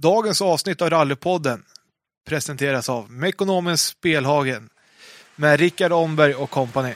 Dagens 0.00 0.42
avsnitt 0.42 0.82
av 0.82 0.90
Rallypodden 0.90 1.64
presenteras 2.26 2.88
av 2.88 3.10
Mekonomens 3.10 3.86
Spelhagen 3.86 4.68
med 5.36 5.60
Rickard 5.60 5.92
Omberg 5.92 6.34
och 6.34 6.50
kompani. 6.50 6.94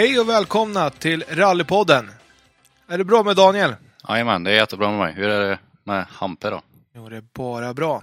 Hej 0.00 0.20
och 0.20 0.28
välkomna 0.28 0.90
till 0.90 1.24
Rallypodden. 1.28 2.10
Är 2.86 2.98
det 2.98 3.04
bra 3.04 3.22
med 3.22 3.36
Daniel? 3.36 3.74
Jajamän, 4.08 4.44
det 4.44 4.50
är 4.50 4.54
jättebra 4.54 4.90
med 4.90 4.98
mig. 4.98 5.12
Hur 5.12 5.28
är 5.28 5.48
det 5.48 5.58
med 5.84 6.06
Hampe 6.06 6.50
då? 6.50 6.62
Jo, 6.94 7.08
det 7.08 7.16
är 7.16 7.24
bara 7.34 7.74
bra. 7.74 8.02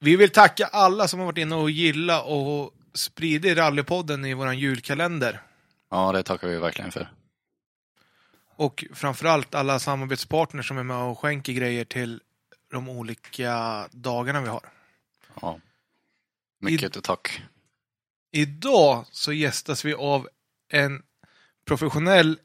Vi 0.00 0.16
vill 0.16 0.30
tacka 0.30 0.66
alla 0.66 1.08
som 1.08 1.18
har 1.18 1.26
varit 1.26 1.38
inne 1.38 1.54
och 1.54 1.70
gilla 1.70 2.22
och 2.22 2.72
spridit 2.94 3.58
Rallypodden 3.58 4.24
i 4.24 4.34
våran 4.34 4.58
julkalender. 4.58 5.42
Ja, 5.90 6.12
det 6.12 6.22
tackar 6.22 6.48
vi 6.48 6.56
verkligen 6.56 6.92
för. 6.92 7.08
Och 8.56 8.84
framförallt 8.94 9.54
alla 9.54 9.78
samarbetspartners 9.78 10.68
som 10.68 10.78
är 10.78 10.82
med 10.82 10.96
och 10.96 11.18
skänker 11.18 11.52
grejer 11.52 11.84
till 11.84 12.20
de 12.70 12.88
olika 12.88 13.84
dagarna 13.90 14.40
vi 14.40 14.48
har. 14.48 14.62
Ja. 15.40 15.60
Mycket 16.60 17.02
tack. 17.02 17.42
Idag 18.36 19.04
så 19.10 19.32
gästas 19.32 19.84
vi 19.84 19.94
av 19.94 20.28
en 20.72 21.02
professionell 21.66 22.38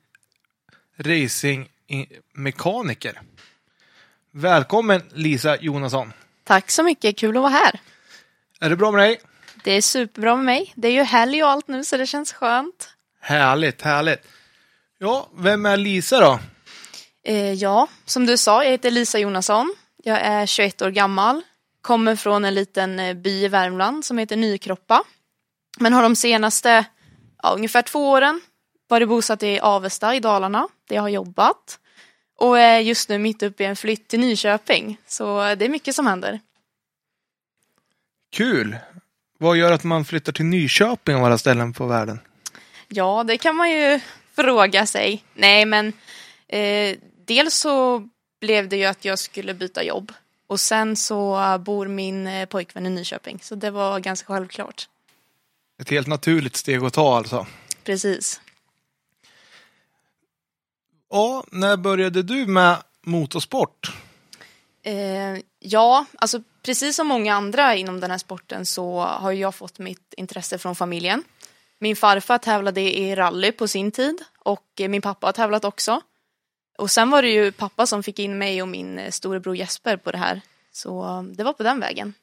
racingmekaniker. 0.97 3.21
Välkommen 4.31 5.01
Lisa 5.13 5.57
Jonasson. 5.57 6.13
Tack 6.43 6.71
så 6.71 6.83
mycket, 6.83 7.17
kul 7.17 7.37
att 7.37 7.41
vara 7.41 7.51
här. 7.51 7.79
Är 8.59 8.69
det 8.69 8.75
bra 8.75 8.91
med 8.91 9.01
dig? 9.01 9.21
Det 9.63 9.71
är 9.71 9.81
superbra 9.81 10.35
med 10.35 10.45
mig. 10.45 10.73
Det 10.75 10.87
är 10.87 10.91
ju 10.91 11.03
helg 11.03 11.43
och 11.43 11.49
allt 11.49 11.67
nu 11.67 11.83
så 11.83 11.97
det 11.97 12.07
känns 12.07 12.33
skönt. 12.33 12.89
Härligt, 13.19 13.81
härligt. 13.81 14.27
Ja, 14.97 15.29
vem 15.37 15.65
är 15.65 15.77
Lisa 15.77 16.19
då? 16.19 16.39
Eh, 17.23 17.53
ja, 17.53 17.87
som 18.05 18.25
du 18.25 18.37
sa, 18.37 18.63
jag 18.63 18.71
heter 18.71 18.91
Lisa 18.91 19.19
Jonasson. 19.19 19.75
Jag 20.03 20.21
är 20.21 20.45
21 20.45 20.81
år 20.81 20.89
gammal. 20.89 21.41
Kommer 21.81 22.15
från 22.15 22.45
en 22.45 22.53
liten 22.53 22.99
eh, 22.99 23.13
by 23.13 23.43
i 23.43 23.47
Värmland 23.47 24.05
som 24.05 24.17
heter 24.17 24.37
Nykroppa. 24.37 25.03
Men 25.79 25.93
har 25.93 26.03
de 26.03 26.15
senaste 26.15 26.85
ja, 27.43 27.49
ungefär 27.49 27.81
två 27.81 28.09
åren 28.09 28.41
varit 28.87 29.07
bosatt 29.07 29.43
i 29.43 29.59
Avesta 29.59 30.15
i 30.15 30.19
Dalarna 30.19 30.67
där 30.87 30.95
jag 30.95 31.01
har 31.01 31.09
jobbat. 31.09 31.79
Och 32.37 32.59
är 32.59 32.79
just 32.79 33.09
nu 33.09 33.17
mitt 33.17 33.43
uppe 33.43 33.63
i 33.63 33.65
en 33.65 33.75
flytt 33.75 34.07
till 34.07 34.19
Nyköping. 34.19 34.97
Så 35.07 35.55
det 35.55 35.65
är 35.65 35.69
mycket 35.69 35.95
som 35.95 36.07
händer. 36.07 36.39
Kul! 38.31 38.77
Vad 39.37 39.57
gör 39.57 39.71
att 39.71 39.83
man 39.83 40.05
flyttar 40.05 40.31
till 40.31 40.45
Nyköping 40.45 41.15
av 41.15 41.23
alla 41.23 41.37
ställen 41.37 41.73
på 41.73 41.85
världen? 41.85 42.19
Ja, 42.87 43.23
det 43.23 43.37
kan 43.37 43.55
man 43.55 43.71
ju 43.71 43.99
fråga 44.35 44.85
sig. 44.85 45.23
Nej, 45.33 45.65
men 45.65 45.93
eh, 46.47 46.97
dels 47.25 47.55
så 47.55 48.07
blev 48.41 48.69
det 48.69 48.77
ju 48.77 48.85
att 48.85 49.05
jag 49.05 49.19
skulle 49.19 49.53
byta 49.53 49.83
jobb. 49.83 50.11
Och 50.47 50.59
sen 50.59 50.95
så 50.95 51.57
bor 51.65 51.87
min 51.87 52.27
eh, 52.27 52.45
pojkvän 52.45 52.85
i 52.85 52.89
Nyköping. 52.89 53.39
Så 53.41 53.55
det 53.55 53.71
var 53.71 53.99
ganska 53.99 54.33
självklart. 54.33 54.87
Ett 55.81 55.89
helt 55.89 56.07
naturligt 56.07 56.55
steg 56.55 56.83
att 56.83 56.93
ta 56.93 57.17
alltså. 57.17 57.47
Precis. 57.83 58.41
Ja, 61.09 61.43
när 61.51 61.77
började 61.77 62.23
du 62.23 62.45
med 62.45 62.77
motorsport? 63.01 63.91
Eh, 64.83 65.41
ja, 65.59 66.05
alltså 66.15 66.41
precis 66.63 66.95
som 66.95 67.07
många 67.07 67.35
andra 67.35 67.75
inom 67.75 67.99
den 67.99 68.11
här 68.11 68.17
sporten 68.17 68.65
så 68.65 68.99
har 68.99 69.31
jag 69.31 69.55
fått 69.55 69.79
mitt 69.79 70.13
intresse 70.17 70.57
från 70.57 70.75
familjen. 70.75 71.23
Min 71.79 71.95
farfar 71.95 72.37
tävlade 72.37 72.81
i 72.81 73.15
rally 73.15 73.51
på 73.51 73.67
sin 73.67 73.91
tid 73.91 74.23
och 74.39 74.81
min 74.89 75.01
pappa 75.01 75.27
har 75.27 75.31
tävlat 75.31 75.65
också. 75.65 76.01
Och 76.77 76.91
sen 76.91 77.09
var 77.09 77.21
det 77.21 77.29
ju 77.29 77.51
pappa 77.51 77.87
som 77.87 78.03
fick 78.03 78.19
in 78.19 78.37
mig 78.37 78.61
och 78.61 78.67
min 78.67 79.11
storebror 79.11 79.55
Jesper 79.55 79.97
på 79.97 80.11
det 80.11 80.17
här. 80.17 80.41
Så 80.71 81.25
det 81.35 81.43
var 81.43 81.53
på 81.53 81.63
den 81.63 81.79
vägen. 81.79 82.13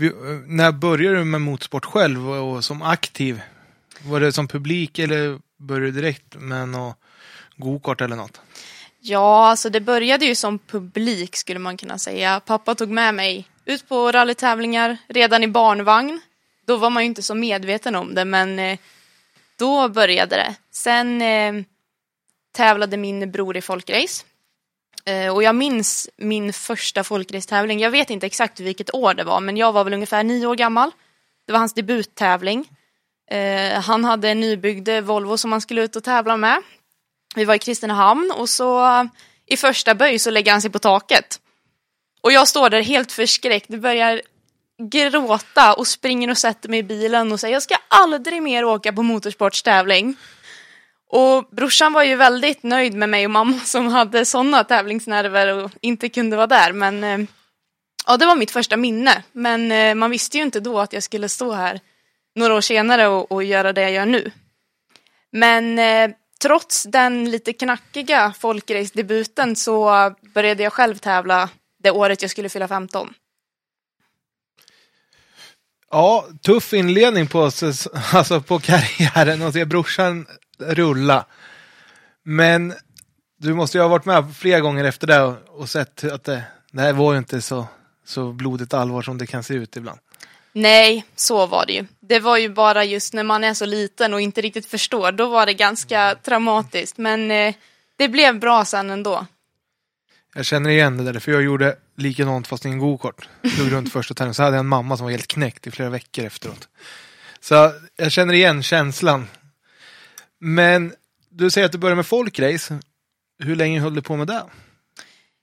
Eh, 0.00 0.10
när 0.46 0.72
började 0.72 1.16
du 1.16 1.24
med 1.24 1.40
motorsport 1.40 1.84
själv 1.84 2.30
och, 2.30 2.64
som 2.64 2.82
aktiv? 2.82 3.40
Var 4.04 4.20
det 4.20 4.32
som 4.32 4.48
publik 4.48 4.98
eller 4.98 5.38
började 5.58 5.86
du 5.86 5.92
direkt 5.92 6.34
med 6.34 6.68
något 6.68 6.96
gokart 7.56 8.00
eller 8.00 8.16
något? 8.16 8.40
Ja, 9.00 9.48
alltså 9.48 9.70
det 9.70 9.80
började 9.80 10.24
ju 10.24 10.34
som 10.34 10.58
publik 10.58 11.36
skulle 11.36 11.58
man 11.58 11.76
kunna 11.76 11.98
säga. 11.98 12.40
Pappa 12.40 12.74
tog 12.74 12.88
med 12.88 13.14
mig 13.14 13.48
ut 13.64 13.88
på 13.88 14.12
rallytävlingar 14.12 14.96
redan 15.08 15.42
i 15.42 15.48
barnvagn. 15.48 16.20
Då 16.66 16.76
var 16.76 16.90
man 16.90 17.02
ju 17.02 17.06
inte 17.06 17.22
så 17.22 17.34
medveten 17.34 17.94
om 17.94 18.14
det, 18.14 18.24
men 18.24 18.58
eh, 18.58 18.78
då 19.58 19.88
började 19.88 20.36
det. 20.36 20.54
Sen 20.70 21.22
eh, 21.22 21.52
tävlade 22.52 22.96
min 22.96 23.30
bror 23.30 23.56
i 23.56 23.60
folkrace. 23.60 24.24
Eh, 25.04 25.34
och 25.34 25.42
jag 25.42 25.54
minns 25.54 26.08
min 26.16 26.52
första 26.52 27.04
folkracetävling. 27.04 27.80
Jag 27.80 27.90
vet 27.90 28.10
inte 28.10 28.26
exakt 28.26 28.60
vilket 28.60 28.94
år 28.94 29.14
det 29.14 29.24
var, 29.24 29.40
men 29.40 29.56
jag 29.56 29.72
var 29.72 29.84
väl 29.84 29.94
ungefär 29.94 30.24
nio 30.24 30.46
år 30.46 30.54
gammal. 30.54 30.90
Det 31.46 31.52
var 31.52 31.58
hans 31.58 31.74
debuttävling. 31.74 32.68
Eh, 33.30 33.80
han 33.80 34.04
hade 34.04 34.28
en 34.28 34.40
nybyggd 34.40 34.88
Volvo 35.02 35.36
som 35.36 35.52
han 35.52 35.60
skulle 35.60 35.82
ut 35.82 35.96
och 35.96 36.04
tävla 36.04 36.36
med. 36.36 36.62
Vi 37.34 37.44
var 37.44 37.54
i 37.54 37.58
Kristinehamn 37.58 38.32
och 38.36 38.48
så 38.48 39.08
i 39.46 39.56
första 39.56 39.94
böj 39.94 40.18
så 40.18 40.30
lägger 40.30 40.52
han 40.52 40.62
sig 40.62 40.70
på 40.70 40.78
taket. 40.78 41.40
Och 42.20 42.32
jag 42.32 42.48
står 42.48 42.70
där 42.70 42.82
helt 42.82 43.12
förskräckt, 43.12 43.68
börjar 43.68 44.22
gråta 44.90 45.74
och 45.74 45.86
springer 45.86 46.30
och 46.30 46.38
sätter 46.38 46.68
mig 46.68 46.78
i 46.78 46.82
bilen 46.82 47.32
och 47.32 47.40
säger 47.40 47.54
jag 47.54 47.62
ska 47.62 47.76
aldrig 47.88 48.42
mer 48.42 48.64
åka 48.64 48.92
på 48.92 49.02
motorsportstävling. 49.02 50.16
Och 51.12 51.44
brorsan 51.50 51.92
var 51.92 52.02
ju 52.02 52.16
väldigt 52.16 52.62
nöjd 52.62 52.94
med 52.94 53.08
mig 53.08 53.24
och 53.24 53.30
mamma 53.30 53.60
som 53.64 53.86
hade 53.86 54.24
sådana 54.24 54.64
tävlingsnerver 54.64 55.54
och 55.54 55.70
inte 55.80 56.08
kunde 56.08 56.36
vara 56.36 56.46
där. 56.46 56.72
Men 56.72 57.04
eh, 57.04 57.28
ja, 58.06 58.16
det 58.16 58.26
var 58.26 58.36
mitt 58.36 58.50
första 58.50 58.76
minne. 58.76 59.22
Men 59.32 59.72
eh, 59.72 59.94
man 59.94 60.10
visste 60.10 60.36
ju 60.36 60.42
inte 60.42 60.60
då 60.60 60.80
att 60.80 60.92
jag 60.92 61.02
skulle 61.02 61.28
stå 61.28 61.52
här 61.52 61.80
några 62.34 62.54
år 62.54 62.60
senare 62.60 63.06
och, 63.06 63.32
och 63.32 63.44
göra 63.44 63.72
det 63.72 63.82
jag 63.82 63.92
gör 63.92 64.06
nu. 64.06 64.30
Men 65.32 65.78
eh, 65.78 66.10
trots 66.42 66.82
den 66.82 67.30
lite 67.30 67.52
knackiga 67.52 68.34
folkrace-debuten 68.38 69.56
så 69.56 70.12
började 70.34 70.62
jag 70.62 70.72
själv 70.72 70.96
tävla 70.96 71.48
det 71.82 71.90
året 71.90 72.22
jag 72.22 72.30
skulle 72.30 72.48
fylla 72.48 72.68
15. 72.68 73.14
Ja, 75.90 76.26
tuff 76.42 76.72
inledning 76.72 77.26
på, 77.26 77.50
alltså 78.12 78.40
på 78.40 78.58
karriären 78.58 79.42
och 79.42 79.52
se 79.52 79.64
brorsan 79.64 80.26
rulla. 80.62 81.26
Men 82.24 82.74
du 83.38 83.54
måste 83.54 83.78
ju 83.78 83.82
ha 83.82 83.88
varit 83.88 84.04
med 84.04 84.36
flera 84.36 84.60
gånger 84.60 84.84
efter 84.84 85.06
det 85.06 85.22
och, 85.48 85.68
sett 85.68 86.04
att 86.04 86.24
det, 86.24 86.42
det 86.70 86.80
här 86.80 86.92
var 86.92 87.12
ju 87.12 87.18
inte 87.18 87.40
så, 87.40 87.66
så 88.04 88.32
blodigt 88.32 88.74
allvar 88.74 89.02
som 89.02 89.18
det 89.18 89.26
kan 89.26 89.42
se 89.42 89.54
ut 89.54 89.76
ibland. 89.76 89.98
Nej, 90.52 91.04
så 91.16 91.46
var 91.46 91.66
det 91.66 91.72
ju. 91.72 91.86
Det 92.00 92.20
var 92.20 92.36
ju 92.36 92.48
bara 92.48 92.84
just 92.84 93.14
när 93.14 93.22
man 93.22 93.44
är 93.44 93.54
så 93.54 93.66
liten 93.66 94.14
och 94.14 94.20
inte 94.20 94.40
riktigt 94.40 94.66
förstår, 94.66 95.12
då 95.12 95.28
var 95.28 95.46
det 95.46 95.54
ganska 95.54 96.14
traumatiskt. 96.22 96.98
Men 96.98 97.30
eh, 97.30 97.54
det 97.96 98.08
blev 98.08 98.38
bra 98.38 98.64
sen 98.64 98.90
ändå. 98.90 99.26
Jag 100.34 100.44
känner 100.44 100.70
igen 100.70 100.96
det 100.96 101.12
där, 101.12 101.20
för 101.20 101.32
jag 101.32 101.42
gjorde 101.42 101.76
likadant 101.96 102.46
fast 102.46 102.66
i 102.66 102.68
en 102.68 102.78
gokart. 102.78 103.28
Drog 103.42 103.72
runt 103.72 103.92
första 103.92 104.14
tävlingen, 104.14 104.34
så 104.34 104.42
hade 104.42 104.56
jag 104.56 104.60
en 104.60 104.66
mamma 104.66 104.96
som 104.96 105.04
var 105.04 105.10
helt 105.10 105.26
knäckt 105.26 105.66
i 105.66 105.70
flera 105.70 105.90
veckor 105.90 106.24
efteråt. 106.24 106.68
Så 107.40 107.72
jag 107.96 108.12
känner 108.12 108.34
igen 108.34 108.62
känslan. 108.62 109.28
Men 110.44 110.94
du 111.30 111.50
säger 111.50 111.64
att 111.64 111.72
du 111.72 111.78
började 111.78 111.96
med 111.96 112.06
folkrace. 112.06 112.80
Hur 113.38 113.56
länge 113.56 113.80
höll 113.80 113.94
du 113.94 114.02
på 114.02 114.16
med 114.16 114.26
det? 114.26 114.42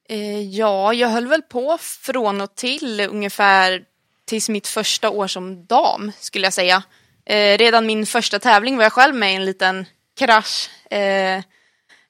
Eh, 0.09 0.41
ja, 0.41 0.93
jag 0.93 1.07
höll 1.07 1.27
väl 1.27 1.41
på 1.41 1.77
från 1.81 2.41
och 2.41 2.55
till 2.55 2.99
ungefär 2.99 3.83
tills 4.25 4.49
mitt 4.49 4.67
första 4.67 5.09
år 5.09 5.27
som 5.27 5.65
dam, 5.65 6.11
skulle 6.19 6.45
jag 6.45 6.53
säga. 6.53 6.83
Eh, 7.25 7.57
redan 7.57 7.85
min 7.85 8.05
första 8.05 8.39
tävling 8.39 8.77
var 8.77 8.83
jag 8.83 8.93
själv 8.93 9.15
med 9.15 9.31
i 9.31 9.35
en 9.35 9.45
liten 9.45 9.85
krasch. 10.17 10.69
Eh, 10.91 11.43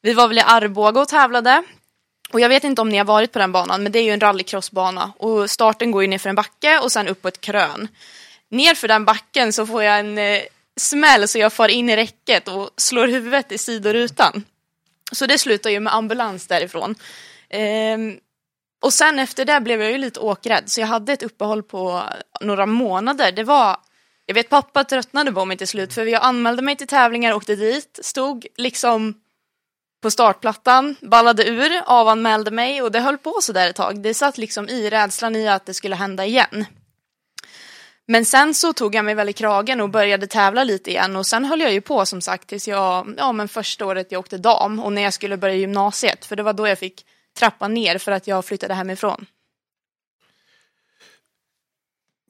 vi 0.01 0.13
var 0.13 0.27
väl 0.27 0.37
i 0.37 0.41
Arboga 0.41 1.01
och 1.01 1.07
tävlade. 1.07 1.63
Och 2.31 2.39
jag 2.39 2.49
vet 2.49 2.63
inte 2.63 2.81
om 2.81 2.89
ni 2.89 2.97
har 2.97 3.05
varit 3.05 3.31
på 3.31 3.39
den 3.39 3.51
banan, 3.51 3.83
men 3.83 3.91
det 3.91 3.99
är 3.99 4.03
ju 4.03 4.11
en 4.11 4.19
rallycrossbana. 4.19 5.13
Och 5.17 5.49
starten 5.49 5.91
går 5.91 6.01
ju 6.01 6.07
ner 6.07 6.17
för 6.17 6.29
en 6.29 6.35
backe 6.35 6.79
och 6.79 6.91
sen 6.91 7.07
upp 7.07 7.21
på 7.21 7.27
ett 7.27 7.41
krön. 7.41 7.87
Ner 8.49 8.75
för 8.75 8.87
den 8.87 9.05
backen 9.05 9.53
så 9.53 9.65
får 9.65 9.83
jag 9.83 9.99
en 9.99 10.17
eh, 10.17 10.41
smäll 10.79 11.27
så 11.27 11.39
jag 11.39 11.53
far 11.53 11.67
in 11.67 11.89
i 11.89 11.95
räcket 11.95 12.47
och 12.47 12.69
slår 12.77 13.07
huvudet 13.07 13.51
i 13.51 13.57
sidorutan. 13.57 14.43
Så 15.11 15.25
det 15.25 15.37
slutar 15.37 15.69
ju 15.69 15.79
med 15.79 15.95
ambulans 15.95 16.47
därifrån. 16.47 16.95
Ehm, 17.49 18.17
och 18.81 18.93
sen 18.93 19.19
efter 19.19 19.45
det 19.45 19.61
blev 19.61 19.81
jag 19.81 19.91
ju 19.91 19.97
lite 19.97 20.19
åkrädd 20.19 20.63
så 20.65 20.81
jag 20.81 20.87
hade 20.87 21.13
ett 21.13 21.23
uppehåll 21.23 21.63
på 21.63 22.03
några 22.41 22.65
månader. 22.65 23.31
Det 23.31 23.43
var 23.43 23.77
Jag 24.25 24.33
vet 24.33 24.49
pappa 24.49 24.83
tröttnade 24.83 25.31
på 25.31 25.45
mig 25.45 25.57
till 25.57 25.67
slut 25.67 25.93
för 25.93 26.05
jag 26.05 26.23
anmälde 26.23 26.61
mig 26.61 26.75
till 26.75 26.87
tävlingar, 26.87 27.33
åkte 27.33 27.55
dit, 27.55 27.99
stod 28.01 28.47
liksom 28.57 29.13
på 30.01 30.11
startplattan, 30.11 30.95
ballade 31.01 31.47
ur, 31.47 31.81
avanmälde 31.85 32.51
mig 32.51 32.81
och 32.81 32.91
det 32.91 32.99
höll 32.99 33.17
på 33.17 33.39
så 33.41 33.53
där 33.53 33.69
ett 33.69 33.75
tag. 33.75 34.01
Det 34.01 34.13
satt 34.13 34.37
liksom 34.37 34.69
i 34.69 34.89
rädslan 34.89 35.35
i 35.35 35.47
att 35.47 35.65
det 35.65 35.73
skulle 35.73 35.95
hända 35.95 36.25
igen. 36.25 36.65
Men 38.11 38.25
sen 38.25 38.53
så 38.53 38.73
tog 38.73 38.95
jag 38.95 39.05
mig 39.05 39.15
väl 39.15 39.29
i 39.29 39.33
kragen 39.33 39.81
och 39.81 39.89
började 39.89 40.27
tävla 40.27 40.63
lite 40.63 40.89
igen 40.89 41.15
och 41.15 41.25
sen 41.25 41.45
höll 41.45 41.61
jag 41.61 41.73
ju 41.73 41.81
på 41.81 42.05
som 42.05 42.21
sagt 42.21 42.47
tills 42.47 42.67
jag, 42.67 43.13
ja 43.17 43.31
men 43.31 43.47
första 43.47 43.85
året 43.85 44.11
jag 44.11 44.19
åkte 44.19 44.37
dam 44.37 44.79
och 44.79 44.93
när 44.93 45.01
jag 45.01 45.13
skulle 45.13 45.37
börja 45.37 45.55
gymnasiet 45.55 46.25
för 46.25 46.35
det 46.35 46.43
var 46.43 46.53
då 46.53 46.67
jag 46.67 46.79
fick 46.79 47.05
trappa 47.37 47.67
ner 47.67 47.97
för 47.97 48.11
att 48.11 48.27
jag 48.27 48.45
flyttade 48.45 48.73
hemifrån. 48.73 49.25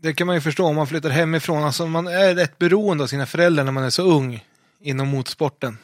Det 0.02 0.14
kan 0.14 0.28
man 0.28 0.36
ju 0.36 0.42
förstå 0.42 0.66
om 0.66 0.76
man 0.76 0.88
flyttar 0.88 1.10
hemifrån. 1.10 1.64
Alltså 1.64 1.86
man 1.86 2.08
är 2.08 2.36
rätt 2.36 2.58
beroende 2.58 3.04
av 3.04 3.08
sina 3.08 3.26
föräldrar 3.26 3.64
när 3.64 3.72
man 3.72 3.84
är 3.84 3.90
så 3.90 4.04
ung 4.04 4.46
inom 4.80 5.08
motorsporten. 5.08 5.78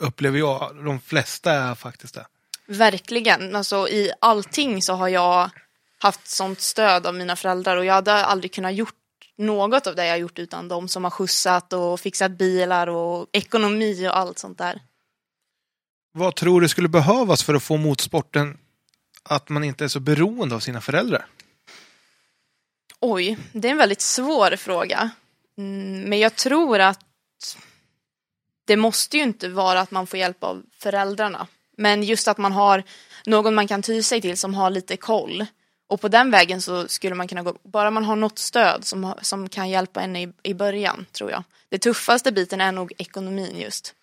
Upplever 0.00 0.38
jag. 0.38 0.84
De 0.84 1.00
flesta 1.00 1.52
är 1.52 1.74
faktiskt 1.74 2.14
det. 2.14 2.26
Verkligen, 2.66 3.56
alltså 3.56 3.88
i 3.88 4.12
allting 4.20 4.82
så 4.82 4.92
har 4.92 5.08
jag 5.08 5.50
haft 5.98 6.28
sånt 6.28 6.60
stöd 6.60 7.06
av 7.06 7.14
mina 7.14 7.36
föräldrar 7.36 7.76
och 7.76 7.84
jag 7.84 7.94
hade 7.94 8.12
aldrig 8.12 8.52
kunnat 8.52 8.74
gjort 8.74 8.94
något 9.42 9.86
av 9.86 9.94
det 9.94 10.06
jag 10.06 10.18
gjort 10.18 10.38
utan 10.38 10.68
de 10.68 10.88
som 10.88 11.04
har 11.04 11.10
skjutsat 11.10 11.72
och 11.72 12.00
fixat 12.00 12.32
bilar 12.32 12.86
och 12.86 13.26
ekonomi 13.32 14.08
och 14.08 14.16
allt 14.16 14.38
sånt 14.38 14.58
där. 14.58 14.80
Vad 16.12 16.36
tror 16.36 16.60
du 16.60 16.68
skulle 16.68 16.88
behövas 16.88 17.42
för 17.42 17.54
att 17.54 17.62
få 17.62 17.76
motorsporten 17.76 18.58
att 19.22 19.48
man 19.48 19.64
inte 19.64 19.84
är 19.84 19.88
så 19.88 20.00
beroende 20.00 20.54
av 20.54 20.60
sina 20.60 20.80
föräldrar? 20.80 21.26
Oj, 23.00 23.38
det 23.52 23.68
är 23.68 23.72
en 23.72 23.78
väldigt 23.78 24.00
svår 24.00 24.56
fråga. 24.56 25.10
Mm, 25.58 26.00
men 26.00 26.18
jag 26.18 26.36
tror 26.36 26.78
att 26.78 27.00
det 28.64 28.76
måste 28.76 29.16
ju 29.16 29.22
inte 29.22 29.48
vara 29.48 29.80
att 29.80 29.90
man 29.90 30.06
får 30.06 30.18
hjälp 30.18 30.44
av 30.44 30.62
föräldrarna. 30.78 31.46
Men 31.76 32.02
just 32.02 32.28
att 32.28 32.38
man 32.38 32.52
har 32.52 32.82
någon 33.26 33.54
man 33.54 33.68
kan 33.68 33.82
ty 33.82 34.02
sig 34.02 34.20
till 34.20 34.36
som 34.36 34.54
har 34.54 34.70
lite 34.70 34.96
koll. 34.96 35.46
Och 35.92 36.00
på 36.00 36.08
den 36.08 36.30
vägen 36.30 36.62
så 36.62 36.88
skulle 36.88 37.14
man 37.14 37.28
kunna 37.28 37.42
gå, 37.42 37.56
bara 37.62 37.90
man 37.90 38.04
har 38.04 38.16
något 38.16 38.38
stöd 38.38 38.84
som, 38.84 39.14
som 39.22 39.48
kan 39.48 39.70
hjälpa 39.70 40.02
en 40.02 40.16
i, 40.16 40.32
i 40.42 40.54
början, 40.54 41.06
tror 41.12 41.30
jag. 41.30 41.44
Det 41.68 41.78
tuffaste 41.78 42.32
biten 42.32 42.60
är 42.60 42.72
nog 42.72 42.92
ekonomin 42.98 43.60
just. 43.60 43.94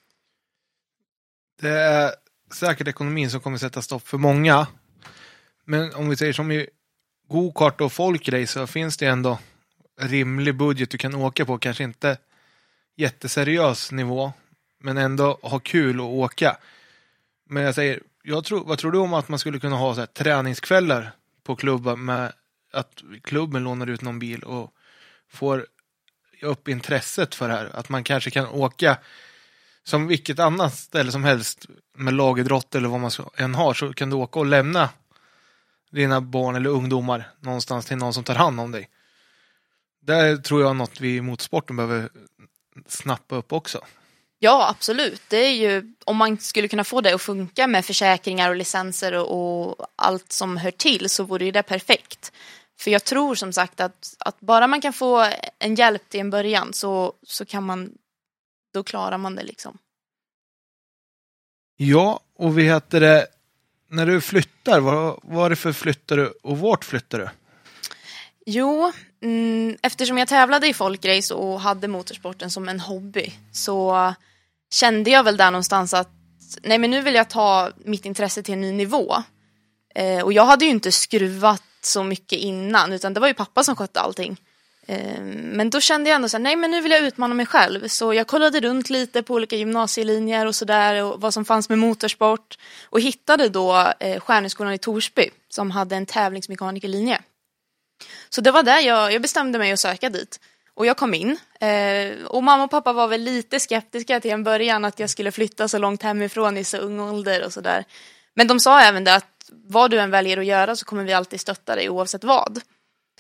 Det 1.62 1.70
är 1.70 2.12
säkert 2.54 2.88
ekonomin 2.88 3.32
som 3.32 3.42
kommer 3.42 3.58
sätta 3.58 3.82
stopp 3.82 4.08
för 4.08 4.18
många. 4.18 4.68
Men 5.66 5.94
om 5.94 6.10
vi 6.10 6.16
säger 6.16 6.34
som 6.34 6.52
i 6.52 6.70
gokart 7.28 7.82
och 7.82 7.94
folkrace 7.94 8.48
så 8.48 8.68
finns 8.68 8.98
det 8.98 9.06
ändå 9.06 9.40
rimlig 10.02 10.56
budget 10.56 10.90
du 10.90 10.98
kan 10.98 11.16
åka 11.16 11.46
på. 11.46 11.58
Kanske 11.58 11.84
inte 11.84 12.18
jätteseriös 12.96 13.92
nivå, 13.92 14.34
men 14.80 14.98
ändå 14.98 15.40
ha 15.42 15.60
kul 15.60 16.02
och 16.02 16.14
åka. 16.14 16.58
Men 17.50 17.64
jag 17.64 17.76
säger, 17.76 18.02
jag 18.24 18.46
tror, 18.46 18.64
vad 18.66 18.78
tror 18.78 18.92
du 18.92 18.98
om 18.98 19.14
att 19.14 19.30
man 19.30 19.40
skulle 19.40 19.60
kunna 19.60 19.76
ha 19.76 19.94
så 19.94 20.00
här, 20.00 20.08
träningskvällar 20.08 21.12
på 21.50 21.56
klubbar 21.56 21.96
med 21.96 22.34
att 22.74 23.04
klubben 23.24 23.64
lånar 23.64 23.88
ut 23.88 24.02
någon 24.02 24.20
bil 24.20 24.44
och 24.44 24.74
får 25.30 25.66
upp 26.42 26.68
intresset 26.68 27.36
för 27.36 27.48
det 27.48 27.54
här. 27.54 27.70
Att 27.74 27.90
man 27.90 28.04
kanske 28.04 28.32
kan 28.32 28.48
åka 28.48 28.98
som 29.84 30.08
vilket 30.08 30.40
annat 30.40 30.74
ställe 30.74 31.12
som 31.12 31.24
helst 31.24 31.66
med 31.98 32.14
lagidrott 32.14 32.76
eller 32.76 32.90
vad 32.90 33.00
man 33.00 33.12
än 33.36 33.56
har 33.56 33.74
så 33.74 33.94
kan 33.94 34.10
du 34.10 34.16
åka 34.16 34.40
och 34.40 34.46
lämna 34.46 34.90
dina 35.92 36.22
barn 36.22 36.56
eller 36.56 36.70
ungdomar 36.70 37.32
någonstans 37.40 37.86
till 37.86 37.98
någon 37.98 38.14
som 38.14 38.24
tar 38.24 38.36
hand 38.36 38.60
om 38.60 38.72
dig. 38.72 38.90
Det 40.02 40.38
tror 40.38 40.62
jag 40.62 40.70
är 40.70 40.74
något 40.74 41.02
vi 41.02 41.16
i 41.16 41.22
motorsporten 41.22 41.76
behöver 41.76 42.10
snappa 42.88 43.36
upp 43.36 43.54
också. 43.54 43.82
Ja, 44.40 44.70
absolut. 44.70 45.22
Det 45.28 45.38
är 45.38 45.52
ju 45.52 45.94
om 46.06 46.18
man 46.18 46.38
skulle 46.38 46.68
kunna 46.68 46.84
få 46.84 47.02
det 47.02 47.14
att 47.14 47.22
funka 47.22 47.68
med 47.68 47.86
försäkringar 47.86 48.50
och 48.50 48.56
licenser 48.56 49.14
och, 49.14 49.70
och 49.70 49.88
allt 49.96 50.32
som 50.32 50.58
hör 50.58 50.72
till 50.72 51.10
så 51.10 51.24
vore 51.24 51.52
det 51.52 51.64
perfekt. 51.64 52.32
För 52.80 52.92
jag 52.92 53.04
tror 53.04 53.36
som 53.36 53.54
sagt 53.54 53.80
att, 53.80 54.16
att 54.20 54.40
bara 54.40 54.68
man 54.68 54.82
kan 54.82 54.94
få 54.94 55.32
en 55.60 55.76
hjälp 55.76 56.10
till 56.10 56.20
en 56.20 56.30
början 56.30 56.74
så, 56.74 57.14
så 57.24 57.46
kan 57.46 57.64
man, 57.64 57.92
då 58.74 58.84
klarar 58.84 59.18
man 59.18 59.36
det 59.36 59.44
liksom. 59.44 59.78
Ja, 61.78 62.20
och 62.36 62.58
vi 62.58 62.64
heter 62.64 63.00
det, 63.00 63.28
när 63.88 64.06
du 64.06 64.22
flyttar, 64.22 64.80
vad 64.80 65.20
var 65.24 65.50
det 65.50 65.56
för 65.56 65.74
flyttar 65.74 66.18
du 66.18 66.34
och 66.44 66.60
vart 66.60 66.86
flyttar 66.86 67.20
du? 67.20 67.30
Jo, 68.46 68.92
mm, 69.22 69.78
eftersom 69.82 70.18
jag 70.18 70.28
tävlade 70.28 70.68
i 70.68 70.74
folkrace 70.74 71.34
och 71.34 71.62
hade 71.62 71.88
motorsporten 71.88 72.52
som 72.52 72.70
en 72.70 72.80
hobby 72.80 73.34
så 73.52 74.14
kände 74.70 75.10
jag 75.10 75.24
väl 75.24 75.38
där 75.38 75.52
någonstans 75.52 75.94
att 75.94 76.10
nej 76.62 76.78
men 76.78 76.92
nu 76.92 77.02
vill 77.02 77.16
jag 77.16 77.30
ta 77.30 77.72
mitt 77.86 78.06
intresse 78.06 78.44
till 78.44 78.54
en 78.54 78.62
ny 78.62 78.72
nivå. 78.72 79.16
Eh, 79.96 80.22
och 80.22 80.34
jag 80.34 80.46
hade 80.46 80.66
ju 80.66 80.72
inte 80.72 80.92
skruvat 80.92 81.64
så 81.82 82.04
mycket 82.04 82.40
innan 82.40 82.94
utan 82.94 83.14
det 83.14 83.20
var 83.20 83.28
ju 83.28 83.34
pappa 83.34 83.64
som 83.64 83.76
skötte 83.76 84.00
allting. 84.00 84.38
Eh, 84.88 85.22
men 85.22 85.70
då 85.70 85.80
kände 85.80 86.10
jag 86.10 86.16
ändå 86.16 86.30
så 86.30 86.38
här, 86.38 86.44
nej 86.44 86.56
men 86.56 86.72
nu 86.72 86.82
vill 86.82 86.92
jag 86.92 87.02
utmana 87.02 87.34
mig 87.34 87.46
själv. 87.46 87.88
Så 87.88 88.14
jag 88.14 88.28
kollade 88.28 88.60
runt 88.60 88.90
lite 88.90 89.24
på 89.24 89.34
olika 89.34 89.56
gymnasielinjer 89.56 90.46
och 90.46 90.56
sådär 90.56 91.04
och 91.04 91.22
vad 91.22 91.34
som 91.34 91.46
fanns 91.46 91.70
med 91.70 91.78
motorsport. 91.78 92.58
Och 92.84 93.02
hittade 93.02 93.50
då 93.50 93.94
eh, 94.00 94.20
Stjärneskolan 94.20 94.74
i 94.74 94.78
Torsby 94.78 95.30
som 95.50 95.72
hade 95.72 95.96
en 95.96 96.06
tävlingsmekanikerlinje. 96.06 97.22
Så 98.30 98.42
det 98.42 98.52
var 98.52 98.64
där 98.64 98.80
jag, 98.80 99.14
jag 99.14 99.22
bestämde 99.22 99.60
mig 99.60 99.72
att 99.72 99.80
söka 99.80 100.10
dit. 100.10 100.40
Och 100.80 100.86
jag 100.86 100.98
kom 100.98 101.14
in. 101.14 101.38
Eh, 101.60 102.26
och 102.26 102.44
mamma 102.44 102.64
och 102.64 102.72
pappa 102.72 102.94
var 102.94 103.08
väl 103.08 103.22
lite 103.22 103.60
skeptiska 103.60 104.20
till 104.20 104.32
en 104.32 104.44
början 104.44 104.86
att 104.86 105.00
jag 105.00 105.10
skulle 105.10 105.32
flytta 105.32 105.68
så 105.68 105.78
långt 105.78 106.04
hemifrån 106.04 106.58
i 106.58 106.64
så 106.64 106.78
ung 106.78 107.00
ålder 107.00 107.46
och 107.46 107.54
sådär. 107.54 107.86
Men 108.34 108.48
de 108.48 108.60
sa 108.60 108.82
även 108.82 109.04
det 109.04 109.16
att 109.16 109.50
vad 109.52 109.92
du 109.92 110.00
än 110.00 110.12
väljer 110.12 110.38
att 110.38 110.46
göra 110.46 110.76
så 110.76 110.86
kommer 110.86 111.04
vi 111.04 111.14
alltid 111.14 111.42
stötta 111.42 111.76
dig 111.76 111.90
oavsett 111.90 112.24
vad. 112.24 112.62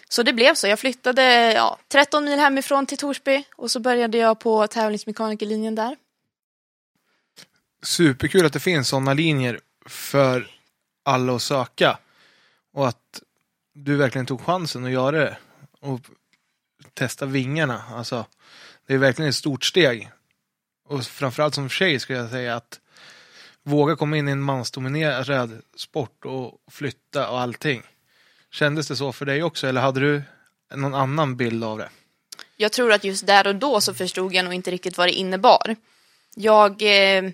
Så 0.09 0.23
det 0.23 0.33
blev 0.33 0.53
så. 0.53 0.67
Jag 0.67 0.79
flyttade 0.79 1.53
ja, 1.53 1.77
13 1.87 2.25
mil 2.25 2.39
hemifrån 2.39 2.85
till 2.85 2.97
Torsby 2.97 3.43
och 3.55 3.71
så 3.71 3.79
började 3.79 4.17
jag 4.17 4.39
på 4.39 4.67
tävlingsmekanikerlinjen 4.67 5.75
där. 5.75 5.95
Superkul 7.83 8.45
att 8.45 8.53
det 8.53 8.59
finns 8.59 8.89
sådana 8.89 9.13
linjer 9.13 9.59
för 9.85 10.47
alla 11.05 11.35
att 11.35 11.41
söka. 11.41 11.97
Och 12.73 12.87
att 12.87 13.21
du 13.73 13.95
verkligen 13.95 14.25
tog 14.25 14.41
chansen 14.41 14.85
att 14.85 14.91
göra 14.91 15.17
det. 15.17 15.37
Och 15.79 15.99
testa 16.99 17.25
vingarna. 17.25 17.83
Alltså, 17.95 18.25
det 18.87 18.93
är 18.93 18.97
verkligen 18.97 19.29
ett 19.29 19.35
stort 19.35 19.65
steg. 19.65 20.09
Och 20.87 21.03
framförallt 21.03 21.55
som 21.55 21.69
tjej 21.69 21.99
skulle 21.99 22.19
jag 22.19 22.29
säga 22.29 22.55
att 22.55 22.79
våga 23.63 23.95
komma 23.95 24.17
in 24.17 24.27
i 24.27 24.31
en 24.31 24.41
mansdominerad 24.41 25.61
sport 25.75 26.25
och 26.25 26.61
flytta 26.71 27.29
och 27.29 27.39
allting. 27.39 27.83
Kändes 28.51 28.87
det 28.87 28.95
så 28.95 29.11
för 29.11 29.25
dig 29.25 29.43
också 29.43 29.67
eller 29.67 29.81
hade 29.81 29.99
du 29.99 30.21
någon 30.75 30.95
annan 30.95 31.37
bild 31.37 31.63
av 31.63 31.77
det? 31.77 31.89
Jag 32.57 32.71
tror 32.71 32.91
att 32.91 33.03
just 33.03 33.27
där 33.27 33.47
och 33.47 33.55
då 33.55 33.81
så 33.81 33.93
förstod 33.93 34.33
jag 34.33 34.45
nog 34.45 34.53
inte 34.53 34.71
riktigt 34.71 34.97
vad 34.97 35.07
det 35.07 35.11
innebar. 35.11 35.75
Jag 36.35 36.81
eh, 36.81 37.31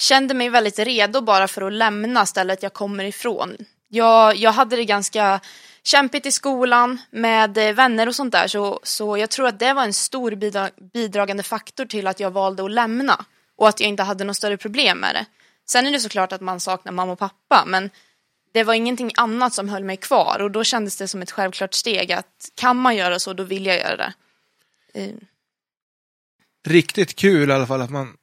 kände 0.00 0.34
mig 0.34 0.48
väldigt 0.48 0.78
redo 0.78 1.20
bara 1.20 1.48
för 1.48 1.62
att 1.62 1.72
lämna 1.72 2.26
stället 2.26 2.62
jag 2.62 2.72
kommer 2.72 3.04
ifrån. 3.04 3.56
Jag, 3.88 4.36
jag 4.36 4.52
hade 4.52 4.76
det 4.76 4.84
ganska 4.84 5.40
kämpigt 5.82 6.26
i 6.26 6.32
skolan 6.32 6.98
med 7.10 7.58
eh, 7.58 7.74
vänner 7.74 8.06
och 8.06 8.16
sånt 8.16 8.32
där 8.32 8.48
så, 8.48 8.80
så 8.82 9.16
jag 9.16 9.30
tror 9.30 9.46
att 9.46 9.58
det 9.58 9.72
var 9.72 9.84
en 9.84 9.92
stor 9.92 10.34
bidra 10.34 10.70
bidragande 10.92 11.42
faktor 11.42 11.84
till 11.84 12.06
att 12.06 12.20
jag 12.20 12.30
valde 12.30 12.64
att 12.64 12.70
lämna 12.70 13.24
och 13.56 13.68
att 13.68 13.80
jag 13.80 13.88
inte 13.88 14.02
hade 14.02 14.24
något 14.24 14.36
större 14.36 14.56
problem 14.56 14.98
med 14.98 15.14
det. 15.14 15.26
Sen 15.66 15.86
är 15.86 15.90
det 15.90 16.00
såklart 16.00 16.32
att 16.32 16.40
man 16.40 16.60
saknar 16.60 16.92
mamma 16.92 17.12
och 17.12 17.18
pappa 17.18 17.64
men 17.66 17.90
det 18.52 18.64
var 18.64 18.74
ingenting 18.74 19.10
annat 19.16 19.54
som 19.54 19.68
höll 19.68 19.84
mig 19.84 19.96
kvar 19.96 20.38
och 20.42 20.50
då 20.50 20.64
kändes 20.64 20.96
det 20.96 21.08
som 21.08 21.22
ett 21.22 21.30
självklart 21.30 21.74
steg 21.74 22.12
att 22.12 22.50
kan 22.54 22.76
man 22.76 22.96
göra 22.96 23.18
så 23.18 23.32
då 23.32 23.42
vill 23.42 23.66
jag 23.66 23.78
göra 23.78 23.96
det. 23.96 24.12
Uh. 25.00 25.16
Riktigt 26.66 27.16
kul 27.16 27.50
i 27.50 27.52
alla 27.52 27.66
fall 27.66 27.82
att 27.82 27.90
man 27.90 28.16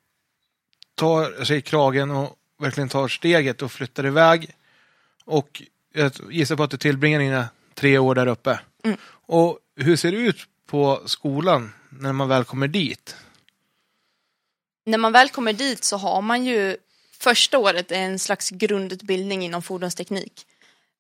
tar 0.96 1.44
sig 1.44 1.58
i 1.58 1.62
kragen 1.62 2.12
och 2.12 2.36
verkligen 2.60 2.90
tar 2.90 3.08
steget 3.08 3.62
och 3.62 3.72
flyttar 3.72 4.06
iväg. 4.06 4.56
Och 5.26 5.62
jag 5.98 6.12
gissar 6.32 6.56
på 6.56 6.64
att 6.64 6.72
du 6.72 6.78
tillbringar 6.78 7.20
dina 7.20 7.50
tre 7.74 7.98
år 7.98 8.16
där 8.16 8.28
uppe. 8.28 8.60
Mm. 8.84 8.98
Och 9.10 9.60
hur 9.76 9.96
ser 9.96 10.12
det 10.12 10.18
ut 10.18 10.38
på 10.66 11.02
skolan 11.06 11.74
när 11.90 12.14
man 12.14 12.30
väl 12.30 12.44
kommer 12.44 12.68
dit? 12.68 13.16
När 14.86 14.98
man 14.98 15.12
väl 15.12 15.30
kommer 15.30 15.54
dit 15.54 15.84
så 15.84 15.98
har 15.98 16.22
man 16.22 16.46
ju 16.46 16.78
första 17.20 17.58
året 17.58 17.92
en 17.92 18.20
slags 18.20 18.50
grundutbildning 18.50 19.46
inom 19.46 19.62
fordonsteknik. 19.62 20.46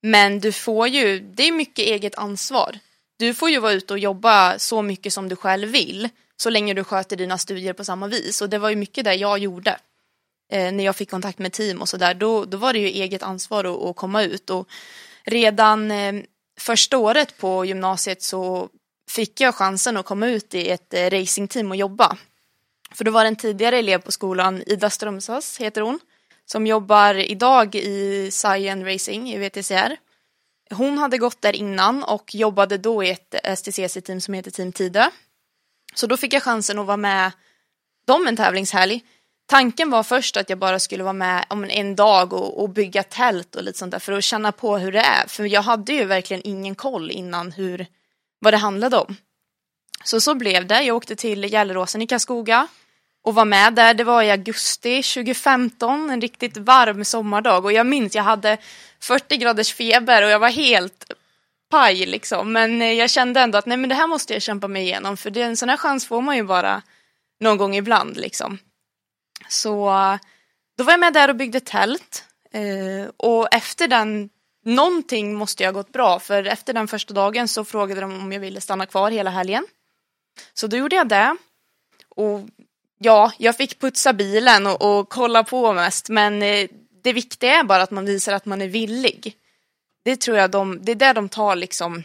Men 0.02 0.40
du 0.40 0.52
får 0.52 0.88
ju, 0.88 1.20
det 1.20 1.48
är 1.48 1.52
mycket 1.52 1.86
eget 1.86 2.16
ansvar. 2.16 2.80
Du 3.18 3.34
får 3.34 3.50
ju 3.50 3.60
vara 3.60 3.74
ute 3.74 3.94
och 3.94 4.00
jobba 4.00 4.60
så 4.60 4.82
mycket 4.82 5.14
som 5.14 5.30
du 5.30 5.36
själv 5.36 5.70
vill 5.70 6.10
så 6.38 6.50
länge 6.50 6.74
du 6.74 6.84
sköter 6.84 7.16
dina 7.16 7.38
studier 7.38 7.74
på 7.74 7.84
samma 7.84 8.08
vis. 8.08 8.42
Och 8.42 8.50
det 8.50 8.58
var 8.58 8.70
ju 8.70 8.76
mycket 8.76 9.06
det 9.06 9.14
jag 9.14 9.40
gjorde. 9.40 9.80
Eh, 10.50 10.72
när 10.72 10.84
jag 10.84 10.96
fick 10.96 11.12
kontakt 11.12 11.40
med 11.40 11.54
team 11.54 11.82
och 11.82 11.90
sådär, 11.90 12.14
då, 12.14 12.46
då 12.46 12.58
var 12.58 12.74
det 12.74 12.80
ju 12.80 12.88
eget 12.88 13.24
ansvar 13.24 13.64
att, 13.64 13.90
att 13.90 13.96
komma 13.96 14.24
ut. 14.24 14.50
Och 14.50 14.68
redan 15.24 15.92
eh, 15.92 16.14
första 16.60 16.98
året 16.98 17.38
på 17.38 17.66
gymnasiet 17.66 18.22
så 18.22 18.70
fick 19.10 19.42
jag 19.42 19.56
chansen 19.56 19.98
att 19.98 20.06
komma 20.06 20.28
ut 20.28 20.56
i 20.56 20.70
ett 20.70 20.94
eh, 20.94 21.10
racingteam 21.10 21.72
och 21.72 21.78
jobba. 21.78 22.18
För 22.92 23.04
då 23.04 23.12
var 23.12 23.24
det 23.24 23.28
en 23.28 23.36
tidigare 23.36 23.78
elev 23.78 24.02
på 24.02 24.12
skolan, 24.12 24.64
Ida 24.68 24.90
Strömsas 24.90 25.58
heter 25.58 25.82
hon, 25.82 26.00
som 26.46 26.68
jobbar 26.68 27.14
idag 27.16 27.76
i 27.76 28.30
Cyan 28.32 28.86
Racing 28.86 29.30
i 29.30 29.38
VTCR. 29.38 29.98
Hon 30.70 30.98
hade 30.98 31.18
gått 31.18 31.42
där 31.42 31.56
innan 31.56 32.04
och 32.04 32.36
jobbade 32.36 32.78
då 32.78 33.04
i 33.04 33.10
ett 33.10 33.36
STCC-team 33.58 34.22
som 34.22 34.34
heter 34.34 34.52
Team 34.52 34.72
Tidö. 34.72 35.10
Så 35.96 36.08
då 36.08 36.18
fick 36.18 36.34
jag 36.34 36.44
chansen 36.44 36.80
att 36.80 36.86
vara 36.86 36.98
med 36.98 37.32
dem 38.08 38.28
en 38.28 38.36
tävlingshelg. 38.36 39.04
Tanken 39.50 39.90
var 39.90 40.04
först 40.04 40.38
att 40.38 40.50
jag 40.50 40.60
bara 40.60 40.80
skulle 40.80 41.04
vara 41.04 41.14
med 41.14 41.46
om 41.50 41.64
en 41.64 41.96
dag 41.96 42.34
och, 42.34 42.62
och, 42.64 42.70
bygga 42.70 43.04
tält 43.04 43.56
och 43.56 43.64
lite 43.64 43.80
sånt 43.80 43.92
där 43.92 44.00
för 44.00 44.14
att 44.14 44.24
känna 44.24 44.52
på 44.52 44.78
hur 44.78 44.92
det 44.92 45.00
är. 45.00 45.28
För 45.28 45.46
jag 45.46 45.62
hade 45.62 45.94
ju 45.94 46.06
verkligen 46.06 46.42
ingen 46.46 46.76
koll 46.76 47.12
innan 47.12 47.52
hur, 47.52 47.86
vad 48.40 48.54
det 48.54 48.58
handlade 48.58 48.98
om. 48.98 49.16
Så 50.04 50.22
så 50.22 50.36
blev 50.36 50.68
det. 50.68 50.82
Jag 50.82 50.96
åkte 50.96 51.16
till 51.16 51.44
Gelleråsen 51.44 52.02
i 52.02 52.08
Karlskoga 52.08 52.68
och 53.24 53.36
var 53.36 53.46
med 53.46 53.74
där. 53.74 53.94
Det 53.94 54.04
var 54.04 54.24
i 54.24 54.32
augusti 54.32 55.04
2015, 55.04 56.10
en 56.10 56.22
riktigt 56.22 56.58
varm 56.58 57.06
sommardag 57.06 57.66
och 57.66 57.74
jag 57.74 57.86
minns 57.86 58.16
jag 58.16 58.24
hade 58.24 58.58
40 59.00 59.38
graders 59.38 59.74
feber 59.74 60.24
och 60.24 60.30
jag 60.30 60.40
var 60.40 60.50
helt 60.50 61.12
paj 61.70 62.06
liksom. 62.06 62.54
Men 62.54 62.82
eh, 62.82 62.94
jag 62.94 63.10
kände 63.10 63.40
ändå 63.40 63.58
att 63.58 63.66
nej 63.66 63.78
men 63.78 63.90
det 63.90 63.96
här 63.96 64.08
måste 64.08 64.34
jag 64.34 64.42
kämpa 64.42 64.68
mig 64.68 64.84
igenom 64.84 65.18
för 65.18 65.30
det, 65.30 65.42
en 65.42 65.58
sån 65.58 65.70
här 65.70 65.78
chans 65.78 66.08
får 66.08 66.22
man 66.22 66.36
ju 66.36 66.44
bara 66.44 66.82
någon 67.40 67.58
gång 67.58 67.76
ibland 67.76 68.18
liksom. 68.18 68.60
Så 69.50 69.86
då 70.78 70.84
var 70.84 70.94
jag 70.94 71.00
med 71.00 71.14
där 71.14 71.30
och 71.30 71.36
byggde 71.36 71.60
tält 71.60 72.26
eh, 72.52 73.10
och 73.18 73.54
efter 73.54 73.88
den 73.88 74.30
Någonting 74.68 75.36
måste 75.36 75.64
jag 75.64 75.74
ha 75.74 75.82
gått 75.82 75.92
bra 75.92 76.20
för 76.20 76.44
efter 76.44 76.74
den 76.74 76.88
första 76.88 77.14
dagen 77.14 77.48
så 77.48 77.66
frågade 77.66 78.02
de 78.02 78.22
om 78.22 78.32
jag 78.32 78.40
ville 78.40 78.62
stanna 78.62 78.86
kvar 78.86 79.12
hela 79.12 79.30
helgen. 79.30 79.66
Så 80.54 80.68
då 80.68 80.78
gjorde 80.78 80.96
jag 80.96 81.08
det. 81.08 81.38
Och 82.10 82.42
ja, 82.98 83.32
jag 83.38 83.58
fick 83.58 83.80
putsa 83.80 84.14
bilen 84.14 84.68
och, 84.68 85.00
och 85.00 85.10
kolla 85.10 85.44
på 85.44 85.74
mest 85.74 86.10
men 86.10 86.44
eh, 86.44 86.70
det 87.04 87.14
viktiga 87.14 87.60
är 87.60 87.64
bara 87.64 87.84
att 87.84 87.92
man 87.92 88.06
visar 88.06 88.34
att 88.34 88.46
man 88.46 88.62
är 88.62 88.68
villig. 88.68 89.36
Det 90.04 90.16
tror 90.16 90.38
jag 90.38 90.52
de, 90.52 90.80
det 90.82 90.92
är 90.92 90.96
det 90.96 91.14
de 91.14 91.30
tar 91.30 91.56
liksom 91.56 92.04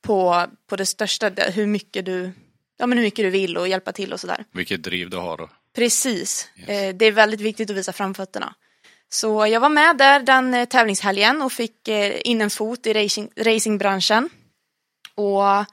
på, 0.00 0.46
på 0.66 0.76
det 0.76 0.86
största, 0.86 1.28
hur 1.28 1.66
mycket 1.66 2.04
du, 2.04 2.32
ja 2.78 2.86
men 2.86 2.98
hur 2.98 3.04
mycket 3.04 3.24
du 3.24 3.30
vill 3.30 3.56
och 3.56 3.68
hjälpa 3.68 3.92
till 3.92 4.12
och 4.12 4.20
sådär. 4.20 4.44
Vilket 4.52 4.82
driv 4.82 5.10
du 5.10 5.16
har 5.16 5.36
då. 5.36 5.48
Precis, 5.74 6.48
yes. 6.56 6.68
Eh, 6.68 6.94
det 6.94 7.06
är 7.06 7.12
väldigt 7.12 7.40
viktigt 7.40 7.70
att 7.70 7.76
visa 7.76 7.92
framfötterna. 7.92 8.54
Så 9.08 9.46
jag 9.46 9.60
var 9.60 9.68
med 9.68 9.96
där 9.96 10.20
den 10.20 10.54
eh, 10.54 10.64
tävlingshelgen 10.64 11.42
och 11.42 11.52
fick 11.52 11.88
in 12.24 12.40
en 12.40 12.50
fot 12.50 12.86
i 12.86 12.92
racing, 12.92 13.32
racingbranschen. 13.36 14.30
Och 15.14 15.64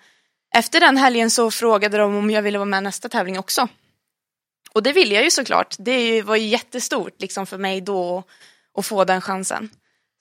efter 0.56 0.79
den 0.79 0.98
helgen 0.98 1.32
så 1.32 1.51
frågade 1.51 1.98
de 1.98 2.15
om 2.15 2.29
jag 2.29 2.41
ville 2.41 2.58
vara 2.58 2.65
med 2.65 2.84
nästa 2.84 3.10
tävling 3.10 3.39
också. 3.39 3.68
Och 4.74 4.84
det 4.84 4.91
ville 4.91 5.15
jag 5.15 5.24
ju 5.24 5.32
såklart. 5.32 5.75
Det 5.79 6.22
var 6.22 6.36
ju 6.36 6.48
jättestort 6.48 7.22
liksom 7.22 7.46
för 7.46 7.58
mig 7.58 7.82
då 7.82 8.24
att 8.77 8.86
få 8.86 9.03
den 9.03 9.22
chansen. 9.22 9.70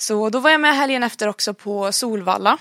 Så 0.01 0.31
då 0.31 0.41
var 0.41 0.51
jag 0.51 0.61
med 0.61 0.77
helgen 0.77 1.03
efter 1.03 1.29
också 1.29 1.55
på 1.55 1.93
Solvalla. 1.93 2.59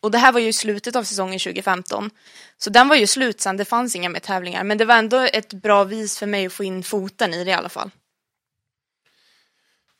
Och 0.00 0.10
det 0.10 0.18
här 0.18 0.32
var 0.32 0.40
ju 0.40 0.52
slutet 0.52 0.96
av 0.96 1.04
säsongen 1.04 1.38
2015. 1.38 2.10
Så 2.58 2.70
den 2.70 2.88
var 2.88 2.96
ju 2.96 3.06
slut 3.06 3.40
sen, 3.40 3.56
det 3.56 3.64
fanns 3.64 3.96
inga 3.96 4.08
mer 4.08 4.20
tävlingar. 4.20 4.64
Men 4.64 4.78
det 4.78 4.84
var 4.84 4.94
ändå 4.94 5.18
ett 5.32 5.52
bra 5.52 5.84
vis 5.84 6.18
för 6.18 6.26
mig 6.26 6.46
att 6.46 6.52
få 6.52 6.64
in 6.64 6.82
foten 6.82 7.34
i 7.34 7.44
det 7.44 7.50
i 7.50 7.54
alla 7.54 7.68
fall. 7.68 7.90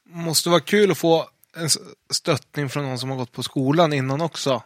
Måste 0.07 0.49
vara 0.49 0.61
kul 0.61 0.90
att 0.90 0.99
få 0.99 1.28
en 1.57 1.69
stöttning 2.11 2.69
från 2.69 2.85
någon 2.85 2.99
som 2.99 3.11
har 3.11 3.17
gått 3.17 3.33
på 3.33 3.43
skolan 3.43 3.93
innan 3.93 4.21
också. 4.21 4.62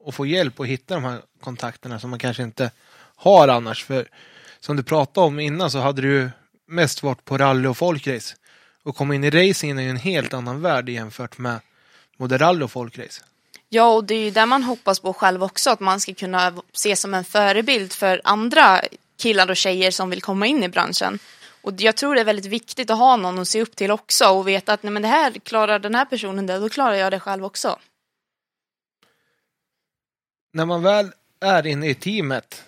Och 0.00 0.14
få 0.14 0.26
hjälp 0.26 0.60
att 0.60 0.66
hitta 0.66 0.94
de 0.94 1.04
här 1.04 1.22
kontakterna 1.40 2.00
som 2.00 2.10
man 2.10 2.18
kanske 2.18 2.42
inte 2.42 2.70
har 3.16 3.48
annars. 3.48 3.84
För 3.84 4.08
som 4.60 4.76
du 4.76 4.82
pratade 4.82 5.26
om 5.26 5.40
innan 5.40 5.70
så 5.70 5.78
hade 5.78 6.02
du 6.02 6.30
mest 6.66 7.02
varit 7.02 7.24
på 7.24 7.38
rally 7.38 7.68
och 7.68 7.76
folkrace. 7.76 8.36
Och 8.82 8.96
komma 8.96 9.14
in 9.14 9.24
i 9.24 9.30
racingen 9.30 9.78
är 9.78 9.82
ju 9.82 9.90
en 9.90 9.96
helt 9.96 10.34
annan 10.34 10.60
värld 10.60 10.88
jämfört 10.88 11.38
med 11.38 11.60
både 12.18 12.38
rally 12.38 12.64
och 12.64 12.70
folkrace. 12.70 13.22
Ja, 13.68 13.94
och 13.94 14.04
det 14.04 14.14
är 14.14 14.24
ju 14.24 14.30
där 14.30 14.46
man 14.46 14.62
hoppas 14.62 15.00
på 15.00 15.12
själv 15.12 15.42
också, 15.42 15.70
att 15.70 15.80
man 15.80 16.00
ska 16.00 16.14
kunna 16.14 16.62
ses 16.72 17.00
som 17.00 17.14
en 17.14 17.24
förebild 17.24 17.92
för 17.92 18.20
andra 18.24 18.80
killar 19.16 19.50
och 19.50 19.56
tjejer 19.56 19.90
som 19.90 20.10
vill 20.10 20.22
komma 20.22 20.46
in 20.46 20.62
i 20.62 20.68
branschen. 20.68 21.18
Och 21.62 21.72
jag 21.80 21.96
tror 21.96 22.14
det 22.14 22.20
är 22.20 22.24
väldigt 22.24 22.46
viktigt 22.46 22.90
att 22.90 22.98
ha 22.98 23.16
någon 23.16 23.38
att 23.38 23.48
se 23.48 23.62
upp 23.62 23.76
till 23.76 23.90
också 23.90 24.28
och 24.28 24.48
veta 24.48 24.72
att 24.72 24.82
nej, 24.82 24.92
men 24.92 25.02
det 25.02 25.08
här 25.08 25.32
klarar 25.32 25.78
den 25.78 25.94
här 25.94 26.04
personen 26.04 26.46
det, 26.46 26.58
då 26.58 26.68
klarar 26.68 26.94
jag 26.94 27.12
det 27.12 27.20
själv 27.20 27.44
också. 27.44 27.78
När 30.52 30.66
man 30.66 30.82
väl 30.82 31.12
är 31.40 31.66
inne 31.66 31.88
i 31.88 31.94
teamet, 31.94 32.64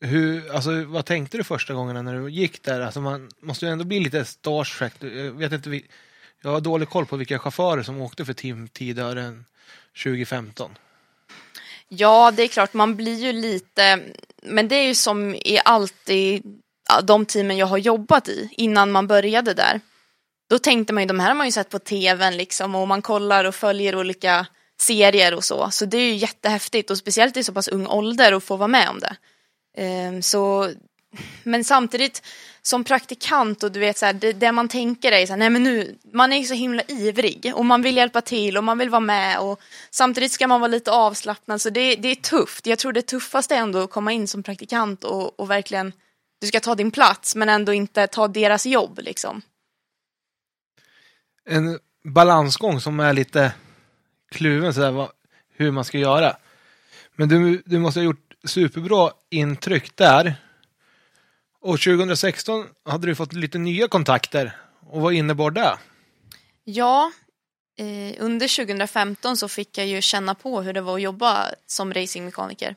hur, 0.00 0.54
alltså, 0.54 0.84
vad 0.84 1.04
tänkte 1.04 1.36
du 1.36 1.44
första 1.44 1.74
gången 1.74 2.04
när 2.04 2.14
du 2.14 2.30
gick 2.30 2.62
där? 2.62 2.80
Alltså, 2.80 3.00
man 3.00 3.30
måste 3.40 3.66
ju 3.66 3.72
ändå 3.72 3.84
bli 3.84 4.00
lite 4.00 4.24
starstruck. 4.24 4.92
Jag 5.00 5.32
vet 5.32 5.52
inte, 5.52 5.80
jag 6.42 6.50
har 6.50 6.60
dålig 6.60 6.88
koll 6.88 7.06
på 7.06 7.16
vilka 7.16 7.38
chaufförer 7.38 7.82
som 7.82 8.00
åkte 8.00 8.24
för 8.24 8.32
Team 8.32 8.68
Tidören 8.68 9.44
2015. 10.04 10.70
Ja, 11.88 12.30
det 12.30 12.42
är 12.42 12.48
klart, 12.48 12.74
man 12.74 12.96
blir 12.96 13.18
ju 13.18 13.32
lite, 13.32 14.00
men 14.42 14.68
det 14.68 14.76
är 14.76 14.86
ju 14.86 14.94
som 14.94 15.34
i 15.34 15.60
alltid 15.64 16.42
de 17.02 17.26
teamen 17.26 17.56
jag 17.56 17.66
har 17.66 17.78
jobbat 17.78 18.28
i 18.28 18.48
innan 18.52 18.92
man 18.92 19.06
började 19.06 19.54
där. 19.54 19.80
Då 20.50 20.58
tänkte 20.58 20.92
man 20.92 21.02
ju, 21.02 21.06
de 21.06 21.20
här 21.20 21.28
har 21.28 21.34
man 21.34 21.46
ju 21.46 21.52
sett 21.52 21.70
på 21.70 21.78
tvn 21.78 22.36
liksom 22.36 22.74
och 22.74 22.88
man 22.88 23.02
kollar 23.02 23.44
och 23.44 23.54
följer 23.54 23.96
olika 23.96 24.46
serier 24.80 25.34
och 25.34 25.44
så. 25.44 25.70
Så 25.70 25.84
det 25.84 25.96
är 25.96 26.06
ju 26.06 26.14
jättehäftigt 26.14 26.90
och 26.90 26.98
speciellt 26.98 27.36
i 27.36 27.44
så 27.44 27.52
pass 27.52 27.68
ung 27.68 27.86
ålder 27.86 28.32
att 28.32 28.44
få 28.44 28.56
vara 28.56 28.68
med 28.68 28.88
om 28.88 29.00
det. 29.00 29.16
Ehm, 29.76 30.22
så, 30.22 30.70
men 31.42 31.64
samtidigt 31.64 32.22
som 32.62 32.84
praktikant 32.84 33.62
och 33.62 33.72
du 33.72 33.80
vet 33.80 33.98
så 33.98 34.06
här, 34.06 34.12
det, 34.12 34.32
det, 34.32 34.52
man 34.52 34.68
tänker 34.68 35.12
är 35.12 35.26
så 35.26 35.32
här, 35.32 35.38
nej 35.38 35.50
men 35.50 35.62
nu, 35.62 35.98
man 36.12 36.32
är 36.32 36.36
ju 36.36 36.44
så 36.44 36.54
himla 36.54 36.82
ivrig 36.88 37.52
och 37.54 37.66
man 37.66 37.82
vill 37.82 37.96
hjälpa 37.96 38.20
till 38.20 38.56
och 38.56 38.64
man 38.64 38.78
vill 38.78 38.90
vara 38.90 39.00
med 39.00 39.38
och 39.38 39.60
samtidigt 39.90 40.32
ska 40.32 40.46
man 40.46 40.60
vara 40.60 40.70
lite 40.70 40.90
avslappnad 40.90 41.60
så 41.60 41.70
det, 41.70 41.96
det 41.96 42.08
är 42.08 42.14
tufft. 42.14 42.66
Jag 42.66 42.78
tror 42.78 42.92
det 42.92 43.02
tuffaste 43.02 43.54
är 43.54 43.58
ändå 43.58 43.78
att 43.78 43.90
komma 43.90 44.12
in 44.12 44.28
som 44.28 44.42
praktikant 44.42 45.04
och, 45.04 45.40
och 45.40 45.50
verkligen, 45.50 45.92
du 46.40 46.46
ska 46.46 46.60
ta 46.60 46.74
din 46.74 46.90
plats 46.90 47.36
men 47.36 47.48
ändå 47.48 47.72
inte 47.72 48.06
ta 48.06 48.28
deras 48.28 48.66
jobb 48.66 48.98
liksom. 49.02 49.42
En 51.44 51.78
balansgång 52.04 52.80
som 52.80 53.00
är 53.00 53.12
lite 53.12 53.52
kluven 54.30 54.74
så 54.74 54.82
här, 54.82 55.08
hur 55.56 55.70
man 55.70 55.84
ska 55.84 55.98
göra. 55.98 56.36
Men 57.16 57.28
du, 57.28 57.62
du 57.66 57.78
måste 57.78 58.00
ha 58.00 58.04
gjort 58.04 58.34
superbra 58.44 59.10
intryck 59.30 59.96
där. 59.96 60.34
Och 61.62 61.80
2016 61.80 62.66
hade 62.84 63.06
du 63.06 63.14
fått 63.14 63.32
lite 63.32 63.58
nya 63.58 63.88
kontakter. 63.88 64.56
Och 64.90 65.00
vad 65.00 65.14
innebar 65.14 65.50
det? 65.50 65.78
Ja, 66.64 67.12
eh, 67.78 68.24
under 68.24 68.64
2015 68.64 69.36
så 69.36 69.48
fick 69.48 69.78
jag 69.78 69.86
ju 69.86 70.02
känna 70.02 70.34
på 70.34 70.62
hur 70.62 70.72
det 70.72 70.80
var 70.80 70.94
att 70.94 71.02
jobba 71.02 71.46
som 71.66 71.94
racingmekaniker. 71.94 72.76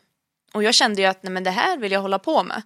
Och 0.54 0.64
jag 0.64 0.74
kände 0.74 1.02
ju 1.02 1.08
att 1.08 1.24
nej, 1.24 1.34
men 1.34 1.44
det 1.44 1.52
här 1.52 1.78
vill 1.78 1.92
jag 1.92 2.02
hålla 2.02 2.20
på 2.20 2.44
med. 2.44 2.62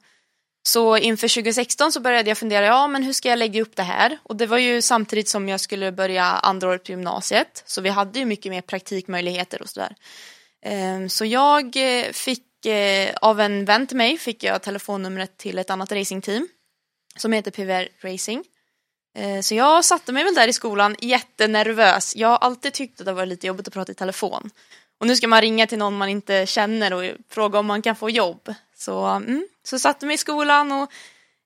Så 0.63 0.97
inför 0.97 1.27
2016 1.27 1.91
så 1.91 1.99
började 1.99 2.29
jag 2.29 2.37
fundera, 2.37 2.65
ja 2.65 2.87
men 2.87 3.03
hur 3.03 3.13
ska 3.13 3.29
jag 3.29 3.39
lägga 3.39 3.61
upp 3.61 3.75
det 3.75 3.83
här? 3.83 4.17
Och 4.23 4.35
det 4.35 4.45
var 4.45 4.57
ju 4.57 4.81
samtidigt 4.81 5.29
som 5.29 5.49
jag 5.49 5.59
skulle 5.59 5.91
börja 5.91 6.23
andra 6.23 6.67
året 6.69 6.83
på 6.83 6.91
gymnasiet. 6.91 7.63
Så 7.65 7.81
vi 7.81 7.89
hade 7.89 8.19
ju 8.19 8.25
mycket 8.25 8.49
mer 8.49 8.61
praktikmöjligheter 8.61 9.61
och 9.61 9.69
sådär. 9.69 9.95
Ehm, 10.61 11.09
så 11.09 11.25
jag 11.25 11.75
eh, 11.75 12.11
fick 12.11 12.43
Eh, 12.65 13.15
av 13.21 13.39
en 13.39 13.65
vän 13.65 13.87
till 13.87 13.97
mig 13.97 14.17
fick 14.17 14.43
jag 14.43 14.61
telefonnumret 14.61 15.37
till 15.37 15.57
ett 15.57 15.69
annat 15.69 15.91
racingteam 15.91 16.47
som 17.15 17.33
heter 17.33 17.51
PVR 17.51 18.07
Racing. 18.07 18.43
Eh, 19.17 19.41
så 19.41 19.55
jag 19.55 19.85
satte 19.85 20.11
mig 20.11 20.23
väl 20.23 20.35
där 20.35 20.47
i 20.47 20.53
skolan 20.53 20.95
jättenervös. 20.99 22.15
Jag 22.15 22.27
har 22.27 22.37
alltid 22.37 22.73
tyckt 22.73 22.99
att 22.99 23.05
det 23.05 23.13
var 23.13 23.25
lite 23.25 23.47
jobbigt 23.47 23.67
att 23.67 23.73
prata 23.73 23.91
i 23.91 23.95
telefon. 23.95 24.49
Och 24.99 25.07
nu 25.07 25.15
ska 25.15 25.27
man 25.27 25.41
ringa 25.41 25.67
till 25.67 25.77
någon 25.77 25.97
man 25.97 26.09
inte 26.09 26.45
känner 26.45 26.93
och 26.93 27.03
fråga 27.29 27.59
om 27.59 27.65
man 27.65 27.81
kan 27.81 27.95
få 27.95 28.09
jobb. 28.09 28.53
Så, 28.75 29.05
mm, 29.05 29.47
så 29.63 29.79
satte 29.79 30.05
mig 30.05 30.13
i 30.13 30.17
skolan 30.17 30.71
och 30.71 30.91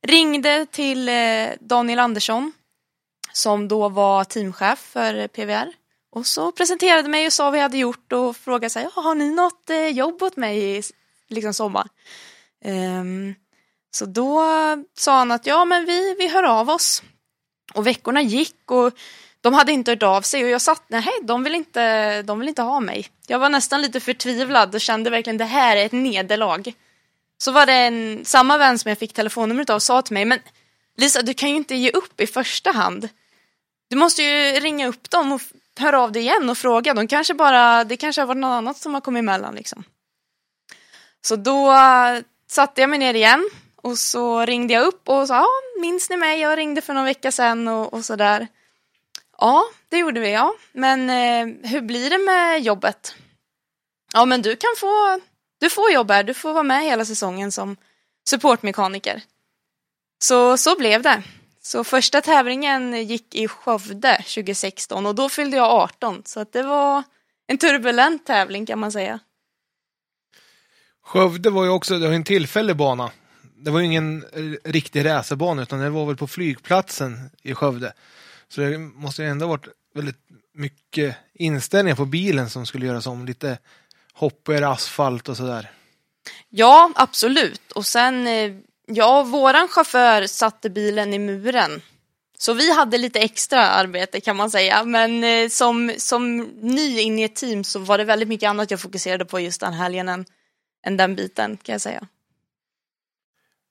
ringde 0.08 0.66
till 0.66 1.10
eh, 1.10 1.50
Daniel 1.60 2.00
Andersson 2.00 2.54
som 3.34 3.68
då 3.68 3.90
var 3.90 4.24
teamchef 4.24 4.80
för 4.80 5.28
PVR. 5.28 5.74
Och 6.12 6.28
så 6.28 6.52
presenterade 6.52 7.10
mig 7.10 7.26
och 7.26 7.34
sa 7.34 7.50
vad 7.50 7.60
jag 7.60 7.64
hade 7.64 7.78
gjort 7.78 8.14
och 8.14 8.38
frågade 8.38 8.70
så 8.70 8.80
här, 8.80 8.90
har 8.94 9.16
ni 9.16 9.32
något 9.32 9.70
eh, 9.70 9.88
jobb 9.88 10.24
åt 10.24 10.38
mig 10.38 10.84
liksom 11.32 11.54
sommar. 11.54 11.88
Um, 12.66 13.36
så 13.92 14.06
då 14.06 14.44
sa 14.98 15.18
han 15.18 15.32
att 15.32 15.46
ja 15.46 15.66
men 15.66 15.86
vi, 15.86 16.16
vi 16.20 16.28
hör 16.28 16.44
av 16.44 16.70
oss. 16.70 17.04
Och 17.74 17.88
veckorna 17.88 18.22
gick 18.22 18.72
och 18.72 18.94
de 19.42 19.54
hade 19.54 19.72
inte 19.72 19.92
hört 19.92 20.04
av 20.04 20.22
sig 20.22 20.44
och 20.44 20.50
jag 20.50 20.62
satt, 20.62 20.84
nej 20.88 21.20
de 21.24 21.44
vill 21.44 21.56
inte, 21.56 22.22
de 22.22 22.40
vill 22.40 22.50
inte 22.50 22.62
ha 22.62 22.80
mig. 22.80 23.08
Jag 23.28 23.40
var 23.40 23.50
nästan 23.50 23.82
lite 23.82 24.00
förtvivlad 24.00 24.76
och 24.76 24.82
kände 24.82 25.10
verkligen 25.10 25.38
det 25.38 25.46
här 25.46 25.78
är 25.78 25.86
ett 25.86 25.92
nederlag. 25.92 26.74
Så 27.38 27.52
var 27.52 27.66
det 27.66 27.74
en, 27.74 28.26
samma 28.26 28.58
vän 28.58 28.80
som 28.80 28.90
jag 28.90 28.98
fick 28.98 29.14
telefonnumret 29.14 29.70
av 29.70 29.80
sa 29.80 30.02
till 30.02 30.14
mig, 30.14 30.26
men 30.26 30.40
Lisa 30.98 31.22
du 31.22 31.34
kan 31.34 31.50
ju 31.50 31.56
inte 31.56 31.76
ge 31.76 31.90
upp 31.92 32.22
i 32.22 32.28
första 32.28 32.72
hand. 32.72 33.10
Du 33.90 33.96
måste 33.96 34.24
ju 34.24 34.60
ringa 34.60 34.88
upp 34.88 35.10
dem 35.10 35.32
och 35.32 35.42
höra 35.80 36.02
av 36.02 36.12
dig 36.12 36.22
igen 36.22 36.50
och 36.50 36.58
fråga. 36.58 36.94
De 36.94 37.08
kanske 37.08 37.34
bara, 37.34 37.84
det 37.84 37.98
kanske 37.98 38.22
har 38.22 38.28
varit 38.28 38.38
något 38.38 38.50
annat 38.50 38.78
som 38.78 38.94
har 38.94 39.02
kommit 39.02 39.20
emellan 39.20 39.56
liksom. 39.56 39.84
Så 41.22 41.36
då 41.36 41.72
eh, 41.72 42.24
satte 42.48 42.82
jag 42.82 42.90
mig 42.90 43.00
ner 43.00 43.14
igen 43.14 43.50
och 43.76 43.98
så 43.98 44.46
ringde 44.46 44.74
jag 44.74 44.88
upp 44.88 45.10
och 45.10 45.28
sa, 45.28 45.36
ja, 45.36 45.48
minns 45.82 46.10
ni 46.10 46.18
mig? 46.18 46.40
Jag 46.40 46.58
ringde 46.58 46.82
för 46.82 46.94
någon 46.94 47.06
vecka 47.06 47.32
sedan 47.32 47.68
och, 47.68 47.94
och 47.94 48.06
sådär. 48.06 48.48
Ja, 49.38 49.64
det 49.90 49.98
gjorde 49.98 50.20
vi, 50.20 50.32
ja. 50.32 50.54
Men 50.72 51.10
eh, 51.10 51.70
hur 51.70 51.82
blir 51.82 52.10
det 52.10 52.18
med 52.18 52.62
jobbet? 52.62 53.16
Ja, 54.14 54.26
men 54.26 54.42
du 54.42 54.56
kan 54.56 54.70
få, 54.78 55.20
du 55.60 55.70
får 55.70 55.92
jobb 55.92 56.12
här. 56.12 56.24
Du 56.24 56.34
får 56.34 56.54
vara 56.54 56.64
med 56.64 56.84
hela 56.84 57.06
säsongen 57.06 57.52
som 57.52 57.78
supportmekaniker. 58.30 59.22
Så, 60.24 60.58
så 60.58 60.76
blev 60.78 61.02
det. 61.02 61.24
Så 61.62 61.84
första 61.84 62.22
tävlingen 62.22 63.08
gick 63.08 63.36
i 63.36 63.48
Skövde 63.48 64.18
2016 64.18 65.06
och 65.06 65.16
då 65.16 65.30
fyllde 65.30 65.58
jag 65.58 65.72
18. 65.72 66.24
Så 66.26 66.40
att 66.40 66.54
det 66.54 66.64
var 66.64 67.04
en 67.48 67.58
turbulent 67.58 68.26
tävling 68.26 68.66
kan 68.66 68.80
man 68.80 68.92
säga. 68.92 69.20
Skövde 71.12 71.50
var 71.50 71.64
ju 71.64 71.70
också 71.70 72.00
det 72.00 72.08
var 72.08 72.14
en 72.14 72.24
tillfällig 72.24 72.76
bana. 72.76 73.12
Det 73.58 73.72
var 73.72 73.80
ju 73.80 73.86
ingen 73.86 74.24
eh, 74.24 74.72
riktig 74.72 75.06
racerbana 75.06 75.62
utan 75.62 75.80
det 75.80 75.90
var 75.90 76.06
väl 76.06 76.18
på 76.18 76.28
flygplatsen 76.28 77.30
i 77.42 77.54
Skövde. 77.54 77.94
Så 78.50 78.62
det 78.62 78.78
måste 78.78 79.22
ju 79.24 79.30
ändå 79.30 79.48
varit 79.48 79.68
väldigt 79.96 80.20
mycket 80.54 81.16
inställningar 81.34 81.96
på 81.96 82.06
bilen 82.06 82.50
som 82.50 82.66
skulle 82.66 82.86
göras 82.86 83.08
om. 83.08 83.26
Lite 83.26 83.58
hoppigare 84.14 84.68
asfalt 84.68 85.30
och 85.30 85.38
sådär. 85.38 85.72
Ja, 86.50 86.92
absolut. 86.96 87.72
Och 87.72 87.86
sen, 87.86 88.28
eh, 88.28 88.52
ja, 88.86 89.24
våran 89.24 89.68
chaufför 89.68 90.28
satte 90.28 90.70
bilen 90.70 91.14
i 91.14 91.20
muren. 91.20 91.82
Så 92.38 92.54
vi 92.54 92.74
hade 92.74 92.98
lite 92.98 93.20
extra 93.20 93.70
arbete 93.70 94.20
kan 94.20 94.36
man 94.36 94.52
säga. 94.52 94.84
Men 94.84 95.24
eh, 95.24 95.50
som, 95.50 95.94
som 95.98 96.38
ny 96.62 97.00
in 97.00 97.20
i 97.20 97.24
ett 97.24 97.36
team 97.36 97.64
så 97.64 97.80
var 97.80 97.98
det 97.98 98.04
väldigt 98.04 98.30
mycket 98.30 98.50
annat 98.50 98.72
jag 98.72 98.82
fokuserade 98.82 99.26
på 99.26 99.40
just 99.40 99.62
den 99.62 99.74
helgen 99.74 100.26
än, 100.84 100.98
den 100.98 101.16
biten 101.16 101.58
kan 101.58 101.74
jag 101.74 101.82
säga. 101.82 102.08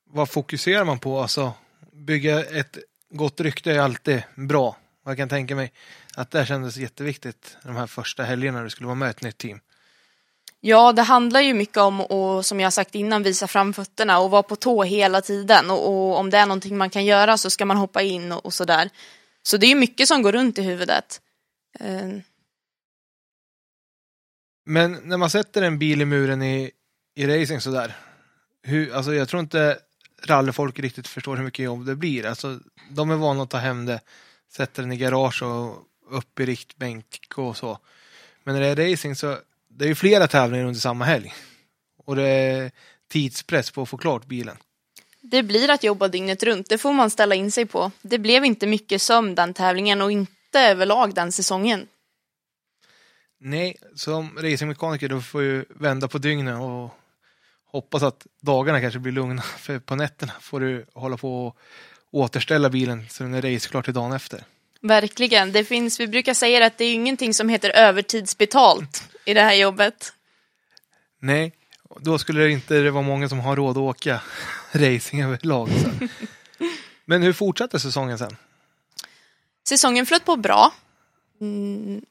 Vad 0.07 0.31
fokuserar 0.31 0.85
man 0.85 0.99
på? 0.99 1.21
Alltså, 1.21 1.53
bygga 1.93 2.45
ett 2.45 2.79
gott 3.11 3.41
rykte 3.41 3.73
är 3.73 3.79
alltid 3.79 4.23
bra. 4.35 4.77
Jag 5.05 5.17
kan 5.17 5.29
tänka 5.29 5.57
mig 5.57 5.73
att 6.15 6.31
det 6.31 6.47
kändes 6.47 6.77
jätteviktigt 6.77 7.57
de 7.63 7.77
här 7.77 7.87
första 7.87 8.23
helgerna 8.23 8.63
du 8.63 8.71
skulle 8.71 8.87
vara 8.87 8.95
med 8.95 9.11
ett 9.11 9.23
nytt 9.23 9.39
team. 9.39 9.61
Ja, 10.61 10.93
det 10.93 11.03
handlar 11.03 11.41
ju 11.41 11.55
mycket 11.55 11.77
om 11.77 12.01
att, 12.01 12.47
som 12.47 12.61
jag 12.61 12.73
sagt 12.73 12.95
innan, 12.95 13.23
visa 13.23 13.47
framfötterna 13.47 14.19
och 14.19 14.31
vara 14.31 14.43
på 14.43 14.57
tå 14.57 14.83
hela 14.83 15.21
tiden. 15.21 15.71
Och, 15.71 15.89
och 15.89 16.19
om 16.19 16.31
det 16.31 16.39
är 16.39 16.47
någonting 16.47 16.77
man 16.77 16.91
kan 16.91 17.05
göra 17.05 17.39
så 17.39 17.51
ska 17.51 17.65
man 17.65 17.77
hoppa 17.77 18.03
in 18.03 18.33
och, 18.33 18.47
och 18.47 18.55
sådär. 18.55 18.91
Så 19.43 19.57
det 19.57 19.67
är 19.67 19.69
ju 19.69 19.75
mycket 19.75 20.09
som 20.09 20.23
går 20.23 20.33
runt 20.33 20.59
i 20.59 20.63
huvudet. 20.63 21.21
Uh. 21.81 22.19
Men 24.67 24.93
när 25.05 25.17
man 25.17 25.31
sätter 25.31 25.63
en 25.63 25.79
bil 25.79 26.03
i 26.03 26.05
muren 26.05 26.43
i, 26.43 26.71
i 27.15 27.27
racing 27.27 27.61
sådär. 27.61 27.97
Hur, 28.63 28.95
alltså 28.95 29.15
jag 29.15 29.29
tror 29.29 29.41
inte 29.41 29.79
rallyfolk 30.27 30.79
riktigt 30.79 31.09
förstår 31.09 31.37
hur 31.37 31.45
mycket 31.45 31.65
jobb 31.65 31.87
det 31.87 31.97
blir. 31.97 32.27
Alltså, 32.27 32.61
de 32.91 33.11
är 33.11 33.17
vana 33.17 33.43
att 33.43 33.51
ta 33.51 33.59
hem 33.59 33.87
det, 33.87 34.01
sätta 34.53 34.83
den 34.83 34.93
i 34.93 34.97
garage 34.97 35.43
och 35.43 35.87
upp 36.11 36.41
i 36.41 36.47
riktbänk 36.47 37.07
och 37.37 37.57
så. 37.57 37.79
Men 38.45 38.55
när 38.55 38.61
det 38.61 38.85
är 38.85 38.91
racing 38.91 39.17
så 39.17 39.39
det 39.69 39.85
är 39.85 39.89
ju 39.89 39.95
flera 39.95 40.29
tävlingar 40.29 40.65
under 40.65 40.81
samma 40.81 41.05
helg. 41.05 41.35
Och 42.05 42.17
det 42.17 42.29
är 42.29 42.71
tidspress 43.09 43.71
på 43.71 43.83
att 43.83 43.89
få 43.89 43.97
klart 43.97 44.27
bilen. 44.27 44.57
Det 45.21 45.43
blir 45.43 45.71
att 45.71 45.85
jobba 45.85 46.09
dygnet 46.09 46.43
runt, 46.43 46.69
det 46.69 46.79
får 46.79 46.93
man 46.93 47.11
ställa 47.11 47.35
in 47.35 47.53
sig 47.53 47.67
på. 47.67 47.91
Det 48.03 48.19
blev 48.19 48.45
inte 48.45 48.67
mycket 48.67 49.03
sömn 49.03 49.35
den 49.35 49.55
tävlingen 49.55 50.03
och 50.03 50.13
inte 50.13 50.61
överlag 50.61 51.15
den 51.15 51.33
säsongen. 51.33 51.89
Nej, 53.39 53.77
som 53.95 54.39
racingmekaniker 54.39 55.09
då 55.09 55.21
får 55.21 55.43
ju 55.43 55.65
vända 55.69 56.09
på 56.09 56.19
dygnet 56.19 56.61
och 56.61 57.00
hoppas 57.73 58.03
att 58.03 58.27
dagarna 58.41 58.81
kanske 58.81 58.99
blir 58.99 59.13
lugna. 59.13 59.43
För 59.59 59.79
på 59.79 59.95
nätterna 59.95 60.33
får 60.41 60.61
du 60.61 60.87
hålla 60.95 61.17
på 61.17 61.47
och 61.47 61.57
återställa 62.11 62.71
bilen 62.71 63.07
så 63.11 63.23
den 63.23 63.35
är 63.35 63.43
raceklar 63.43 63.83
till 63.83 63.95
dagen 63.95 64.13
efter. 64.13 64.45
Verkligen. 64.81 65.53
Det 65.53 65.65
finns, 65.65 66.01
vi 66.01 66.07
brukar 66.07 66.35
säga 66.35 66.67
att 66.67 66.79
det 66.79 66.85
är 66.85 66.95
ingenting 66.95 67.35
som 67.35 67.49
heter 67.49 67.71
övertidsbetalt 67.71 69.09
i 69.25 69.35
det 69.35 69.43
här 69.43 69.55
jobbet. 69.55 70.13
Nej, 71.19 71.53
då 72.01 72.19
skulle 72.19 72.43
det 72.43 72.51
inte 72.51 72.91
vara 72.91 73.03
många 73.03 73.29
som 73.29 73.41
har 73.41 73.57
råd 73.57 73.71
att 73.71 73.77
åka 73.77 74.21
racing 74.73 75.23
överlag. 75.23 75.69
Så. 75.69 76.09
Men 77.05 77.23
hur 77.23 77.33
fortsatte 77.33 77.81
säsongen 77.81 78.19
sen? 78.19 78.37
Säsongen 79.69 80.07
flöt 80.07 80.25
på 80.25 80.37
bra. 80.37 80.73
Mm, 81.41 82.03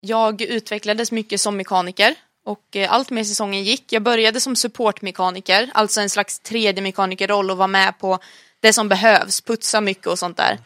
jag 0.00 0.42
utvecklades 0.42 1.12
mycket 1.12 1.40
som 1.40 1.56
mekaniker 1.56 2.14
och 2.44 2.76
eh, 2.76 2.92
allt 2.92 3.10
med 3.10 3.26
säsongen 3.26 3.64
gick. 3.64 3.92
Jag 3.92 4.02
började 4.02 4.40
som 4.40 4.56
supportmekaniker, 4.56 5.70
alltså 5.74 6.00
en 6.00 6.10
slags 6.10 6.38
tredje 6.38 6.82
mekanikerroll 6.82 7.50
och 7.50 7.56
var 7.56 7.68
med 7.68 7.98
på 7.98 8.18
det 8.60 8.72
som 8.72 8.88
behövs, 8.88 9.40
putsa 9.40 9.80
mycket 9.80 10.06
och 10.06 10.18
sånt 10.18 10.36
där. 10.36 10.58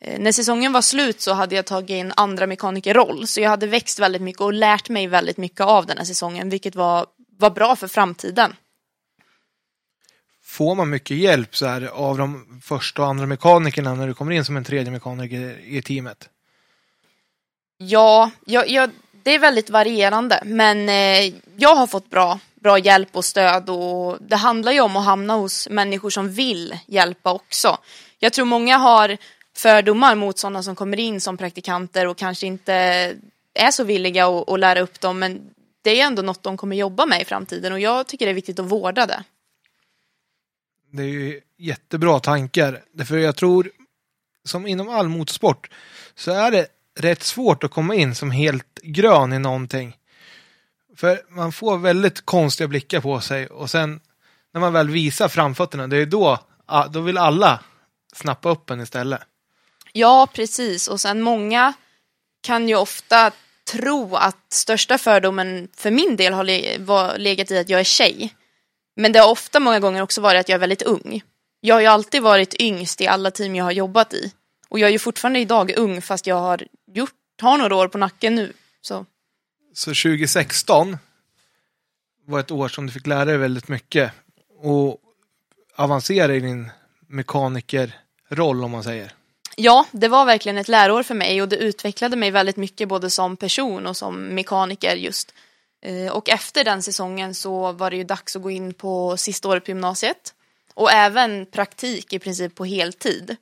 Eh, 0.00 0.20
när 0.20 0.32
säsongen 0.32 0.72
var 0.72 0.82
slut 0.82 1.20
så 1.20 1.32
hade 1.32 1.54
jag 1.54 1.66
tagit 1.66 1.90
in 1.90 2.12
andra 2.16 2.46
mekanikerroll 2.46 3.26
så 3.26 3.40
jag 3.40 3.50
hade 3.50 3.66
växt 3.66 3.98
väldigt 3.98 4.22
mycket 4.22 4.42
och 4.42 4.52
lärt 4.52 4.88
mig 4.88 5.06
väldigt 5.06 5.36
mycket 5.36 5.60
av 5.60 5.86
den 5.86 5.98
här 5.98 6.04
säsongen 6.04 6.48
vilket 6.48 6.74
var, 6.74 7.06
var 7.38 7.50
bra 7.50 7.76
för 7.76 7.88
framtiden. 7.88 8.54
Får 10.44 10.74
man 10.74 10.90
mycket 10.90 11.16
hjälp 11.16 11.56
så 11.56 11.66
här, 11.66 11.86
av 11.86 12.18
de 12.18 12.60
första 12.64 13.02
och 13.02 13.08
andra 13.08 13.26
mekanikerna 13.26 13.94
när 13.94 14.06
du 14.06 14.14
kommer 14.14 14.32
in 14.32 14.44
som 14.44 14.56
en 14.56 14.64
tredje 14.64 14.90
mekaniker 14.92 15.60
i 15.64 15.82
teamet? 15.82 16.28
Ja, 17.78 18.30
jag, 18.44 18.68
jag, 18.68 18.90
det 19.26 19.34
är 19.34 19.38
väldigt 19.38 19.70
varierande 19.70 20.40
men 20.44 20.88
eh, 20.88 21.34
jag 21.56 21.74
har 21.74 21.86
fått 21.86 22.10
bra, 22.10 22.38
bra 22.54 22.78
hjälp 22.78 23.08
och 23.12 23.24
stöd 23.24 23.70
och 23.70 24.18
det 24.20 24.36
handlar 24.36 24.72
ju 24.72 24.80
om 24.80 24.96
att 24.96 25.04
hamna 25.04 25.34
hos 25.34 25.68
människor 25.68 26.10
som 26.10 26.32
vill 26.32 26.78
hjälpa 26.86 27.32
också. 27.32 27.78
Jag 28.18 28.32
tror 28.32 28.46
många 28.46 28.76
har 28.76 29.16
fördomar 29.56 30.14
mot 30.14 30.38
sådana 30.38 30.62
som 30.62 30.74
kommer 30.74 31.00
in 31.00 31.20
som 31.20 31.36
praktikanter 31.36 32.06
och 32.06 32.16
kanske 32.16 32.46
inte 32.46 32.72
är 33.54 33.70
så 33.70 33.84
villiga 33.84 34.26
att, 34.26 34.48
att 34.48 34.60
lära 34.60 34.80
upp 34.80 35.00
dem 35.00 35.18
men 35.18 35.50
det 35.82 36.00
är 36.00 36.06
ändå 36.06 36.22
något 36.22 36.42
de 36.42 36.56
kommer 36.56 36.76
jobba 36.76 37.06
med 37.06 37.22
i 37.22 37.24
framtiden 37.24 37.72
och 37.72 37.80
jag 37.80 38.06
tycker 38.06 38.26
det 38.26 38.32
är 38.32 38.34
viktigt 38.34 38.58
att 38.58 38.70
vårda 38.70 39.06
det. 39.06 39.24
Det 40.92 41.02
är 41.02 41.06
ju 41.06 41.40
jättebra 41.58 42.20
tankar. 42.20 42.82
Därför 42.92 43.18
jag 43.18 43.36
tror, 43.36 43.70
som 44.44 44.66
inom 44.66 44.88
all 44.88 45.08
motorsport, 45.08 45.70
så 46.14 46.30
är 46.30 46.50
det 46.50 46.75
rätt 46.96 47.22
svårt 47.22 47.64
att 47.64 47.70
komma 47.70 47.94
in 47.94 48.14
som 48.14 48.30
helt 48.30 48.78
grön 48.82 49.32
i 49.32 49.38
någonting. 49.38 49.96
För 50.96 51.22
man 51.28 51.52
får 51.52 51.78
väldigt 51.78 52.26
konstiga 52.26 52.68
blickar 52.68 53.00
på 53.00 53.20
sig 53.20 53.46
och 53.46 53.70
sen 53.70 54.00
när 54.52 54.60
man 54.60 54.72
väl 54.72 54.90
visar 54.90 55.28
framfötterna, 55.28 55.86
det 55.86 55.96
är 55.96 56.06
då, 56.06 56.38
ah, 56.66 56.86
då 56.86 57.00
vill 57.00 57.18
alla 57.18 57.60
snappa 58.14 58.48
upp 58.48 58.70
en 58.70 58.80
istället. 58.80 59.20
Ja, 59.92 60.28
precis. 60.32 60.88
Och 60.88 61.00
sen 61.00 61.22
många 61.22 61.72
kan 62.42 62.68
ju 62.68 62.76
ofta 62.76 63.32
tro 63.72 64.16
att 64.16 64.52
största 64.52 64.98
fördomen 64.98 65.68
för 65.76 65.90
min 65.90 66.16
del 66.16 66.32
har 66.32 67.18
legat 67.18 67.50
i 67.50 67.58
att 67.58 67.68
jag 67.68 67.80
är 67.80 67.84
tjej. 67.84 68.34
Men 68.96 69.12
det 69.12 69.18
har 69.18 69.30
ofta 69.30 69.60
många 69.60 69.80
gånger 69.80 70.02
också 70.02 70.20
varit 70.20 70.40
att 70.40 70.48
jag 70.48 70.54
är 70.54 70.60
väldigt 70.60 70.82
ung. 70.82 71.22
Jag 71.60 71.74
har 71.74 71.80
ju 71.80 71.86
alltid 71.86 72.22
varit 72.22 72.54
yngst 72.60 73.00
i 73.00 73.06
alla 73.06 73.30
team 73.30 73.54
jag 73.54 73.64
har 73.64 73.72
jobbat 73.72 74.12
i. 74.12 74.32
Och 74.68 74.78
jag 74.78 74.88
är 74.88 74.92
ju 74.92 74.98
fortfarande 74.98 75.40
idag 75.40 75.72
ung 75.76 76.02
fast 76.02 76.26
jag 76.26 76.40
har 76.40 76.66
gjort, 76.94 77.12
har 77.42 77.58
några 77.58 77.76
år 77.76 77.88
på 77.88 77.98
nacken 77.98 78.34
nu. 78.34 78.52
Så. 78.80 79.06
Så 79.74 79.90
2016 79.90 80.96
var 82.26 82.40
ett 82.40 82.50
år 82.50 82.68
som 82.68 82.86
du 82.86 82.92
fick 82.92 83.06
lära 83.06 83.24
dig 83.24 83.36
väldigt 83.36 83.68
mycket 83.68 84.12
och 84.58 85.00
avancera 85.76 86.34
i 86.34 86.40
din 86.40 86.70
mekanikerroll 87.06 88.64
om 88.64 88.70
man 88.70 88.84
säger. 88.84 89.12
Ja, 89.56 89.86
det 89.92 90.08
var 90.08 90.24
verkligen 90.24 90.58
ett 90.58 90.68
lärår 90.68 91.02
för 91.02 91.14
mig 91.14 91.42
och 91.42 91.48
det 91.48 91.56
utvecklade 91.56 92.16
mig 92.16 92.30
väldigt 92.30 92.56
mycket 92.56 92.88
både 92.88 93.10
som 93.10 93.36
person 93.36 93.86
och 93.86 93.96
som 93.96 94.20
mekaniker 94.20 94.96
just. 94.96 95.34
Eh, 95.82 96.12
och 96.12 96.28
efter 96.28 96.64
den 96.64 96.82
säsongen 96.82 97.34
så 97.34 97.72
var 97.72 97.90
det 97.90 97.96
ju 97.96 98.04
dags 98.04 98.36
att 98.36 98.42
gå 98.42 98.50
in 98.50 98.74
på 98.74 99.16
sista 99.16 99.48
året 99.48 99.64
på 99.64 99.70
gymnasiet 99.70 100.34
och 100.74 100.92
även 100.92 101.46
praktik 101.46 102.12
i 102.12 102.18
princip 102.18 102.54
på 102.54 102.64
heltid. 102.64 103.36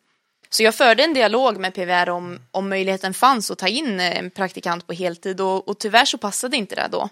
Så 0.56 0.62
jag 0.62 0.74
förde 0.74 1.04
en 1.04 1.14
dialog 1.14 1.58
med 1.58 1.74
PVR 1.74 2.08
om, 2.08 2.40
om 2.50 2.68
möjligheten 2.68 3.14
fanns 3.14 3.50
att 3.50 3.58
ta 3.58 3.68
in 3.68 4.00
eh, 4.00 4.18
en 4.18 4.30
praktikant 4.30 4.86
på 4.86 4.92
heltid 4.92 5.40
och, 5.40 5.68
och 5.68 5.78
tyvärr 5.78 6.04
så 6.04 6.18
passade 6.18 6.56
inte 6.56 6.74
det 6.74 6.88
då. 6.92 7.08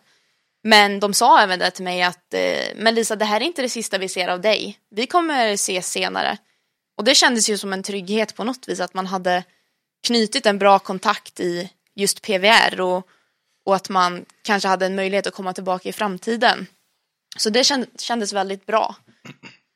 Men 0.65 1.01
de 1.01 1.15
sa 1.15 1.41
även 1.41 1.59
det 1.59 1.71
till 1.71 1.85
mig 1.85 2.03
att 2.03 2.35
eh, 2.35 2.77
men 2.77 2.95
Lisa 2.95 3.17
det 3.17 3.25
här 3.25 3.41
är 3.41 3.45
inte 3.45 3.63
det 3.63 3.69
sista 3.69 3.99
vi 3.99 4.09
ser 4.09 4.29
av 4.29 4.41
dig. 4.41 4.79
Vi 4.91 5.07
kommer 5.07 5.53
ses 5.53 5.91
senare. 5.91 6.39
Och 6.97 7.05
det 7.05 7.15
kändes 7.15 7.51
ju 7.51 7.59
som 7.59 7.73
en 7.73 7.83
trygghet 7.83 8.35
på 8.35 8.45
något 8.45 8.69
vis 8.69 8.81
att 8.81 8.95
man 8.95 9.07
hade 9.07 9.45
knutit 10.07 10.47
en 10.47 10.59
bra 10.59 10.79
kontakt 10.79 11.41
i 11.41 11.71
just 11.95 12.23
PVR 12.23 12.81
och, 12.81 13.09
och 13.67 13.75
att 13.77 13.89
man 13.89 14.25
kanske 14.43 14.69
hade 14.69 14.87
en 14.87 14.97
möjlighet 14.97 15.27
att 15.27 15.35
komma 15.35 15.53
tillbaka 15.53 15.89
i 15.89 15.93
framtiden. 15.93 16.67
Så 17.37 17.51
det 17.51 17.65
kändes 17.99 18.33
väldigt 18.33 18.67
bra. 18.67 18.97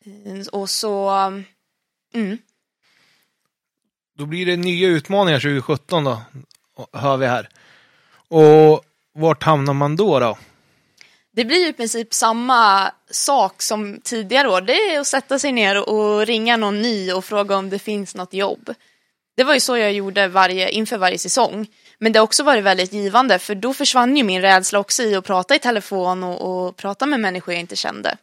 Eh, 0.04 0.46
och 0.52 0.70
så, 0.70 1.10
mm. 2.14 2.38
Då 4.18 4.26
blir 4.26 4.46
det 4.46 4.56
nya 4.56 4.88
utmaningar 4.88 5.38
2017 5.38 6.04
då, 6.04 6.22
hör 6.92 7.16
vi 7.16 7.26
här. 7.26 7.48
Och 8.28 8.84
vart 9.14 9.42
hamnar 9.42 9.72
man 9.72 9.96
då 9.96 10.20
då? 10.20 10.38
Det 11.32 11.44
blir 11.44 11.68
i 11.68 11.72
princip 11.72 12.14
samma 12.14 12.90
sak 13.10 13.62
som 13.62 14.00
tidigare 14.04 14.48
år. 14.48 14.60
Det 14.60 14.72
är 14.72 15.00
att 15.00 15.06
sätta 15.06 15.38
sig 15.38 15.52
ner 15.52 15.88
och 15.88 16.26
ringa 16.26 16.56
någon 16.56 16.82
ny 16.82 17.12
och 17.12 17.24
fråga 17.24 17.56
om 17.56 17.70
det 17.70 17.78
finns 17.78 18.14
något 18.14 18.34
jobb. 18.34 18.74
Det 19.36 19.44
var 19.44 19.54
ju 19.54 19.60
så 19.60 19.76
jag 19.76 19.92
gjorde 19.92 20.28
varje, 20.28 20.68
inför 20.68 20.98
varje 20.98 21.18
säsong. 21.18 21.66
Men 21.98 22.12
det 22.12 22.18
har 22.18 22.24
också 22.24 22.42
varit 22.42 22.64
väldigt 22.64 22.92
givande 22.92 23.38
för 23.38 23.54
då 23.54 23.74
försvann 23.74 24.16
ju 24.16 24.24
min 24.24 24.42
rädsla 24.42 24.78
också 24.78 25.02
i 25.02 25.14
att 25.14 25.24
prata 25.24 25.54
i 25.54 25.58
telefon 25.58 26.24
och, 26.24 26.66
och 26.66 26.76
prata 26.76 27.06
med 27.06 27.20
människor 27.20 27.54
jag 27.54 27.60
inte 27.60 27.76
kände. 27.76 28.16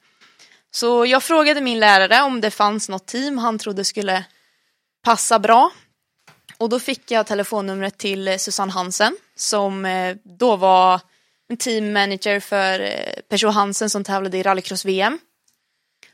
Så 0.71 1.05
jag 1.05 1.23
frågade 1.23 1.61
min 1.61 1.79
lärare 1.79 2.21
om 2.21 2.41
det 2.41 2.51
fanns 2.51 2.89
något 2.89 3.05
team 3.05 3.37
han 3.37 3.59
trodde 3.59 3.85
skulle 3.85 4.25
passa 5.03 5.39
bra. 5.39 5.71
Och 6.57 6.69
då 6.69 6.79
fick 6.79 7.11
jag 7.11 7.27
telefonnumret 7.27 7.97
till 7.97 8.39
Susanne 8.39 8.71
Hansen 8.71 9.17
som 9.35 9.85
eh, 9.85 10.15
då 10.23 10.55
var 10.55 11.01
en 11.49 11.57
team 11.57 11.93
manager 11.93 12.39
för 12.39 12.79
eh, 12.79 13.21
Peugeot 13.29 13.53
Hansen 13.53 13.89
som 13.89 14.03
tävlade 14.03 14.37
i 14.37 14.43
rallycross-VM. 14.43 15.19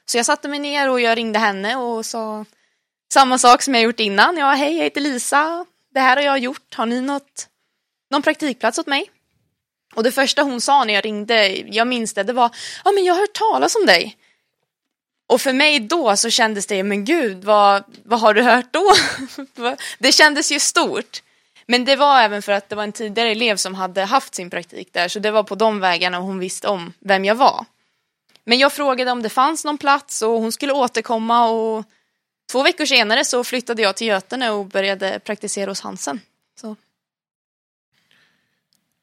Så 0.06 0.18
jag 0.18 0.26
satte 0.26 0.48
mig 0.48 0.60
ner 0.60 0.90
och 0.90 1.02
jag 1.02 1.18
ringde 1.18 1.40
henne 1.40 1.76
och 1.76 2.06
sa 2.06 2.46
samma 3.14 3.38
sak 3.38 3.62
som 3.62 3.74
jag 3.74 3.84
gjort 3.84 4.00
innan. 4.00 4.38
Ja, 4.38 4.52
hej, 4.52 4.78
jag 4.78 4.84
heter 4.84 5.02
Lisa. 5.02 5.66
Det 5.94 6.00
här 6.00 6.16
har 6.18 6.24
jag 6.24 6.40
gjort. 6.40 6.76
Har 6.76 6.86
ni 6.86 7.02
något, 7.02 7.48
någon 8.12 8.22
praktikplats 8.22 8.80
åt 8.80 8.88
mig? 8.88 9.12
Och 9.96 10.04
det 10.04 10.12
första 10.12 10.44
hon 10.44 10.62
sa 10.62 10.84
när 10.84 10.94
jag 10.94 11.06
ringde, 11.06 11.48
jag 11.48 11.88
minns 11.88 12.14
det, 12.14 12.24
det 12.24 12.34
var 12.34 12.56
ja 12.86 12.92
men 12.92 13.04
jag 13.04 13.14
har 13.14 13.22
hört 13.22 13.34
talas 13.34 13.76
om 13.76 13.86
dig. 13.86 14.18
Och 15.30 15.42
för 15.42 15.54
mig 15.54 15.80
då 15.80 16.18
så 16.18 16.30
kändes 16.30 16.66
det, 16.66 16.84
men 16.84 17.06
gud, 17.06 17.44
vad, 17.44 17.84
vad 18.04 18.20
har 18.20 18.34
du 18.34 18.42
hört 18.42 18.74
då? 18.74 18.94
det 20.00 20.12
kändes 20.12 20.52
ju 20.52 20.60
stort. 20.60 21.22
Men 21.66 21.86
det 21.86 21.96
var 21.96 22.22
även 22.22 22.42
för 22.42 22.52
att 22.52 22.70
det 22.70 22.76
var 22.76 22.84
en 22.84 22.92
tidigare 22.92 23.32
elev 23.32 23.56
som 23.56 23.76
hade 23.76 24.04
haft 24.04 24.36
sin 24.36 24.50
praktik 24.50 24.94
där, 24.94 25.08
så 25.08 25.20
det 25.20 25.32
var 25.32 25.44
på 25.44 25.56
de 25.56 25.80
vägarna 25.80 26.20
hon 26.20 26.40
visste 26.40 26.68
om 26.68 26.94
vem 27.00 27.26
jag 27.26 27.36
var. 27.36 27.66
Men 28.44 28.60
jag 28.60 28.74
frågade 28.74 29.12
om 29.12 29.22
det 29.22 29.30
fanns 29.30 29.66
någon 29.66 29.78
plats 29.78 30.22
och 30.22 30.30
hon 30.30 30.52
skulle 30.52 30.74
återkomma 30.74 31.50
och 31.50 31.86
två 32.52 32.64
veckor 32.64 32.86
senare 32.86 33.26
så 33.26 33.44
flyttade 33.44 33.82
jag 33.82 33.96
till 33.96 34.08
Götene 34.08 34.50
och 34.50 34.66
började 34.66 35.20
praktisera 35.20 35.72
hos 35.72 35.82
Hansen. 35.82 36.22
Så. 36.62 36.76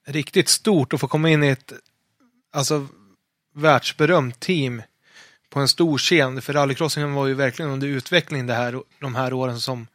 Riktigt 0.07 0.49
stort 0.49 0.93
att 0.93 1.01
få 1.01 1.09
komma 1.09 1.31
in 1.31 1.45
i 1.45 1.49
ett 1.49 1.73
alltså, 2.53 2.87
världsberömt 3.55 4.41
team 4.41 4.83
på 5.57 5.61
en 5.61 5.69
stor 5.69 5.99
scen. 5.99 6.43
För 6.43 6.53
rallycrossingen 6.53 7.15
var 7.15 7.27
ju 7.27 7.35
verkligen 7.35 7.71
under 7.71 7.87
utveckling 7.87 8.47
det 8.47 8.55
här, 8.55 8.83
de 9.01 9.15
här 9.15 9.33
åren 9.33 9.61
som 9.61 9.87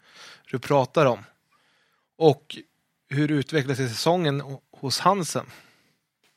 du 0.52 0.60
pratar 0.60 1.06
om. 1.06 1.26
Och 2.18 2.58
hur 3.10 3.32
utvecklades 3.32 3.92
säsongen 3.92 4.44
hos 4.72 5.00
Hansen? 5.00 5.46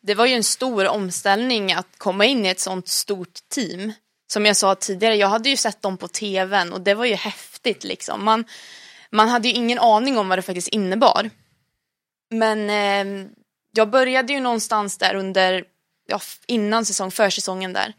Det 0.03 0.15
var 0.15 0.27
ju 0.27 0.35
en 0.35 0.45
stor 0.45 0.89
omställning 0.89 1.73
att 1.73 1.87
komma 1.99 2.25
in 2.25 2.47
i 2.47 2.49
ett 2.49 2.61
sånt 2.61 2.89
stort 2.89 3.39
team. 3.49 3.93
Som 4.27 4.47
jag 4.47 4.57
sa 4.57 4.75
tidigare, 4.75 5.17
jag 5.17 5.29
hade 5.29 5.49
ju 5.49 5.57
sett 5.57 5.83
dem 5.83 5.97
på 5.97 6.09
tvn 6.09 6.73
och 6.73 6.81
det 6.81 6.95
var 6.95 7.05
ju 7.05 7.15
häftigt 7.15 7.85
liksom. 7.85 8.25
Man, 8.25 8.45
man 9.11 9.29
hade 9.29 9.49
ju 9.49 9.55
ingen 9.55 9.79
aning 9.79 10.19
om 10.19 10.29
vad 10.29 10.39
det 10.39 10.43
faktiskt 10.43 10.69
innebar. 10.69 11.31
Men 12.31 12.71
eh, 12.71 13.29
jag 13.73 13.91
började 13.91 14.33
ju 14.33 14.41
någonstans 14.41 14.99
där 14.99 15.15
under, 15.15 15.65
ja, 16.07 16.21
innan 16.47 16.85
säsong, 16.85 17.11
försäsongen 17.11 17.73
där. 17.73 17.95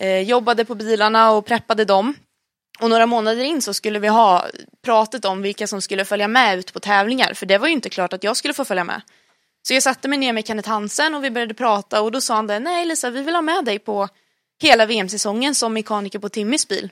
Eh, 0.00 0.20
jobbade 0.20 0.64
på 0.64 0.74
bilarna 0.74 1.30
och 1.30 1.46
preppade 1.46 1.84
dem. 1.84 2.14
Och 2.80 2.90
några 2.90 3.06
månader 3.06 3.44
in 3.44 3.62
så 3.62 3.74
skulle 3.74 3.98
vi 3.98 4.08
ha 4.08 4.46
pratet 4.84 5.24
om 5.24 5.42
vilka 5.42 5.66
som 5.66 5.82
skulle 5.82 6.04
följa 6.04 6.28
med 6.28 6.58
ut 6.58 6.72
på 6.72 6.80
tävlingar. 6.80 7.34
För 7.34 7.46
det 7.46 7.58
var 7.58 7.66
ju 7.66 7.72
inte 7.72 7.90
klart 7.90 8.12
att 8.12 8.24
jag 8.24 8.36
skulle 8.36 8.54
få 8.54 8.64
följa 8.64 8.84
med. 8.84 9.02
Så 9.68 9.74
jag 9.74 9.82
satte 9.82 10.08
mig 10.08 10.18
ner 10.18 10.32
med 10.32 10.46
Kenneth 10.46 10.68
Hansen 10.68 11.14
och 11.14 11.24
vi 11.24 11.30
började 11.30 11.54
prata 11.54 12.02
och 12.02 12.12
då 12.12 12.20
sa 12.20 12.34
han 12.34 12.46
det, 12.46 12.58
nej 12.58 12.86
Lisa 12.86 13.10
vi 13.10 13.22
vill 13.22 13.34
ha 13.34 13.42
med 13.42 13.64
dig 13.64 13.78
på 13.78 14.08
hela 14.62 14.86
VM-säsongen 14.86 15.54
som 15.54 15.72
mekaniker 15.72 16.18
på 16.18 16.28
Timmys 16.28 16.68
bil. 16.68 16.90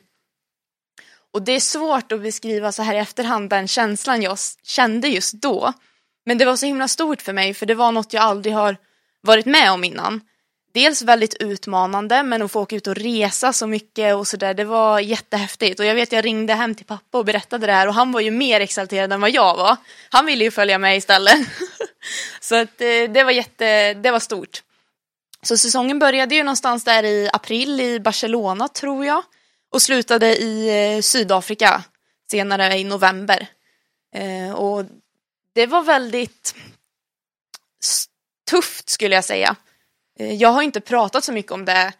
Och 1.32 1.42
det 1.42 1.52
är 1.52 1.60
svårt 1.60 2.12
att 2.12 2.22
beskriva 2.22 2.72
så 2.72 2.82
här 2.82 2.94
i 2.94 2.98
efterhand 2.98 3.50
den 3.50 3.68
känslan 3.68 4.22
jag 4.22 4.38
kände 4.62 5.08
just 5.08 5.32
då. 5.34 5.72
Men 6.26 6.38
det 6.38 6.44
var 6.44 6.56
så 6.56 6.66
himla 6.66 6.88
stort 6.88 7.22
för 7.22 7.32
mig 7.32 7.54
för 7.54 7.66
det 7.66 7.74
var 7.74 7.92
något 7.92 8.12
jag 8.12 8.22
aldrig 8.22 8.54
har 8.54 8.76
varit 9.20 9.46
med 9.46 9.72
om 9.72 9.84
innan 9.84 10.20
dels 10.76 11.02
väldigt 11.02 11.34
utmanande 11.34 12.22
men 12.22 12.42
att 12.42 12.52
få 12.52 12.60
åka 12.60 12.76
ut 12.76 12.86
och 12.86 12.94
resa 12.94 13.52
så 13.52 13.66
mycket 13.66 14.14
och 14.14 14.26
sådär 14.26 14.54
det 14.54 14.64
var 14.64 15.00
jättehäftigt 15.00 15.80
och 15.80 15.86
jag 15.86 15.94
vet 15.94 16.12
jag 16.12 16.24
ringde 16.24 16.54
hem 16.54 16.74
till 16.74 16.86
pappa 16.86 17.18
och 17.18 17.24
berättade 17.24 17.66
det 17.66 17.72
här 17.72 17.88
och 17.88 17.94
han 17.94 18.12
var 18.12 18.20
ju 18.20 18.30
mer 18.30 18.60
exalterad 18.60 19.12
än 19.12 19.20
vad 19.20 19.30
jag 19.30 19.56
var. 19.56 19.76
Han 20.10 20.26
ville 20.26 20.44
ju 20.44 20.50
följa 20.50 20.78
med 20.78 20.96
istället. 20.96 21.38
så 22.40 22.54
att 22.54 22.80
eh, 22.80 23.10
det 23.14 23.24
var 23.24 23.30
jätte, 23.30 23.94
det 23.94 24.10
var 24.10 24.20
stort. 24.20 24.62
Så 25.42 25.56
säsongen 25.56 25.98
började 25.98 26.34
ju 26.34 26.42
någonstans 26.42 26.84
där 26.84 27.04
i 27.04 27.30
april 27.32 27.80
i 27.80 28.00
Barcelona 28.00 28.68
tror 28.68 29.04
jag 29.04 29.22
och 29.72 29.82
slutade 29.82 30.36
i 30.36 30.68
eh, 30.96 31.00
Sydafrika 31.00 31.84
senare 32.30 32.78
i 32.78 32.84
november. 32.84 33.46
Eh, 34.14 34.54
och 34.54 34.84
det 35.54 35.66
var 35.66 35.82
väldigt 35.82 36.54
tufft 38.50 38.88
skulle 38.88 39.14
jag 39.14 39.24
säga. 39.24 39.56
Eh, 40.18 40.34
jag 40.34 40.48
har 40.48 40.62
inte 40.62 40.80
pratat 40.80 41.24
så 41.24 41.32
mycket 41.32 41.52
om 41.52 41.64
det 41.64 41.92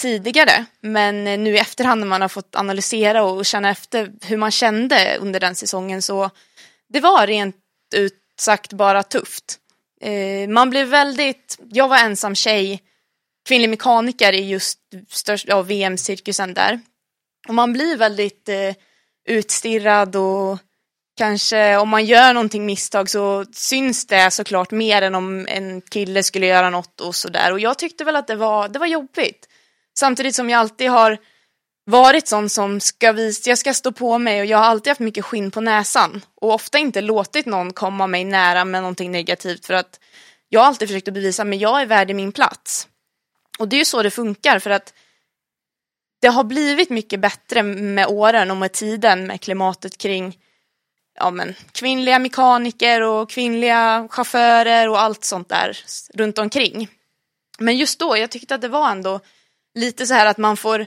tidigare, 0.00 0.64
men 0.80 1.26
eh, 1.26 1.38
nu 1.38 1.54
i 1.54 1.58
efterhand 1.58 2.00
när 2.00 2.08
man 2.08 2.20
har 2.20 2.28
fått 2.28 2.56
analysera 2.56 3.22
och 3.22 3.46
känna 3.46 3.70
efter 3.70 4.12
hur 4.22 4.36
man 4.36 4.50
kände 4.50 5.16
under 5.20 5.40
den 5.40 5.54
säsongen 5.54 6.02
så 6.02 6.30
det 6.88 7.00
var 7.00 7.26
rent 7.26 7.56
ut 7.94 8.16
sagt 8.38 8.72
bara 8.72 9.02
tufft. 9.02 9.58
Eh, 10.00 10.48
man 10.48 10.70
blev 10.70 10.88
väldigt, 10.88 11.58
jag 11.70 11.88
var 11.88 11.98
ensam 11.98 12.34
tjej, 12.34 12.82
kvinnlig 13.48 13.70
mekaniker 13.70 14.32
i 14.32 14.48
just 14.48 14.78
störst, 15.08 15.48
ja, 15.48 15.62
VM-cirkusen 15.62 16.54
där. 16.54 16.80
Och 17.48 17.54
man 17.54 17.72
blir 17.72 17.96
väldigt 17.96 18.48
eh, 18.48 18.74
utstirrad 19.28 20.16
och 20.16 20.58
kanske 21.20 21.76
om 21.76 21.88
man 21.88 22.04
gör 22.04 22.34
någonting 22.34 22.66
misstag 22.66 23.10
så 23.10 23.44
syns 23.52 24.06
det 24.06 24.30
såklart 24.30 24.70
mer 24.70 25.02
än 25.02 25.14
om 25.14 25.46
en 25.48 25.80
kille 25.80 26.22
skulle 26.22 26.46
göra 26.46 26.70
något 26.70 27.00
och 27.00 27.14
sådär. 27.14 27.52
Och 27.52 27.60
jag 27.60 27.78
tyckte 27.78 28.04
väl 28.04 28.16
att 28.16 28.26
det 28.26 28.36
var, 28.36 28.68
det 28.68 28.78
var 28.78 28.86
jobbigt. 28.86 29.48
Samtidigt 29.98 30.34
som 30.34 30.50
jag 30.50 30.58
alltid 30.58 30.90
har 30.90 31.18
varit 31.84 32.28
sån 32.28 32.48
som 32.48 32.80
ska 32.80 33.12
visa, 33.12 33.50
jag 33.50 33.58
ska 33.58 33.74
stå 33.74 33.92
på 33.92 34.18
mig 34.18 34.40
och 34.40 34.46
jag 34.46 34.58
har 34.58 34.64
alltid 34.64 34.90
haft 34.90 35.00
mycket 35.00 35.24
skinn 35.24 35.50
på 35.50 35.60
näsan. 35.60 36.24
Och 36.34 36.54
ofta 36.54 36.78
inte 36.78 37.00
låtit 37.00 37.46
någon 37.46 37.72
komma 37.72 38.06
mig 38.06 38.24
nära 38.24 38.64
med 38.64 38.82
någonting 38.82 39.10
negativt 39.10 39.66
för 39.66 39.74
att 39.74 40.00
jag 40.48 40.60
har 40.60 40.66
alltid 40.66 40.88
försökt 40.88 41.08
att 41.08 41.14
bevisa 41.14 41.44
men 41.44 41.58
jag 41.58 41.80
är 41.82 41.86
värd 41.86 42.10
i 42.10 42.14
min 42.14 42.32
plats. 42.32 42.88
Och 43.58 43.68
det 43.68 43.76
är 43.76 43.78
ju 43.78 43.84
så 43.84 44.02
det 44.02 44.10
funkar 44.10 44.58
för 44.58 44.70
att 44.70 44.94
det 46.20 46.28
har 46.28 46.44
blivit 46.44 46.90
mycket 46.90 47.20
bättre 47.20 47.62
med 47.62 48.06
åren 48.06 48.50
och 48.50 48.56
med 48.56 48.72
tiden 48.72 49.26
med 49.26 49.40
klimatet 49.40 49.98
kring 49.98 50.36
ja, 51.20 51.30
men, 51.30 51.54
kvinnliga 51.72 52.18
mekaniker 52.18 53.00
och 53.00 53.30
kvinnliga 53.30 54.08
chaufförer 54.10 54.88
och 54.88 55.00
allt 55.00 55.24
sånt 55.24 55.48
där 55.48 55.78
runt 56.14 56.38
omkring. 56.38 56.88
Men 57.58 57.76
just 57.76 57.98
då, 57.98 58.16
jag 58.16 58.30
tyckte 58.30 58.54
att 58.54 58.60
det 58.60 58.68
var 58.68 58.90
ändå 58.90 59.20
lite 59.74 60.06
så 60.06 60.14
här 60.14 60.26
att 60.26 60.38
man 60.38 60.56
får 60.56 60.86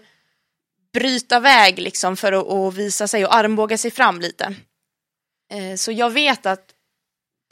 bryta 0.93 1.39
väg 1.39 1.80
liksom 1.80 2.17
för 2.17 2.32
att, 2.32 2.48
att 2.48 2.74
visa 2.74 3.08
sig 3.08 3.26
och 3.26 3.36
armbåga 3.36 3.78
sig 3.78 3.91
fram 3.91 4.22
lite. 4.22 4.56
Eh, 5.54 5.76
så 5.76 5.91
jag 5.91 6.10
vet 6.10 6.46
att 6.46 6.65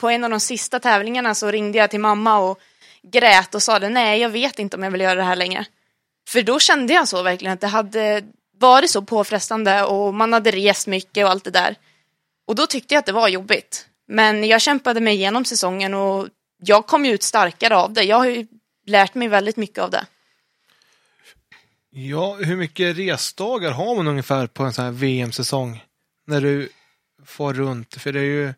på 0.00 0.10
en 0.10 0.24
av 0.24 0.30
de 0.30 0.40
sista 0.40 0.80
tävlingarna 0.80 1.34
så 1.34 1.50
ringde 1.50 1.78
jag 1.78 1.90
till 1.90 2.00
mamma 2.00 2.38
och 2.38 2.60
grät 3.02 3.54
och 3.54 3.62
sa 3.62 3.78
det, 3.78 3.88
nej 3.88 4.20
jag 4.20 4.30
vet 4.30 4.58
inte 4.58 4.76
om 4.76 4.82
jag 4.82 4.90
vill 4.90 5.00
göra 5.00 5.14
det 5.14 5.22
här 5.22 5.36
längre. 5.36 5.66
För 6.28 6.42
då 6.42 6.58
kände 6.58 6.92
jag 6.92 7.08
så 7.08 7.22
verkligen 7.22 7.54
att 7.54 7.60
det 7.60 7.66
hade 7.66 8.22
varit 8.58 8.90
så 8.90 9.02
påfrestande 9.02 9.84
och 9.84 10.14
man 10.14 10.32
hade 10.32 10.50
rest 10.50 10.86
mycket 10.86 11.24
och 11.24 11.30
allt 11.30 11.44
det 11.44 11.50
där. 11.50 11.76
Och 12.46 12.54
då 12.54 12.66
tyckte 12.66 12.94
jag 12.94 12.98
att 12.98 13.06
det 13.06 13.12
var 13.12 13.28
jobbigt. 13.28 13.86
Men 14.08 14.44
jag 14.44 14.60
kämpade 14.60 15.00
mig 15.00 15.14
igenom 15.14 15.44
säsongen 15.44 15.94
och 15.94 16.28
jag 16.58 16.86
kom 16.86 17.04
ju 17.04 17.12
ut 17.12 17.22
starkare 17.22 17.76
av 17.76 17.92
det. 17.92 18.02
Jag 18.02 18.16
har 18.16 18.26
ju 18.26 18.46
lärt 18.86 19.14
mig 19.14 19.28
väldigt 19.28 19.56
mycket 19.56 19.78
av 19.78 19.90
det. 19.90 20.06
Ja, 21.90 22.34
hur 22.34 22.56
mycket 22.56 22.96
resdagar 22.96 23.70
har 23.70 23.96
man 23.96 24.08
ungefär 24.08 24.46
på 24.46 24.62
en 24.62 24.72
sån 24.72 24.84
här 24.84 24.92
VM-säsong? 24.92 25.84
När 26.26 26.40
du 26.40 26.68
får 27.26 27.54
runt, 27.54 27.94
för 27.94 28.12
det 28.12 28.20
är 28.20 28.24
ju 28.24 28.54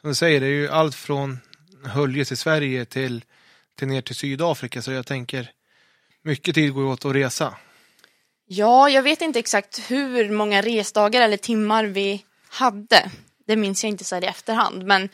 som 0.00 0.08
du 0.08 0.14
säger, 0.14 0.40
det 0.40 0.46
är 0.46 0.50
ju 0.50 0.68
allt 0.68 0.94
från 0.94 1.38
Hölje 1.84 2.24
till 2.24 2.36
Sverige 2.36 2.84
till, 2.84 3.24
till 3.78 3.88
ner 3.88 4.00
till 4.00 4.14
Sydafrika, 4.14 4.82
så 4.82 4.92
jag 4.92 5.06
tänker 5.06 5.50
mycket 6.22 6.54
tid 6.54 6.74
går 6.74 6.84
åt 6.84 7.04
att 7.04 7.14
resa. 7.14 7.54
Ja, 8.46 8.90
jag 8.90 9.02
vet 9.02 9.20
inte 9.22 9.38
exakt 9.38 9.90
hur 9.90 10.30
många 10.30 10.62
resdagar 10.62 11.22
eller 11.22 11.36
timmar 11.36 11.84
vi 11.84 12.24
hade. 12.48 13.10
Det 13.46 13.56
minns 13.56 13.84
jag 13.84 13.88
inte 13.88 14.04
så 14.04 14.14
här 14.14 14.24
i 14.24 14.26
efterhand. 14.26 14.82
Men 14.86 15.08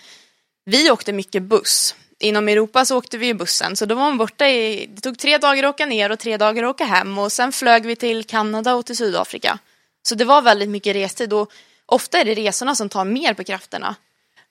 vi 0.65 0.91
åkte 0.91 1.13
mycket 1.13 1.43
buss. 1.43 1.95
Inom 2.21 2.49
Europa 2.49 2.85
så 2.85 2.99
åkte 2.99 3.19
vi 3.19 3.27
ju 3.27 3.35
bussen. 3.35 3.77
Så 3.77 3.87
då 3.87 3.95
var 3.95 4.03
man 4.03 4.19
borta 4.19 4.49
i, 4.49 4.87
det 4.87 5.01
tog 5.01 5.19
tre 5.19 5.39
dagar 5.39 5.65
att 5.65 5.75
åka 5.75 5.87
ner 5.87 6.13
och 6.13 6.19
tre 6.19 6.37
dagar 6.37 6.63
att 6.63 6.71
åka 6.71 6.85
hem. 6.85 7.19
Och 7.19 7.33
sen 7.33 7.53
flög 7.53 7.87
vi 7.87 7.97
till 7.97 8.25
Kanada 8.25 8.75
och 8.75 8.87
till 8.87 8.97
Sydafrika. 8.97 9.59
Så 10.03 10.15
det 10.15 10.25
var 10.25 10.43
väldigt 10.43 10.69
mycket 10.69 10.97
restid 10.97 11.33
och 11.33 11.53
ofta 11.87 12.19
är 12.19 12.25
det 12.25 12.35
resorna 12.35 12.75
som 12.75 12.89
tar 12.89 13.05
mer 13.05 13.35
på 13.35 13.45
krafterna. 13.45 13.95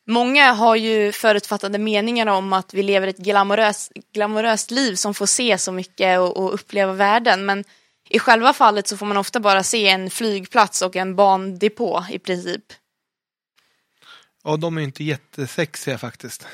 Många 0.07 0.51
har 0.51 0.75
ju 0.75 1.11
förutfattade 1.11 1.77
meningar 1.77 2.27
om 2.27 2.53
att 2.53 2.73
vi 2.73 2.83
lever 2.83 3.07
ett 3.07 3.17
glamoröst, 3.17 3.91
glamoröst 4.13 4.71
liv 4.71 4.95
som 4.95 5.13
får 5.13 5.25
se 5.25 5.57
så 5.57 5.71
mycket 5.71 6.19
och, 6.19 6.37
och 6.37 6.53
uppleva 6.53 6.93
världen. 6.93 7.45
Men 7.45 7.63
i 8.09 8.19
själva 8.19 8.53
fallet 8.53 8.87
så 8.87 8.97
får 8.97 9.05
man 9.05 9.17
ofta 9.17 9.39
bara 9.39 9.63
se 9.63 9.89
en 9.89 10.09
flygplats 10.09 10.81
och 10.81 10.95
en 10.95 11.15
bandepå 11.15 12.05
i 12.09 12.19
princip. 12.19 12.63
Ja, 14.43 14.57
de 14.57 14.77
är 14.77 14.81
inte 14.81 15.03
jättesexiga 15.03 15.97
faktiskt. 15.97 16.47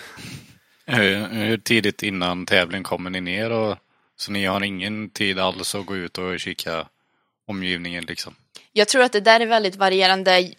Hur, 0.86 1.28
hur 1.28 1.58
tidigt 1.58 2.04
innan 2.04 2.46
tävling 2.46 2.84
kommer 2.84 3.10
ni 3.10 3.22
ner 3.22 3.52
och 3.52 3.78
så 4.16 4.32
ni 4.32 4.46
har 4.46 4.64
ingen 4.64 5.10
tid 5.10 5.40
alls 5.40 5.76
att 5.76 5.86
gå 5.86 5.96
ut 5.96 6.18
och 6.18 6.40
kika 6.40 6.88
omgivningen 7.48 8.06
liksom? 8.06 8.36
Jag 8.72 8.88
tror 8.88 9.04
att 9.04 9.12
det 9.12 9.20
där 9.20 9.40
är 9.40 9.46
väldigt 9.46 9.76
varierande 9.76 10.54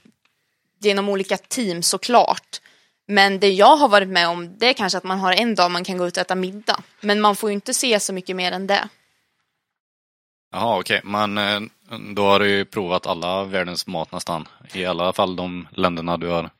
genom 0.81 1.09
olika 1.09 1.37
team 1.37 1.83
såklart. 1.83 2.61
Men 3.07 3.41
det 3.41 3.49
jag 3.49 3.77
har 3.77 3.89
varit 3.89 4.09
med 4.09 4.29
om 4.29 4.59
det 4.59 4.67
är 4.67 4.73
kanske 4.73 4.99
att 4.99 5.05
man 5.05 5.19
har 5.19 5.33
en 5.33 5.55
dag 5.55 5.71
man 5.71 5.85
kan 5.85 5.99
gå 5.99 6.07
ut 6.07 6.17
och 6.17 6.21
äta 6.21 6.35
middag. 6.35 6.83
Men 7.01 7.21
man 7.21 7.37
får 7.37 7.51
ju 7.51 7.55
inte 7.55 7.75
se 7.75 8.01
så 8.01 8.13
mycket 8.13 8.37
mer 8.37 8.53
än 8.53 8.67
det. 8.67 8.89
Jaha 10.53 10.79
okej, 10.79 10.99
okay. 10.99 11.11
men 11.11 11.39
eh, 11.39 11.61
då 12.15 12.23
har 12.23 12.41
du 12.41 12.51
ju 12.51 12.65
provat 12.65 13.07
alla 13.07 13.45
världens 13.45 13.87
mat 13.87 14.13
nästan. 14.13 14.49
I 14.73 14.85
alla 14.85 15.13
fall 15.13 15.37
de 15.37 15.69
länderna 15.71 16.17
du 16.17 16.29
har 16.29 16.51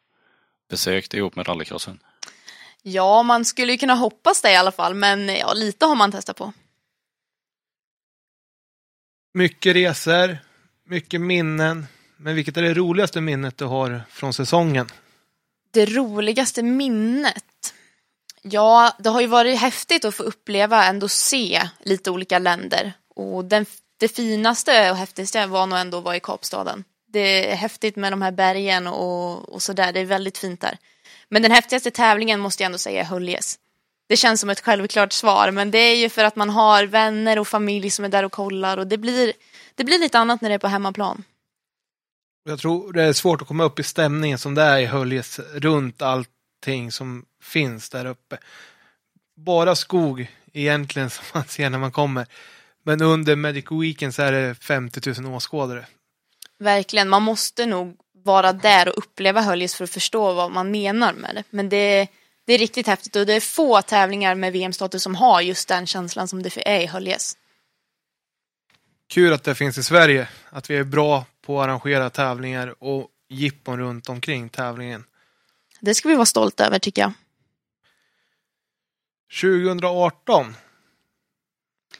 besökt 0.71 1.15
ihop 1.15 1.37
med 1.37 1.49
rallycrossen. 1.49 1.99
Ja, 2.83 3.23
man 3.23 3.45
skulle 3.45 3.73
ju 3.73 3.79
kunna 3.79 3.95
hoppas 3.95 4.43
det 4.43 4.53
i 4.53 4.57
alla 4.57 4.73
fall, 4.73 4.95
men 4.95 5.29
ja, 5.29 5.53
lite 5.53 5.87
har 5.87 5.95
man 5.95 6.13
testat 6.13 6.37
på. 6.37 6.53
Mycket 9.35 9.77
resor, 9.77 10.39
mycket 10.85 11.21
minnen. 11.21 11.87
Men 12.17 12.35
vilket 12.35 12.57
är 12.57 12.63
det 12.63 12.75
roligaste 12.75 13.21
minnet 13.21 13.59
du 13.59 13.65
har 13.65 14.03
från 14.11 14.33
säsongen? 14.33 14.89
Det 15.71 15.87
roligaste 15.87 16.63
minnet? 16.63 17.75
Ja, 18.43 18.97
det 18.99 19.09
har 19.09 19.21
ju 19.21 19.27
varit 19.27 19.61
häftigt 19.61 20.05
att 20.05 20.15
få 20.15 20.23
uppleva, 20.23 20.85
ändå 20.85 21.09
se 21.09 21.69
lite 21.85 22.11
olika 22.11 22.39
länder. 22.39 22.93
Och 23.15 23.45
den, 23.45 23.67
det 23.97 24.09
finaste 24.09 24.91
och 24.91 24.97
häftigaste 24.97 25.47
var 25.47 25.67
nog 25.67 25.79
ändå 25.79 25.99
att 25.99 26.05
vara 26.05 26.17
i 26.17 26.21
Kapstaden. 26.21 26.85
Det 27.13 27.51
är 27.53 27.57
häftigt 27.57 27.97
med 27.97 28.13
de 28.13 28.23
här 28.23 28.33
bergen 28.33 28.87
och, 28.87 29.49
och 29.49 29.63
sådär, 29.63 29.93
det 29.93 30.01
är 30.01 30.05
väldigt 30.05 30.39
fint 30.39 30.61
där. 30.61 30.79
Men 31.29 31.43
den 31.43 31.51
häftigaste 31.51 31.91
tävlingen 31.91 32.41
måste 32.41 32.63
jag 32.63 32.67
ändå 32.67 32.79
säga 32.79 33.01
är 33.01 33.05
Höljes. 33.05 33.59
Det 34.09 34.17
känns 34.17 34.41
som 34.41 34.51
ett 34.51 34.61
självklart 34.61 35.13
svar, 35.13 35.51
men 35.51 35.71
det 35.71 35.79
är 35.79 35.97
ju 35.97 36.09
för 36.09 36.25
att 36.25 36.37
man 36.37 36.51
har 36.51 36.85
vänner 36.85 37.39
och 37.39 37.49
familj 37.49 37.91
som 37.91 38.05
är 38.05 38.09
där 38.09 38.25
och 38.25 38.33
kollar 38.33 38.77
och 38.77 38.87
det 38.87 38.99
blir, 38.99 39.33
det 39.75 39.85
blir 39.85 39.99
lite 39.99 40.19
annat 40.19 40.41
när 40.41 40.49
det 40.49 40.55
är 40.55 40.59
på 40.59 40.69
hemmaplan. 40.69 41.25
Jag 42.45 42.59
tror 42.59 42.93
det 42.93 43.03
är 43.03 43.13
svårt 43.13 43.43
att 43.43 43.49
komma 43.49 43.65
upp 43.65 43.79
i 43.79 43.83
stämningen 43.83 44.39
som 44.39 44.55
det 44.55 44.63
är 44.63 44.79
i 44.79 44.87
Höljes 44.87 45.39
runt 45.39 46.03
allting 46.03 46.93
som 46.93 47.25
finns 47.43 47.91
där 47.91 48.07
uppe. 48.07 48.39
Bara 49.37 49.75
skog 49.75 50.27
egentligen 50.53 51.11
som 51.11 51.25
man 51.35 51.45
ser 51.45 51.71
när 51.71 51.79
man 51.79 51.93
kommer. 51.93 52.27
Men 52.83 53.03
under 53.03 53.37
Magic 53.37 53.65
Weekend 53.71 54.15
så 54.15 54.23
är 54.23 54.33
det 54.33 54.55
50 54.55 55.23
000 55.23 55.35
åskådare. 55.35 55.87
Verkligen, 56.59 57.09
man 57.09 57.23
måste 57.23 57.67
nog 57.67 57.97
vara 58.25 58.53
där 58.53 58.89
och 58.89 58.99
uppleva 58.99 59.41
Höljes 59.41 59.75
för 59.75 59.85
att 59.85 59.91
förstå 59.91 60.33
vad 60.33 60.51
man 60.53 60.71
menar 60.71 61.13
med 61.13 61.35
det. 61.35 61.45
Men 61.51 61.69
det, 61.69 62.09
det 62.45 62.53
är 62.53 62.59
riktigt 62.59 62.87
häftigt 62.87 63.17
och 63.17 63.27
det 63.27 63.35
är 63.35 63.41
få 63.41 63.83
tävlingar 63.83 64.35
med 64.35 64.53
VM-status 64.53 65.03
som 65.03 65.15
har 65.15 65.41
just 65.41 65.69
den 65.69 65.87
känslan 65.87 66.29
som 66.29 66.43
det 66.43 66.69
är 66.69 66.81
i 66.81 66.87
Höljes. 66.87 67.37
Kul 69.09 69.33
att 69.33 69.45
det 69.45 69.55
finns 69.55 69.79
i 69.79 69.83
Sverige, 69.83 70.29
att 70.51 70.71
vi 70.71 70.77
är 70.77 70.85
bra 70.85 71.25
på 71.43 71.61
att 71.61 71.65
arrangera 71.65 72.11
tävlingar 72.11 72.75
och 72.85 73.09
jippon 73.29 73.79
runt 73.79 74.09
omkring 74.09 74.49
tävlingen. 74.49 75.05
Det 75.81 75.95
ska 75.95 76.09
vi 76.09 76.15
vara 76.15 76.27
stolta 76.27 76.67
över 76.67 76.79
tycker 76.79 77.03
jag. 77.03 77.13
2018. 79.41 80.57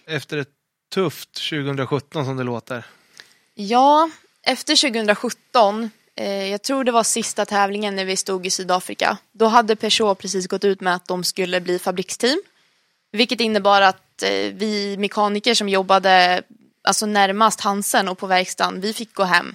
Efter 0.07 0.39
ett 0.39 0.60
tufft 0.91 1.33
2017 1.51 2.25
som 2.25 2.37
det 2.37 2.45
låter. 2.45 2.87
Ja, 3.55 4.11
efter 4.43 4.77
2017, 4.77 5.91
eh, 6.17 6.51
jag 6.51 6.63
tror 6.63 6.85
det 6.85 6.93
var 6.93 7.03
sista 7.03 7.45
tävlingen 7.45 7.97
när 7.97 8.05
vi 8.05 8.17
stod 8.17 8.47
i 8.47 8.51
Sydafrika. 8.51 9.19
Då 9.33 9.47
hade 9.47 9.77
Peugeot 9.77 10.19
precis 10.19 10.47
gått 10.47 10.65
ut 10.65 10.81
med 10.81 10.95
att 10.95 11.07
de 11.07 11.25
skulle 11.25 11.61
bli 11.61 11.79
fabriksteam. 11.79 12.43
Vilket 13.13 13.41
innebar 13.41 13.83
att 13.83 14.23
eh, 14.23 14.53
vi 14.55 14.97
mekaniker 14.99 15.55
som 15.55 15.69
jobbade 15.69 16.43
alltså 16.83 17.07
närmast 17.07 17.61
Hansen 17.61 18.09
och 18.09 18.19
på 18.19 18.27
verkstaden, 18.27 18.81
vi 18.81 18.93
fick 18.93 19.15
gå 19.15 19.23
hem. 19.23 19.55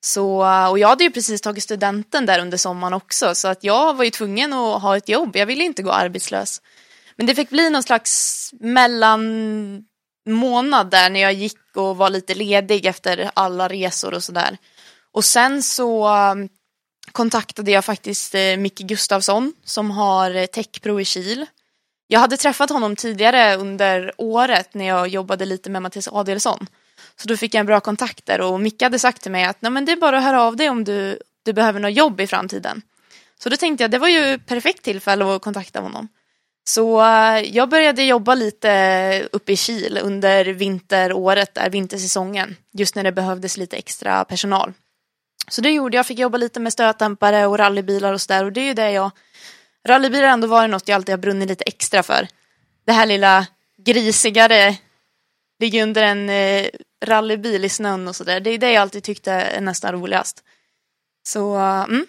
Så, 0.00 0.46
och 0.70 0.78
jag 0.78 0.88
hade 0.88 1.04
ju 1.04 1.10
precis 1.10 1.40
tagit 1.40 1.64
studenten 1.64 2.26
där 2.26 2.38
under 2.38 2.58
sommaren 2.58 2.92
också 2.92 3.34
så 3.34 3.48
att 3.48 3.64
jag 3.64 3.94
var 3.94 4.04
ju 4.04 4.10
tvungen 4.10 4.52
att 4.52 4.82
ha 4.82 4.96
ett 4.96 5.08
jobb. 5.08 5.36
Jag 5.36 5.46
ville 5.46 5.64
inte 5.64 5.82
gå 5.82 5.90
arbetslös. 5.90 6.62
Men 7.16 7.26
det 7.26 7.34
fick 7.34 7.50
bli 7.50 7.70
någon 7.70 7.82
slags 7.82 8.50
mellan 8.60 9.84
månad 10.26 10.90
där 10.90 11.10
när 11.10 11.20
jag 11.20 11.32
gick 11.32 11.76
och 11.76 11.96
var 11.96 12.10
lite 12.10 12.34
ledig 12.34 12.86
efter 12.86 13.30
alla 13.34 13.68
resor 13.68 14.14
och 14.14 14.24
sådär. 14.24 14.58
Och 15.12 15.24
sen 15.24 15.62
så 15.62 16.08
um, 16.08 16.48
kontaktade 17.12 17.70
jag 17.70 17.84
faktiskt 17.84 18.34
eh, 18.34 18.56
Micke 18.56 18.78
Gustafsson 18.78 19.52
som 19.64 19.90
har 19.90 20.34
eh, 20.34 20.46
Techpro 20.46 21.00
i 21.00 21.04
Kil. 21.04 21.46
Jag 22.06 22.20
hade 22.20 22.36
träffat 22.36 22.70
honom 22.70 22.96
tidigare 22.96 23.56
under 23.56 24.12
året 24.18 24.74
när 24.74 24.84
jag 24.84 25.08
jobbade 25.08 25.44
lite 25.44 25.70
med 25.70 25.82
Mattias 25.82 26.08
Adelsson. 26.08 26.66
Så 27.16 27.28
då 27.28 27.36
fick 27.36 27.54
jag 27.54 27.60
en 27.60 27.66
bra 27.66 27.80
kontakt 27.80 28.26
där 28.26 28.40
och 28.40 28.60
Micke 28.60 28.82
hade 28.82 28.98
sagt 28.98 29.22
till 29.22 29.32
mig 29.32 29.44
att 29.44 29.62
Nej, 29.62 29.72
men 29.72 29.84
det 29.84 29.92
är 29.92 29.96
bara 29.96 30.18
att 30.18 30.24
höra 30.24 30.42
av 30.42 30.56
dig 30.56 30.70
om 30.70 30.84
du, 30.84 31.18
du 31.42 31.52
behöver 31.52 31.80
något 31.80 31.96
jobb 31.96 32.20
i 32.20 32.26
framtiden. 32.26 32.82
Så 33.38 33.48
då 33.48 33.56
tänkte 33.56 33.84
jag 33.84 33.90
det 33.90 33.98
var 33.98 34.08
ju 34.08 34.38
perfekt 34.38 34.82
tillfälle 34.82 35.36
att 35.36 35.42
kontakta 35.42 35.80
honom. 35.80 36.08
Så 36.64 37.00
eh, 37.00 37.40
jag 37.40 37.68
började 37.68 38.04
jobba 38.04 38.34
lite 38.34 39.28
uppe 39.32 39.52
i 39.52 39.56
Kil 39.56 39.98
under 40.02 40.44
vinteråret, 40.44 41.54
där 41.54 41.70
vintersäsongen, 41.70 42.56
just 42.72 42.94
när 42.94 43.04
det 43.04 43.12
behövdes 43.12 43.56
lite 43.56 43.76
extra 43.76 44.24
personal. 44.24 44.72
Så 45.48 45.60
det 45.60 45.70
gjorde 45.70 45.96
jag, 45.96 46.06
fick 46.06 46.18
jobba 46.18 46.38
lite 46.38 46.60
med 46.60 46.72
stötdämpare 46.72 47.46
och 47.46 47.58
rallybilar 47.58 48.12
och 48.12 48.20
sådär 48.20 48.44
och 48.44 48.52
det 48.52 48.60
är 48.60 48.64
ju 48.64 48.74
det 48.74 48.90
jag 48.90 49.10
Rallybilar 49.88 50.26
har 50.26 50.32
ändå 50.32 50.46
varit 50.46 50.70
något 50.70 50.88
jag 50.88 50.96
alltid 50.96 51.12
har 51.12 51.18
brunnit 51.18 51.48
lite 51.48 51.64
extra 51.64 52.02
för. 52.02 52.28
Det 52.84 52.92
här 52.92 53.06
lilla 53.06 53.46
grisigare, 53.76 54.76
ligger 55.58 55.82
under 55.82 56.02
en 56.02 56.30
eh, 56.30 56.68
rallybil 57.04 57.64
i 57.64 57.68
snön 57.68 58.08
och 58.08 58.16
sådär. 58.16 58.40
Det 58.40 58.50
är 58.50 58.58
det 58.58 58.72
jag 58.72 58.80
alltid 58.80 59.02
tyckte 59.02 59.32
är 59.32 59.60
nästan 59.60 59.92
roligast. 59.92 60.44
Så, 61.22 61.54
mm. 61.54 62.06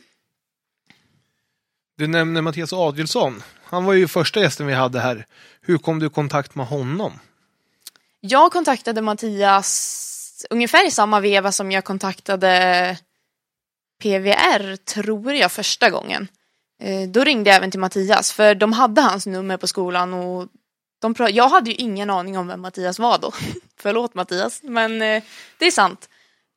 Du 1.98 2.08
nämner 2.08 2.42
Mattias 2.42 2.74
Adielsson 2.74 3.44
han 3.66 3.86
var 3.86 3.94
ju 3.94 4.08
första 4.08 4.40
gästen 4.40 4.68
vi 4.68 4.74
hade 4.74 5.00
här. 5.00 5.26
Hur 5.62 5.78
kom 5.78 6.00
du 6.00 6.06
i 6.06 6.10
kontakt 6.10 6.56
med 6.56 6.68
honom? 6.68 7.20
Jag 8.20 8.52
kontaktade 8.52 9.02
Mattias 9.02 10.46
ungefär 10.50 10.88
i 10.88 10.92
samma 10.92 11.20
veva 11.20 11.52
som 11.52 11.72
jag 11.72 11.84
kontaktade 11.84 12.98
PVR, 14.02 14.76
tror 14.76 15.34
jag, 15.34 15.52
första 15.52 15.90
gången. 15.90 16.28
Eh, 16.82 17.10
då 17.10 17.24
ringde 17.24 17.50
jag 17.50 17.58
även 17.58 17.72
till 17.72 17.80
Mattias, 17.80 18.32
för 18.32 18.56
de 18.56 18.74
hade 18.74 19.02
hans 19.02 19.26
nummer 19.26 19.58
på 19.58 19.68
skolan 19.68 20.14
och 20.14 20.48
de 21.02 21.16
jag 21.30 21.50
hade 21.50 21.70
ju 21.70 21.76
ingen 21.76 22.10
aning 22.10 22.38
om 22.38 22.48
vem 22.48 22.62
Mattias 22.62 23.00
var 23.00 23.18
då. 23.18 23.32
Förlåt 23.78 24.14
Mattias, 24.14 24.64
men 24.64 25.02
eh, 25.02 25.24
det 25.58 25.66
är 25.66 25.72
sant. 25.72 26.10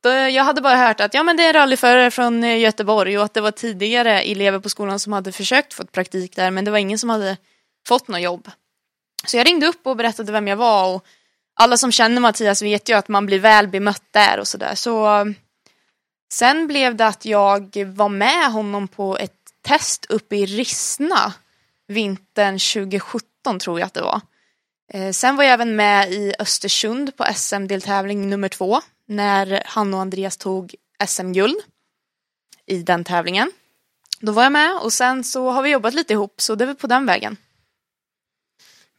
Jag 0.04 0.44
hade 0.44 0.60
bara 0.60 0.76
hört 0.76 1.00
att 1.00 1.14
ja, 1.14 1.22
men 1.22 1.36
det 1.36 1.42
är 1.42 1.48
en 1.48 1.52
rallyförare 1.52 2.10
från 2.10 2.44
eh, 2.44 2.58
Göteborg 2.58 3.18
och 3.18 3.24
att 3.24 3.34
det 3.34 3.40
var 3.40 3.50
tidigare 3.50 4.20
elever 4.20 4.58
på 4.58 4.68
skolan 4.68 5.00
som 5.00 5.12
hade 5.12 5.32
försökt 5.32 5.74
få 5.74 5.84
praktik 5.84 6.36
där 6.36 6.50
men 6.50 6.64
det 6.64 6.70
var 6.70 6.78
ingen 6.78 6.98
som 6.98 7.10
hade 7.10 7.36
fått 7.88 8.08
något 8.08 8.20
jobb. 8.20 8.50
Så 9.26 9.36
jag 9.36 9.46
ringde 9.46 9.66
upp 9.66 9.86
och 9.86 9.96
berättade 9.96 10.32
vem 10.32 10.48
jag 10.48 10.56
var 10.56 10.94
och 10.94 11.04
alla 11.60 11.76
som 11.76 11.92
känner 11.92 12.20
Mattias 12.20 12.62
vet 12.62 12.88
ju 12.88 12.94
att 12.94 13.08
man 13.08 13.26
blir 13.26 13.38
väl 13.38 13.68
bemött 13.68 14.04
där 14.10 14.40
och 14.40 14.48
sådär. 14.48 14.74
Så 14.74 15.26
sen 16.32 16.66
blev 16.66 16.96
det 16.96 17.06
att 17.06 17.24
jag 17.24 17.84
var 17.86 18.08
med 18.08 18.52
honom 18.52 18.88
på 18.88 19.18
ett 19.18 19.32
test 19.62 20.06
uppe 20.08 20.36
i 20.36 20.46
Rissna 20.46 21.32
vintern 21.88 22.58
2017 22.58 23.58
tror 23.58 23.80
jag 23.80 23.86
att 23.86 23.94
det 23.94 24.02
var. 24.02 24.20
Eh, 24.92 25.10
sen 25.10 25.36
var 25.36 25.44
jag 25.44 25.52
även 25.52 25.76
med 25.76 26.12
i 26.12 26.34
Östersund 26.38 27.16
på 27.16 27.24
SM-deltävling 27.34 28.30
nummer 28.30 28.48
två 28.48 28.80
när 29.08 29.62
han 29.66 29.94
och 29.94 30.00
Andreas 30.00 30.36
tog 30.36 30.74
SM-guld 31.06 31.56
i 32.66 32.82
den 32.82 33.04
tävlingen. 33.04 33.52
Då 34.20 34.32
var 34.32 34.42
jag 34.42 34.52
med 34.52 34.78
och 34.82 34.92
sen 34.92 35.24
så 35.24 35.50
har 35.50 35.62
vi 35.62 35.70
jobbat 35.70 35.94
lite 35.94 36.12
ihop 36.12 36.40
så 36.40 36.54
det 36.54 36.64
är 36.64 36.74
på 36.74 36.86
den 36.86 37.06
vägen. 37.06 37.36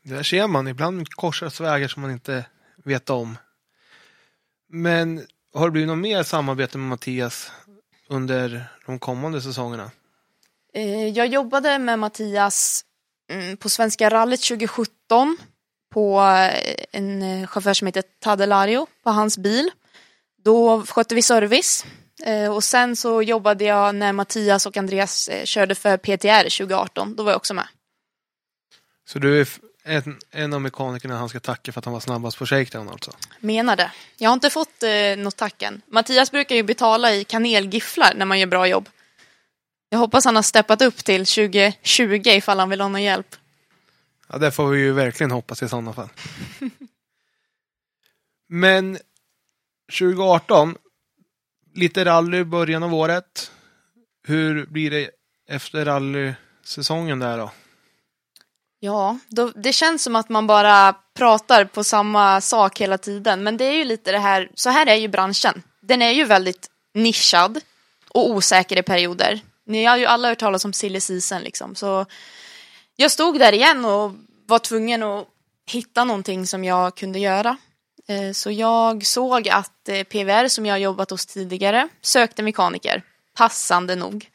Där 0.04 0.24
ser 0.24 0.48
man, 0.48 0.68
ibland 0.68 1.10
korsas 1.10 1.62
vägar 1.62 1.88
som 1.88 2.02
man 2.02 2.12
inte 2.12 2.46
vet 2.84 3.10
om. 3.10 3.38
Men 4.70 5.28
har 5.54 5.66
det 5.66 5.72
blivit 5.72 5.88
något 5.88 5.98
mer 5.98 6.24
samarbete 6.24 6.78
med 6.78 6.90
Mattias 6.90 7.52
under 8.08 8.66
de 8.86 9.00
kommande 9.00 9.42
säsongerna? 9.42 9.92
Eh, 10.74 11.08
jag 11.08 11.28
jobbade 11.28 11.80
med 11.80 12.00
Mattias 12.00 12.86
mm, 13.32 13.58
på 13.58 13.70
Svenska 13.70 14.10
rallyt 14.10 14.42
2017 14.42 15.38
på 15.94 16.22
eh, 16.22 16.86
en 16.92 17.48
chaufför 17.48 17.74
som 17.74 17.86
heter 17.86 18.04
Tadelario 18.20 18.88
på 19.04 19.10
hans 19.10 19.38
bil. 19.38 19.72
Då 20.44 20.86
skötte 20.86 21.16
vi 21.16 21.22
service 21.22 21.86
Eh, 22.26 22.56
Och 22.56 22.64
sen 22.64 22.96
så 22.96 23.22
jobbade 23.22 23.64
jag 23.64 23.96
när 23.96 24.14
Mattias 24.14 24.66
och 24.66 24.78
Andreas 24.78 25.28
eh, 25.28 25.46
körde 25.46 25.76
för 25.76 25.98
PTR 25.98 26.44
2018. 26.44 27.16
Då 27.16 27.24
var 27.24 27.32
jag 27.32 27.38
också 27.38 27.54
med. 27.54 27.68
Så 29.06 29.20
du 29.20 29.42
är 29.42 29.48
en, 29.84 30.20
en 30.32 30.54
av 30.54 30.62
mekanikerna 30.62 31.18
han 31.18 31.30
ska 31.30 31.40
tacka 31.40 31.72
för 31.72 31.80
att 31.80 31.86
han 31.86 31.94
var 31.94 32.00
snabbast 32.00 32.38
på 32.38 32.46
shakedown 32.46 32.90
alltså? 32.90 33.12
Menar 33.40 33.76
det. 33.76 33.92
Jag 34.18 34.30
har 34.30 34.34
inte 34.34 34.50
fått 34.50 34.84
eh, 34.84 35.18
något 35.18 35.36
tack 35.36 35.62
än. 35.62 35.82
Mattias 35.88 36.32
brukar 36.32 36.56
ju 36.56 36.64
betala 36.64 37.14
i 37.14 37.24
kanelgifflar 37.24 38.14
när 38.16 38.26
man 38.26 38.40
gör 38.40 38.48
bra 38.48 38.68
jobb. 38.68 38.90
Jag 39.90 40.00
hoppas 40.00 40.26
han 40.26 40.36
har 40.36 40.44
steppat 40.44 40.82
upp 40.82 40.98
till 40.98 41.26
2020 41.26 42.22
ifall 42.26 42.60
han 42.60 42.70
vill 42.70 42.82
ha 42.82 42.88
någon 42.88 43.04
hjälp. 43.04 43.36
Ja, 44.28 44.38
det 44.38 44.52
får 44.52 44.68
vi 44.68 44.80
ju 44.80 44.92
verkligen 44.92 45.32
hoppas 45.32 45.64
i 45.64 45.70
sådana 45.70 45.94
fall. 45.94 46.10
Men 48.50 48.98
2018, 49.90 50.76
lite 51.76 52.06
rally 52.06 52.38
i 52.38 52.44
början 52.44 52.84
av 52.84 52.94
året. 52.94 53.52
Hur 54.28 54.66
blir 54.66 54.92
det 54.92 55.10
efter 55.50 55.86
rallysäsongen 55.86 57.20
där 57.20 57.38
då? 57.38 57.52
Ja, 58.80 59.20
då, 59.30 59.52
det 59.56 59.74
känns 59.74 60.04
som 60.04 60.16
att 60.16 60.30
man 60.30 60.48
bara 60.48 60.94
pratar 61.14 61.66
på 61.66 61.84
samma 61.84 62.42
sak 62.42 62.82
hela 62.82 62.98
tiden. 62.98 63.44
Men 63.44 63.58
det 63.58 63.66
är 63.66 63.74
ju 63.74 63.84
lite 63.84 64.12
det 64.12 64.20
här, 64.20 64.52
så 64.56 64.70
här 64.70 64.88
är 64.88 64.96
ju 64.96 65.08
branschen. 65.08 65.64
Den 65.82 66.02
är 66.02 66.12
ju 66.12 66.26
väldigt 66.26 66.68
nischad 66.94 67.60
och 68.10 68.30
osäker 68.30 68.78
i 68.80 68.84
perioder. 68.84 69.40
Ni 69.66 69.86
har 69.86 69.98
ju 69.98 70.06
alla 70.06 70.28
hört 70.28 70.40
talas 70.40 70.66
om 70.66 70.74
silly 70.74 71.00
season 71.00 71.42
liksom. 71.42 71.76
Så 71.76 72.06
jag 72.96 73.12
stod 73.12 73.40
där 73.40 73.54
igen 73.54 73.86
och 73.86 74.12
var 74.46 74.60
tvungen 74.60 75.04
att 75.04 75.28
hitta 75.72 76.04
någonting 76.04 76.48
som 76.48 76.64
jag 76.64 76.96
kunde 76.96 77.20
göra. 77.20 77.58
Eh, 78.10 78.32
så 78.32 78.52
jag 78.52 79.06
såg 79.06 79.50
att 79.50 79.90
eh, 79.90 80.04
PVR 80.04 80.48
som 80.48 80.66
jag 80.66 80.80
jobbat 80.80 81.10
hos 81.10 81.26
tidigare 81.26 81.88
sökte 82.02 82.44
mekaniker, 82.44 83.04
passande 83.38 83.96
nog. 83.96 84.30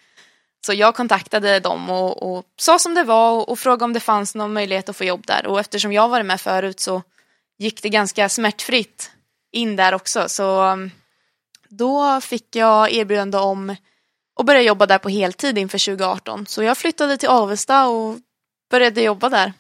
Så 0.66 0.72
jag 0.72 0.94
kontaktade 0.94 1.60
dem 1.60 1.90
och, 1.90 2.22
och 2.22 2.44
sa 2.56 2.78
som 2.78 2.94
det 2.94 3.02
var 3.02 3.32
och, 3.32 3.48
och 3.48 3.58
frågade 3.58 3.84
om 3.84 3.92
det 3.92 4.00
fanns 4.00 4.34
någon 4.34 4.52
möjlighet 4.52 4.88
att 4.88 4.96
få 4.96 5.04
jobb 5.04 5.26
där. 5.26 5.46
Och 5.46 5.60
eftersom 5.60 5.92
jag 5.92 6.08
varit 6.08 6.26
med 6.26 6.40
förut 6.40 6.80
så 6.80 7.02
gick 7.58 7.82
det 7.82 7.88
ganska 7.88 8.28
smärtfritt 8.28 9.10
in 9.52 9.76
där 9.76 9.94
också. 9.94 10.28
Så 10.28 10.60
mm, 10.60 10.90
då 11.68 12.20
fick 12.20 12.56
jag 12.56 12.92
erbjudande 12.92 13.38
om 13.38 13.76
att 14.40 14.46
börja 14.46 14.62
jobba 14.62 14.87
där 14.87 14.98
på 14.98 15.08
heltid 15.08 15.58
inför 15.58 15.78
2018. 15.78 16.46
Så 16.46 16.62
jag 16.62 16.78
flyttade 16.78 17.16
till 17.16 17.28
Avesta 17.28 17.88
och 17.88 18.18
började 18.70 19.02
jobba 19.02 19.28
där. 19.28 19.52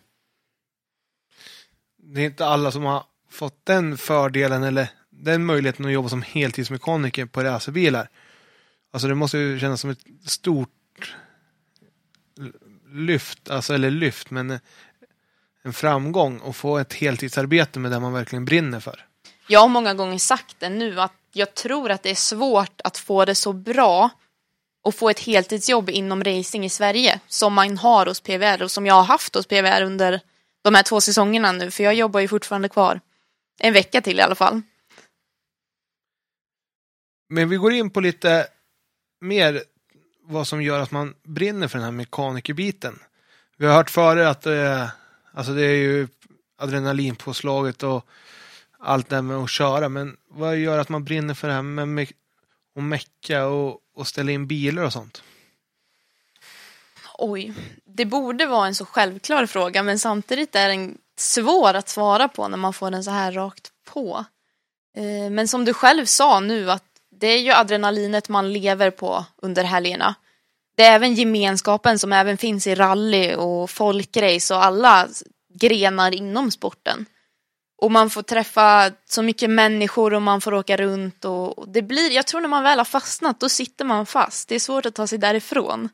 Det 1.96 2.20
är 2.20 2.24
inte 2.24 2.46
alla 2.46 2.70
som 2.70 2.84
har 2.84 3.04
fått 3.34 3.66
den 3.66 3.98
fördelen 3.98 4.62
eller 4.62 4.88
den 5.10 5.44
möjligheten 5.44 5.86
att 5.86 5.92
jobba 5.92 6.08
som 6.08 6.22
heltidsmekaniker 6.22 7.26
på 7.26 7.42
racerbilar. 7.42 8.08
Alltså 8.92 9.08
det 9.08 9.14
måste 9.14 9.38
ju 9.38 9.60
kännas 9.60 9.80
som 9.80 9.90
ett 9.90 10.04
stort 10.26 11.14
lyft, 12.92 13.50
alltså 13.50 13.74
eller 13.74 13.90
lyft, 13.90 14.30
men 14.30 14.50
eh, 14.50 14.58
en 15.62 15.72
framgång 15.72 16.40
att 16.44 16.56
få 16.56 16.78
ett 16.78 16.92
heltidsarbete 16.92 17.78
med 17.78 17.90
det 17.90 18.00
man 18.00 18.12
verkligen 18.12 18.44
brinner 18.44 18.80
för. 18.80 19.06
Jag 19.48 19.60
har 19.60 19.68
många 19.68 19.94
gånger 19.94 20.18
sagt 20.18 20.56
det 20.58 20.68
nu 20.68 21.00
att 21.00 21.12
jag 21.32 21.54
tror 21.54 21.90
att 21.90 22.02
det 22.02 22.10
är 22.10 22.14
svårt 22.14 22.80
att 22.84 22.98
få 22.98 23.24
det 23.24 23.34
så 23.34 23.52
bra 23.52 24.10
och 24.82 24.94
få 24.94 25.10
ett 25.10 25.20
heltidsjobb 25.20 25.90
inom 25.90 26.24
racing 26.24 26.64
i 26.64 26.70
Sverige 26.70 27.20
som 27.28 27.54
man 27.54 27.78
har 27.78 28.06
hos 28.06 28.20
PVR 28.20 28.62
och 28.62 28.70
som 28.70 28.86
jag 28.86 28.94
har 28.94 29.02
haft 29.02 29.34
hos 29.34 29.46
PVR 29.46 29.82
under 29.82 30.20
de 30.62 30.74
här 30.74 30.82
två 30.82 31.00
säsongerna 31.00 31.52
nu 31.52 31.70
för 31.70 31.84
jag 31.84 31.94
jobbar 31.94 32.20
ju 32.20 32.28
fortfarande 32.28 32.68
kvar. 32.68 33.00
En 33.58 33.72
vecka 33.72 34.00
till 34.00 34.18
i 34.18 34.22
alla 34.22 34.34
fall. 34.34 34.62
Men 37.28 37.48
vi 37.48 37.56
går 37.56 37.72
in 37.72 37.90
på 37.90 38.00
lite 38.00 38.46
mer 39.20 39.62
vad 40.22 40.46
som 40.46 40.62
gör 40.62 40.80
att 40.80 40.90
man 40.90 41.14
brinner 41.22 41.68
för 41.68 41.78
den 41.78 41.84
här 41.84 41.92
mekanikerbiten. 41.92 42.98
Vi 43.56 43.66
har 43.66 43.74
hört 43.74 43.90
före 43.90 44.28
att 44.28 44.42
det 44.42 44.54
är, 44.54 44.88
alltså 45.32 45.52
det 45.52 45.62
är 45.62 45.76
ju 45.76 46.08
adrenalinpåslaget 46.56 47.82
och 47.82 48.06
allt 48.78 49.08
det 49.08 49.14
här 49.14 49.22
med 49.22 49.36
att 49.36 49.50
köra. 49.50 49.88
Men 49.88 50.16
vad 50.28 50.56
gör 50.56 50.78
att 50.78 50.88
man 50.88 51.04
brinner 51.04 51.34
för 51.34 51.48
det 51.48 51.54
här 51.54 51.62
med 51.62 51.88
me- 51.88 52.12
att 52.76 52.82
mecka 52.82 53.46
och, 53.46 53.80
och 53.94 54.06
ställa 54.06 54.32
in 54.32 54.46
bilar 54.46 54.82
och 54.82 54.92
sånt? 54.92 55.22
Oj, 57.18 57.54
det 57.84 58.04
borde 58.04 58.46
vara 58.46 58.66
en 58.66 58.74
så 58.74 58.84
självklar 58.86 59.46
fråga 59.46 59.82
men 59.82 59.98
samtidigt 59.98 60.54
är 60.54 60.68
den 60.68 60.98
svår 61.16 61.74
att 61.74 61.88
svara 61.88 62.28
på 62.28 62.48
när 62.48 62.56
man 62.56 62.72
får 62.72 62.90
den 62.90 63.04
så 63.04 63.10
här 63.10 63.32
rakt 63.32 63.70
på. 63.84 64.24
Eh, 64.96 65.30
men 65.30 65.48
som 65.48 65.64
du 65.64 65.74
själv 65.74 66.06
sa 66.06 66.40
nu 66.40 66.70
att 66.70 66.84
det 67.20 67.26
är 67.26 67.38
ju 67.38 67.52
adrenalinet 67.52 68.28
man 68.28 68.52
lever 68.52 68.90
på 68.90 69.24
under 69.36 69.64
helgerna. 69.64 70.14
Det 70.76 70.84
är 70.84 70.94
även 70.94 71.14
gemenskapen 71.14 71.98
som 71.98 72.12
även 72.12 72.36
finns 72.36 72.66
i 72.66 72.74
rally 72.74 73.34
och 73.34 73.70
folkrace 73.70 74.54
och 74.54 74.64
alla 74.64 75.08
grenar 75.54 76.14
inom 76.14 76.50
sporten. 76.50 77.06
Och 77.76 77.90
man 77.90 78.10
får 78.10 78.22
träffa 78.22 78.90
så 79.04 79.22
mycket 79.22 79.50
människor 79.50 80.14
och 80.14 80.22
man 80.22 80.40
får 80.40 80.54
åka 80.54 80.76
runt 80.76 81.24
och 81.24 81.68
det 81.68 81.82
blir, 81.82 82.10
jag 82.10 82.26
tror 82.26 82.40
när 82.40 82.48
man 82.48 82.62
väl 82.62 82.78
har 82.78 82.84
fastnat 82.84 83.40
då 83.40 83.48
sitter 83.48 83.84
man 83.84 84.06
fast. 84.06 84.48
Det 84.48 84.54
är 84.54 84.60
svårt 84.60 84.86
att 84.86 84.94
ta 84.94 85.06
sig 85.06 85.18
därifrån. 85.18 85.88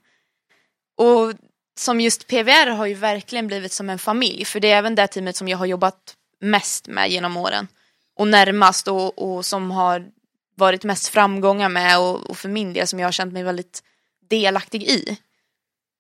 Och 0.97 1.33
som 1.79 2.01
just 2.01 2.27
PVR 2.27 2.67
har 2.67 2.87
ju 2.87 2.95
verkligen 2.95 3.47
blivit 3.47 3.73
som 3.73 3.91
en 3.91 3.99
familj, 3.99 4.45
för 4.45 4.61
det 4.61 4.71
är 4.71 4.79
även 4.79 4.95
det 4.95 5.07
teamet 5.07 5.37
som 5.37 5.49
jag 5.49 5.59
har 5.59 5.67
jobbat 5.67 6.17
mest 6.41 6.89
med 6.89 7.11
genom 7.11 7.37
åren. 7.37 7.69
Och 8.17 8.29
närmast 8.29 8.89
och, 8.89 9.19
och 9.19 9.47
som 9.47 9.71
har 9.71 10.07
varit 10.55 10.85
mest 10.85 11.09
framgångar 11.09 11.69
med 11.69 11.99
och, 11.99 12.31
och 12.31 12.39
för 12.39 12.49
min 12.49 12.73
del 12.73 12.87
som 12.87 12.99
jag 12.99 13.07
har 13.07 13.13
känt 13.13 13.33
mig 13.33 13.43
väldigt 13.43 13.83
delaktig 14.29 14.83
i. 14.83 15.19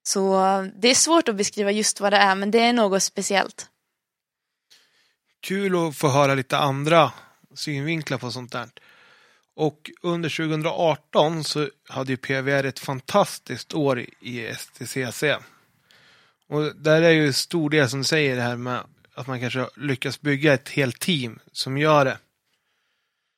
Så 0.02 0.44
eh, 0.44 0.62
det 0.62 0.88
är 0.88 0.94
svårt 0.94 1.28
att 1.28 1.36
beskriva 1.36 1.70
just 1.70 2.00
vad 2.00 2.12
det 2.12 2.16
är, 2.16 2.34
men 2.34 2.50
det 2.50 2.60
är 2.60 2.72
något 2.72 3.02
speciellt. 3.02 3.68
Kul 5.40 5.88
att 5.88 5.96
få 5.96 6.08
höra 6.08 6.34
lite 6.34 6.58
andra 6.58 7.12
synvinklar 7.54 8.18
på 8.18 8.30
sånt 8.30 8.52
där. 8.52 8.68
Och 9.54 9.90
under 10.02 10.28
2018 10.28 11.44
så 11.44 11.68
hade 11.88 12.12
ju 12.12 12.16
PVR 12.16 12.64
ett 12.64 12.78
fantastiskt 12.78 13.74
år 13.74 14.06
i 14.20 14.54
STCC. 14.54 15.24
Och 16.50 16.76
där 16.76 17.02
är 17.02 17.10
ju 17.10 17.32
stor 17.32 17.70
del 17.70 17.88
som 17.88 17.98
du 17.98 18.04
säger 18.04 18.36
det 18.36 18.42
här 18.42 18.56
med 18.56 18.80
att 19.14 19.26
man 19.26 19.40
kanske 19.40 19.68
lyckas 19.76 20.20
bygga 20.20 20.54
ett 20.54 20.68
helt 20.68 21.00
team 21.00 21.38
som 21.52 21.78
gör 21.78 22.04
det. 22.04 22.18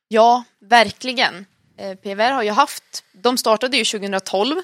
Ja, 0.09 0.45
verkligen. 0.61 1.47
Eh, 1.79 1.95
PVR 1.95 2.31
har 2.31 2.43
ju 2.43 2.51
haft, 2.51 3.05
de 3.13 3.39
startade 3.39 3.77
ju 3.77 3.85
2012 3.85 4.57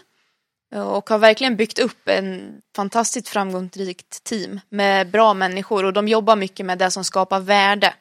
eh, 0.74 0.80
och 0.80 1.10
har 1.10 1.18
verkligen 1.18 1.56
byggt 1.56 1.78
upp 1.78 2.08
en 2.08 2.60
fantastiskt 2.76 3.28
framgångsrikt 3.28 4.24
team 4.24 4.60
med 4.68 5.10
bra 5.10 5.34
människor 5.34 5.84
och 5.84 5.92
de 5.92 6.08
jobbar 6.08 6.36
mycket 6.36 6.66
med 6.66 6.78
det 6.78 6.90
som 6.90 7.04
skapar 7.04 7.40
värde 7.40 7.94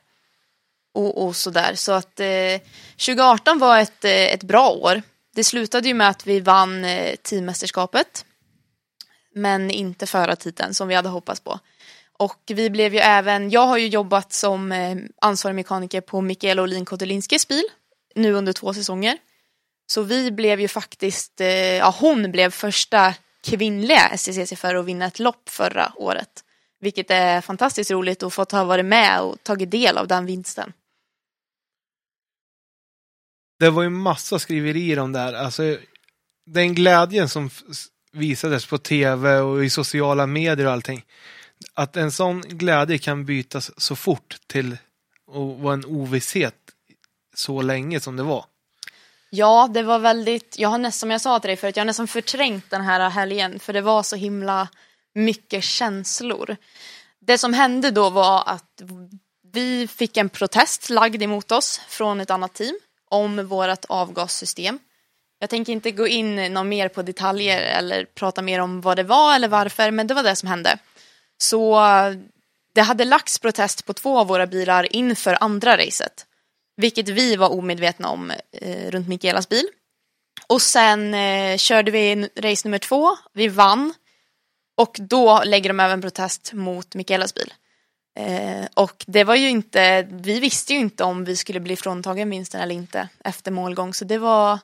och, 0.94 1.26
och 1.26 1.36
sådär. 1.36 1.76
Så 1.76 1.92
att 1.92 2.20
eh, 2.20 2.62
2018 2.92 3.60
var 3.60 3.80
ett, 3.80 4.06
eh, 4.06 4.12
ett 4.12 4.44
bra 4.44 4.70
år. 4.70 5.02
Det 5.36 5.44
slutade 5.44 5.88
ju 5.88 5.94
med 5.94 6.10
att 6.10 6.28
vi 6.28 6.40
vann 6.40 6.86
eh, 6.86 7.16
teammästerskapet 7.16 8.26
men 9.38 9.72
inte 9.72 10.08
förartiteln 10.08 10.74
som 10.74 10.88
vi 10.88 10.96
hade 10.96 11.10
hoppats 11.10 11.40
på. 11.40 11.60
Och 12.18 12.42
vi 12.48 12.70
blev 12.70 12.94
ju 12.94 13.00
även, 13.00 13.50
jag 13.50 13.68
har 13.68 13.78
ju 13.78 13.88
jobbat 13.88 14.34
som 14.34 14.72
eh, 14.72 14.98
ansvarig 15.22 15.56
mekaniker 15.56 16.02
på 16.02 16.22
Mikaela 16.22 16.62
Olin 16.62 16.86
Kotelinskis 16.86 17.48
bil 17.48 17.64
nu 18.16 18.34
under 18.34 18.54
två 18.54 18.74
säsonger. 18.74 19.18
Så 19.88 20.02
vi 20.02 20.32
blev 20.32 20.62
ju 20.62 20.68
faktiskt, 20.68 21.42
eh, 21.42 21.48
ja 21.48 21.96
hon 22.00 22.32
blev 22.32 22.52
första 22.52 23.14
kvinnliga 23.44 24.18
STCC-förare 24.18 24.80
att 24.80 24.86
vinna 24.86 25.06
ett 25.06 25.20
lopp 25.20 25.50
förra 25.50 25.92
året. 25.96 26.44
Vilket 26.80 27.12
är 27.12 27.42
fantastiskt 27.42 27.92
roligt 27.92 28.24
att 28.24 28.34
få 28.34 28.46
ha 28.52 28.64
varit 28.64 28.86
med 28.86 29.22
och 29.22 29.44
tagit 29.44 29.72
del 29.72 29.98
av 29.98 30.08
den 30.08 30.26
vinsten. 30.26 30.74
Det 33.60 33.70
var 33.70 33.84
ju 33.84 33.90
massa 33.90 34.40
skriverier 34.40 35.00
om 35.00 35.12
det 35.12 35.20
här. 35.20 35.34
Alltså, 35.34 35.78
den 36.46 36.76
glädjen 36.76 37.30
som 37.30 37.50
visades 38.18 38.66
på 38.66 38.78
tv 38.78 39.38
och 39.38 39.66
i 39.66 39.70
sociala 39.70 40.28
medier 40.28 40.66
och 40.66 40.72
allting. 40.72 41.06
Att 41.74 41.98
en 41.98 42.12
sån 42.12 42.42
glädje 42.42 42.98
kan 42.98 43.26
bytas 43.26 43.72
så 43.78 43.96
fort 43.96 44.38
till 44.48 44.74
att 45.28 45.62
vara 45.62 45.74
en 45.74 45.86
ovisshet 45.86 46.56
så 47.36 47.62
länge 47.62 48.00
som 48.00 48.16
det 48.16 48.24
var. 48.24 48.46
Ja, 49.30 49.70
det 49.74 49.84
var 49.84 50.00
väldigt, 50.00 50.56
jag 50.60 50.70
har 50.70 50.78
nästan, 50.78 51.00
som 51.00 51.12
jag 51.12 51.22
sa 51.22 51.40
till 51.40 51.48
dig 51.48 51.58
förut, 51.58 51.76
jag 51.78 51.82
har 51.82 51.86
nästan 51.86 52.08
förträngt 52.08 52.70
den 52.70 52.82
här 52.82 53.10
helgen 53.10 53.60
för 53.60 53.74
det 53.74 53.82
var 53.82 54.04
så 54.04 54.16
himla 54.16 54.68
mycket 55.16 55.64
känslor. 55.64 56.58
Det 57.20 57.38
som 57.38 57.54
hände 57.54 57.92
då 57.92 58.10
var 58.10 58.44
att 58.46 58.82
vi 59.54 59.88
fick 59.88 60.18
en 60.18 60.30
protest 60.30 60.90
lagd 60.90 61.24
emot 61.24 61.52
oss 61.52 61.82
från 61.88 62.20
ett 62.20 62.32
annat 62.32 62.54
team 62.54 62.80
om 63.10 63.48
vårt 63.48 63.86
avgassystem. 63.90 64.80
Jag 65.40 65.50
tänker 65.50 65.74
inte 65.74 65.92
gå 65.92 66.08
in 66.08 66.54
någon 66.54 66.70
mer 66.70 66.88
på 66.90 67.02
detaljer 67.02 67.62
eller 67.62 68.06
prata 68.06 68.42
mer 68.42 68.60
om 68.60 68.82
vad 68.82 68.98
det 68.98 69.04
var 69.04 69.36
eller 69.36 69.48
varför, 69.48 69.92
men 69.92 70.08
det 70.08 70.14
var 70.14 70.24
det 70.24 70.36
som 70.36 70.50
hände. 70.50 70.78
Så 71.38 71.80
det 72.74 72.82
hade 72.82 73.06
lagts 73.06 73.40
protest 73.40 73.86
på 73.86 73.94
två 73.94 74.20
av 74.20 74.28
våra 74.28 74.48
bilar 74.48 74.96
inför 74.96 75.38
andra 75.42 75.78
racet. 75.78 76.26
Vilket 76.78 77.10
vi 77.10 77.36
var 77.36 77.50
omedvetna 77.50 78.10
om 78.10 78.32
eh, 78.52 78.92
runt 78.92 79.08
Mikaelas 79.08 79.50
bil. 79.50 79.68
Och 80.48 80.62
sen 80.62 81.14
eh, 81.14 81.58
körde 81.58 81.92
vi 81.92 82.30
race 82.36 82.68
nummer 82.68 82.80
två, 82.80 83.18
vi 83.34 83.48
vann. 83.48 83.94
Och 84.78 84.96
då 85.00 85.44
lägger 85.44 85.70
de 85.70 85.80
även 85.80 86.02
protest 86.02 86.54
mot 86.54 86.96
Mikaelas 86.96 87.34
bil. 87.34 87.54
Eh, 88.20 88.66
och 88.74 89.06
det 89.08 89.24
var 89.24 89.36
ju 89.36 89.50
inte, 89.50 90.08
vi 90.12 90.40
visste 90.40 90.74
ju 90.74 90.80
inte 90.80 91.04
om 91.04 91.24
vi 91.24 91.36
skulle 91.36 91.60
bli 91.60 91.76
fråntagen 91.76 92.30
vinsten 92.30 92.62
eller 92.62 92.76
inte 92.76 93.10
efter 93.24 93.52
målgång. 93.52 93.94
Så 93.94 94.06
det 94.06 94.18
var, 94.18 94.60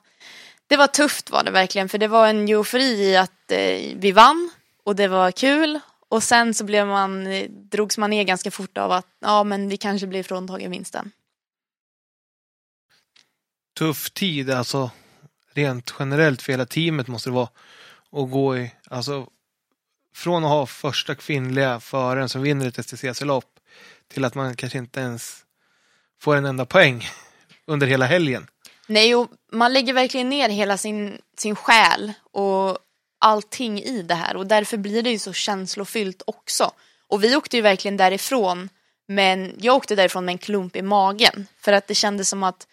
det 0.66 0.76
var 0.76 0.86
tufft 0.86 1.30
var 1.30 1.44
det 1.44 1.50
verkligen. 1.50 1.88
För 1.88 1.98
det 1.98 2.08
var 2.08 2.28
en 2.28 2.48
eufori 2.48 3.10
i 3.10 3.16
att 3.16 3.50
eh, 3.50 3.96
vi 3.96 4.12
vann 4.12 4.50
och 4.84 4.96
det 4.96 5.08
var 5.08 5.30
kul. 5.30 5.80
Och 6.08 6.22
sen 6.22 6.54
så 6.54 6.64
blev 6.64 6.86
man, 6.86 7.26
eh, 7.26 7.50
drogs 7.50 7.98
man 7.98 8.10
ner 8.10 8.24
ganska 8.24 8.50
fort 8.50 8.78
av 8.78 8.92
att 8.92 9.06
ja 9.18 9.44
men 9.44 9.68
vi 9.68 9.76
kanske 9.76 10.06
blir 10.06 10.22
fråntagen 10.22 10.70
vinsten. 10.70 11.10
Tuff 13.78 14.10
tid, 14.10 14.50
alltså 14.50 14.90
rent 15.52 15.94
generellt 15.98 16.42
för 16.42 16.52
hela 16.52 16.66
teamet 16.66 17.08
måste 17.08 17.30
det 17.30 17.34
vara. 17.34 17.48
att 18.12 18.30
gå 18.30 18.56
i, 18.56 18.72
alltså 18.90 19.28
från 20.14 20.44
att 20.44 20.50
ha 20.50 20.66
första 20.66 21.14
kvinnliga 21.14 21.80
föraren 21.80 22.28
som 22.28 22.42
vinner 22.42 22.66
ett 22.66 22.86
STCC-lopp 22.86 23.58
till 24.08 24.24
att 24.24 24.34
man 24.34 24.56
kanske 24.56 24.78
inte 24.78 25.00
ens 25.00 25.44
får 26.20 26.36
en 26.36 26.44
enda 26.44 26.66
poäng 26.66 27.04
under 27.66 27.86
hela 27.86 28.06
helgen. 28.06 28.46
Nej, 28.88 29.14
och 29.14 29.30
man 29.52 29.72
lägger 29.72 29.92
verkligen 29.92 30.28
ner 30.28 30.48
hela 30.48 30.76
sin, 30.76 31.18
sin 31.38 31.56
själ 31.56 32.12
och 32.32 32.78
allting 33.18 33.82
i 33.82 34.02
det 34.02 34.14
här 34.14 34.36
och 34.36 34.46
därför 34.46 34.76
blir 34.76 35.02
det 35.02 35.10
ju 35.10 35.18
så 35.18 35.32
känslofyllt 35.32 36.22
också. 36.26 36.70
Och 37.08 37.24
vi 37.24 37.36
åkte 37.36 37.56
ju 37.56 37.62
verkligen 37.62 37.96
därifrån, 37.96 38.68
men 39.08 39.54
jag 39.60 39.76
åkte 39.76 39.94
därifrån 39.94 40.24
med 40.24 40.32
en 40.32 40.38
klump 40.38 40.76
i 40.76 40.82
magen 40.82 41.46
för 41.60 41.72
att 41.72 41.86
det 41.86 41.94
kändes 41.94 42.28
som 42.28 42.42
att 42.42 42.66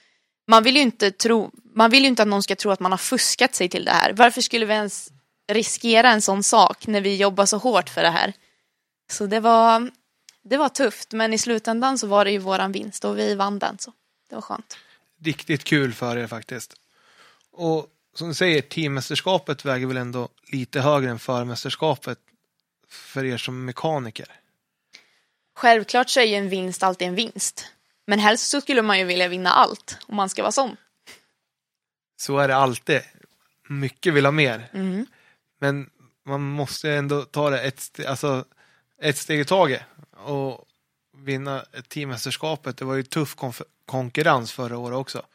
man 0.47 0.63
vill 0.63 0.75
ju 0.75 0.81
inte 0.81 1.11
tro, 1.11 1.51
man 1.75 1.91
vill 1.91 2.01
ju 2.01 2.07
inte 2.07 2.21
att 2.21 2.27
någon 2.27 2.43
ska 2.43 2.55
tro 2.55 2.71
att 2.71 2.79
man 2.79 2.91
har 2.91 2.97
fuskat 2.97 3.55
sig 3.55 3.69
till 3.69 3.85
det 3.85 3.91
här. 3.91 4.13
Varför 4.13 4.41
skulle 4.41 4.65
vi 4.65 4.73
ens 4.73 5.09
riskera 5.51 6.09
en 6.09 6.21
sån 6.21 6.43
sak 6.43 6.87
när 6.87 7.01
vi 7.01 7.15
jobbar 7.15 7.45
så 7.45 7.57
hårt 7.57 7.89
för 7.89 8.01
det 8.01 8.09
här? 8.09 8.33
Så 9.11 9.25
det 9.25 9.39
var, 9.39 9.91
det 10.43 10.57
var 10.57 10.69
tufft, 10.69 11.11
men 11.11 11.33
i 11.33 11.37
slutändan 11.37 11.97
så 11.97 12.07
var 12.07 12.25
det 12.25 12.31
ju 12.31 12.37
våran 12.37 12.71
vinst 12.71 13.05
och 13.05 13.17
vi 13.17 13.35
vann 13.35 13.59
den 13.59 13.77
så 13.79 13.93
det 14.29 14.35
var 14.35 14.41
skönt. 14.41 14.77
Riktigt 15.23 15.63
kul 15.63 15.93
för 15.93 16.17
er 16.17 16.27
faktiskt. 16.27 16.73
Och 17.51 17.87
som 18.13 18.27
du 18.27 18.33
säger, 18.33 18.61
teammästerskapet 18.61 19.65
väger 19.65 19.87
väl 19.87 19.97
ändå 19.97 20.29
lite 20.51 20.81
högre 20.81 21.09
än 21.09 21.19
förmästerskapet 21.19 22.19
för 22.87 23.25
er 23.25 23.37
som 23.37 23.65
mekaniker. 23.65 24.27
Självklart 25.55 26.09
så 26.09 26.19
är 26.19 26.23
ju 26.23 26.35
en 26.35 26.49
vinst 26.49 26.83
alltid 26.83 27.07
en 27.07 27.15
vinst. 27.15 27.65
Men 28.05 28.19
helst 28.19 28.49
så 28.49 28.61
skulle 28.61 28.81
man 28.81 28.99
ju 28.99 29.05
vilja 29.05 29.27
vinna 29.27 29.49
allt 29.49 29.97
om 30.07 30.15
man 30.15 30.29
ska 30.29 30.41
vara 30.41 30.51
sån. 30.51 30.77
Så 32.17 32.37
är 32.37 32.47
det 32.47 32.55
alltid. 32.55 33.01
Mycket 33.67 34.13
vill 34.13 34.25
ha 34.25 34.31
mer. 34.31 34.69
Mm. 34.73 35.05
Men 35.59 35.89
man 36.25 36.41
måste 36.41 36.91
ändå 36.91 37.21
ta 37.21 37.49
det 37.49 37.61
ett, 37.61 37.77
ste- 37.77 38.07
alltså, 38.07 38.45
ett 39.01 39.17
steg 39.17 39.39
i 39.39 39.45
taget. 39.45 39.81
Och 40.11 40.67
vinna 41.17 41.65
teammästerskapet. 41.87 42.77
Det 42.77 42.85
var 42.85 42.95
ju 42.95 43.03
tuff 43.03 43.35
konkurrens 43.91 44.51
förra 44.51 44.77
året 44.77 44.97
också. 44.97 45.25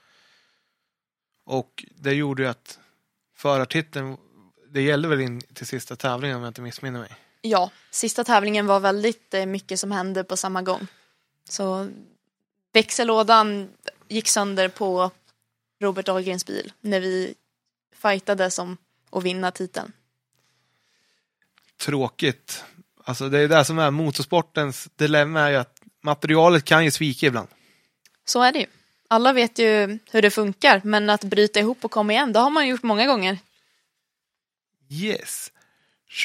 Och 1.45 1.85
det 1.95 2.13
gjorde 2.13 2.43
ju 2.43 2.49
att 2.49 2.79
förartiteln, 3.35 4.17
det 4.71 4.83
gällde 4.83 5.09
väl 5.09 5.21
in 5.21 5.41
till 5.41 5.67
sista 5.67 5.97
tävlingen 5.97 6.37
om 6.37 6.43
jag 6.43 6.51
inte 6.51 6.61
missminner 6.61 7.01
mig. 7.01 7.17
Ja, 7.41 7.71
sista 7.91 8.25
tävlingen 8.25 8.67
var 8.67 8.81
väldigt 8.81 9.35
eh, 9.35 9.47
mycket 9.47 9.81
som 9.81 9.93
hände 9.93 10.25
på 10.25 10.37
samma 10.37 10.63
gång. 10.63 10.87
Så 11.49 11.89
växellådan 12.73 13.69
gick 14.09 14.29
sönder 14.29 14.69
på 14.69 15.11
Robert 15.81 16.09
Ahlgrens 16.09 16.47
bil 16.47 16.73
när 16.81 17.01
vi 17.01 17.35
fightades 17.95 18.59
om 18.59 18.77
att 19.11 19.23
vinna 19.23 19.51
titeln. 19.51 19.93
Tråkigt. 21.77 22.65
Alltså 23.05 23.29
det 23.29 23.39
är 23.39 23.49
det 23.49 23.65
som 23.65 23.79
är 23.79 23.91
motorsportens 23.91 24.89
dilemma 24.97 25.41
är 25.41 25.51
ju 25.51 25.57
att 25.57 25.83
materialet 26.01 26.65
kan 26.65 26.85
ju 26.85 26.91
svika 26.91 27.27
ibland. 27.27 27.49
Så 28.27 28.43
är 28.43 28.53
det 28.53 28.59
ju. 28.59 28.67
Alla 29.09 29.33
vet 29.33 29.59
ju 29.59 29.99
hur 30.11 30.23
det 30.23 30.31
funkar, 30.31 30.81
men 30.85 31.11
att 31.11 31.25
bryta 31.25 31.61
ihop 31.61 31.85
och 31.85 31.91
komma 31.91 32.13
igen, 32.13 32.33
det 32.33 32.39
har 32.39 32.51
man 32.51 32.69
gjort 32.69 32.83
många 32.83 33.07
gånger. 33.07 33.39
Yes. 34.91 35.53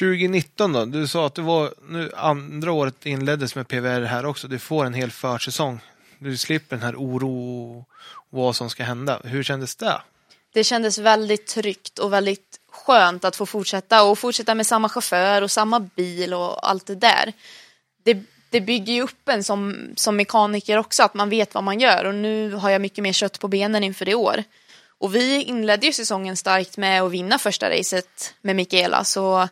2019 0.00 0.72
då? 0.72 0.84
Du 0.84 1.08
sa 1.08 1.26
att 1.26 1.34
det 1.34 1.42
var 1.42 1.74
nu 1.88 2.12
andra 2.16 2.72
året 2.72 3.06
inleddes 3.06 3.54
med 3.54 3.68
PVR 3.68 4.00
här 4.00 4.26
också. 4.26 4.48
Du 4.48 4.58
får 4.58 4.84
en 4.84 4.94
hel 4.94 5.10
försäsong. 5.10 5.80
Du 6.18 6.36
slipper 6.36 6.76
den 6.76 6.84
här 6.84 6.94
oro 6.96 7.84
vad 8.30 8.56
som 8.56 8.70
ska 8.70 8.84
hända. 8.84 9.20
Hur 9.24 9.42
kändes 9.42 9.76
det? 9.76 10.00
Det 10.52 10.64
kändes 10.64 10.98
väldigt 10.98 11.46
tryggt 11.46 11.98
och 11.98 12.12
väldigt 12.12 12.60
skönt 12.70 13.24
att 13.24 13.36
få 13.36 13.46
fortsätta 13.46 14.02
och 14.02 14.18
fortsätta 14.18 14.54
med 14.54 14.66
samma 14.66 14.88
chaufför 14.88 15.42
och 15.42 15.50
samma 15.50 15.80
bil 15.80 16.34
och 16.34 16.68
allt 16.68 16.86
det 16.86 16.94
där. 16.94 17.32
Det, 18.02 18.22
det 18.52 18.60
bygger 18.60 18.92
ju 18.92 19.02
upp 19.02 19.28
en 19.28 19.44
som, 19.44 19.90
som 19.96 20.16
mekaniker 20.16 20.78
också, 20.78 21.02
att 21.02 21.14
man 21.14 21.30
vet 21.30 21.54
vad 21.54 21.64
man 21.64 21.80
gör 21.80 22.04
och 22.04 22.14
nu 22.14 22.52
har 22.52 22.70
jag 22.70 22.80
mycket 22.80 23.02
mer 23.02 23.12
kött 23.12 23.40
på 23.40 23.48
benen 23.48 23.84
inför 23.84 24.08
i 24.08 24.14
år. 24.14 24.44
Och 24.98 25.14
vi 25.14 25.42
inledde 25.42 25.86
ju 25.86 25.92
säsongen 25.92 26.36
starkt 26.36 26.76
med 26.76 27.02
att 27.02 27.10
vinna 27.10 27.38
första 27.38 27.70
racet 27.70 28.34
med 28.40 28.56
Mikaela 28.56 29.04
så 29.04 29.48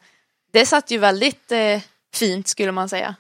det 0.53 0.67
satt 0.67 0.91
ju 0.91 0.99
väldigt 0.99 1.53
eh, 1.53 1.81
fint 2.15 2.49
skulle 2.49 2.73
man 2.73 2.89
säga. 2.89 3.15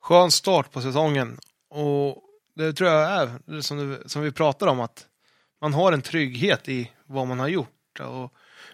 Skön 0.00 0.30
start 0.30 0.72
på 0.72 0.80
säsongen. 0.80 1.38
Och 1.70 2.22
det 2.56 2.72
tror 2.72 2.90
jag 2.90 3.10
är 3.10 3.60
som, 3.60 3.78
du, 3.78 4.02
som 4.06 4.22
vi 4.22 4.32
pratar 4.32 4.66
om 4.66 4.80
att 4.80 5.06
man 5.60 5.74
har 5.74 5.92
en 5.92 6.02
trygghet 6.02 6.68
i 6.68 6.90
vad 7.06 7.26
man 7.26 7.40
har 7.40 7.48
gjort 7.48 8.00
och 8.00 8.32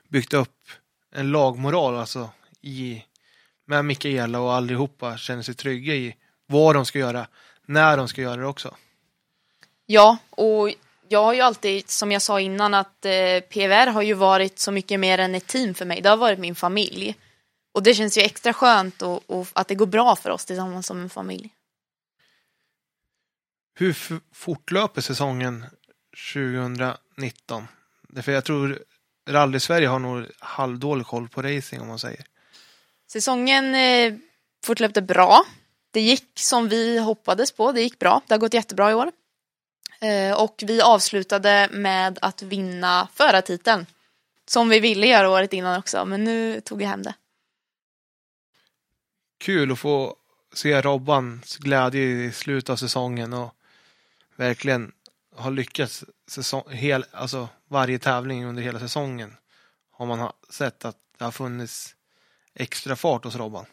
byggt 0.09 0.33
upp 0.33 0.69
en 1.15 1.33
lagmoral 1.33 1.97
alltså 1.97 2.31
i 2.61 3.05
med 3.69 3.85
Mikaela 3.85 4.41
och 4.41 4.55
allihopa 4.55 5.17
känner 5.17 5.43
sig 5.43 5.55
trygga 5.55 5.95
i 5.95 6.17
vad 6.47 6.75
de 6.75 6.85
ska 6.87 6.99
göra, 6.99 7.27
när 7.67 7.97
de 7.97 8.09
ska 8.09 8.21
göra 8.21 8.37
det 8.37 8.47
också. 8.47 8.75
Ja, 9.87 10.19
och 10.31 10.71
jag 11.09 11.25
har 11.25 11.35
ju 11.35 11.41
alltid, 11.41 11.91
som 11.91 12.13
jag 12.13 12.23
sa 12.23 12.41
innan, 12.41 12.75
att 12.75 13.05
eh, 13.05 13.41
PVR 13.41 13.87
har 13.87 14.03
ju 14.03 14.15
varit 14.15 14.59
så 14.59 14.73
mycket 14.73 15.01
mer 15.01 15.19
än 15.19 15.35
ett 15.35 15.47
team 15.47 15.75
för 15.75 15.85
mig. 15.85 16.01
Det 16.01 16.09
har 16.09 16.17
varit 16.17 16.39
min 16.39 16.55
familj. 16.55 17.17
Och 17.73 17.83
det 17.83 17.95
känns 17.95 18.19
ju 18.19 18.23
extra 18.23 18.53
skönt 18.53 19.03
och, 19.03 19.31
och 19.31 19.47
att 19.53 19.69
det 19.69 19.75
går 19.75 19.87
bra 19.87 20.17
för 20.17 20.31
oss 20.31 20.45
tillsammans 20.45 20.87
som 20.87 21.01
en 21.01 21.11
familj. 21.11 21.51
Hur 23.75 23.97
fortlöper 24.33 25.01
säsongen 25.01 25.67
2019? 26.35 27.69
Därför 28.09 28.33
jag 28.33 28.45
tror 28.45 28.79
Rally-Sverige 29.29 29.89
har 29.89 29.99
nog 29.99 30.27
halvdålig 30.39 31.07
koll 31.07 31.29
på 31.29 31.43
racing 31.43 31.83
om 31.83 31.89
man 31.89 31.99
säger. 31.99 32.25
Säsongen 33.09 33.75
eh, 33.75 34.15
fortlöpte 34.65 35.03
bra. 35.03 35.45
Det 35.91 36.01
gick 36.01 36.31
som 36.35 36.69
vi 36.69 36.99
hoppades 36.99 37.53
på. 37.53 37.73
Det 37.73 37.83
gick 37.83 37.99
bra. 37.99 38.23
Det 38.27 38.35
har 38.35 38.39
gått 38.39 38.55
jättebra 38.55 38.91
i 38.91 38.95
år. 38.95 39.13
Eh, 40.01 40.43
och 40.43 40.63
vi 40.67 40.81
avslutade 40.81 41.69
med 41.73 42.19
att 42.23 42.43
vinna 42.43 43.09
förartiteln. 43.15 43.87
Som 44.47 44.69
vi 44.69 44.81
ville 44.81 45.07
göra 45.07 45.31
året 45.31 45.53
innan 45.53 45.79
också, 45.79 46.05
men 46.05 46.25
nu 46.25 46.61
tog 46.61 46.79
vi 46.79 46.85
hem 46.85 47.03
det. 47.03 47.15
Kul 49.39 49.73
att 49.73 49.79
få 49.79 50.17
se 50.55 50.81
Robbans 50.81 51.57
glädje 51.57 52.03
i 52.03 52.33
slutet 52.33 52.71
av 52.71 52.77
säsongen 52.77 53.33
och 53.33 53.55
verkligen 54.37 54.93
ha 55.35 55.51
lyckats 55.51 56.05
säsong, 56.29 56.63
hel, 56.71 57.05
alltså 57.13 57.49
varje 57.69 57.99
tävling 57.99 58.45
under 58.45 58.63
hela 58.63 58.79
säsongen. 58.79 59.37
Har 59.91 60.07
man 60.07 60.33
sett 60.51 60.85
att 60.85 60.97
det 61.19 61.25
har 61.25 61.33
funnits 61.33 61.95
extra 62.59 62.97
fart 62.97 63.25
hos 63.25 63.37
Robban. 63.37 63.67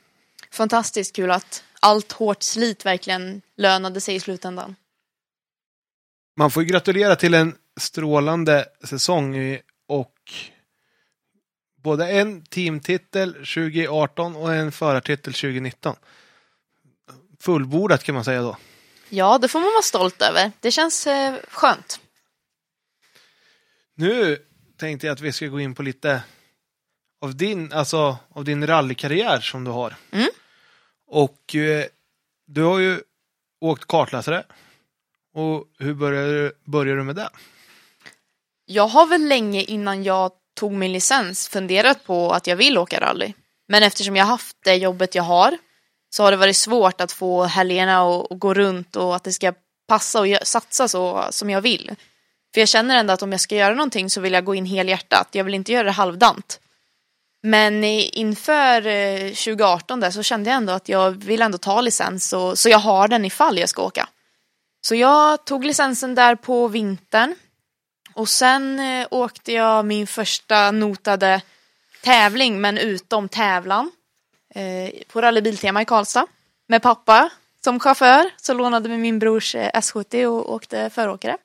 Fantastiskt 0.51 1.15
kul 1.15 1.31
att 1.31 1.63
allt 1.79 2.11
hårt 2.11 2.43
slit 2.43 2.86
verkligen 2.86 3.41
lönade 3.57 4.01
sig 4.01 4.15
i 4.15 4.19
slutändan. 4.19 4.75
Man 6.38 6.51
får 6.51 6.63
ju 6.63 6.69
gratulera 6.69 7.15
till 7.15 7.33
en 7.33 7.55
strålande 7.79 8.65
säsong 8.83 9.59
och 9.88 10.33
både 11.75 12.09
en 12.09 12.45
teamtitel 12.45 13.33
2018 13.33 14.36
och 14.36 14.53
en 14.53 14.71
förartitel 14.71 15.33
2019. 15.33 15.95
Fullbordat 17.39 18.03
kan 18.03 18.15
man 18.15 18.23
säga 18.23 18.41
då. 18.41 18.57
Ja, 19.09 19.38
det 19.38 19.47
får 19.47 19.59
man 19.59 19.71
vara 19.73 19.81
stolt 19.81 20.21
över. 20.21 20.51
Det 20.59 20.71
känns 20.71 21.07
eh, 21.07 21.36
skönt. 21.47 21.99
Nu 23.95 24.38
tänkte 24.77 25.07
jag 25.07 25.13
att 25.13 25.21
vi 25.21 25.31
ska 25.31 25.47
gå 25.47 25.59
in 25.59 25.75
på 25.75 25.83
lite 25.83 26.23
av 27.22 27.36
din, 27.36 27.74
alltså, 27.74 28.18
av 28.30 28.43
din 28.43 28.68
rallykarriär 28.68 29.39
som 29.39 29.63
du 29.63 29.72
har. 29.72 29.95
Mm. 30.11 30.28
Och 31.07 31.55
eh, 31.55 31.86
du 32.47 32.63
har 32.63 32.80
ju 32.80 32.99
åkt 33.61 33.86
kartläsare. 33.86 34.43
Och 35.34 35.63
hur 35.80 35.93
började, 35.93 36.32
du- 36.34 36.53
började 36.66 36.99
du 36.99 37.03
med 37.03 37.16
det? 37.16 37.30
Jag 38.66 38.88
har 38.88 39.05
väl 39.07 39.28
länge 39.28 39.61
innan 39.63 40.03
jag 40.03 40.32
tog 40.55 40.72
min 40.72 40.93
licens 40.93 41.47
funderat 41.47 42.03
på 42.05 42.32
att 42.32 42.47
jag 42.47 42.55
vill 42.55 42.78
åka 42.78 42.99
rally. 42.99 43.34
Men 43.68 43.84
eftersom 43.84 44.16
jag 44.16 44.26
haft 44.26 44.57
det 44.63 44.76
jobbet 44.76 45.16
jag 45.16 45.24
har 45.24 45.57
så 46.09 46.24
har 46.24 46.32
det 46.32 46.38
varit 46.38 46.57
svårt 46.57 47.01
att 47.01 47.11
få 47.11 47.43
helgerna 47.43 48.01
att 48.09 48.39
gå 48.39 48.53
runt 48.53 48.95
och 48.95 49.16
att 49.16 49.24
det 49.24 49.34
ska 49.34 49.53
passa 49.88 50.22
och 50.22 50.28
satsa 50.43 50.88
så 50.88 51.26
som 51.30 51.49
jag 51.49 51.61
vill. 51.61 51.95
För 52.53 52.61
jag 52.61 52.70
känner 52.70 52.95
ändå 52.95 53.13
att 53.13 53.22
om 53.22 53.32
jag 53.32 53.41
ska 53.41 53.55
göra 53.55 53.74
någonting 53.76 54.09
så 54.09 54.22
vill 54.22 54.34
jag 54.34 54.45
gå 54.45 54.55
in 54.55 54.66
helhjärtat. 54.66 55.28
Jag 55.32 55.43
vill 55.43 55.53
inte 55.53 55.72
göra 55.72 55.84
det 55.84 55.91
halvdant. 55.91 56.59
Men 57.45 57.83
inför 57.83 58.87
eh, 58.87 59.27
2018 59.27 59.99
där 59.99 60.11
så 60.11 60.23
kände 60.23 60.49
jag 60.49 60.57
ändå 60.57 60.73
att 60.73 60.89
jag 60.89 61.11
vill 61.11 61.41
ändå 61.41 61.57
ta 61.57 61.81
licens 61.81 62.29
så, 62.29 62.55
så 62.55 62.69
jag 62.69 62.79
har 62.79 63.07
den 63.07 63.25
ifall 63.25 63.57
jag 63.57 63.69
ska 63.69 63.83
åka. 63.83 64.09
Så 64.81 64.95
jag 64.95 65.45
tog 65.45 65.65
licensen 65.65 66.15
där 66.15 66.35
på 66.35 66.67
vintern. 66.67 67.35
Och 68.13 68.29
sen 68.29 68.79
eh, 68.79 69.07
åkte 69.11 69.51
jag 69.51 69.85
min 69.85 70.07
första 70.07 70.71
notade 70.71 71.41
tävling 72.03 72.61
men 72.61 72.77
utom 72.77 73.29
tävlan. 73.29 73.91
Eh, 74.55 74.89
på 75.07 75.21
rallybiltema 75.21 75.81
i 75.81 75.85
Karlstad. 75.85 76.27
Med 76.67 76.81
pappa 76.81 77.29
som 77.63 77.79
chaufför. 77.79 78.29
Så 78.37 78.53
lånade 78.53 78.89
vi 78.89 78.97
min 78.97 79.19
brors 79.19 79.55
S70 79.55 80.25
och 80.25 80.53
åkte 80.53 80.89
föråkare. 80.89 81.37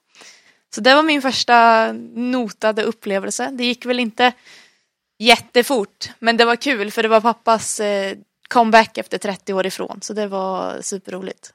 Så 0.74 0.80
det 0.80 0.94
var 0.94 1.02
min 1.02 1.22
första 1.22 1.92
notade 2.14 2.82
upplevelse. 2.82 3.48
Det 3.52 3.64
gick 3.64 3.86
väl 3.86 4.00
inte 4.00 4.32
jättefort. 5.20 6.10
Men 6.18 6.36
det 6.36 6.44
var 6.44 6.56
kul 6.56 6.90
för 6.90 7.02
det 7.02 7.08
var 7.08 7.20
pappas 7.20 7.80
eh, 7.80 8.16
comeback 8.48 8.98
efter 8.98 9.18
30 9.18 9.52
år 9.54 9.66
ifrån. 9.66 9.98
Så 10.02 10.12
det 10.12 10.26
var 10.26 10.82
superroligt. 10.82 11.54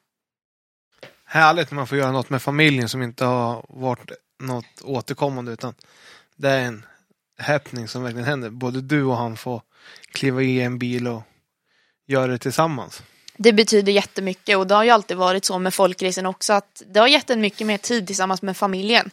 Härligt 1.26 1.72
när 1.72 1.76
man 1.76 1.88
får 1.88 1.97
göra 1.97 2.11
något 2.11 2.30
med 2.30 2.41
familjen 2.41 2.89
som 2.89 3.03
inte 3.03 3.26
har 3.26 3.66
varit 3.70 4.11
något 4.39 4.82
återkommande 4.82 5.51
utan 5.51 5.74
det 6.36 6.49
är 6.49 6.61
en 6.61 6.86
happening 7.39 7.88
som 7.88 8.03
verkligen 8.03 8.28
händer. 8.28 8.49
Både 8.49 8.82
du 8.82 9.03
och 9.03 9.18
han 9.18 9.38
får 9.38 9.61
kliva 10.11 10.41
i 10.41 10.61
en 10.61 10.80
bil 10.80 11.07
och 11.07 11.24
göra 12.07 12.28
det 12.28 12.38
tillsammans. 12.38 13.03
Det 13.38 13.53
betyder 13.53 13.91
jättemycket 13.91 14.57
och 14.57 14.68
det 14.68 14.76
har 14.76 14.84
ju 14.84 14.89
alltid 14.89 15.18
varit 15.18 15.45
så 15.45 15.59
med 15.59 15.74
folkracen 15.74 16.26
också 16.26 16.53
att 16.53 16.84
det 16.88 16.99
har 16.99 17.07
gett 17.07 17.30
en 17.30 17.41
mycket 17.41 17.68
mer 17.68 17.78
tid 17.78 18.07
tillsammans 18.07 18.41
med 18.41 18.57
familjen. 18.57 19.11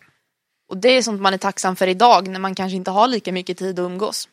Och 0.69 0.77
det 0.77 0.89
är 0.89 1.03
sånt 1.03 1.21
man 1.21 1.35
är 1.35 1.39
tacksam 1.39 1.77
för 1.77 1.87
idag 1.87 2.29
när 2.29 2.41
man 2.41 2.55
kanske 2.55 2.77
inte 2.77 2.91
har 2.91 3.09
lika 3.09 3.33
mycket 3.33 3.59
tid 3.59 3.79
att 3.79 3.85
umgås. 3.85 4.29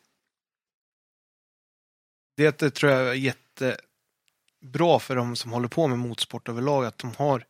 Det 2.40 2.70
tror 2.70 2.92
jag 2.92 3.10
är 3.10 3.14
jättebra 3.14 5.00
för 5.00 5.16
de 5.16 5.36
som 5.36 5.52
håller 5.52 5.68
på 5.68 5.88
med 5.88 5.98
motorsport 5.98 6.50
överlag 6.50 6.86
att 6.86 6.98
de 6.98 7.16
har, 7.18 7.46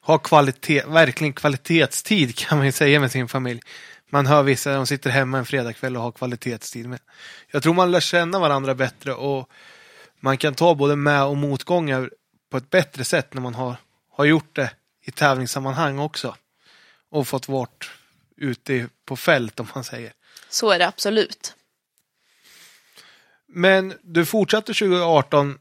har 0.00 0.18
kvalitet, 0.18 0.82
verkligen 0.86 1.32
kvalitetstid 1.32 2.36
kan 2.38 2.58
man 2.58 2.66
ju 2.66 2.72
säga 2.72 3.00
med 3.00 3.12
sin 3.12 3.28
familj. 3.28 3.60
Man 4.10 4.26
hör 4.26 4.42
vissa, 4.42 4.74
de 4.74 4.86
sitter 4.86 5.10
hemma 5.10 5.38
en 5.38 5.46
fredagkväll 5.46 5.96
och 5.96 6.02
har 6.02 6.12
kvalitetstid 6.12 6.88
med. 6.88 7.00
Jag 7.50 7.62
tror 7.62 7.74
man 7.74 7.90
lär 7.90 8.00
känna 8.00 8.38
varandra 8.38 8.74
bättre 8.74 9.14
och 9.14 9.50
man 10.20 10.38
kan 10.38 10.54
ta 10.54 10.74
både 10.74 10.96
med 10.96 11.24
och 11.24 11.36
motgångar 11.36 12.10
på 12.50 12.56
ett 12.56 12.70
bättre 12.70 13.04
sätt 13.04 13.34
när 13.34 13.40
man 13.40 13.54
har, 13.54 13.76
har 14.10 14.24
gjort 14.24 14.56
det 14.56 14.70
i 15.04 15.10
tävlingssammanhang 15.10 15.98
också. 15.98 16.36
Och 17.10 17.28
fått 17.28 17.48
vart 17.48 17.90
ute 18.36 18.88
på 19.04 19.16
fält 19.16 19.60
om 19.60 19.68
man 19.74 19.84
säger. 19.84 20.12
Så 20.48 20.70
är 20.70 20.78
det 20.78 20.88
absolut. 20.88 21.55
Men 23.58 23.94
du 24.02 24.26
fortsatte 24.26 24.74
2018 24.74 25.58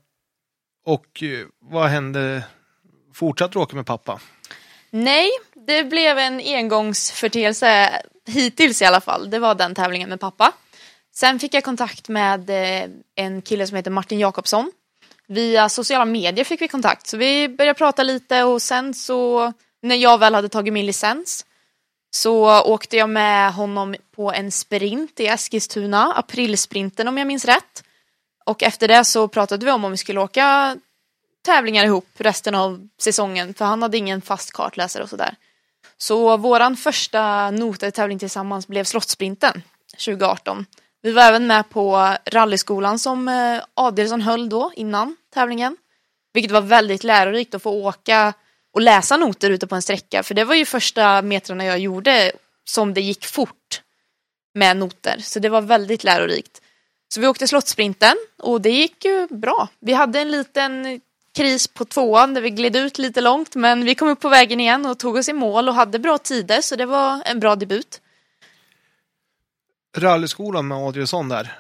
och 0.86 1.24
eh, 1.24 1.46
vad 1.62 1.90
hände? 1.90 2.44
Fortsatte 3.14 3.54
du 3.54 3.60
åka 3.60 3.76
med 3.76 3.86
pappa? 3.86 4.20
Nej, 4.90 5.30
det 5.68 5.84
blev 5.84 6.18
en 6.18 6.40
engångsförteelse 6.40 8.02
hittills 8.28 8.82
i 8.82 8.86
alla 8.86 9.02
fall. 9.02 9.30
Det 9.30 9.40
var 9.40 9.56
den 9.56 9.76
tävlingen 9.76 10.10
med 10.10 10.20
pappa. 10.20 10.52
Sen 11.14 11.40
fick 11.40 11.54
jag 11.54 11.64
kontakt 11.64 12.10
med 12.10 12.50
eh, 12.50 12.90
en 13.16 13.42
kille 13.42 13.68
som 13.68 13.76
heter 13.76 13.92
Martin 13.92 14.20
Jakobsson. 14.20 14.72
Via 15.28 15.70
sociala 15.70 16.06
medier 16.06 16.46
fick 16.46 16.62
vi 16.62 16.68
kontakt, 16.68 17.08
så 17.08 17.18
vi 17.18 17.50
började 17.50 17.78
prata 17.78 18.04
lite 18.04 18.44
och 18.44 18.62
sen 18.62 18.94
så 18.94 19.54
när 19.82 19.96
jag 19.96 20.18
väl 20.18 20.36
hade 20.36 20.50
tagit 20.50 20.74
min 20.74 20.86
licens 20.86 21.46
så 22.12 22.62
åkte 22.62 22.98
jag 22.98 23.10
med 23.10 23.54
honom 23.54 23.96
på 24.16 24.34
en 24.34 24.52
sprint 24.52 25.20
i 25.20 25.28
Eskilstuna, 25.28 26.14
aprilsprinten 26.14 27.08
om 27.08 27.18
jag 27.18 27.28
minns 27.28 27.46
rätt. 27.46 27.85
Och 28.46 28.64
efter 28.64 28.88
det 28.88 29.06
så 29.06 29.28
pratade 29.28 29.66
vi 29.66 29.72
om 29.72 29.86
om 29.86 29.92
vi 29.92 29.98
skulle 29.98 30.20
åka 30.20 30.78
tävlingar 31.46 31.86
ihop 31.86 32.08
resten 32.18 32.56
av 32.56 32.88
säsongen 33.00 33.54
för 33.54 33.66
han 33.66 33.82
hade 33.82 33.98
ingen 33.98 34.22
fast 34.22 34.52
kartläsare 34.52 35.04
och 35.04 35.10
sådär. 35.10 35.36
Så 35.98 36.38
våran 36.38 36.78
första 36.78 37.52
notade 37.52 37.92
tävling 37.92 38.20
tillsammans 38.20 38.68
blev 38.68 38.84
Slottssprinten 38.84 39.62
2018. 39.92 40.66
Vi 41.02 41.12
var 41.12 41.24
även 41.24 41.48
med 41.48 41.70
på 41.70 42.16
rallyskolan 42.26 43.00
som 43.00 43.28
eh, 43.28 43.64
Adelsson 43.74 44.22
höll 44.22 44.50
då 44.50 44.72
innan 44.76 45.16
tävlingen. 45.34 45.78
Vilket 46.34 46.52
var 46.52 46.62
väldigt 46.62 47.04
lärorikt 47.04 47.56
att 47.56 47.62
få 47.62 47.72
åka 47.72 48.34
och 48.74 48.82
läsa 48.82 49.18
noter 49.18 49.50
ute 49.50 49.68
på 49.68 49.76
en 49.76 49.82
sträcka. 49.82 50.24
För 50.24 50.34
det 50.34 50.44
var 50.44 50.56
ju 50.56 50.66
första 50.66 51.22
metrarna 51.22 51.66
jag 51.66 51.80
gjorde 51.80 52.32
som 52.66 52.94
det 52.94 53.02
gick 53.02 53.26
fort 53.26 53.82
med 54.54 54.78
noter. 54.78 55.18
Så 55.20 55.40
det 55.40 55.50
var 55.50 55.62
väldigt 55.62 56.04
lärorikt. 56.04 56.62
Så 57.08 57.22
vi 57.22 57.28
åkte 57.28 57.48
Slottssprinten 57.48 58.16
och 58.38 58.62
det 58.62 58.70
gick 58.70 59.06
ju 59.06 59.28
bra. 59.28 59.68
Vi 59.80 59.94
hade 59.94 60.20
en 60.20 60.32
liten 60.32 61.02
kris 61.36 61.68
på 61.68 61.86
tvåan 61.86 62.34
där 62.34 62.42
vi 62.42 62.50
gled 62.50 62.76
ut 62.76 62.98
lite 62.98 63.22
långt 63.22 63.56
men 63.56 63.86
vi 63.86 63.96
kom 63.96 64.08
upp 64.08 64.20
på 64.20 64.30
vägen 64.30 64.60
igen 64.60 64.86
och 64.86 65.00
tog 65.00 65.16
oss 65.16 65.30
i 65.30 65.34
mål 65.34 65.70
och 65.70 65.76
hade 65.76 66.00
bra 66.00 66.18
tider 66.18 66.62
så 66.62 66.76
det 66.76 66.86
var 66.86 67.22
en 67.26 67.40
bra 67.40 67.56
debut. 67.56 68.02
Rallyskolan 69.98 70.68
med 70.68 70.78
Adrielsson 70.78 71.30
där. 71.30 71.60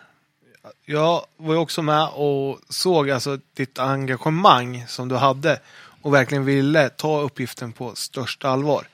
Jag 0.86 1.26
var 1.38 1.54
ju 1.54 1.60
också 1.60 1.82
med 1.82 2.08
och 2.08 2.60
såg 2.70 3.10
alltså 3.10 3.40
ditt 3.54 3.80
engagemang 3.80 4.86
som 4.88 5.08
du 5.08 5.16
hade 5.16 5.60
och 6.02 6.14
verkligen 6.14 6.46
ville 6.46 6.90
ta 6.90 7.22
uppgiften 7.22 7.74
på 7.74 7.96
största 7.96 8.50
allvar. 8.50 8.88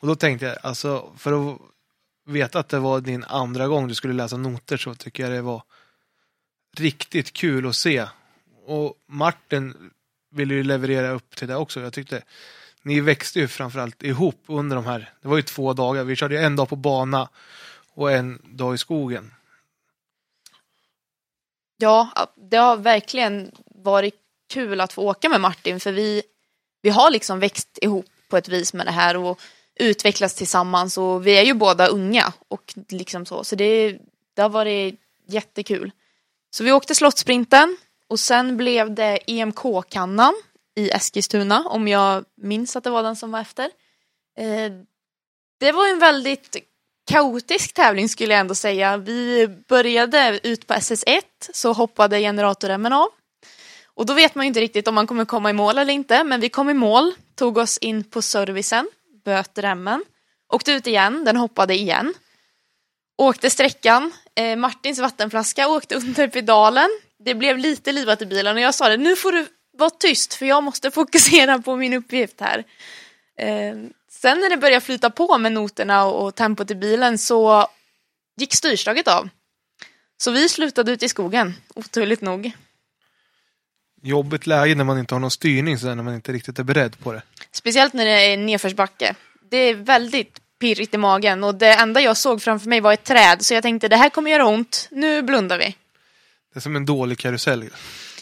Och 0.00 0.06
då 0.06 0.14
tänkte 0.14 0.46
jag, 0.46 0.56
alltså 0.62 1.10
för 1.18 1.52
att 1.52 1.58
veta 2.24 2.58
att 2.58 2.68
det 2.68 2.78
var 2.78 3.00
din 3.00 3.24
andra 3.24 3.68
gång 3.68 3.88
du 3.88 3.94
skulle 3.94 4.14
läsa 4.14 4.36
noter 4.36 4.76
så 4.76 4.94
tycker 4.94 5.22
jag 5.22 5.32
det 5.32 5.42
var 5.42 5.62
riktigt 6.76 7.32
kul 7.32 7.68
att 7.68 7.76
se. 7.76 8.06
Och 8.66 8.94
Martin 9.06 9.90
ville 10.30 10.54
ju 10.54 10.62
leverera 10.62 11.10
upp 11.10 11.36
till 11.36 11.48
det 11.48 11.56
också. 11.56 11.80
Jag 11.80 11.92
tyckte 11.92 12.22
ni 12.82 13.00
växte 13.00 13.40
ju 13.40 13.48
framförallt 13.48 14.02
ihop 14.02 14.44
under 14.46 14.76
de 14.76 14.86
här, 14.86 15.12
det 15.22 15.28
var 15.28 15.36
ju 15.36 15.42
två 15.42 15.72
dagar. 15.72 16.04
Vi 16.04 16.16
körde 16.16 16.34
ju 16.34 16.40
en 16.40 16.56
dag 16.56 16.68
på 16.68 16.76
bana 16.76 17.28
och 17.94 18.12
en 18.12 18.38
dag 18.44 18.74
i 18.74 18.78
skogen. 18.78 19.34
Ja, 21.76 22.28
det 22.36 22.56
har 22.56 22.76
verkligen 22.76 23.52
varit 23.66 24.14
kul 24.48 24.80
att 24.80 24.92
få 24.92 25.02
åka 25.02 25.28
med 25.28 25.40
Martin 25.40 25.80
för 25.80 25.92
vi, 25.92 26.22
vi 26.82 26.90
har 26.90 27.10
liksom 27.10 27.38
växt 27.40 27.78
ihop 27.82 28.06
på 28.28 28.36
ett 28.36 28.48
vis 28.48 28.74
med 28.74 28.86
det 28.86 28.92
här 28.92 29.16
och 29.16 29.40
utvecklas 29.82 30.34
tillsammans 30.34 30.98
och 30.98 31.26
vi 31.26 31.38
är 31.38 31.42
ju 31.42 31.54
båda 31.54 31.86
unga 31.86 32.32
och 32.48 32.74
liksom 32.88 33.26
så, 33.26 33.44
så 33.44 33.56
det, 33.56 33.98
det 34.34 34.42
har 34.42 34.48
varit 34.48 35.00
jättekul. 35.26 35.92
Så 36.50 36.64
vi 36.64 36.72
åkte 36.72 36.94
Slottssprinten 36.94 37.76
och 38.08 38.20
sen 38.20 38.56
blev 38.56 38.94
det 38.94 39.18
EMK-kannan 39.26 40.34
i 40.74 40.90
Eskilstuna 40.90 41.64
om 41.68 41.88
jag 41.88 42.24
minns 42.36 42.76
att 42.76 42.84
det 42.84 42.90
var 42.90 43.02
den 43.02 43.16
som 43.16 43.30
var 43.30 43.40
efter. 43.40 43.70
Eh, 44.38 44.72
det 45.60 45.72
var 45.72 45.88
en 45.88 45.98
väldigt 45.98 46.56
kaotisk 47.10 47.74
tävling 47.74 48.08
skulle 48.08 48.32
jag 48.32 48.40
ändå 48.40 48.54
säga. 48.54 48.96
Vi 48.96 49.48
började 49.68 50.40
ut 50.42 50.66
på 50.66 50.74
SS1 50.74 51.22
så 51.52 51.72
hoppade 51.72 52.20
generatorremmen 52.20 52.92
av. 52.92 53.08
Och 53.94 54.06
då 54.06 54.14
vet 54.14 54.34
man 54.34 54.44
ju 54.44 54.48
inte 54.48 54.60
riktigt 54.60 54.88
om 54.88 54.94
man 54.94 55.06
kommer 55.06 55.24
komma 55.24 55.50
i 55.50 55.52
mål 55.52 55.78
eller 55.78 55.92
inte 55.92 56.24
men 56.24 56.40
vi 56.40 56.48
kom 56.48 56.70
i 56.70 56.74
mål, 56.74 57.14
tog 57.34 57.58
oss 57.58 57.78
in 57.78 58.04
på 58.04 58.22
servicen, 58.22 58.88
böt 59.24 59.58
remmen, 59.58 60.04
åkte 60.52 60.72
ut 60.72 60.86
igen, 60.86 61.24
den 61.24 61.36
hoppade 61.36 61.74
igen. 61.74 62.14
Åkte 63.18 63.50
sträckan, 63.50 64.12
eh, 64.34 64.56
Martins 64.56 64.98
vattenflaska 64.98 65.68
åkte 65.68 65.94
under 65.94 66.28
pedalen. 66.28 66.88
Det 67.24 67.34
blev 67.34 67.58
lite 67.58 67.92
livat 67.92 68.22
i 68.22 68.26
bilen 68.26 68.56
och 68.56 68.62
jag 68.62 68.74
sa 68.74 68.88
det, 68.88 68.96
nu 68.96 69.16
får 69.16 69.32
du 69.32 69.46
vara 69.78 69.90
tyst 69.90 70.34
för 70.34 70.46
jag 70.46 70.62
måste 70.62 70.90
fokusera 70.90 71.58
på 71.58 71.76
min 71.76 71.92
uppgift 71.92 72.40
här. 72.40 72.64
Eh, 73.38 73.74
sen 74.10 74.40
när 74.40 74.50
det 74.50 74.56
började 74.56 74.80
flyta 74.80 75.10
på 75.10 75.38
med 75.38 75.52
noterna 75.52 76.04
och, 76.04 76.26
och 76.26 76.34
tempot 76.34 76.70
i 76.70 76.74
bilen 76.74 77.18
så 77.18 77.66
gick 78.36 78.54
styrslaget 78.54 79.08
av. 79.08 79.28
Så 80.22 80.30
vi 80.30 80.48
slutade 80.48 80.92
ut 80.92 81.02
i 81.02 81.08
skogen, 81.08 81.54
oturligt 81.74 82.20
nog. 82.20 82.52
Jobbigt 84.04 84.46
läge 84.46 84.74
när 84.74 84.84
man 84.84 84.98
inte 84.98 85.14
har 85.14 85.20
någon 85.20 85.30
styrning, 85.30 85.78
så 85.78 85.94
när 85.94 86.02
man 86.02 86.14
inte 86.14 86.32
riktigt 86.32 86.58
är 86.58 86.62
beredd 86.62 86.98
på 86.98 87.12
det. 87.12 87.22
Speciellt 87.52 87.92
när 87.92 88.04
det 88.04 88.10
är 88.10 88.36
nedförsbacke. 88.36 89.14
Det 89.50 89.56
är 89.56 89.74
väldigt 89.74 90.40
pirrigt 90.60 90.94
i 90.94 90.98
magen 90.98 91.44
och 91.44 91.54
det 91.54 91.74
enda 91.74 92.00
jag 92.00 92.16
såg 92.16 92.42
framför 92.42 92.68
mig 92.68 92.80
var 92.80 92.92
ett 92.92 93.04
träd 93.04 93.44
så 93.44 93.54
jag 93.54 93.62
tänkte 93.62 93.88
det 93.88 93.96
här 93.96 94.10
kommer 94.10 94.30
göra 94.30 94.46
ont, 94.46 94.88
nu 94.90 95.22
blundar 95.22 95.58
vi. 95.58 95.76
Det 96.52 96.58
är 96.58 96.60
som 96.60 96.76
en 96.76 96.86
dålig 96.86 97.18
karusell. 97.18 97.70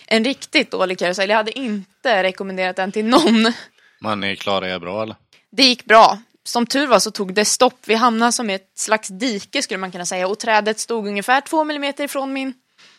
En 0.06 0.24
riktigt 0.24 0.70
dålig 0.70 0.98
karusell, 0.98 1.30
jag 1.30 1.36
hade 1.36 1.58
inte 1.58 2.22
rekommenderat 2.22 2.76
den 2.76 2.92
till 2.92 3.04
någon. 3.04 3.52
Men 4.00 4.20
ni 4.20 4.36
klarade 4.36 4.74
er 4.74 4.78
bra 4.78 5.02
eller? 5.02 5.16
Det 5.52 5.62
gick 5.62 5.84
bra. 5.84 6.18
Som 6.44 6.66
tur 6.66 6.86
var 6.86 6.98
så 6.98 7.10
tog 7.10 7.34
det 7.34 7.44
stopp. 7.44 7.78
Vi 7.86 7.94
hamnade 7.94 8.32
som 8.32 8.50
i 8.50 8.54
ett 8.54 8.72
slags 8.74 9.08
dike 9.08 9.62
skulle 9.62 9.78
man 9.78 9.92
kunna 9.92 10.06
säga 10.06 10.28
och 10.28 10.38
trädet 10.38 10.78
stod 10.78 11.06
ungefär 11.06 11.40
två 11.40 11.64
millimeter 11.64 12.04
ifrån 12.04 12.32
min 12.32 12.54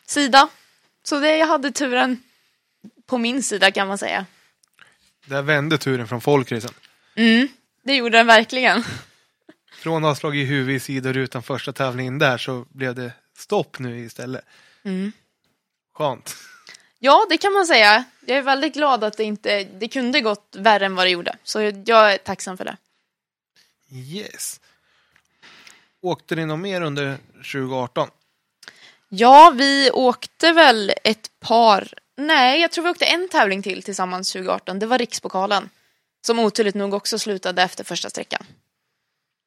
sida. 0.07 0.47
Så 1.03 1.19
det, 1.19 1.37
jag 1.37 1.47
hade 1.47 1.71
turen 1.71 2.23
på 3.11 3.17
min 3.17 3.43
sida 3.43 3.71
kan 3.71 3.87
man 3.87 3.97
säga. 3.97 4.25
Där 5.25 5.41
vände 5.41 5.77
turen 5.77 6.07
från 6.07 6.21
folkracen. 6.21 6.73
Mm, 7.15 7.47
det 7.83 7.95
gjorde 7.95 8.17
den 8.17 8.27
verkligen. 8.27 8.83
Från 9.71 10.05
att 10.05 10.09
ha 10.09 10.15
slagit 10.15 10.49
huvudet 10.49 10.81
i 10.81 10.85
sidorutan 10.85 11.43
första 11.43 11.73
tävlingen 11.73 12.19
där 12.19 12.37
så 12.37 12.65
blev 12.69 12.95
det 12.95 13.11
stopp 13.37 13.79
nu 13.79 13.99
istället. 13.99 14.45
Mm. 14.83 15.11
Skönt. 15.93 16.35
Ja, 16.99 17.25
det 17.29 17.37
kan 17.37 17.53
man 17.53 17.65
säga. 17.67 18.03
Jag 18.25 18.37
är 18.37 18.41
väldigt 18.41 18.73
glad 18.73 19.03
att 19.03 19.17
det 19.17 19.23
inte, 19.23 19.63
det 19.63 19.87
kunde 19.87 20.21
gått 20.21 20.55
värre 20.59 20.85
än 20.85 20.95
vad 20.95 21.05
det 21.05 21.09
gjorde. 21.09 21.35
Så 21.43 21.61
jag 21.61 22.13
är 22.13 22.17
tacksam 22.17 22.57
för 22.57 22.65
det. 22.65 22.77
Yes. 23.91 24.59
Åkte 26.01 26.35
ni 26.35 26.45
något 26.45 26.59
mer 26.59 26.81
under 26.81 27.17
2018? 27.35 28.09
Ja, 29.09 29.53
vi 29.55 29.91
åkte 29.91 30.51
väl 30.51 30.91
ett 31.03 31.39
par, 31.39 31.93
nej 32.27 32.61
jag 32.61 32.71
tror 32.71 32.83
vi 32.83 32.89
åkte 32.89 33.05
en 33.05 33.29
tävling 33.29 33.61
till 33.61 33.83
tillsammans 33.83 34.31
2018. 34.31 34.79
Det 34.79 34.85
var 34.85 34.97
Rikspokalen. 34.97 35.69
Som 36.25 36.39
oturligt 36.39 36.75
nog 36.75 36.93
också 36.93 37.19
slutade 37.19 37.61
efter 37.61 37.83
första 37.83 38.09
sträckan. 38.09 38.43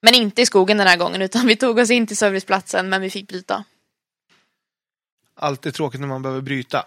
Men 0.02 0.14
inte 0.14 0.42
i 0.42 0.46
skogen 0.46 0.76
den 0.76 0.86
här 0.86 0.96
gången 0.96 1.22
utan 1.22 1.46
vi 1.46 1.56
tog 1.56 1.78
oss 1.78 1.90
in 1.90 2.06
till 2.06 2.16
serviceplatsen 2.16 2.88
men 2.88 3.00
vi 3.00 3.10
fick 3.10 3.28
bryta. 3.28 3.64
Alltid 5.34 5.74
tråkigt 5.74 6.00
när 6.00 6.08
man 6.08 6.22
behöver 6.22 6.40
bryta. 6.40 6.86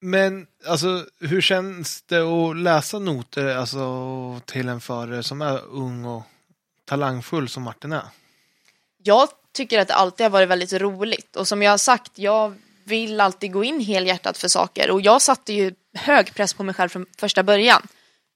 Men 0.00 0.46
alltså, 0.66 1.06
hur 1.20 1.40
känns 1.40 2.02
det 2.02 2.20
att 2.20 2.56
läsa 2.56 2.98
noter 2.98 3.56
alltså, 3.56 4.40
till 4.44 4.68
en 4.68 4.80
förare 4.80 5.22
som 5.22 5.42
är 5.42 5.64
ung 5.64 6.04
och 6.04 6.22
talangfull 6.84 7.48
som 7.48 7.62
Martin 7.62 7.92
är? 7.92 8.04
Jag 9.02 9.28
tycker 9.52 9.78
att 9.78 9.88
det 9.88 9.94
alltid 9.94 10.24
har 10.24 10.30
varit 10.30 10.48
väldigt 10.48 10.72
roligt 10.72 11.36
och 11.36 11.48
som 11.48 11.62
jag 11.62 11.70
har 11.70 11.78
sagt, 11.78 12.18
jag 12.18 12.54
vill 12.88 13.20
alltid 13.20 13.52
gå 13.52 13.64
in 13.64 13.80
helhjärtat 13.80 14.38
för 14.38 14.48
saker 14.48 14.90
och 14.90 15.00
jag 15.00 15.22
satte 15.22 15.52
ju 15.52 15.74
hög 15.94 16.34
press 16.34 16.54
på 16.54 16.62
mig 16.62 16.74
själv 16.74 16.88
från 16.88 17.06
första 17.18 17.42
början. 17.42 17.82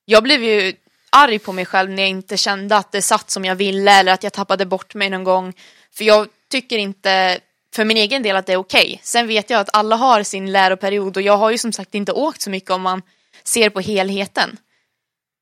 Jag 0.05 0.23
blev 0.23 0.45
ju 0.45 0.75
arg 1.11 1.39
på 1.39 1.53
mig 1.53 1.67
själv 1.67 1.91
när 1.91 2.03
jag 2.03 2.11
inte 2.11 2.37
kände 2.37 2.77
att 2.77 2.93
det 2.93 3.03
satt 3.03 3.31
som 3.31 3.45
jag 3.45 3.55
ville 3.55 3.93
eller 3.93 4.13
att 4.13 4.23
jag 4.23 4.33
tappade 4.33 4.67
bort 4.67 4.95
mig 4.95 5.11
någon 5.11 5.25
gång. 5.25 5.53
För 5.95 6.05
jag 6.05 6.29
tycker 6.51 6.79
inte 6.79 7.41
för 7.75 7.85
min 7.85 7.97
egen 7.97 8.23
del 8.23 8.37
att 8.37 8.47
det 8.47 8.53
är 8.53 8.57
okej. 8.57 8.85
Okay. 8.85 8.99
Sen 9.03 9.27
vet 9.27 9.51
jag 9.51 9.61
att 9.61 9.71
alla 9.73 9.97
har 9.97 10.23
sin 10.23 10.53
läroperiod 10.53 11.17
och 11.17 11.23
jag 11.23 11.37
har 11.37 11.51
ju 11.51 11.59
som 11.59 11.73
sagt 11.73 11.95
inte 11.95 12.13
åkt 12.13 12.41
så 12.41 12.51
mycket 12.51 12.71
om 12.71 12.83
man 12.83 13.03
ser 13.45 13.71
på 13.71 13.81
helheten. 13.81 14.57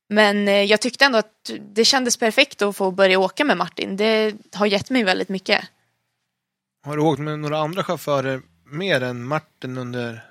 Men 0.09 0.49
eh, 0.49 0.63
jag 0.63 0.81
tyckte 0.81 1.05
ändå 1.05 1.19
att 1.19 1.51
det 1.75 1.85
kändes 1.85 2.17
perfekt 2.17 2.63
att 2.63 2.77
få 2.77 2.91
börja 2.91 3.19
åka 3.19 3.45
med 3.45 3.57
Martin. 3.57 3.97
Det 3.97 4.35
har 4.55 4.67
gett 4.67 4.91
mig 4.91 5.05
väldigt 5.05 5.29
mycket. 5.29 5.65
Har 6.85 6.97
du 6.97 7.03
åkt 7.03 7.21
med 7.21 7.39
några 7.39 7.59
andra 7.59 7.85
chaufförer 7.85 8.43
mer 8.71 9.03
än 9.03 9.25
Martin 9.25 9.79
under 9.79 10.25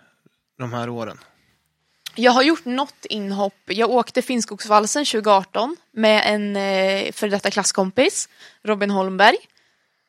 de 0.57 0.73
här 0.73 0.89
åren? 0.89 1.17
Jag 2.15 2.31
har 2.31 2.43
gjort 2.43 2.65
något 2.65 3.05
inhopp. 3.05 3.53
Jag 3.65 3.89
åkte 3.89 4.21
Finnskogsvalsen 4.21 5.05
2018 5.05 5.75
med 5.91 6.23
en 6.25 6.55
eh, 6.55 7.29
detta 7.29 7.51
klasskompis, 7.51 8.29
Robin 8.63 8.89
Holmberg. 8.89 9.37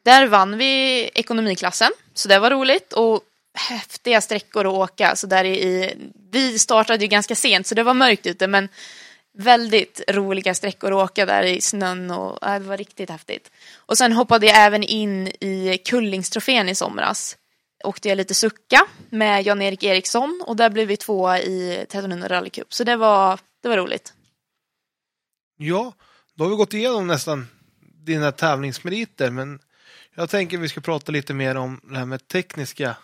Där 0.05 0.27
vann 0.27 0.59
vi 0.59 1.05
ekonomiklassen, 1.15 1.91
så 2.15 2.29
det 2.29 2.39
var 2.39 2.51
roligt 2.51 2.93
och 2.93 3.21
häftiga 3.55 4.21
sträckor 4.21 4.67
att 4.67 4.73
åka. 4.73 5.17
Så 5.17 5.27
där 5.27 5.45
i, 5.45 5.95
vi 6.31 6.59
startade 6.59 7.05
ju 7.05 7.09
ganska 7.09 7.35
sent 7.35 7.67
så 7.67 7.75
det 7.75 7.83
var 7.83 7.95
mörkt 7.95 8.27
ute 8.27 8.47
men 8.47 8.69
väldigt 9.33 10.01
roliga 10.09 10.55
sträckor 10.55 10.93
att 10.93 11.11
åka 11.11 11.27
där 11.27 11.43
i 11.43 11.61
snön 11.61 12.11
och 12.11 12.39
ja, 12.41 12.59
det 12.59 12.65
var 12.65 12.77
riktigt 12.77 13.11
häftigt. 13.11 13.51
Och 13.77 13.99
sen 13.99 14.13
hoppade 14.13 14.47
jag 14.47 14.57
även 14.57 14.83
in 14.83 15.29
i 15.29 15.81
Kullingstrofén 15.85 16.69
i 16.69 16.75
somras. 16.75 17.37
Åkte 17.85 18.09
jag 18.09 18.17
lite 18.17 18.35
sucka 18.35 18.87
med 19.11 19.43
Jan-Erik 19.43 19.83
Eriksson 19.83 20.43
och 20.47 20.57
där 20.57 20.71
blev 20.71 20.89
vi 20.89 20.97
tvåa 20.97 21.41
i 21.41 21.77
1300 21.77 22.29
rallycup. 22.29 22.75
Så 22.75 22.85
det 22.85 22.97
var, 22.97 23.41
det 23.63 23.69
var 23.69 23.77
roligt. 23.77 24.15
Ja, 25.57 25.93
då 26.35 26.45
har 26.45 26.51
vi 26.51 26.57
gått 26.57 26.75
igenom 26.75 27.07
nästan 27.07 27.49
dina 28.05 28.33
tävlingsmeriter 28.33 29.31
men 29.31 29.59
jag 30.15 30.31
tänker 30.31 30.59
vi 30.59 30.69
ska 30.69 30.81
prata 30.81 31.13
lite 31.13 31.35
mer 31.35 31.55
om 31.55 31.81
det 31.83 31.99
här 31.99 32.07
med 32.07 32.29
tekniska 32.29 32.97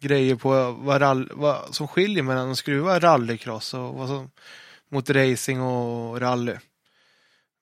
grejer 0.00 0.36
på 0.36 0.70
vad, 0.70 1.00
rall, 1.00 1.30
vad 1.34 1.74
som 1.74 1.88
skiljer 1.88 2.22
mellan 2.22 2.50
att 2.50 2.58
skruva 2.58 2.98
rallycross 2.98 3.74
och 3.74 3.94
vad 3.94 4.08
som 4.08 4.30
mot 4.88 5.10
racing 5.10 5.60
och 5.62 6.20
rally. 6.20 6.56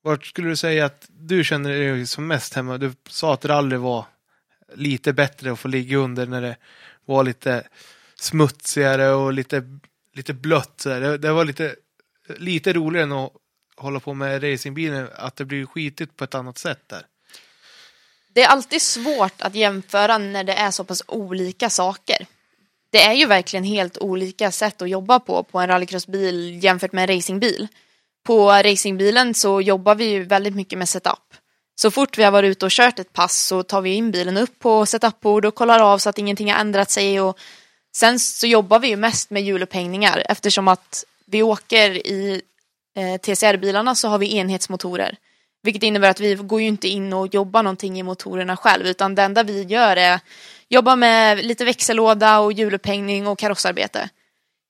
Vart 0.03 0.27
skulle 0.27 0.49
du 0.49 0.57
säga 0.57 0.85
att 0.85 1.07
du 1.09 1.45
känner 1.45 1.71
dig 1.71 2.07
som 2.07 2.27
mest 2.27 2.55
hemma? 2.55 2.79
Du 2.79 2.93
sa 3.09 3.35
att 3.35 3.45
rally 3.45 3.77
var 3.77 4.05
lite 4.75 5.13
bättre 5.13 5.53
att 5.53 5.59
få 5.59 5.69
ligga 5.69 5.97
under 5.97 6.27
när 6.27 6.43
det 6.43 6.57
var 7.05 7.25
lite 7.25 7.69
smutsigare 8.17 9.11
och 9.11 9.33
lite, 9.33 9.79
lite 10.15 10.35
blött. 10.35 10.79
Det, 10.85 11.19
det 11.19 11.33
var 11.33 11.45
lite, 11.45 11.77
lite 12.37 12.73
roligare 12.73 13.03
än 13.03 13.13
att 13.13 13.33
hålla 13.77 14.01
på 14.01 14.15
med 14.15 14.53
racingbilen, 14.53 15.09
att 15.15 15.37
det 15.37 15.45
blir 15.45 15.67
skitigt 15.67 16.17
på 16.17 16.25
ett 16.25 16.35
annat 16.35 16.59
sätt 16.59 16.83
där. 16.87 17.03
Det 18.29 18.43
är 18.43 18.49
alltid 18.49 18.83
svårt 18.83 19.43
att 19.43 19.55
jämföra 19.55 20.19
när 20.19 20.45
det 20.45 20.55
är 20.55 20.71
så 20.71 20.85
pass 20.85 21.03
olika 21.07 21.71
saker 21.71 22.27
det 22.97 23.03
är 23.03 23.13
ju 23.13 23.27
verkligen 23.27 23.65
helt 23.65 23.99
olika 23.99 24.53
sätt 24.53 24.83
att 24.83 24.91
jobba 24.91 25.21
på 25.21 25.43
på 25.43 25.59
en 25.59 25.69
rallycrossbil 25.69 26.65
jämfört 26.65 26.93
med 26.93 27.11
en 27.11 27.17
racingbil. 27.17 27.69
På 28.23 28.51
racingbilen 28.51 29.35
så 29.35 29.61
jobbar 29.61 29.95
vi 29.95 30.05
ju 30.05 30.23
väldigt 30.25 30.55
mycket 30.55 30.79
med 30.79 30.89
setup. 30.89 31.35
Så 31.77 31.91
fort 31.91 32.19
vi 32.19 32.23
har 32.23 32.31
varit 32.31 32.51
ute 32.51 32.67
och 32.67 32.71
kört 32.71 32.99
ett 32.99 33.13
pass 33.13 33.47
så 33.47 33.63
tar 33.63 33.81
vi 33.81 33.95
in 33.95 34.11
bilen 34.11 34.37
upp 34.37 34.59
på 34.59 34.87
setupbord 34.87 35.45
och 35.45 35.55
kollar 35.55 35.81
av 35.81 35.99
så 35.99 36.09
att 36.09 36.19
ingenting 36.19 36.53
har 36.53 36.61
ändrat 36.61 36.91
sig 36.91 37.21
och 37.21 37.39
sen 37.97 38.21
så 38.21 38.47
jobbar 38.47 38.79
vi 38.79 38.89
ju 38.89 38.97
mest 38.97 39.31
med 39.31 39.43
hjulupphängningar 39.43 40.23
eftersom 40.29 40.69
att 40.69 41.05
vi 41.27 41.43
åker 41.43 42.07
i 42.07 42.43
eh, 42.97 43.21
TCR-bilarna 43.21 43.95
så 43.95 44.09
har 44.09 44.19
vi 44.19 44.37
enhetsmotorer. 44.37 45.17
Vilket 45.63 45.83
innebär 45.83 46.11
att 46.11 46.21
vi 46.21 46.35
går 46.35 46.61
ju 46.61 46.67
inte 46.67 46.89
in 46.89 47.13
och 47.13 47.35
jobbar 47.35 47.63
någonting 47.63 47.99
i 47.99 48.03
motorerna 48.03 48.57
själv 48.57 48.87
utan 48.87 49.15
det 49.15 49.23
enda 49.23 49.43
vi 49.43 49.63
gör 49.63 49.97
är 49.97 50.21
jobba 50.69 50.97
med 50.97 51.45
lite 51.45 51.65
växellåda 51.65 52.39
och 52.39 52.53
hjulupphängning 52.53 53.27
och 53.27 53.39
karossarbete. 53.39 54.09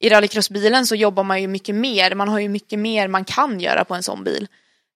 I 0.00 0.08
rallycrossbilen 0.08 0.86
så 0.86 0.94
jobbar 0.94 1.22
man 1.22 1.42
ju 1.42 1.48
mycket 1.48 1.74
mer, 1.74 2.14
man 2.14 2.28
har 2.28 2.38
ju 2.38 2.48
mycket 2.48 2.78
mer 2.78 3.08
man 3.08 3.24
kan 3.24 3.60
göra 3.60 3.84
på 3.84 3.94
en 3.94 4.02
sån 4.02 4.24
bil. 4.24 4.48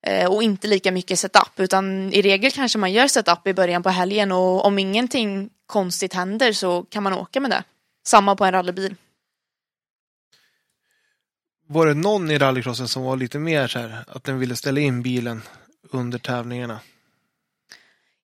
Eh, 0.03 0.33
och 0.33 0.43
inte 0.43 0.69
lika 0.69 0.93
mycket 0.93 1.19
setup, 1.19 1.53
utan 1.57 2.13
i 2.13 2.23
regel 2.23 2.51
kanske 2.51 2.79
man 2.79 2.93
gör 2.93 3.09
setup 3.09 3.47
i 3.47 3.55
början 3.55 3.83
på 3.83 3.89
helgen 3.89 4.33
och 4.33 4.65
om 4.65 4.79
ingenting 4.79 5.51
konstigt 5.67 6.15
händer 6.15 6.53
så 6.53 6.83
kan 6.83 7.03
man 7.03 7.13
åka 7.13 7.41
med 7.41 7.51
det. 7.51 7.65
Samma 8.07 8.37
på 8.37 8.45
en 8.45 8.53
rallybil. 8.53 8.95
Var 11.67 11.87
det 11.87 11.95
någon 11.95 12.31
i 12.31 12.39
rallycrossen 12.39 12.89
som 12.89 13.03
var 13.03 13.17
lite 13.17 13.39
mer 13.39 13.69
så 13.69 13.79
här, 13.79 14.05
att 14.09 14.25
den 14.25 14.39
ville 14.39 14.57
ställa 14.57 14.81
in 14.81 15.03
bilen 15.03 15.43
under 15.91 16.19
tävlingarna? 16.19 16.81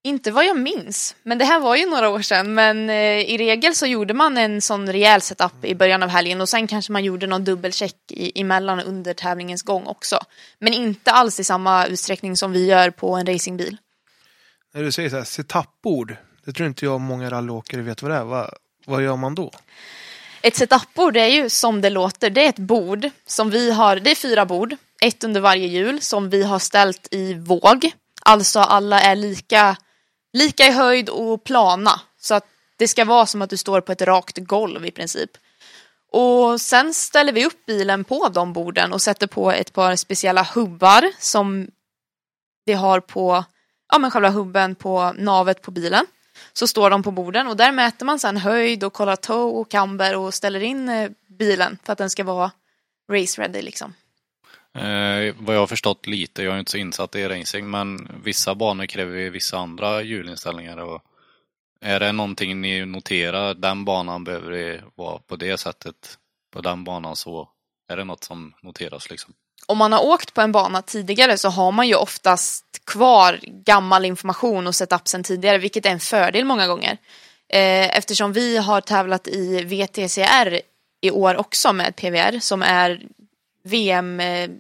Inte 0.07 0.31
vad 0.31 0.47
jag 0.47 0.59
minns, 0.59 1.17
men 1.23 1.39
det 1.39 1.45
här 1.45 1.61
var 1.61 1.77
ju 1.77 1.87
några 1.87 2.09
år 2.09 2.23
sedan. 2.23 2.55
Men 2.55 2.91
eh, 2.91 3.21
i 3.21 3.39
regel 3.39 3.75
så 3.75 3.87
gjorde 3.87 4.15
man 4.15 4.39
en 4.39 4.61
sån 4.61 4.93
rejäl 4.93 5.21
setup 5.21 5.65
i 5.65 5.75
början 5.75 6.03
av 6.03 6.09
helgen 6.09 6.41
och 6.41 6.49
sen 6.49 6.67
kanske 6.67 6.93
man 6.93 7.05
gjorde 7.05 7.27
någon 7.27 7.45
dubbelcheck 7.45 7.95
i, 8.09 8.41
emellan 8.41 8.81
under 8.81 9.15
tävlingens 9.15 9.63
gång 9.63 9.87
också. 9.87 10.19
Men 10.59 10.73
inte 10.73 11.11
alls 11.11 11.41
i 11.41 11.45
samma 11.45 11.87
utsträckning 11.87 12.37
som 12.37 12.53
vi 12.53 12.67
gör 12.67 12.91
på 12.91 13.15
en 13.15 13.27
racingbil. 13.27 13.77
När 14.75 14.83
du 14.83 14.93
säger 14.93 15.11
så 15.11 15.17
här, 15.17 15.25
setupbord, 15.25 16.17
det 16.45 16.53
tror 16.53 16.69
inte 16.69 16.85
jag 16.85 17.01
många 17.01 17.31
rallyåkare 17.31 17.83
vet 17.83 18.03
vad 18.03 18.11
det 18.11 18.17
är. 18.17 18.25
Vad, 18.25 18.55
vad 18.87 19.03
gör 19.03 19.17
man 19.17 19.35
då? 19.35 19.51
Ett 20.43 20.57
setupbord 20.57 21.17
är 21.17 21.27
ju 21.27 21.51
som 21.51 21.81
det 21.81 21.91
låter, 21.91 22.31
det 22.31 22.45
är 22.45 22.49
ett 22.49 22.59
bord 22.59 23.11
som 23.27 23.51
vi 23.51 23.71
har, 23.71 23.97
det 23.97 24.11
är 24.11 24.15
fyra 24.15 24.47
bord, 24.47 24.77
ett 25.03 25.25
under 25.25 25.41
varje 25.41 25.67
hjul 25.67 26.01
som 26.01 26.31
vi 26.31 26.43
har 26.43 26.59
ställt 26.59 27.09
i 27.11 27.35
våg. 27.35 27.91
Alltså 28.23 28.61
alla 28.61 29.01
är 29.01 29.17
lika 29.17 29.77
lika 30.37 30.67
i 30.67 30.71
höjd 30.71 31.09
och 31.09 31.45
plana. 31.45 32.01
Så 32.21 32.35
att 32.35 32.47
det 32.77 32.89
ska 32.89 33.05
vara 33.05 33.27
som 33.27 33.43
att 33.43 33.51
du 33.51 33.57
står 33.57 33.81
på 33.81 33.93
ett 33.93 34.03
rakt 34.03 34.39
golv 34.39 34.87
i 34.87 34.91
princip. 34.91 35.31
Och 36.13 36.61
sen 36.61 36.95
ställer 36.95 37.33
vi 37.33 37.47
upp 37.47 37.67
bilen 37.67 38.05
på 38.05 38.29
de 38.29 38.53
borden 38.53 38.93
och 38.93 39.03
sätter 39.03 39.27
på 39.27 39.53
ett 39.53 39.73
par 39.73 39.97
speciella 39.97 40.43
hubbar 40.43 41.11
som 41.19 41.69
vi 42.65 42.73
har 42.73 43.01
på 43.01 43.45
ja, 43.93 43.99
men 43.99 44.11
själva 44.11 44.31
hubben 44.31 44.75
på 44.75 45.13
navet 45.19 45.63
på 45.63 45.71
bilen. 45.71 46.07
Så 46.53 46.67
står 46.67 46.91
de 46.91 47.03
på 47.03 47.11
borden 47.11 47.47
och 47.47 47.57
där 47.57 47.73
mäter 47.73 48.07
man 48.07 48.19
sen 48.19 48.37
höjd 48.37 48.85
och 48.85 48.93
kollar 48.93 49.17
toe 49.17 49.61
och 49.61 49.71
camber 49.71 50.17
och 50.17 50.35
ställer 50.35 50.61
in 50.61 50.89
eh, 50.89 51.11
bilen 51.39 51.79
för 51.85 51.93
att 51.93 51.99
den 51.99 52.11
ska 52.11 52.25
vara 52.25 52.51
race 53.13 53.43
ready 53.43 53.63
liksom. 53.63 53.95
Eh, 54.77 55.35
vad 55.39 55.55
jag 55.55 55.61
har 55.61 55.67
förstått 55.67 56.07
lite, 56.07 56.43
jag 56.43 56.55
är 56.55 56.59
inte 56.59 56.71
så 56.71 56.79
insatt 56.79 57.15
i 57.15 57.29
racing, 57.29 57.71
men 57.71 58.09
vissa 58.25 58.55
banor 58.55 58.87
kräver 58.87 59.31
vissa 59.31 59.59
andra 59.59 60.03
hjulinställningar. 60.03 60.77
Och 60.77 61.03
är 61.81 62.01
det 62.01 62.13
någonting 62.13 62.61
ni 62.61 62.85
noterar, 62.85 63.55
den 63.55 63.85
banan 63.85 64.25
behöver 64.25 64.51
det 64.51 64.83
vara 64.95 65.19
på 65.19 65.37
det 65.37 65.59
sättet, 65.61 66.19
på 66.53 66.61
den 66.61 66.85
banan 66.85 67.17
så 67.17 67.49
är 67.89 67.97
det 67.97 68.05
något 68.05 68.25
som 68.25 68.55
noteras 68.63 69.11
liksom? 69.11 69.35
Om 69.67 69.79
man 69.79 69.93
har 69.93 70.05
åkt 70.05 70.35
på 70.35 70.41
en 70.41 70.53
bana 70.53 70.83
tidigare 70.83 71.39
så 71.39 71.49
har 71.49 71.73
man 71.73 71.89
ju 71.89 71.95
oftast 71.95 72.65
kvar 72.85 73.41
gammal 73.43 74.05
information 74.05 74.67
och 74.67 74.75
setup 74.75 75.09
sen 75.09 75.23
tidigare, 75.23 75.59
vilket 75.59 75.87
är 75.87 75.91
en 75.91 76.01
fördel 76.01 76.45
många 76.45 76.67
gånger. 76.67 76.99
Eh, 77.49 77.97
eftersom 77.97 78.33
vi 78.33 78.57
har 78.57 78.81
tävlat 78.81 79.29
i 79.29 79.65
VTCR 79.65 80.61
i 81.01 81.11
år 81.11 81.37
också 81.37 81.73
med 81.73 81.97
PVR 81.97 82.39
som 82.41 82.63
är 82.63 83.03
VM 83.63 84.21
eh, 84.21 84.51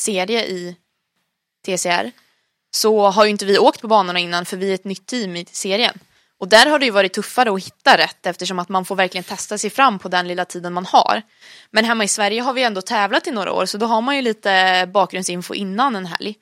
serie 0.00 0.46
i 0.46 0.76
TCR 1.66 2.10
så 2.74 3.10
har 3.10 3.24
ju 3.24 3.30
inte 3.30 3.44
vi 3.44 3.58
åkt 3.58 3.80
på 3.80 3.88
banorna 3.88 4.18
innan 4.18 4.44
för 4.44 4.56
vi 4.56 4.70
är 4.70 4.74
ett 4.74 4.84
nytt 4.84 5.06
team 5.06 5.36
i 5.36 5.46
serien. 5.52 5.98
Och 6.38 6.48
där 6.48 6.66
har 6.66 6.78
det 6.78 6.84
ju 6.84 6.90
varit 6.90 7.12
tuffare 7.12 7.52
att 7.52 7.64
hitta 7.64 7.98
rätt 7.98 8.26
eftersom 8.26 8.58
att 8.58 8.68
man 8.68 8.84
får 8.84 8.96
verkligen 8.96 9.24
testa 9.24 9.58
sig 9.58 9.70
fram 9.70 9.98
på 9.98 10.08
den 10.08 10.28
lilla 10.28 10.44
tiden 10.44 10.72
man 10.72 10.86
har. 10.86 11.22
Men 11.70 11.84
hemma 11.84 12.04
i 12.04 12.08
Sverige 12.08 12.40
har 12.40 12.52
vi 12.52 12.62
ändå 12.62 12.82
tävlat 12.82 13.26
i 13.26 13.30
några 13.30 13.52
år 13.52 13.66
så 13.66 13.78
då 13.78 13.86
har 13.86 14.00
man 14.00 14.16
ju 14.16 14.22
lite 14.22 14.86
bakgrundsinfo 14.94 15.54
innan 15.54 15.96
en 15.96 16.06
helg. 16.06 16.34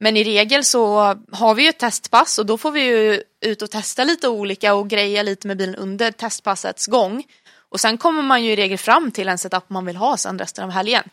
Men 0.00 0.16
i 0.16 0.24
regel 0.24 0.64
så 0.64 0.98
har 1.32 1.54
vi 1.54 1.62
ju 1.62 1.68
ett 1.68 1.78
testpass 1.78 2.38
och 2.38 2.46
då 2.46 2.58
får 2.58 2.70
vi 2.70 2.80
ju 2.80 3.22
ut 3.40 3.62
och 3.62 3.70
testa 3.70 4.04
lite 4.04 4.28
olika 4.28 4.74
och 4.74 4.88
greja 4.88 5.22
lite 5.22 5.46
med 5.46 5.56
bilen 5.56 5.74
under 5.74 6.10
testpassets 6.10 6.86
gång. 6.86 7.24
Och 7.68 7.80
sen 7.80 7.98
kommer 7.98 8.22
man 8.22 8.44
ju 8.44 8.52
i 8.52 8.56
regel 8.56 8.78
fram 8.78 9.10
till 9.10 9.28
en 9.28 9.38
setup 9.38 9.70
man 9.70 9.86
vill 9.86 9.96
ha 9.96 10.16
sen 10.16 10.38
resten 10.38 10.64
av 10.64 10.70
helgen. 10.70 11.04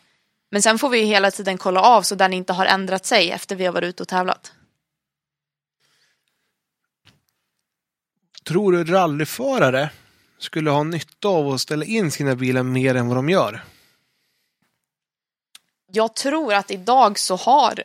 Men 0.51 0.61
sen 0.61 0.79
får 0.79 0.89
vi 0.89 1.03
hela 1.03 1.31
tiden 1.31 1.57
kolla 1.57 1.81
av 1.81 2.01
så 2.01 2.15
den 2.15 2.33
inte 2.33 2.53
har 2.53 2.65
ändrat 2.65 3.05
sig 3.05 3.31
efter 3.31 3.55
vi 3.55 3.65
har 3.65 3.73
varit 3.73 3.87
ute 3.87 4.03
och 4.03 4.09
tävlat. 4.09 4.53
Tror 8.43 8.71
du 8.71 8.83
rallyförare 8.83 9.89
skulle 10.37 10.69
ha 10.69 10.83
nytta 10.83 11.27
av 11.27 11.47
att 11.47 11.61
ställa 11.61 11.85
in 11.85 12.11
sina 12.11 12.35
bilar 12.35 12.63
mer 12.63 12.95
än 12.95 13.07
vad 13.07 13.17
de 13.17 13.29
gör? 13.29 13.63
Jag 15.91 16.15
tror 16.15 16.53
att 16.53 16.71
idag 16.71 17.19
så 17.19 17.35
har 17.35 17.83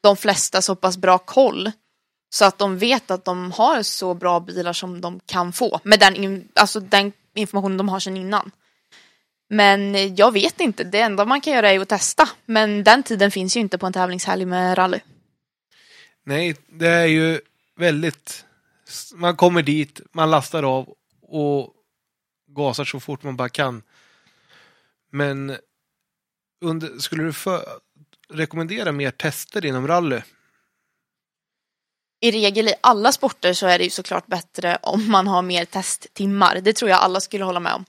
de 0.00 0.16
flesta 0.16 0.62
så 0.62 0.74
pass 0.74 0.96
bra 0.96 1.18
koll 1.18 1.72
så 2.30 2.44
att 2.44 2.58
de 2.58 2.78
vet 2.78 3.10
att 3.10 3.24
de 3.24 3.52
har 3.52 3.82
så 3.82 4.14
bra 4.14 4.40
bilar 4.40 4.72
som 4.72 5.00
de 5.00 5.20
kan 5.26 5.52
få 5.52 5.80
med 5.82 6.00
den, 6.00 6.48
alltså 6.54 6.80
den 6.80 7.12
informationen 7.34 7.76
de 7.76 7.88
har 7.88 8.00
sedan 8.00 8.16
innan. 8.16 8.50
Men 9.48 10.14
jag 10.16 10.32
vet 10.32 10.60
inte, 10.60 10.84
det 10.84 11.00
enda 11.00 11.24
man 11.24 11.40
kan 11.40 11.52
göra 11.52 11.72
är 11.72 11.80
att 11.80 11.88
testa. 11.88 12.28
Men 12.46 12.84
den 12.84 13.02
tiden 13.02 13.30
finns 13.30 13.56
ju 13.56 13.60
inte 13.60 13.78
på 13.78 13.86
en 13.86 13.92
tävlingshelg 13.92 14.44
med 14.44 14.78
rally. 14.78 15.00
Nej, 16.24 16.56
det 16.66 16.88
är 16.88 17.06
ju 17.06 17.40
väldigt... 17.76 18.44
Man 19.14 19.36
kommer 19.36 19.62
dit, 19.62 20.00
man 20.12 20.30
lastar 20.30 20.62
av 20.62 20.94
och 21.22 21.74
gasar 22.48 22.84
så 22.84 23.00
fort 23.00 23.22
man 23.22 23.36
bara 23.36 23.48
kan. 23.48 23.82
Men 25.10 25.56
under, 26.60 26.98
skulle 26.98 27.22
du 27.22 27.32
för, 27.32 27.64
rekommendera 28.28 28.92
mer 28.92 29.10
tester 29.10 29.64
inom 29.64 29.86
rally? 29.88 30.20
I 32.20 32.30
regel 32.30 32.68
i 32.68 32.74
alla 32.80 33.12
sporter 33.12 33.52
så 33.52 33.66
är 33.66 33.78
det 33.78 33.84
ju 33.84 33.90
såklart 33.90 34.26
bättre 34.26 34.78
om 34.82 35.10
man 35.10 35.26
har 35.26 35.42
mer 35.42 35.64
testtimmar. 35.64 36.60
Det 36.60 36.72
tror 36.72 36.90
jag 36.90 37.00
alla 37.00 37.20
skulle 37.20 37.44
hålla 37.44 37.60
med 37.60 37.74
om. 37.74 37.84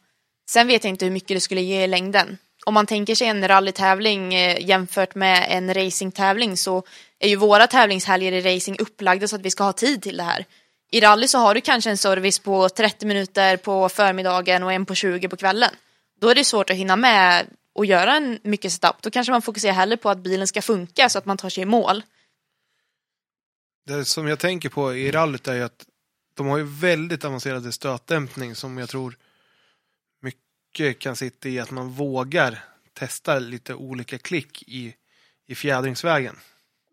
Sen 0.50 0.68
vet 0.68 0.84
jag 0.84 0.90
inte 0.90 1.06
hur 1.06 1.12
mycket 1.12 1.38
det 1.38 1.42
skulle 1.42 1.62
ge 1.62 1.84
i 1.84 1.88
längden. 1.88 2.38
Om 2.66 2.74
man 2.74 2.86
tänker 2.86 3.16
sig 3.16 3.28
en 3.28 3.48
rallytävling 3.48 4.34
eh, 4.34 4.68
jämfört 4.68 5.16
med 5.16 5.48
en 5.50 5.74
racingtävling 5.74 6.58
så 6.58 6.84
är 7.20 7.30
ju 7.30 7.36
våra 7.36 7.68
tävlingshelger 7.68 8.32
i 8.32 8.56
racing 8.56 8.80
upplagda 8.80 9.28
så 9.28 9.36
att 9.36 9.42
vi 9.42 9.52
ska 9.52 9.64
ha 9.64 9.74
tid 9.74 10.02
till 10.02 10.18
det 10.18 10.24
här. 10.24 10.46
I 10.92 11.00
rally 11.00 11.28
så 11.28 11.38
har 11.38 11.56
du 11.56 11.62
kanske 11.62 11.90
en 11.90 11.98
service 11.98 12.40
på 12.40 12.70
30 12.70 13.06
minuter 13.06 13.58
på 13.58 13.90
förmiddagen 13.90 14.64
och 14.64 14.74
en 14.74 14.86
på 14.86 14.96
20 14.96 15.30
på 15.30 15.38
kvällen. 15.38 15.72
Då 16.22 16.30
är 16.30 16.36
det 16.36 16.44
svårt 16.44 16.70
att 16.70 16.76
hinna 16.76 16.96
med 16.96 17.46
och 17.76 17.86
göra 17.86 18.16
en 18.16 18.40
mycket 18.44 18.72
setup. 18.72 19.02
Då 19.02 19.12
kanske 19.12 19.32
man 19.32 19.42
fokuserar 19.42 19.74
hellre 19.74 19.98
på 19.98 20.10
att 20.10 20.20
bilen 20.20 20.48
ska 20.48 20.62
funka 20.62 21.10
så 21.10 21.18
att 21.18 21.26
man 21.26 21.38
tar 21.38 21.50
sig 21.50 21.64
i 21.64 21.66
mål. 21.66 22.04
Det 23.86 24.06
som 24.06 24.28
jag 24.28 24.40
tänker 24.40 24.70
på 24.70 24.96
i 24.96 25.12
rallyt 25.12 25.48
är 25.48 25.54
ju 25.54 25.64
att 25.64 25.86
de 26.34 26.48
har 26.48 26.58
ju 26.58 26.64
väldigt 26.64 27.26
avancerade 27.26 27.72
stötdämpning 27.72 28.56
som 28.56 28.78
jag 28.78 28.90
tror 28.90 29.18
mycket 30.70 31.00
kan 31.00 31.16
sitta 31.16 31.50
i 31.50 31.60
att 31.60 31.72
man 31.72 31.90
vågar 31.90 32.64
testa 32.94 33.40
lite 33.40 33.74
olika 33.74 34.18
klick 34.18 34.64
i, 34.68 34.96
i 35.48 35.56
fjädringsvägen. 35.56 36.36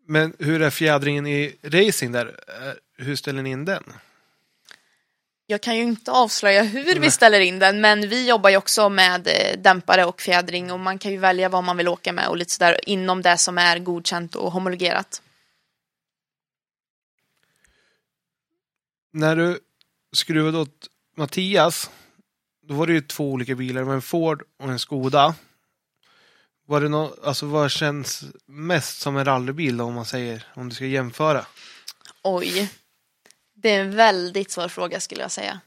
Men 0.07 0.35
hur 0.39 0.63
är 0.63 0.71
fjädringen 0.71 1.27
i 1.27 1.57
racing 1.63 2.13
där? 2.13 2.27
Eh, 2.49 3.05
hur 3.05 3.17
ställer 3.17 3.43
ni 3.43 3.51
in 3.51 3.65
den? 3.65 3.85
Jag 5.47 5.61
kan 5.61 5.77
ju 5.77 5.83
inte 5.83 6.11
avslöja 6.11 6.63
hur 6.63 6.85
Nej. 6.85 6.99
vi 6.99 7.11
ställer 7.11 7.41
in 7.41 7.59
den 7.59 7.81
men 7.81 8.09
vi 8.09 8.29
jobbar 8.29 8.51
ju 8.51 8.57
också 8.57 8.89
med 8.89 9.27
eh, 9.27 9.59
dämpare 9.59 10.05
och 10.05 10.21
fjädring 10.21 10.73
och 10.73 10.81
man 10.81 10.99
kan 10.99 11.13
ju 11.13 11.19
välja 11.19 11.49
vad 11.49 11.65
man 11.65 11.77
vill 11.77 11.89
åka 11.89 12.13
med 12.13 12.29
och 12.29 12.37
lite 12.37 12.53
sådär 12.53 12.81
inom 12.89 13.23
det 13.23 13.39
som 13.39 13.59
är 13.59 13.79
godkänt 13.79 14.35
och 14.37 14.53
homologerat. 14.53 15.23
När 19.13 19.37
du 19.37 19.61
skruvade 20.13 20.59
åt 20.59 20.89
Mattias 21.17 21.91
då 22.69 22.75
var 22.75 22.87
det 22.87 22.93
ju 22.93 23.01
två 23.01 23.33
olika 23.33 23.55
bilar, 23.55 23.81
det 23.81 23.87
var 23.87 23.95
en 23.95 24.03
Ford 24.03 24.43
och 24.59 24.69
en 24.69 24.79
Skoda. 24.79 25.35
Var 26.67 26.81
det 26.81 26.89
no 26.89 27.15
alltså 27.25 27.47
vad 27.47 27.71
känns 27.71 28.25
mest 28.47 29.01
som 29.01 29.17
en 29.17 29.25
rallybil 29.25 29.77
då, 29.77 29.85
om 29.85 29.95
man 29.95 30.05
säger, 30.05 30.47
om 30.55 30.69
du 30.69 30.75
ska 30.75 30.87
jämföra? 30.87 31.47
Oj. 32.23 32.73
Det 33.55 33.71
är 33.71 33.81
en 33.81 33.97
väldigt 33.97 34.51
svår 34.51 34.69
fråga 34.69 35.01
skulle 35.01 35.23
jag 35.23 35.31
säga. 35.31 35.61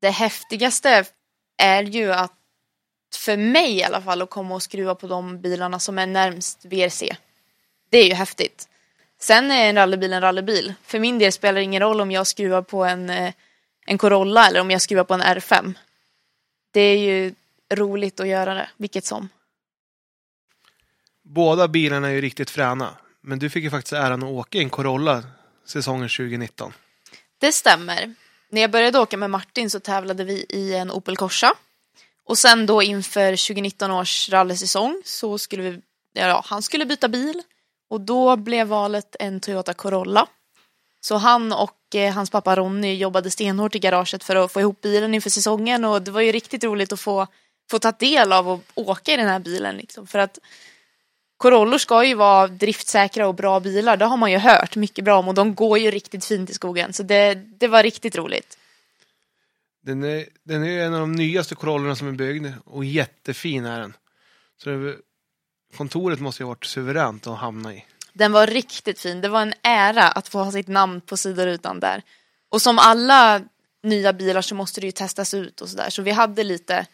Det 0.00 0.10
häftigaste 0.10 1.04
är 1.56 1.82
ju 1.82 2.12
att 2.12 2.32
för 3.14 3.36
mig 3.36 3.76
i 3.76 3.84
alla 3.84 4.02
fall 4.02 4.22
att 4.22 4.30
komma 4.30 4.54
och 4.54 4.62
skruva 4.62 4.94
på 4.94 5.06
de 5.06 5.40
bilarna 5.40 5.78
som 5.78 5.98
är 5.98 6.06
närmst 6.06 6.64
VRC. 6.64 7.16
Det 7.90 7.98
är 7.98 8.06
ju 8.06 8.14
häftigt. 8.14 8.68
Sen 9.20 9.50
är 9.50 9.68
en 9.68 9.76
rallybil 9.76 10.12
en 10.12 10.20
rallybil. 10.20 10.74
För 10.82 10.98
min 10.98 11.18
del 11.18 11.32
spelar 11.32 11.54
det 11.54 11.64
ingen 11.64 11.82
roll 11.82 12.00
om 12.00 12.10
jag 12.10 12.26
skruvar 12.26 12.62
på 12.62 12.84
en 12.84 13.10
eh, 13.10 13.34
en 13.86 13.98
Corolla 13.98 14.46
eller 14.46 14.60
om 14.60 14.70
jag 14.70 14.82
skruvar 14.82 15.04
på 15.04 15.14
en 15.14 15.22
R5. 15.22 15.74
Det 16.70 16.80
är 16.80 16.98
ju 16.98 17.34
roligt 17.74 18.20
att 18.20 18.28
göra 18.28 18.54
det, 18.54 18.70
vilket 18.76 19.04
som. 19.04 19.28
Båda 21.22 21.68
bilarna 21.68 22.08
är 22.08 22.12
ju 22.12 22.20
riktigt 22.20 22.50
fräna. 22.50 22.96
Men 23.20 23.38
du 23.38 23.50
fick 23.50 23.64
ju 23.64 23.70
faktiskt 23.70 23.92
äran 23.92 24.22
att 24.22 24.28
åka 24.28 24.58
i 24.58 24.62
en 24.62 24.70
Corolla 24.70 25.24
säsongen 25.64 26.08
2019. 26.08 26.72
Det 27.38 27.52
stämmer. 27.52 28.14
När 28.48 28.60
jag 28.60 28.70
började 28.70 28.98
åka 28.98 29.16
med 29.16 29.30
Martin 29.30 29.70
så 29.70 29.80
tävlade 29.80 30.24
vi 30.24 30.46
i 30.48 30.74
en 30.74 30.90
Opel 30.90 31.16
Corsa. 31.16 31.54
Och 32.24 32.38
sen 32.38 32.66
då 32.66 32.82
inför 32.82 33.30
2019 33.30 33.90
års 33.90 34.28
rallysäsong 34.28 35.02
så 35.04 35.38
skulle 35.38 35.62
vi, 35.62 35.80
ja, 36.12 36.42
han 36.46 36.62
skulle 36.62 36.86
byta 36.86 37.08
bil. 37.08 37.42
Och 37.88 38.00
då 38.00 38.36
blev 38.36 38.66
valet 38.66 39.16
en 39.20 39.40
Toyota 39.40 39.74
Corolla. 39.74 40.26
Så 41.04 41.16
han 41.16 41.52
och 41.52 41.94
eh, 41.94 42.14
hans 42.14 42.30
pappa 42.30 42.56
Ronny 42.56 42.94
jobbade 42.94 43.30
stenhårt 43.30 43.74
i 43.74 43.78
garaget 43.78 44.24
för 44.24 44.36
att 44.36 44.52
få 44.52 44.60
ihop 44.60 44.80
bilen 44.80 45.14
inför 45.14 45.30
säsongen 45.30 45.84
och 45.84 46.02
det 46.02 46.10
var 46.10 46.20
ju 46.20 46.32
riktigt 46.32 46.64
roligt 46.64 46.92
att 46.92 47.00
få, 47.00 47.26
få 47.70 47.78
ta 47.78 47.92
del 47.92 48.32
av 48.32 48.48
och 48.48 48.62
åka 48.74 49.12
i 49.12 49.16
den 49.16 49.28
här 49.28 49.38
bilen. 49.38 49.76
Liksom. 49.76 50.06
För 50.06 50.18
att 50.18 50.38
Corollor 51.36 51.78
ska 51.78 52.04
ju 52.04 52.14
vara 52.14 52.48
driftsäkra 52.48 53.28
och 53.28 53.34
bra 53.34 53.60
bilar, 53.60 53.96
det 53.96 54.04
har 54.04 54.16
man 54.16 54.30
ju 54.30 54.38
hört 54.38 54.76
mycket 54.76 55.04
bra 55.04 55.18
om 55.18 55.28
och 55.28 55.34
de 55.34 55.54
går 55.54 55.78
ju 55.78 55.90
riktigt 55.90 56.24
fint 56.24 56.50
i 56.50 56.54
skogen. 56.54 56.92
Så 56.92 57.02
det, 57.02 57.34
det 57.34 57.68
var 57.68 57.82
riktigt 57.82 58.16
roligt. 58.16 58.58
Den 59.82 60.04
är, 60.04 60.26
den 60.42 60.64
är 60.64 60.86
en 60.86 60.94
av 60.94 61.00
de 61.00 61.12
nyaste 61.12 61.54
Corollorna 61.54 61.96
som 61.96 62.08
är 62.08 62.12
byggd 62.12 62.46
och 62.64 62.84
jättefin 62.84 63.64
är 63.64 63.80
den. 63.80 63.96
Så 64.62 64.70
det, 64.70 64.96
kontoret 65.76 66.20
måste 66.20 66.42
ju 66.42 66.44
ha 66.44 66.48
varit 66.48 66.64
suveränt 66.64 67.26
att 67.26 67.38
hamna 67.38 67.74
i. 67.74 67.84
Den 68.12 68.32
var 68.32 68.46
riktigt 68.46 69.00
fin. 69.00 69.20
Det 69.20 69.28
var 69.28 69.42
en 69.42 69.54
ära 69.62 70.08
att 70.08 70.28
få 70.28 70.38
ha 70.38 70.52
sitt 70.52 70.68
namn 70.68 71.00
på 71.00 71.16
sidorutan 71.16 71.80
där. 71.80 72.02
Och 72.50 72.62
som 72.62 72.78
alla 72.78 73.40
nya 73.82 74.12
bilar 74.12 74.42
så 74.42 74.54
måste 74.54 74.80
det 74.80 74.86
ju 74.86 74.92
testas 74.92 75.34
ut 75.34 75.60
och 75.60 75.68
sådär. 75.68 75.90
Så 75.90 76.02
vi 76.02 76.10
hade 76.10 76.44
lite 76.44 76.86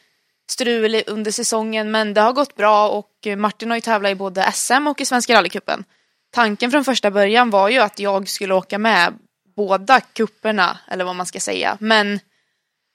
strul 0.51 1.03
under 1.07 1.31
säsongen 1.31 1.91
men 1.91 2.15
det 2.15 2.21
har 2.21 2.33
gått 2.33 2.57
bra 2.57 2.89
och 2.89 3.27
Martin 3.37 3.71
har 3.71 3.77
ju 3.77 3.81
tävlat 3.81 4.13
i 4.13 4.15
både 4.15 4.53
SM 4.53 4.87
och 4.87 5.01
i 5.01 5.05
Svenska 5.05 5.35
rallycupen. 5.35 5.85
Tanken 6.31 6.71
från 6.71 6.85
första 6.85 7.11
början 7.11 7.51
var 7.51 7.69
ju 7.69 7.79
att 7.79 7.99
jag 7.99 8.29
skulle 8.29 8.55
åka 8.55 8.79
med 8.79 9.19
båda 9.57 10.01
kupperna 10.01 10.79
eller 10.89 11.05
vad 11.05 11.17
man 11.17 11.27
ska 11.27 11.41
säga. 11.41 11.77
Men 11.81 12.21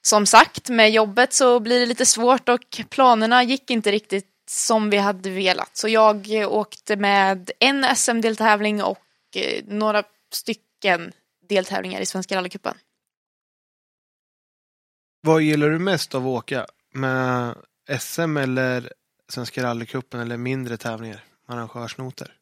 som 0.02 0.26
sagt 0.26 0.68
med 0.68 0.90
jobbet 0.90 1.32
så 1.32 1.60
blir 1.60 1.80
det 1.80 1.86
lite 1.86 2.06
svårt 2.06 2.48
och 2.48 2.80
planerna 2.90 3.42
gick 3.42 3.70
inte 3.70 3.92
riktigt 3.92 4.26
som 4.46 4.90
vi 4.90 4.96
hade 4.96 5.30
velat. 5.30 5.76
Så 5.76 5.88
jag 5.88 6.28
åkte 6.48 6.96
med 6.96 7.50
en 7.58 7.96
SM-deltävling 7.96 8.82
och 8.82 8.98
eh, 9.34 9.64
några 9.64 10.02
stycken 10.32 11.12
deltävlingar 11.48 12.00
i 12.00 12.06
Svenska 12.06 12.36
rallycupen. 12.36 12.74
Vad 15.20 15.42
gillar 15.42 15.70
du 15.70 15.78
mest 15.78 16.14
av 16.14 16.22
att 16.22 16.28
åka? 16.28 16.66
Med 16.92 17.54
SM 18.00 18.36
eller 18.36 18.92
Svenska 19.28 19.62
rallycupen 19.62 20.20
eller 20.20 20.36
mindre 20.36 20.76
tävlingar? 20.76 21.24
Arrangörsnoter? 21.46 22.34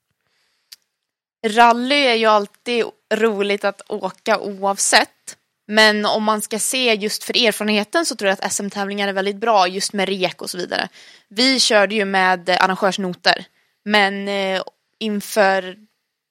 Rally 1.47 1.95
är 1.95 2.15
ju 2.15 2.27
alltid 2.27 2.85
roligt 3.15 3.65
att 3.65 3.91
åka 3.91 4.39
oavsett. 4.39 5.39
Men 5.73 6.07
om 6.07 6.25
man 6.25 6.43
ska 6.43 6.59
se 6.59 6.95
just 6.95 7.25
för 7.25 7.37
erfarenheten 7.47 8.07
så 8.07 8.17
tror 8.17 8.29
jag 8.29 8.39
att 8.41 8.53
SM-tävlingar 8.53 9.09
är 9.09 9.13
väldigt 9.13 9.37
bra 9.37 9.69
just 9.69 9.93
med 9.93 10.09
rek 10.09 10.43
och 10.43 10.51
så 10.51 10.59
vidare. 10.59 10.89
Vi 11.29 11.61
körde 11.61 11.95
ju 11.95 12.05
med 12.05 12.51
arrangörsnoter. 12.51 13.47
Men 13.85 14.29
eh, 14.29 14.63
inför 14.99 15.77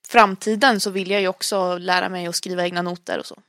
framtiden 0.08 0.80
så 0.80 0.90
vill 0.90 1.12
jag 1.12 1.22
ju 1.22 1.28
också 1.28 1.78
lära 1.78 2.10
mig 2.10 2.28
att 2.28 2.36
skriva 2.36 2.64
egna 2.64 2.82
noter 2.82 3.20
och 3.20 3.26
så. 3.26 3.42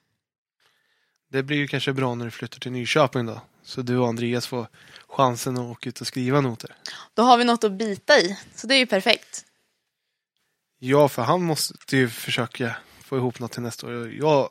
Det 1.30 1.42
blir 1.42 1.56
ju 1.56 1.68
kanske 1.68 1.92
bra 1.92 2.14
när 2.14 2.24
du 2.24 2.30
flyttar 2.30 2.58
till 2.58 2.72
Nyköping 2.72 3.26
då. 3.26 3.40
Så 3.62 3.82
du 3.82 3.98
och 3.98 4.08
Andreas 4.08 4.46
får 4.46 4.66
chansen 5.08 5.56
att 5.56 5.70
åka 5.70 5.88
ut 5.88 6.00
och 6.00 6.06
skriva 6.06 6.40
noter. 6.40 6.74
Då 7.14 7.22
har 7.22 7.38
vi 7.38 7.44
något 7.44 7.64
att 7.64 7.72
bita 7.72 8.18
i. 8.18 8.38
Så 8.54 8.66
det 8.66 8.74
är 8.74 8.78
ju 8.78 8.86
perfekt. 8.86 9.44
Ja, 10.78 11.08
för 11.08 11.22
han 11.22 11.42
måste 11.42 11.96
ju 11.96 12.08
försöka 12.08 12.76
få 13.04 13.16
ihop 13.16 13.38
något 13.38 13.52
till 13.52 13.62
nästa 13.62 13.86
år. 13.86 14.12
Jag 14.12 14.50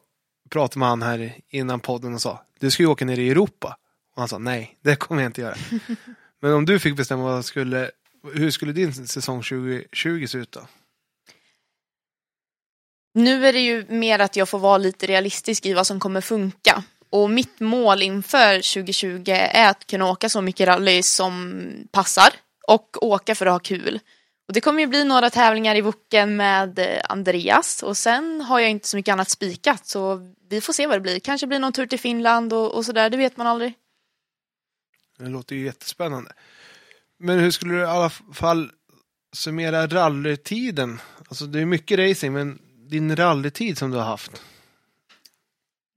pratade 0.52 0.80
med 0.80 0.88
han 0.88 1.02
här 1.02 1.34
innan 1.50 1.80
podden 1.80 2.14
och 2.14 2.22
sa, 2.22 2.44
du 2.60 2.72
ska 2.72 2.84
ju 2.84 2.88
åka 2.90 3.06
ner 3.06 3.20
i 3.20 3.30
Europa. 3.30 3.78
Och 4.16 4.22
han 4.22 4.28
sa, 4.28 4.38
nej, 4.38 4.78
det 4.82 4.96
kommer 4.96 5.22
jag 5.22 5.30
inte 5.30 5.42
göra. 5.42 5.56
Men 6.42 6.54
om 6.54 6.66
du 6.66 6.80
fick 6.80 6.96
bestämma 6.96 7.24
vad 7.24 7.46
skulle, 7.46 7.92
hur 8.34 8.52
skulle 8.52 8.72
din 8.72 8.94
säsong 8.94 9.42
2020 9.42 10.26
se 10.28 10.38
ut 10.38 10.52
då? 10.52 10.62
Nu 13.14 13.48
är 13.48 13.54
det 13.54 13.60
ju 13.60 13.86
mer 13.90 14.20
att 14.20 14.36
jag 14.36 14.50
får 14.50 14.60
vara 14.60 14.78
lite 14.78 15.08
realistisk 15.08 15.66
i 15.66 15.74
vad 15.74 15.88
som 15.88 16.00
kommer 16.00 16.22
funka. 16.22 16.84
Och 17.10 17.30
mitt 17.30 17.60
mål 17.60 18.02
inför 18.02 18.56
2020 18.56 19.24
är 19.28 19.70
att 19.70 19.88
kunna 19.88 20.10
åka 20.10 20.30
så 20.30 20.42
mycket 20.42 20.68
rally 20.68 21.04
som 21.04 21.64
passar 21.92 22.30
och 22.68 23.04
åka 23.04 23.36
för 23.36 23.46
att 23.46 23.54
ha 23.54 23.60
kul. 23.60 24.00
Och 24.52 24.56
det 24.56 24.62
kommer 24.62 24.82
ju 24.82 24.88
bli 24.88 25.04
några 25.04 25.30
tävlingar 25.30 25.76
i 25.76 25.82
Woken 25.82 26.36
med 26.36 26.80
eh, 26.80 27.02
Andreas 27.10 27.84
och 27.84 27.98
sen 27.98 28.42
har 28.42 28.60
jag 28.60 28.70
inte 28.70 28.88
så 28.88 28.98
mycket 28.98 29.14
annat 29.14 29.30
spikat 29.30 29.88
så 29.88 30.20
vi 30.50 30.62
får 30.62 30.74
se 30.74 30.88
vad 30.88 30.96
det 30.96 31.02
blir. 31.02 31.20
Kanske 31.20 31.48
blir 31.48 31.60
någon 31.60 31.74
tur 31.74 31.86
till 31.86 32.00
Finland 32.00 32.54
och, 32.54 32.76
och 32.76 32.86
sådär, 32.86 33.10
det 33.10 33.18
vet 33.18 33.38
man 33.38 33.48
aldrig. 33.48 33.74
Det 35.18 35.30
låter 35.30 35.56
ju 35.56 35.66
jättespännande. 35.66 36.32
Men 37.20 37.40
hur 37.40 37.52
skulle 37.52 37.74
du 37.74 37.80
i 37.80 37.86
alla 37.86 38.10
fall 38.34 38.72
summera 39.34 39.88
rallytiden? 39.88 41.00
Alltså 41.30 41.46
det 41.46 41.60
är 41.60 41.66
mycket 41.66 42.00
racing, 42.00 42.34
men 42.34 42.60
din 42.90 43.16
rallytid 43.16 43.78
som 43.78 43.92
du 43.92 43.98
har 43.98 44.06
haft? 44.06 44.42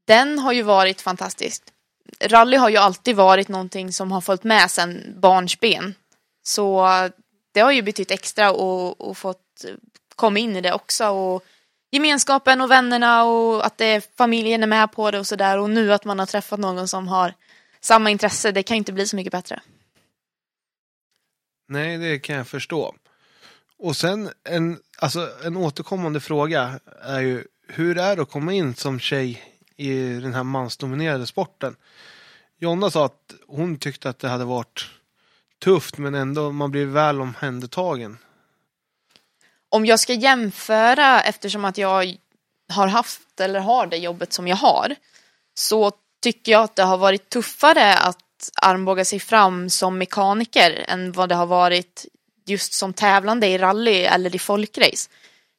Den 0.07 0.38
har 0.38 0.52
ju 0.52 0.62
varit 0.62 1.00
fantastisk. 1.00 1.62
Rally 2.20 2.57
har 2.57 2.68
ju 2.68 2.76
alltid 2.76 3.16
varit 3.16 3.48
någonting 3.48 3.92
som 3.92 4.12
har 4.12 4.20
följt 4.20 4.44
med 4.44 4.70
sedan 4.70 5.14
barnsben. 5.20 5.94
Så 6.42 6.86
det 7.55 7.61
har 7.61 7.72
ju 7.72 7.82
betytt 7.82 8.11
extra 8.11 8.52
och, 8.52 9.00
och 9.00 9.18
fått 9.18 9.64
komma 10.16 10.38
in 10.38 10.57
i 10.57 10.61
det 10.61 10.72
också. 10.72 11.09
Och 11.09 11.44
gemenskapen 11.90 12.61
och 12.61 12.70
vännerna 12.70 13.24
och 13.24 13.66
att 13.66 13.78
det, 13.78 14.16
familjen 14.16 14.62
är 14.62 14.66
med 14.66 14.92
på 14.92 15.11
det 15.11 15.18
och 15.18 15.26
sådär. 15.26 15.59
Och 15.59 15.70
nu 15.70 15.92
att 15.92 16.05
man 16.05 16.18
har 16.18 16.26
träffat 16.26 16.61
någon 16.61 16.88
som 16.88 17.09
har 17.09 17.34
samma 17.80 18.11
intresse, 18.11 18.52
det 18.52 18.62
kan 18.62 18.76
ju 18.76 18.78
inte 18.78 18.92
bli 18.92 19.07
så 19.07 19.16
mycket 19.16 19.32
bättre. 19.32 19.62
Nej, 21.68 21.98
det 21.98 22.18
kan 22.18 22.36
jag 22.36 22.48
förstå. 22.48 22.94
Och 23.78 23.96
sen 23.96 24.30
en, 24.44 24.78
alltså, 24.98 25.30
en 25.44 25.57
återkommande 25.57 26.20
fråga 26.20 26.80
är 27.02 27.20
ju 27.20 27.44
hur 27.68 27.98
är 27.98 28.16
det 28.16 28.22
att 28.22 28.30
komma 28.30 28.52
in 28.52 28.74
som 28.74 29.00
tjej 29.00 29.42
i 29.76 30.09
den 30.09 30.34
här 30.34 30.42
mansdominerade 30.42 31.26
sporten? 31.26 31.76
Jonna 32.59 32.90
sa 32.90 33.05
att 33.05 33.34
hon 33.46 33.78
tyckte 33.78 34.09
att 34.09 34.18
det 34.18 34.28
hade 34.28 34.44
varit 34.44 34.90
tufft 35.64 35.98
men 35.98 36.14
ändå 36.14 36.52
man 36.52 36.70
blir 36.70 36.86
väl 36.86 37.20
omhändertagen. 37.20 38.18
Om 39.68 39.86
jag 39.86 40.00
ska 40.00 40.12
jämföra 40.12 41.22
eftersom 41.22 41.64
att 41.64 41.78
jag 41.78 42.16
har 42.68 42.86
haft 42.86 43.40
eller 43.40 43.60
har 43.60 43.86
det 43.86 43.96
jobbet 43.96 44.32
som 44.32 44.48
jag 44.48 44.56
har 44.56 44.94
så 45.54 45.92
tycker 46.22 46.52
jag 46.52 46.62
att 46.62 46.76
det 46.76 46.82
har 46.82 46.96
varit 46.96 47.28
tuffare 47.28 47.94
att 47.94 48.50
armbåga 48.62 49.04
sig 49.04 49.20
fram 49.20 49.70
som 49.70 49.98
mekaniker 49.98 50.84
än 50.88 51.12
vad 51.12 51.28
det 51.28 51.34
har 51.34 51.46
varit 51.46 52.06
just 52.46 52.74
som 52.74 52.92
tävlande 52.92 53.46
i 53.46 53.58
rally 53.58 54.02
eller 54.02 54.36
i 54.36 54.38
folkrace. 54.38 55.10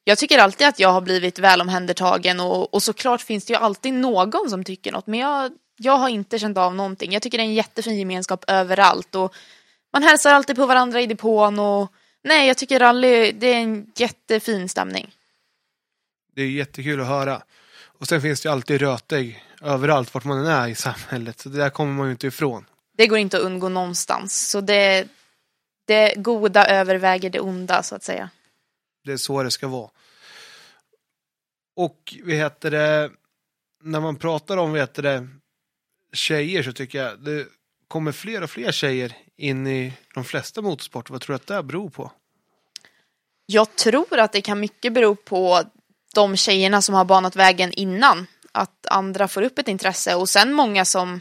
Jag 0.04 0.18
tycker 0.18 0.38
alltid 0.38 0.66
att 0.66 0.78
jag 0.78 0.92
har 0.92 1.00
blivit 1.00 1.38
väl 1.38 1.60
omhändertagen 1.60 2.40
och, 2.40 2.74
och 2.74 2.82
såklart 2.82 3.22
finns 3.22 3.44
det 3.44 3.52
ju 3.52 3.58
alltid 3.58 3.94
någon 3.94 4.50
som 4.50 4.64
tycker 4.64 4.92
något 4.92 5.06
men 5.06 5.20
jag, 5.20 5.52
jag 5.76 5.98
har 5.98 6.08
inte 6.08 6.38
känt 6.38 6.58
av 6.58 6.74
någonting. 6.74 7.12
Jag 7.12 7.22
tycker 7.22 7.38
det 7.38 7.44
är 7.44 7.48
en 7.48 7.54
jättefin 7.54 7.98
gemenskap 7.98 8.44
överallt 8.48 9.14
och 9.14 9.34
man 9.96 10.02
hälsar 10.02 10.32
alltid 10.32 10.56
på 10.56 10.66
varandra 10.66 11.00
i 11.00 11.06
depån 11.06 11.58
och 11.58 11.92
nej, 12.24 12.48
jag 12.48 12.58
tycker 12.58 12.78
rally, 12.78 13.32
det 13.32 13.46
är 13.46 13.56
en 13.56 13.92
jättefin 13.96 14.68
stämning. 14.68 15.14
Det 16.34 16.42
är 16.42 16.46
jättekul 16.46 17.00
att 17.00 17.06
höra. 17.06 17.42
Och 17.82 18.08
sen 18.08 18.22
finns 18.22 18.40
det 18.40 18.48
ju 18.48 18.52
alltid 18.52 18.80
rötägg 18.80 19.44
överallt 19.62 20.14
vart 20.14 20.24
man 20.24 20.38
än 20.38 20.46
är 20.46 20.68
i 20.68 20.74
samhället. 20.74 21.40
Så 21.40 21.48
det 21.48 21.58
där 21.58 21.70
kommer 21.70 21.92
man 21.92 22.06
ju 22.06 22.12
inte 22.12 22.26
ifrån. 22.26 22.66
Det 22.96 23.06
går 23.06 23.18
inte 23.18 23.36
att 23.36 23.42
undgå 23.42 23.68
någonstans. 23.68 24.50
Så 24.50 24.60
det, 24.60 25.08
det 25.84 26.14
goda 26.16 26.66
överväger 26.66 27.30
det 27.30 27.40
onda 27.40 27.82
så 27.82 27.94
att 27.94 28.02
säga. 28.02 28.30
Det 29.04 29.12
är 29.12 29.16
så 29.16 29.42
det 29.42 29.50
ska 29.50 29.68
vara. 29.68 29.90
Och 31.76 32.14
vi 32.24 32.36
heter 32.36 32.70
det, 32.70 33.10
när 33.82 34.00
man 34.00 34.16
pratar 34.16 34.56
om 34.56 34.72
vi 34.72 34.80
heter 34.80 35.02
det, 35.02 35.28
tjejer 36.12 36.62
så 36.62 36.72
tycker 36.72 37.02
jag 37.02 37.20
det 37.20 37.46
kommer 37.88 38.12
fler 38.12 38.42
och 38.42 38.50
fler 38.50 38.72
tjejer 38.72 39.16
in 39.36 39.66
i 39.66 39.92
de 40.14 40.24
flesta 40.24 40.62
motorsporter. 40.62 41.12
Vad 41.12 41.20
tror 41.20 41.34
du 41.34 41.36
att 41.36 41.46
det 41.46 41.62
beror 41.62 41.90
på? 41.90 42.12
Jag 43.46 43.76
tror 43.76 44.18
att 44.18 44.32
det 44.32 44.40
kan 44.40 44.60
mycket 44.60 44.92
bero 44.92 45.16
på 45.16 45.62
de 46.14 46.36
tjejerna 46.36 46.82
som 46.82 46.94
har 46.94 47.04
banat 47.04 47.36
vägen 47.36 47.72
innan. 47.72 48.26
Att 48.52 48.86
andra 48.86 49.28
får 49.28 49.42
upp 49.42 49.58
ett 49.58 49.68
intresse 49.68 50.14
och 50.14 50.28
sen 50.28 50.52
många 50.52 50.84
som 50.84 51.20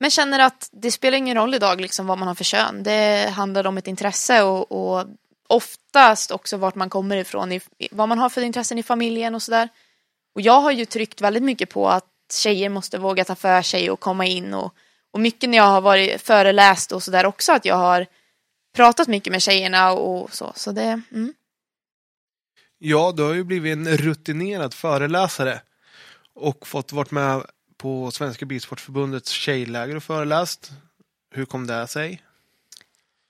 men 0.00 0.10
känner 0.10 0.38
att 0.38 0.68
det 0.72 0.90
spelar 0.90 1.18
ingen 1.18 1.36
roll 1.36 1.54
idag 1.54 1.80
liksom 1.80 2.06
vad 2.06 2.18
man 2.18 2.28
har 2.28 2.34
för 2.34 2.44
kön. 2.44 2.82
Det 2.82 3.30
handlar 3.34 3.66
om 3.66 3.78
ett 3.78 3.86
intresse 3.86 4.42
och, 4.42 4.72
och 4.72 5.06
oftast 5.48 6.30
också 6.30 6.56
vart 6.56 6.74
man 6.74 6.90
kommer 6.90 7.16
ifrån, 7.16 7.52
i, 7.52 7.60
vad 7.90 8.08
man 8.08 8.18
har 8.18 8.28
för 8.28 8.42
intressen 8.42 8.78
i 8.78 8.82
familjen 8.82 9.34
och 9.34 9.42
sådär. 9.42 9.68
Och 10.34 10.40
jag 10.40 10.60
har 10.60 10.70
ju 10.70 10.84
tryckt 10.84 11.20
väldigt 11.20 11.42
mycket 11.42 11.70
på 11.70 11.88
att 11.88 12.04
tjejer 12.32 12.68
måste 12.68 12.98
våga 12.98 13.24
ta 13.24 13.34
för 13.34 13.62
sig 13.62 13.90
och 13.90 14.00
komma 14.00 14.26
in 14.26 14.54
och, 14.54 14.74
och 15.18 15.22
mycket 15.22 15.50
när 15.50 15.58
jag 15.58 15.64
har 15.64 15.80
varit 15.80 16.22
föreläst 16.22 16.92
och 16.92 17.02
sådär 17.02 17.26
också 17.26 17.52
att 17.52 17.64
jag 17.64 17.76
har 17.76 18.06
pratat 18.76 19.08
mycket 19.08 19.30
med 19.30 19.42
tjejerna 19.42 19.92
och 19.92 20.34
så. 20.34 20.52
Så 20.54 20.72
det, 20.72 21.02
mm. 21.12 21.34
Ja, 22.78 23.12
du 23.16 23.22
har 23.22 23.34
ju 23.34 23.44
blivit 23.44 23.72
en 23.72 23.96
rutinerad 23.96 24.74
föreläsare 24.74 25.60
och 26.34 26.66
fått 26.66 26.92
vara 26.92 27.06
med 27.10 27.42
på 27.76 28.10
Svenska 28.10 28.46
Bilsportförbundets 28.46 29.30
tjejläger 29.30 29.96
och 29.96 30.02
föreläst. 30.02 30.70
Hur 31.34 31.44
kom 31.44 31.66
det 31.66 31.86
sig? 31.86 32.22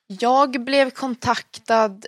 Jag 0.06 0.64
blev 0.64 0.90
kontaktad, 0.90 2.06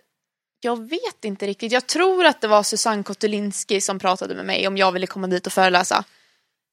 jag 0.61 0.89
vet 0.89 1.25
inte 1.25 1.47
riktigt, 1.47 1.73
jag 1.73 1.87
tror 1.87 2.25
att 2.25 2.41
det 2.41 2.49
var 2.49 2.63
Susanne 2.63 3.03
Kotulinski 3.03 3.81
som 3.81 3.99
pratade 3.99 4.35
med 4.35 4.47
mig 4.47 4.69
om 4.69 4.77
jag 4.77 4.93
ville 4.93 5.07
komma 5.07 5.27
dit 5.27 5.47
och 5.47 5.53
föreläsa. 5.53 6.05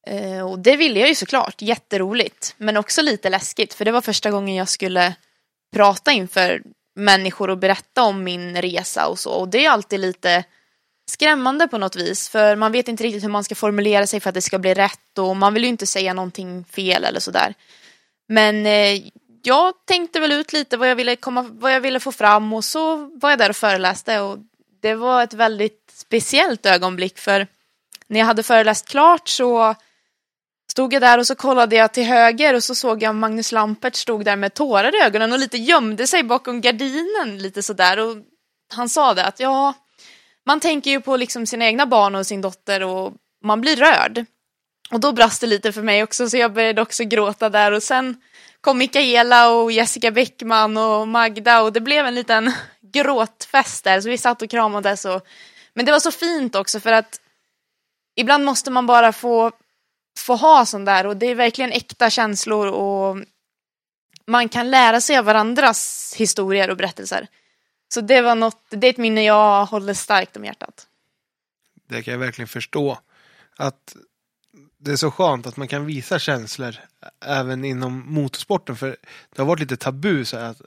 Eh, 0.07 0.41
och 0.41 0.59
det 0.59 0.75
ville 0.75 0.99
jag 0.99 1.09
ju 1.09 1.15
såklart, 1.15 1.61
jätteroligt, 1.61 2.55
men 2.57 2.77
också 2.77 3.01
lite 3.01 3.29
läskigt 3.29 3.73
för 3.73 3.85
det 3.85 3.91
var 3.91 4.01
första 4.01 4.31
gången 4.31 4.55
jag 4.55 4.69
skulle 4.69 5.15
prata 5.73 6.11
inför 6.11 6.61
människor 6.95 7.49
och 7.49 7.57
berätta 7.57 8.03
om 8.03 8.23
min 8.23 8.61
resa 8.61 9.07
och 9.07 9.19
så 9.19 9.31
och 9.31 9.47
det 9.47 9.65
är 9.65 9.69
alltid 9.69 9.99
lite 9.99 10.43
skrämmande 11.11 11.67
på 11.67 11.77
något 11.77 11.95
vis 11.95 12.29
för 12.29 12.55
man 12.55 12.71
vet 12.71 12.87
inte 12.87 13.03
riktigt 13.03 13.23
hur 13.23 13.29
man 13.29 13.43
ska 13.43 13.55
formulera 13.55 14.07
sig 14.07 14.19
för 14.19 14.29
att 14.29 14.33
det 14.33 14.41
ska 14.41 14.59
bli 14.59 14.73
rätt 14.73 15.17
och 15.17 15.35
man 15.35 15.53
vill 15.53 15.63
ju 15.63 15.69
inte 15.69 15.85
säga 15.85 16.13
någonting 16.13 16.65
fel 16.65 17.03
eller 17.03 17.19
sådär. 17.19 17.53
Men 18.27 18.65
eh, 18.65 19.01
jag 19.43 19.73
tänkte 19.85 20.19
väl 20.19 20.31
ut 20.31 20.53
lite 20.53 20.77
vad 20.77 20.89
jag, 20.89 20.95
ville 20.95 21.15
komma, 21.15 21.41
vad 21.51 21.73
jag 21.73 21.81
ville 21.81 21.99
få 21.99 22.11
fram 22.11 22.53
och 22.53 22.65
så 22.65 22.95
var 22.95 23.29
jag 23.29 23.39
där 23.39 23.49
och 23.49 23.55
föreläste 23.55 24.19
och 24.19 24.37
det 24.81 24.95
var 24.95 25.23
ett 25.23 25.33
väldigt 25.33 25.91
speciellt 25.93 26.65
ögonblick 26.65 27.17
för 27.17 27.47
när 28.07 28.19
jag 28.19 28.27
hade 28.27 28.43
föreläst 28.43 28.87
klart 28.87 29.29
så 29.29 29.75
stod 30.71 30.93
jag 30.93 31.01
där 31.01 31.17
och 31.17 31.27
så 31.27 31.35
kollade 31.35 31.75
jag 31.75 31.93
till 31.93 32.03
höger 32.03 32.53
och 32.53 32.63
så 32.63 32.75
såg 32.75 33.03
jag 33.03 33.15
Magnus 33.15 33.51
Lampert 33.51 33.95
stod 33.95 34.25
där 34.25 34.35
med 34.35 34.53
tårar 34.53 34.95
i 34.95 35.05
ögonen 35.05 35.33
och 35.33 35.39
lite 35.39 35.57
gömde 35.57 36.07
sig 36.07 36.23
bakom 36.23 36.61
gardinen 36.61 37.37
lite 37.37 37.63
sådär 37.63 37.99
och 37.99 38.17
han 38.73 38.89
sa 38.89 39.13
det 39.13 39.25
att 39.25 39.39
ja, 39.39 39.73
man 40.45 40.59
tänker 40.59 40.91
ju 40.91 41.01
på 41.01 41.17
liksom 41.17 41.45
sina 41.45 41.65
egna 41.65 41.85
barn 41.85 42.15
och 42.15 42.27
sin 42.27 42.41
dotter 42.41 42.83
och 42.83 43.13
man 43.43 43.61
blir 43.61 43.75
rörd. 43.75 44.25
Och 44.91 44.99
då 44.99 45.11
brast 45.11 45.41
det 45.41 45.47
lite 45.47 45.71
för 45.71 45.81
mig 45.81 46.03
också 46.03 46.29
så 46.29 46.37
jag 46.37 46.53
började 46.53 46.81
också 46.81 47.03
gråta 47.03 47.49
där 47.49 47.71
och 47.71 47.83
sen 47.83 48.21
kom 48.61 48.77
Mikaela 48.77 49.51
och 49.51 49.71
Jessica 49.71 50.11
Bäckman 50.11 50.77
och 50.77 51.07
Magda 51.07 51.61
och 51.61 51.73
det 51.73 51.81
blev 51.81 52.05
en 52.05 52.15
liten 52.15 52.51
gråtfest 52.93 53.83
där 53.83 54.01
så 54.01 54.09
vi 54.09 54.17
satt 54.17 54.41
och 54.41 54.49
kramades 54.49 55.05
och 55.05 55.27
men 55.73 55.85
det 55.85 55.91
var 55.91 55.99
så 55.99 56.11
fint 56.11 56.55
också 56.55 56.79
för 56.79 56.91
att 56.91 57.21
ibland 58.15 58.45
måste 58.45 58.71
man 58.71 58.85
bara 58.85 59.13
få 59.13 59.51
få 60.17 60.35
ha 60.35 60.65
sån 60.65 60.85
där 60.85 61.05
och 61.07 61.17
det 61.17 61.25
är 61.25 61.35
verkligen 61.35 61.71
äkta 61.71 62.09
känslor 62.09 62.67
och 62.67 63.17
man 64.27 64.49
kan 64.49 64.71
lära 64.71 65.01
sig 65.01 65.17
av 65.17 65.25
varandras 65.25 66.13
historier 66.17 66.69
och 66.69 66.77
berättelser. 66.77 67.27
Så 67.93 68.01
det 68.01 68.21
var 68.21 68.35
något, 68.35 68.57
det 68.69 68.87
är 68.87 68.91
ett 68.91 68.97
minne 68.97 69.23
jag 69.23 69.65
håller 69.65 69.93
starkt 69.93 70.37
om 70.37 70.45
hjärtat. 70.45 70.87
Det 71.89 72.03
kan 72.03 72.11
jag 72.11 72.19
verkligen 72.19 72.47
förstå. 72.47 72.99
Att 73.57 73.95
det 74.77 74.91
är 74.91 74.95
så 74.95 75.11
skönt 75.11 75.47
att 75.47 75.57
man 75.57 75.67
kan 75.67 75.85
visa 75.85 76.19
känslor 76.19 76.75
även 77.25 77.65
inom 77.65 78.13
motorsporten. 78.13 78.75
För 78.75 78.97
det 79.35 79.41
har 79.41 79.45
varit 79.45 79.59
lite 79.59 79.77
tabu 79.77 80.25
så 80.25 80.37
att 80.37 80.61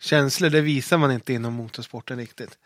känslor 0.00 0.50
det 0.50 0.60
visar 0.60 0.98
man 0.98 1.12
inte 1.12 1.32
inom 1.32 1.54
motorsporten 1.54 2.18
riktigt. 2.18 2.58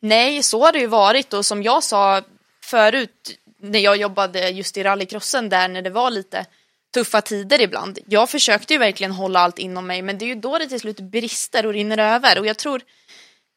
Nej, 0.00 0.42
så 0.42 0.64
har 0.64 0.72
det 0.72 0.78
ju 0.78 0.86
varit 0.86 1.32
och 1.32 1.46
som 1.46 1.62
jag 1.62 1.84
sa 1.84 2.22
förut 2.60 3.38
när 3.60 3.78
jag 3.78 3.96
jobbade 3.96 4.48
just 4.48 4.76
i 4.76 4.82
rallycrossen 4.82 5.48
där 5.48 5.68
när 5.68 5.82
det 5.82 5.90
var 5.90 6.10
lite 6.10 6.46
tuffa 6.94 7.20
tider 7.20 7.60
ibland. 7.60 7.98
Jag 8.06 8.30
försökte 8.30 8.72
ju 8.72 8.78
verkligen 8.78 9.12
hålla 9.12 9.40
allt 9.40 9.58
inom 9.58 9.86
mig 9.86 10.02
men 10.02 10.18
det 10.18 10.24
är 10.24 10.26
ju 10.26 10.34
då 10.34 10.58
det 10.58 10.66
till 10.66 10.80
slut 10.80 11.00
brister 11.00 11.66
och 11.66 11.72
rinner 11.72 11.98
över 11.98 12.38
och 12.38 12.46
jag 12.46 12.58
tror 12.58 12.82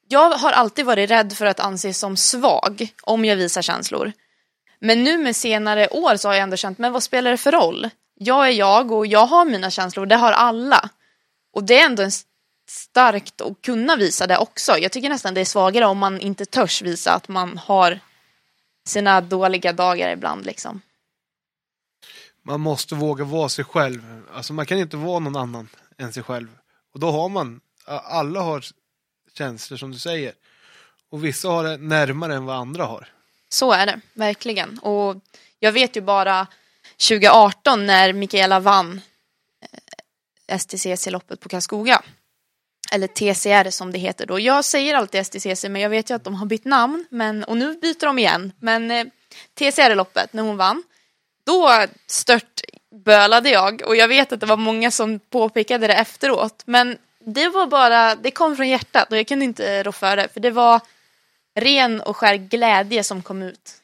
jag 0.07 0.29
har 0.29 0.51
alltid 0.51 0.85
varit 0.85 1.11
rädd 1.11 1.33
för 1.33 1.45
att 1.45 1.59
anses 1.59 1.99
som 1.99 2.17
svag 2.17 2.93
om 3.01 3.25
jag 3.25 3.35
visar 3.35 3.61
känslor. 3.61 4.11
Men 4.79 5.03
nu 5.03 5.17
med 5.17 5.35
senare 5.35 5.87
år 5.87 6.15
så 6.15 6.27
har 6.27 6.33
jag 6.33 6.43
ändå 6.43 6.57
känt, 6.57 6.77
men 6.77 6.93
vad 6.93 7.03
spelar 7.03 7.31
det 7.31 7.37
för 7.37 7.51
roll? 7.51 7.89
Jag 8.15 8.47
är 8.47 8.51
jag 8.51 8.91
och 8.91 9.07
jag 9.07 9.25
har 9.25 9.45
mina 9.45 9.71
känslor, 9.71 10.05
det 10.05 10.15
har 10.15 10.31
alla. 10.31 10.89
Och 11.53 11.63
det 11.63 11.79
är 11.79 11.85
ändå 11.85 12.03
en 12.03 12.11
starkt 12.69 13.41
att 13.41 13.61
kunna 13.61 13.95
visa 13.95 14.27
det 14.27 14.37
också. 14.37 14.77
Jag 14.77 14.91
tycker 14.91 15.09
nästan 15.09 15.33
det 15.33 15.41
är 15.41 15.45
svagare 15.45 15.85
om 15.85 15.97
man 15.97 16.19
inte 16.19 16.45
törs 16.45 16.81
visa 16.81 17.13
att 17.13 17.27
man 17.27 17.57
har 17.57 17.99
sina 18.89 19.21
dåliga 19.21 19.73
dagar 19.73 20.09
ibland 20.09 20.45
liksom. 20.45 20.81
Man 22.43 22.61
måste 22.61 22.95
våga 22.95 23.23
vara 23.23 23.49
sig 23.49 23.65
själv. 23.65 24.23
Alltså 24.33 24.53
man 24.53 24.65
kan 24.65 24.77
inte 24.77 24.97
vara 24.97 25.19
någon 25.19 25.35
annan 25.35 25.69
än 25.97 26.13
sig 26.13 26.23
själv. 26.23 26.47
Och 26.93 26.99
då 26.99 27.11
har 27.11 27.29
man, 27.29 27.61
alla 27.85 28.41
har 28.41 28.65
känslor 29.33 29.77
som 29.77 29.91
du 29.91 29.99
säger. 29.99 30.33
Och 31.09 31.25
vissa 31.25 31.47
har 31.47 31.63
det 31.63 31.77
närmare 31.77 32.35
än 32.35 32.45
vad 32.45 32.55
andra 32.55 32.85
har. 32.85 33.07
Så 33.49 33.71
är 33.71 33.85
det, 33.85 33.99
verkligen. 34.13 34.79
Och 34.79 35.15
jag 35.59 35.71
vet 35.71 35.95
ju 35.95 36.01
bara 36.01 36.47
2018 37.09 37.85
när 37.85 38.13
Mikaela 38.13 38.59
vann 38.59 39.01
eh, 40.47 40.57
STCC-loppet 40.57 41.39
på 41.39 41.49
Karlskoga. 41.49 42.01
Eller 42.91 43.07
TCR 43.07 43.69
som 43.69 43.91
det 43.91 43.99
heter 43.99 44.25
då. 44.25 44.39
Jag 44.39 44.65
säger 44.65 44.95
alltid 44.95 45.25
STCC 45.25 45.63
men 45.63 45.81
jag 45.81 45.89
vet 45.89 46.09
ju 46.09 46.15
att 46.15 46.23
de 46.23 46.35
har 46.35 46.45
bytt 46.45 46.65
namn. 46.65 47.05
Men, 47.09 47.43
och 47.43 47.57
nu 47.57 47.75
byter 47.75 48.05
de 48.05 48.19
igen. 48.19 48.51
Men 48.59 48.91
eh, 48.91 49.05
TCR-loppet 49.53 50.33
när 50.33 50.43
hon 50.43 50.57
vann. 50.57 50.83
Då 51.45 51.85
stört 52.07 52.61
bölade 52.91 53.49
jag 53.49 53.81
och 53.85 53.95
jag 53.95 54.07
vet 54.07 54.31
att 54.31 54.39
det 54.39 54.45
var 54.45 54.57
många 54.57 54.91
som 54.91 55.19
påpekade 55.19 55.87
det 55.87 55.93
efteråt. 55.93 56.63
Men 56.65 56.97
det 57.19 57.49
var 57.49 57.67
bara, 57.67 58.15
det 58.15 58.31
kom 58.31 58.55
från 58.55 58.69
hjärtat 58.69 59.11
och 59.11 59.17
jag 59.17 59.27
kunde 59.27 59.45
inte 59.45 59.83
rå 59.83 59.91
för 59.91 60.15
det. 60.15 60.27
För 60.33 60.39
det 60.39 60.51
var 60.51 60.81
ren 61.55 62.01
och 62.01 62.17
skär 62.17 62.35
glädje 62.35 63.03
som 63.03 63.21
kom 63.21 63.41
ut. 63.41 63.75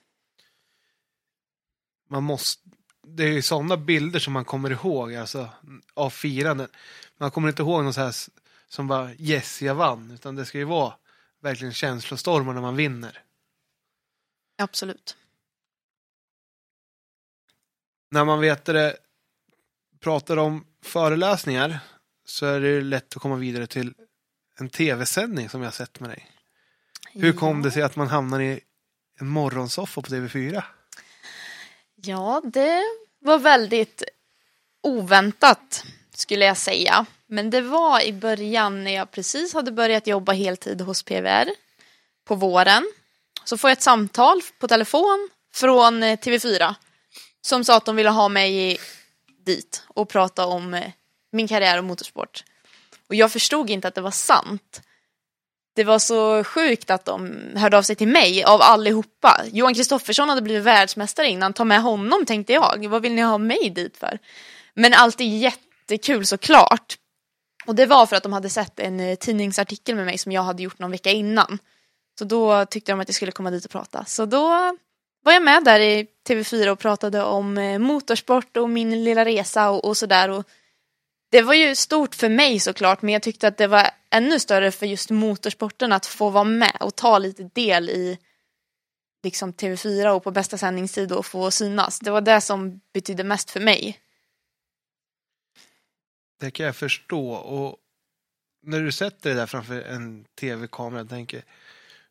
Man 2.10 2.24
måste, 2.24 2.62
det 3.08 3.24
är 3.24 3.28
ju 3.28 3.42
sådana 3.42 3.78
bilder 3.78 4.20
som 4.20 4.34
man 4.34 4.46
kommer 4.46 4.72
ihåg, 4.72 5.16
alltså 5.16 5.50
av 5.94 6.10
firandet. 6.10 6.72
Man 7.18 7.32
kommer 7.32 7.50
inte 7.50 7.62
ihåg 7.62 7.84
något 7.84 7.96
så 7.96 8.02
här 8.02 8.16
som 8.68 8.88
bara 8.88 9.14
yes, 9.14 9.62
jag 9.62 9.76
vann, 9.76 10.12
utan 10.12 10.36
det 10.36 10.46
ska 10.46 10.58
ju 10.58 10.64
vara 10.64 10.94
verkligen 11.42 11.74
känslostormar 11.74 12.54
när 12.54 12.62
man 12.62 12.76
vinner. 12.76 13.24
Absolut. 14.58 15.18
När 18.12 18.26
man 18.26 18.40
vet 18.40 18.66
det, 18.66 18.98
pratar 20.00 20.38
om 20.38 20.66
föreläsningar 20.82 21.80
så 22.26 22.46
är 22.46 22.60
det 22.60 22.82
lätt 22.82 23.16
att 23.16 23.22
komma 23.22 23.36
vidare 23.36 23.68
till 23.68 23.94
en 24.60 24.70
tv-sändning 24.70 25.50
som 25.50 25.62
jag 25.62 25.74
sett 25.74 26.00
med 26.00 26.10
dig. 26.10 26.32
Hur 27.14 27.34
kom 27.34 27.62
det 27.62 27.72
sig 27.72 27.84
att 27.84 27.96
man 27.96 28.08
hamnar 28.08 28.40
i 28.42 28.60
en 29.20 29.28
morgonsoffa 29.28 30.02
på 30.02 30.08
TV4? 30.08 30.64
Ja, 31.96 32.42
det 32.54 32.82
var 33.20 33.40
väldigt 33.40 34.04
oväntat 34.82 35.86
skulle 36.14 36.46
jag 36.46 36.58
säga. 36.58 37.06
Men 37.36 37.50
det 37.50 37.62
var 37.62 38.02
i 38.02 38.14
början 38.14 38.84
när 38.84 38.92
jag 38.92 39.12
precis 39.12 39.54
hade 39.54 39.72
börjat 39.72 40.08
jobba 40.08 40.32
heltid 40.32 40.82
hos 40.82 41.04
PVR 41.04 41.50
på 42.28 42.36
våren. 42.36 42.92
Så 43.44 43.58
får 43.58 43.70
jag 43.70 43.78
ett 43.78 43.84
samtal 43.84 44.42
på 44.60 44.68
telefon 44.68 45.30
från 45.54 46.04
eh, 46.04 46.18
TV4 46.18 46.76
som 47.42 47.64
sa 47.64 47.78
att 47.78 47.86
de 47.86 47.96
ville 47.96 48.10
ha 48.10 48.30
mig 48.30 48.78
dit 49.46 49.84
och 49.88 50.10
prata 50.10 50.46
om 50.46 50.74
eh, 50.74 50.92
min 51.32 51.48
karriär 51.48 51.78
och 51.78 51.84
motorsport. 51.84 52.44
Och 53.10 53.16
jag 53.16 53.32
förstod 53.32 53.70
inte 53.70 53.88
att 53.88 53.96
det 53.96 54.02
var 54.02 54.12
sant 54.12 54.82
det 55.76 55.84
var 55.84 56.00
så 56.00 56.44
sjukt 56.44 56.90
att 56.90 57.06
de 57.06 57.38
hörde 57.56 57.78
av 57.78 57.82
sig 57.82 57.96
till 57.96 58.08
mig 58.08 58.44
av 58.44 58.62
allihopa. 58.62 59.42
Johan 59.52 59.74
Kristoffersson 59.74 60.30
hade 60.30 60.42
blivit 60.42 60.64
världsmästare 60.64 61.28
innan, 61.28 61.54
ta 61.54 61.64
med 61.64 61.82
honom 61.82 62.26
tänkte 62.26 62.54
jag. 62.54 62.88
Vad 62.90 63.02
vill 63.02 63.14
ni 63.14 63.22
ha 63.22 63.38
mig 63.38 63.70
dit 63.70 63.98
för? 63.98 64.20
Men 64.74 64.94
allt 64.94 65.22
är 65.22 65.26
jättekul 65.26 66.26
såklart. 66.26 66.98
Och 67.66 67.76
det 67.76 67.86
var 67.86 68.06
för 68.06 68.16
att 68.16 68.24
de 68.24 68.34
hade 68.34 68.50
sett 68.50 68.80
en 68.80 69.00
eh, 69.00 69.16
tidningsartikel 69.16 69.96
med 69.96 70.06
mig 70.06 70.18
som 70.18 70.32
jag 70.32 70.42
hade 70.42 70.64
gjort 70.64 70.80
någon 70.80 70.92
vecka 70.92 71.12
innan. 71.12 71.60
Så 72.20 72.26
då 72.26 72.66
tyckte 72.66 72.92
de 72.92 73.00
att 73.00 73.08
jag 73.08 73.16
skulle 73.16 73.32
komma 73.32 73.52
dit 73.52 73.66
och 73.66 73.72
prata. 73.72 74.06
Så 74.06 74.26
då 74.26 74.48
var 75.24 75.34
jag 75.34 75.44
med 75.44 75.64
där 75.64 75.80
i 75.80 76.08
TV4 76.28 76.70
och 76.70 76.80
pratade 76.80 77.24
om 77.24 77.58
eh, 77.58 77.80
motorsport 77.80 78.58
och 78.58 78.70
min 78.70 79.04
lilla 79.04 79.26
resa 79.26 79.70
och, 79.70 79.86
och 79.86 79.98
sådär 79.98 80.44
det 81.36 81.42
var 81.42 81.54
ju 81.54 81.76
stort 81.76 82.16
för 82.16 82.30
mig 82.30 82.60
såklart, 82.60 83.02
men 83.02 83.14
jag 83.14 83.22
tyckte 83.22 83.48
att 83.48 83.58
det 83.58 83.68
var 83.68 83.90
ännu 84.10 84.40
större 84.40 84.72
för 84.72 84.86
just 84.86 85.10
motorsporten 85.10 85.92
att 85.92 86.06
få 86.06 86.30
vara 86.30 86.44
med 86.44 86.78
och 86.80 86.96
ta 86.96 87.18
lite 87.18 87.44
del 87.44 87.90
i 87.90 88.18
liksom 89.24 89.54
TV4 89.54 90.08
och 90.08 90.24
på 90.24 90.32
bästa 90.32 90.58
sändningstid 90.58 91.12
och 91.12 91.26
få 91.26 91.52
synas. 91.52 92.00
Det 92.00 92.12
var 92.12 92.22
det 92.22 92.42
som 92.42 92.82
betydde 92.94 93.24
mest 93.24 93.52
för 93.52 93.60
mig. 93.60 94.00
Det 96.40 96.52
kan 96.52 96.66
jag 96.66 96.76
förstå 96.76 97.32
och 97.32 97.78
när 98.64 98.82
du 98.82 98.92
sätter 98.92 99.30
dig 99.30 99.38
där 99.38 99.46
framför 99.46 99.82
en 99.82 100.26
tv-kamera 100.40 101.02
och 101.02 101.10
tänker 101.10 101.44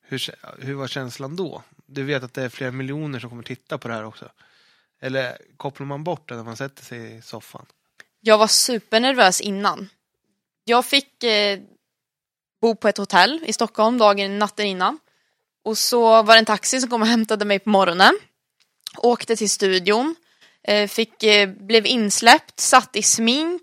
hur, 0.00 0.30
hur 0.64 0.74
var 0.74 0.88
känslan 0.88 1.36
då? 1.36 1.62
Du 1.86 2.02
vet 2.02 2.22
att 2.22 2.34
det 2.34 2.42
är 2.42 2.48
flera 2.48 2.70
miljoner 2.70 3.18
som 3.18 3.30
kommer 3.30 3.42
titta 3.42 3.78
på 3.78 3.88
det 3.88 3.94
här 3.94 4.04
också. 4.04 4.30
Eller 5.00 5.38
kopplar 5.56 5.86
man 5.86 6.04
bort 6.04 6.28
det 6.28 6.36
när 6.36 6.44
man 6.44 6.56
sätter 6.56 6.84
sig 6.84 7.16
i 7.16 7.22
soffan? 7.22 7.66
Jag 8.20 8.38
var 8.38 8.46
supernervös 8.46 9.40
innan. 9.40 9.88
Jag 10.64 10.84
fick 10.84 11.22
eh, 11.22 11.60
bo 12.60 12.74
på 12.76 12.88
ett 12.88 12.98
hotell 12.98 13.44
i 13.46 13.52
Stockholm 13.52 13.98
dagen, 13.98 14.38
natten 14.38 14.66
innan. 14.66 14.98
Och 15.64 15.78
så 15.78 16.22
var 16.22 16.34
det 16.34 16.38
en 16.38 16.44
taxi 16.44 16.80
som 16.80 16.90
kom 16.90 17.02
och 17.02 17.08
hämtade 17.08 17.44
mig 17.44 17.58
på 17.58 17.70
morgonen. 17.70 18.18
Åkte 18.96 19.36
till 19.36 19.50
studion. 19.50 20.16
Eh, 20.62 20.88
fick, 20.88 21.22
eh, 21.22 21.48
blev 21.48 21.86
insläppt, 21.86 22.60
satt 22.60 22.96
i 22.96 23.02
smink, 23.02 23.62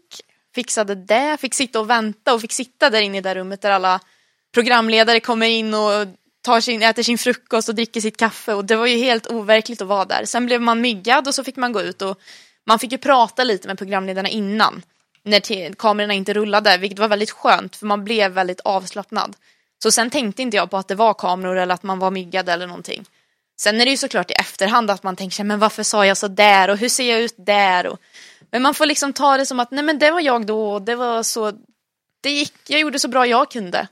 fixade 0.56 0.96
det, 0.96 1.38
fick 1.42 1.54
sitta 1.54 1.80
och 1.80 1.90
vänta 1.90 2.34
och 2.34 2.42
fick 2.42 2.52
sitta 2.52 2.90
där 2.90 3.02
inne 3.02 3.18
i 3.18 3.22
det 3.22 3.36
rummet 3.36 3.62
där 3.62 3.72
alla 3.72 4.00
programledare 4.54 5.20
kommer 5.20 5.48
in 5.48 5.74
och 5.74 6.08
tar 6.42 6.62
sin, 6.62 6.82
äter 6.82 7.04
sin 7.04 7.18
frukost 7.18 7.70
och 7.70 7.76
dricker 7.76 8.02
sitt 8.02 8.18
kaffe 8.18 8.54
och 8.54 8.66
det 8.66 8.76
var 8.76 8.86
ju 8.86 8.98
helt 8.98 9.28
overkligt 9.28 9.82
att 9.82 9.88
vara 9.88 10.06
där. 10.06 10.26
Sen 10.26 10.46
blev 10.46 10.62
man 10.62 10.82
myggad 10.82 11.28
och 11.28 11.36
så 11.36 11.44
fick 11.44 11.56
man 11.56 11.72
gå 11.72 11.82
ut 11.82 12.02
och 12.02 12.20
man 12.68 12.80
fick 12.80 12.92
ju 12.92 12.98
prata 12.98 13.44
lite 13.44 13.68
med 13.68 13.78
programledarna 13.78 14.30
innan 14.30 14.82
när 15.24 15.74
kamerorna 15.74 16.14
inte 16.14 16.34
rullade, 16.34 16.78
vilket 16.78 17.00
var 17.00 17.08
väldigt 17.08 17.32
skönt 17.32 17.76
för 17.76 17.86
man 17.86 18.04
blev 18.04 18.32
väldigt 18.32 18.60
avslappnad. 18.60 19.36
Så 19.84 19.92
sen 19.92 20.10
tänkte 20.10 20.42
inte 20.42 20.58
jag 20.58 20.70
på 20.70 20.78
att 20.78 20.88
det 20.88 20.96
var 20.96 21.14
kameror 21.14 21.58
eller 21.58 21.74
att 21.74 21.84
man 21.84 22.00
var 22.00 22.12
myggad 22.12 22.50
eller 22.50 22.68
någonting. 22.68 23.06
Sen 23.60 23.82
är 23.82 23.86
det 23.86 23.92
ju 23.92 23.98
såklart 23.98 24.32
i 24.32 24.34
efterhand 24.34 24.92
att 24.92 25.04
man 25.04 25.16
tänker 25.16 25.36
sig, 25.36 25.46
men 25.46 25.60
varför 25.60 25.84
sa 25.84 26.06
jag 26.06 26.18
så 26.18 26.28
där 26.28 26.70
och 26.70 26.78
hur 26.78 26.90
ser 26.90 27.12
jag 27.12 27.22
ut 27.22 27.36
där? 27.38 27.88
Och... 27.88 28.00
Men 28.52 28.62
man 28.62 28.74
får 28.74 28.86
liksom 28.86 29.14
ta 29.14 29.38
det 29.38 29.46
som 29.46 29.60
att, 29.60 29.72
nej 29.72 29.84
men 29.84 30.00
det 30.00 30.12
var 30.12 30.22
jag 30.22 30.46
då 30.46 30.72
och 30.72 30.82
det 30.82 30.96
var 30.96 31.24
så, 31.24 31.52
det 32.22 32.32
gick, 32.32 32.54
jag 32.68 32.80
gjorde 32.80 33.00
så 33.00 33.08
bra 33.08 33.28
jag 33.28 33.52
kunde. 33.52 33.88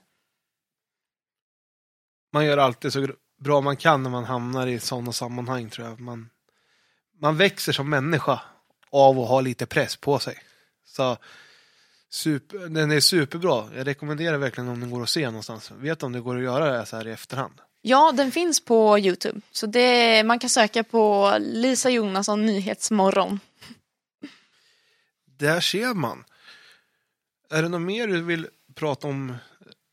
Man 2.33 2.45
gör 2.45 2.57
alltid 2.57 2.93
så 2.93 3.07
bra 3.39 3.61
man 3.61 3.77
kan 3.77 4.03
när 4.03 4.09
man 4.09 4.25
hamnar 4.25 4.67
i 4.67 4.79
sådana 4.79 5.11
sammanhang 5.11 5.69
tror 5.69 5.87
jag. 5.87 5.99
Man, 5.99 6.29
man 7.21 7.37
växer 7.37 7.71
som 7.71 7.89
människa 7.89 8.41
av 8.91 9.19
att 9.19 9.27
ha 9.27 9.41
lite 9.41 9.65
press 9.65 9.95
på 9.95 10.19
sig. 10.19 10.37
Så 10.85 11.17
super, 12.09 12.57
den 12.57 12.91
är 12.91 12.99
superbra. 12.99 13.69
Jag 13.75 13.87
rekommenderar 13.87 14.37
verkligen 14.37 14.69
om 14.69 14.79
den 14.79 14.89
går 14.89 15.03
att 15.03 15.09
se 15.09 15.25
någonstans. 15.25 15.71
Vet 15.71 16.03
om 16.03 16.11
det 16.11 16.19
går 16.19 16.37
att 16.37 16.43
göra 16.43 16.77
det 16.77 16.85
så 16.85 16.97
här 16.97 17.07
i 17.07 17.11
efterhand? 17.11 17.53
Ja, 17.81 18.11
den 18.11 18.31
finns 18.31 18.59
på 18.59 18.99
Youtube. 18.99 19.41
Så 19.51 19.65
det, 19.65 20.23
man 20.23 20.39
kan 20.39 20.49
söka 20.49 20.83
på 20.83 21.35
Lisa 21.39 21.89
Jonasson 21.89 22.45
Nyhetsmorgon. 22.45 23.39
Där 25.39 25.61
ser 25.61 25.93
man. 25.93 26.23
Är 27.49 27.61
det 27.61 27.69
något 27.69 27.81
mer 27.81 28.07
du 28.07 28.21
vill 28.21 28.47
prata 28.75 29.07
om 29.07 29.35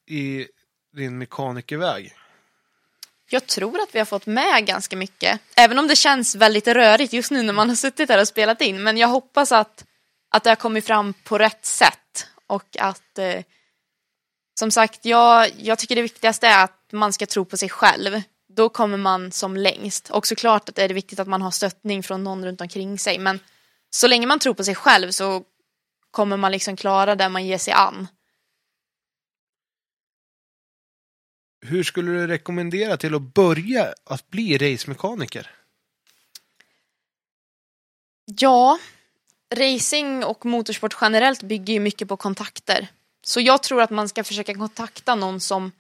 i 0.07 0.47
din 0.97 1.19
mekanikerväg? 1.19 2.15
Jag 3.31 3.47
tror 3.47 3.81
att 3.81 3.95
vi 3.95 3.99
har 3.99 4.07
fått 4.07 4.27
med 4.27 4.67
ganska 4.67 4.97
mycket. 4.97 5.41
Även 5.57 5.79
om 5.79 5.89
det 5.89 5.97
känns 5.97 6.35
väldigt 6.35 6.69
rörigt 6.69 7.13
just 7.13 7.31
nu 7.31 7.43
när 7.43 7.53
man 7.53 7.69
har 7.69 7.77
suttit 7.77 8.09
här 8.09 8.21
och 8.21 8.29
spelat 8.29 8.61
in. 8.61 8.83
Men 8.83 8.97
jag 8.97 9.09
hoppas 9.09 9.53
att, 9.53 9.85
att 10.29 10.45
det 10.45 10.51
har 10.51 10.57
kommit 10.57 10.87
fram 10.87 11.15
på 11.25 11.39
rätt 11.39 11.67
sätt. 11.67 12.27
Och 12.47 12.77
att 12.79 13.19
eh, 13.19 13.43
som 14.59 14.71
sagt, 14.71 15.05
jag, 15.05 15.51
jag 15.59 15.79
tycker 15.79 15.97
det 15.97 16.03
viktigaste 16.03 16.47
är 16.47 16.65
att 16.65 16.93
man 16.93 17.13
ska 17.13 17.27
tro 17.27 17.45
på 17.45 17.57
sig 17.57 17.69
själv. 17.69 18.23
Då 18.49 18.69
kommer 18.69 18.99
man 18.99 19.33
som 19.33 19.57
längst. 19.57 20.11
Och 20.11 20.27
såklart 20.27 20.69
att 20.69 20.75
det 20.75 20.83
är 20.83 20.89
viktigt 20.89 21.21
att 21.21 21.29
man 21.29 21.43
har 21.43 21.51
stöttning 21.51 22.03
från 22.03 22.25
någon 22.25 22.45
runt 22.45 22.61
omkring 22.61 22.99
sig. 22.99 23.19
Men 23.19 23.41
så 23.91 24.07
länge 24.07 24.27
man 24.27 24.39
tror 24.39 24.55
på 24.55 24.65
sig 24.65 24.75
själv 24.75 25.11
så 25.11 25.45
kommer 26.11 26.37
man 26.37 26.53
liksom 26.53 26.77
klara 26.77 27.15
det 27.15 27.29
man 27.29 27.47
ger 27.47 27.59
sig 27.59 27.73
an. 27.73 28.09
hur 31.67 31.83
skulle 31.83 32.13
du 32.13 32.27
rekommendera 32.27 32.97
till 32.97 33.15
att 33.15 33.35
börja 33.35 33.95
att 34.05 34.31
bli 34.31 34.59
racemekaniker? 34.59 35.51
Ja, 38.25 38.79
racing 39.55 40.25
och 40.25 40.47
motorsport 40.47 40.97
generellt 41.01 41.43
bygger 41.43 41.75
ju 41.75 41.81
mycket 41.81 42.09
på 42.09 42.17
kontakter. 42.17 42.89
Så 43.23 43.41
jag 43.41 43.63
tror 43.63 43.83
att 43.83 43.91
man 43.91 44.09
ska 44.09 44.25
försöka 44.25 44.55
kontakta 44.55 45.15
någon 45.15 45.41
som 45.41 45.73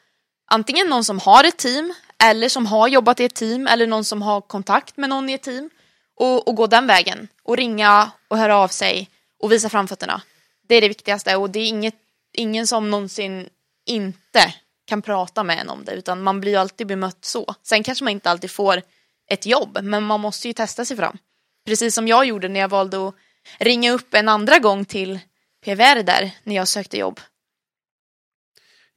antingen 0.50 0.88
någon 0.88 1.04
som 1.04 1.18
har 1.18 1.44
ett 1.44 1.56
team 1.56 1.94
eller 2.24 2.48
som 2.48 2.66
har 2.66 2.88
jobbat 2.88 3.20
i 3.20 3.24
ett 3.24 3.34
team 3.34 3.66
eller 3.66 3.86
någon 3.86 4.04
som 4.04 4.22
har 4.22 4.40
kontakt 4.40 4.96
med 4.96 5.10
någon 5.10 5.28
i 5.28 5.32
ett 5.32 5.42
team 5.42 5.70
och, 6.16 6.48
och 6.48 6.54
gå 6.54 6.66
den 6.66 6.86
vägen 6.86 7.28
och 7.42 7.56
ringa 7.56 8.10
och 8.28 8.38
höra 8.38 8.56
av 8.56 8.68
sig 8.68 9.10
och 9.38 9.52
visa 9.52 9.68
framfötterna. 9.68 10.22
Det 10.68 10.74
är 10.74 10.80
det 10.80 10.88
viktigaste 10.88 11.36
och 11.36 11.50
det 11.50 11.60
är 11.60 11.66
inget, 11.66 11.94
ingen 12.32 12.66
som 12.66 12.90
någonsin 12.90 13.48
inte 13.86 14.54
kan 14.86 15.02
prata 15.02 15.44
med 15.44 15.58
en 15.58 15.68
om 15.68 15.84
det 15.84 15.92
utan 15.92 16.22
man 16.22 16.40
blir 16.40 16.52
ju 16.52 16.58
alltid 16.58 16.86
bemött 16.86 17.24
så. 17.24 17.54
Sen 17.62 17.82
kanske 17.82 18.04
man 18.04 18.12
inte 18.12 18.30
alltid 18.30 18.50
får 18.50 18.82
ett 19.28 19.46
jobb 19.46 19.78
men 19.82 20.02
man 20.02 20.20
måste 20.20 20.48
ju 20.48 20.54
testa 20.54 20.84
sig 20.84 20.96
fram. 20.96 21.18
Precis 21.66 21.94
som 21.94 22.08
jag 22.08 22.26
gjorde 22.26 22.48
när 22.48 22.60
jag 22.60 22.68
valde 22.68 23.08
att 23.08 23.14
ringa 23.58 23.92
upp 23.92 24.14
en 24.14 24.28
andra 24.28 24.58
gång 24.58 24.84
till 24.84 25.18
PVR 25.64 26.02
där 26.02 26.30
när 26.44 26.54
jag 26.54 26.68
sökte 26.68 26.98
jobb. 26.98 27.20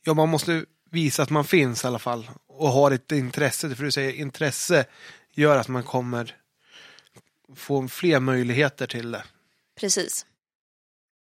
Ja, 0.04 0.14
man 0.14 0.30
måste 0.30 0.66
visa 0.92 1.24
att 1.24 1.30
man 1.30 1.46
finns 1.46 1.84
i 1.84 1.88
alla 1.88 2.00
fall 2.00 2.30
och 2.48 2.70
har 2.70 2.92
ett 2.92 3.12
intresse. 3.12 3.76
För 3.76 3.84
du 3.84 3.92
säger 3.92 4.14
intresse 4.14 4.86
gör 5.34 5.58
att 5.58 5.68
man 5.68 5.84
kommer 5.84 6.36
få 7.56 7.88
fler 7.88 8.20
möjligheter 8.20 8.88
till 8.88 9.12
det. 9.12 9.24
Precis. 9.80 10.26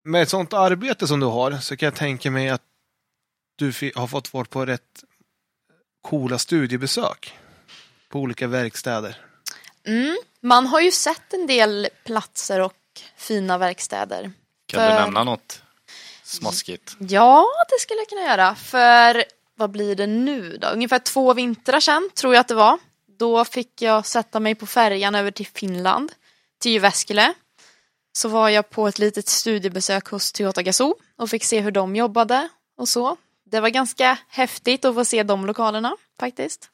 Med 0.03 0.21
ett 0.21 0.29
sånt 0.29 0.53
arbete 0.53 1.07
som 1.07 1.19
du 1.19 1.25
har 1.25 1.57
så 1.57 1.77
kan 1.77 1.87
jag 1.87 1.95
tänka 1.95 2.31
mig 2.31 2.49
att 2.49 2.61
du 3.55 3.91
har 3.95 4.07
fått 4.07 4.33
vara 4.33 4.45
på 4.45 4.65
rätt 4.65 5.03
coola 6.01 6.39
studiebesök 6.39 7.37
på 8.09 8.19
olika 8.19 8.47
verkstäder. 8.47 9.17
Mm. 9.83 10.17
Man 10.41 10.67
har 10.67 10.81
ju 10.81 10.91
sett 10.91 11.33
en 11.33 11.47
del 11.47 11.87
platser 12.05 12.59
och 12.59 12.73
fina 13.17 13.57
verkstäder. 13.57 14.31
Kan 14.65 14.77
För- 14.79 14.89
du 14.89 14.93
nämna 14.95 15.23
något 15.23 15.61
smaskigt? 16.23 16.95
Ja, 16.99 17.47
det 17.69 17.79
skulle 17.79 17.99
jag 17.99 18.09
kunna 18.09 18.21
göra. 18.21 18.55
För 18.55 19.23
vad 19.55 19.69
blir 19.69 19.95
det 19.95 20.07
nu 20.07 20.57
då? 20.57 20.67
Ungefär 20.67 20.99
två 20.99 21.33
vintrar 21.33 21.79
sedan 21.79 22.09
tror 22.15 22.33
jag 22.33 22.41
att 22.41 22.47
det 22.47 22.53
var. 22.55 22.77
Då 23.21 23.45
fick 23.45 23.81
jag 23.81 24.05
sätta 24.05 24.39
mig 24.39 24.55
på 24.55 24.65
färjan 24.65 25.15
över 25.15 25.31
till 25.31 25.47
Finland, 25.47 26.11
till 26.59 26.71
Jyväskylä. 26.71 27.33
Så 28.13 28.29
var 28.29 28.49
jag 28.49 28.69
på 28.69 28.87
ett 28.87 28.99
litet 28.99 29.27
studiebesök 29.27 30.07
hos 30.07 30.31
Toyota 30.31 30.63
Gazoo 30.63 30.95
och 31.15 31.29
fick 31.29 31.43
se 31.43 31.59
hur 31.59 31.71
de 31.71 31.95
jobbade 31.95 32.49
och 32.77 32.89
så. 32.89 33.17
Det 33.43 33.59
var 33.59 33.69
ganska 33.69 34.17
häftigt 34.27 34.85
att 34.85 34.95
få 34.95 35.05
se 35.05 35.23
de 35.23 35.45
lokalerna 35.45 35.97
faktiskt. 36.19 36.69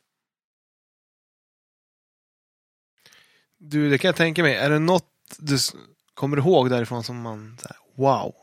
Du, 3.58 3.89
det 3.89 3.98
kan 3.98 4.10
jag 4.10 4.16
tänka 4.16 4.43
mig. 4.43 4.56
Är 4.56 4.70
det 4.70 4.80
något 4.80 5.12
du 5.38 5.58
kommer 6.14 6.38
ihåg 6.38 6.70
därifrån 6.70 7.04
som 7.04 7.22
man, 7.22 7.58
här, 7.64 7.78
wow? 7.95 8.36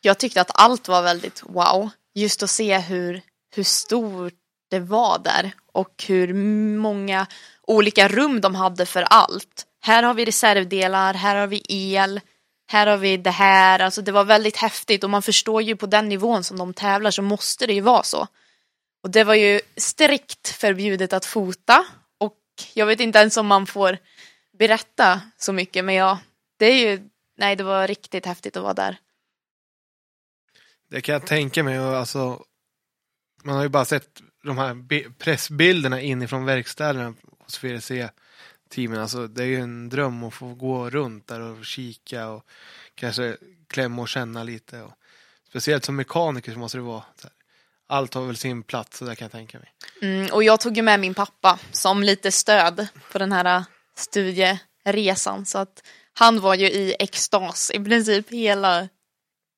Jag 0.00 0.18
tyckte 0.18 0.40
att 0.40 0.50
allt 0.54 0.88
var 0.88 1.02
väldigt 1.02 1.42
wow. 1.42 1.90
Just 2.14 2.42
att 2.42 2.50
se 2.50 2.78
hur, 2.78 3.22
hur 3.54 3.64
stort 3.64 4.41
det 4.72 4.80
var 4.80 5.18
där 5.18 5.52
och 5.72 6.04
hur 6.06 6.34
många 6.76 7.26
olika 7.62 8.08
rum 8.08 8.40
de 8.40 8.54
hade 8.54 8.86
för 8.86 9.02
allt. 9.02 9.66
Här 9.80 10.02
har 10.02 10.14
vi 10.14 10.24
reservdelar, 10.24 11.14
här 11.14 11.36
har 11.36 11.46
vi 11.46 11.62
el, 11.68 12.20
här 12.66 12.86
har 12.86 12.96
vi 12.96 13.16
det 13.16 13.30
här. 13.30 13.78
Alltså 13.78 14.02
det 14.02 14.12
var 14.12 14.24
väldigt 14.24 14.56
häftigt 14.56 15.04
och 15.04 15.10
man 15.10 15.22
förstår 15.22 15.62
ju 15.62 15.76
på 15.76 15.86
den 15.86 16.08
nivån 16.08 16.44
som 16.44 16.58
de 16.58 16.74
tävlar 16.74 17.10
så 17.10 17.22
måste 17.22 17.66
det 17.66 17.72
ju 17.72 17.80
vara 17.80 18.02
så. 18.02 18.26
Och 19.02 19.10
det 19.10 19.24
var 19.24 19.34
ju 19.34 19.60
strikt 19.76 20.48
förbjudet 20.48 21.12
att 21.12 21.24
fota 21.24 21.84
och 22.18 22.40
jag 22.74 22.86
vet 22.86 23.00
inte 23.00 23.18
ens 23.18 23.36
om 23.36 23.46
man 23.46 23.66
får 23.66 23.98
berätta 24.58 25.20
så 25.38 25.52
mycket 25.52 25.84
men 25.84 25.94
ja, 25.94 26.18
det 26.58 26.66
är 26.66 26.90
ju, 26.90 27.08
nej 27.38 27.56
det 27.56 27.64
var 27.64 27.88
riktigt 27.88 28.26
häftigt 28.26 28.56
att 28.56 28.62
vara 28.62 28.74
där. 28.74 28.96
Det 30.90 31.00
kan 31.00 31.12
jag 31.12 31.26
tänka 31.26 31.62
mig. 31.62 31.80
Och 31.80 31.96
alltså, 31.96 32.44
man 33.42 33.56
har 33.56 33.62
ju 33.62 33.68
bara 33.68 33.84
sett 33.84 34.22
de 34.42 34.58
här 34.58 35.12
pressbilderna 35.18 36.00
inifrån 36.00 36.44
verkstäderna 36.44 37.14
hos 37.38 37.64
VRC-teamen. 37.64 39.00
Alltså, 39.00 39.26
det 39.26 39.42
är 39.42 39.46
ju 39.46 39.60
en 39.60 39.88
dröm 39.88 40.24
att 40.24 40.34
få 40.34 40.54
gå 40.54 40.90
runt 40.90 41.26
där 41.26 41.40
och 41.40 41.64
kika 41.64 42.28
och 42.28 42.46
kanske 42.94 43.36
klämma 43.68 44.02
och 44.02 44.08
känna 44.08 44.44
lite. 44.44 44.82
Och, 44.82 44.92
speciellt 45.48 45.84
som 45.84 45.96
mekaniker 45.96 46.52
så 46.52 46.58
måste 46.58 46.78
det 46.78 46.82
vara 46.82 47.04
så 47.16 47.22
här. 47.22 47.32
Allt 47.86 48.14
har 48.14 48.26
väl 48.26 48.36
sin 48.36 48.62
plats, 48.62 48.98
så 48.98 49.04
där 49.04 49.14
kan 49.14 49.24
jag 49.24 49.32
tänka 49.32 49.58
mig. 49.58 49.72
Mm, 50.02 50.32
och 50.32 50.44
jag 50.44 50.60
tog 50.60 50.76
ju 50.76 50.82
med 50.82 51.00
min 51.00 51.14
pappa 51.14 51.58
som 51.72 52.02
lite 52.02 52.32
stöd 52.32 52.86
på 53.12 53.18
den 53.18 53.32
här 53.32 53.56
äh, 53.56 53.62
studieresan. 53.94 55.46
Så 55.46 55.58
att 55.58 55.82
han 56.14 56.40
var 56.40 56.54
ju 56.54 56.66
i 56.66 56.96
extas 56.98 57.70
i 57.74 57.84
princip 57.84 58.30
hela 58.30 58.88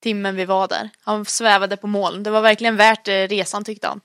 timmen 0.03 0.37
vi 0.37 0.45
var 0.45 0.69
där. 0.69 0.91
Han 1.01 1.25
svävade 1.25 1.77
på 1.77 1.87
moln. 1.87 2.23
Det 2.23 2.31
var 2.31 2.41
verkligen 2.41 2.77
värt 2.77 3.09
äh, 3.09 3.13
resan 3.13 3.65
tyckte 3.65 3.87
han. 3.89 4.01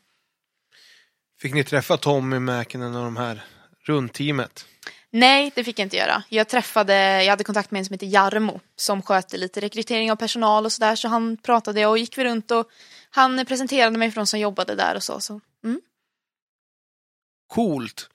Fick 1.41 1.53
ni 1.53 1.63
träffa 1.63 1.97
Tommy 1.97 2.39
Mäkinen 2.39 2.95
och 2.95 3.03
de 3.03 3.17
här 3.17 3.43
runt 3.85 4.13
teamet? 4.13 4.65
Nej, 5.11 5.51
det 5.55 5.63
fick 5.63 5.79
jag 5.79 5.85
inte 5.85 5.97
göra. 5.97 6.23
Jag 6.29 6.47
träffade, 6.47 7.23
jag 7.23 7.29
hade 7.29 7.43
kontakt 7.43 7.71
med 7.71 7.79
en 7.79 7.85
som 7.85 7.93
heter 7.93 8.07
Jarmo 8.07 8.59
som 8.75 9.01
sköter 9.01 9.37
lite 9.37 9.61
rekrytering 9.61 10.11
av 10.11 10.15
personal 10.15 10.65
och 10.65 10.71
sådär. 10.71 10.95
Så 10.95 11.07
han 11.07 11.37
pratade 11.37 11.85
och 11.85 11.97
gick 11.97 12.17
vi 12.17 12.23
runt 12.23 12.51
och 12.51 12.69
han 13.09 13.45
presenterade 13.45 13.97
mig 13.97 14.11
för 14.11 14.21
de 14.21 14.27
som 14.27 14.39
jobbade 14.39 14.75
där 14.75 14.95
och 14.95 15.03
så. 15.03 15.19
så. 15.19 15.41
Mm. 15.63 15.81
Coolt! 17.47 18.09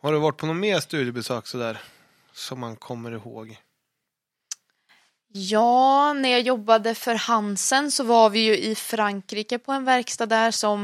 Har 0.00 0.12
du 0.12 0.18
varit 0.18 0.36
på 0.36 0.46
något 0.46 0.56
mer 0.56 0.80
studiebesök 0.80 1.46
sådär? 1.46 1.80
Som 2.32 2.60
man 2.60 2.76
kommer 2.76 3.12
ihåg? 3.12 3.58
Ja, 5.32 6.12
när 6.12 6.28
jag 6.28 6.40
jobbade 6.40 6.94
för 6.94 7.14
Hansen 7.14 7.90
så 7.90 8.04
var 8.04 8.30
vi 8.30 8.40
ju 8.40 8.56
i 8.56 8.74
Frankrike 8.74 9.58
på 9.58 9.72
en 9.72 9.84
verkstad 9.84 10.26
där 10.26 10.50
som 10.50 10.80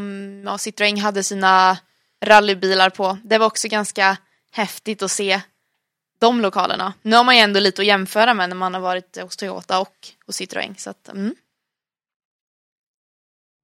ja, 0.46 0.56
Citroën 0.56 0.98
hade 0.98 1.22
sina 1.22 1.78
rallybilar 2.24 2.90
på. 2.90 3.18
Det 3.24 3.38
var 3.38 3.46
också 3.46 3.68
ganska 3.68 4.16
häftigt 4.50 5.02
att 5.02 5.10
se 5.10 5.40
de 6.18 6.40
lokalerna. 6.40 6.94
Nu 7.02 7.16
har 7.16 7.24
man 7.24 7.36
ju 7.36 7.40
ändå 7.40 7.60
lite 7.60 7.82
att 7.82 7.86
jämföra 7.86 8.34
med 8.34 8.48
när 8.48 8.56
man 8.56 8.74
har 8.74 8.80
varit 8.80 9.18
hos 9.20 9.36
Toyota 9.36 9.80
och 9.80 10.08
hos 10.26 10.40
Citroën. 10.40 10.74
Så 10.78 10.90
att, 10.90 11.08
mm. 11.08 11.34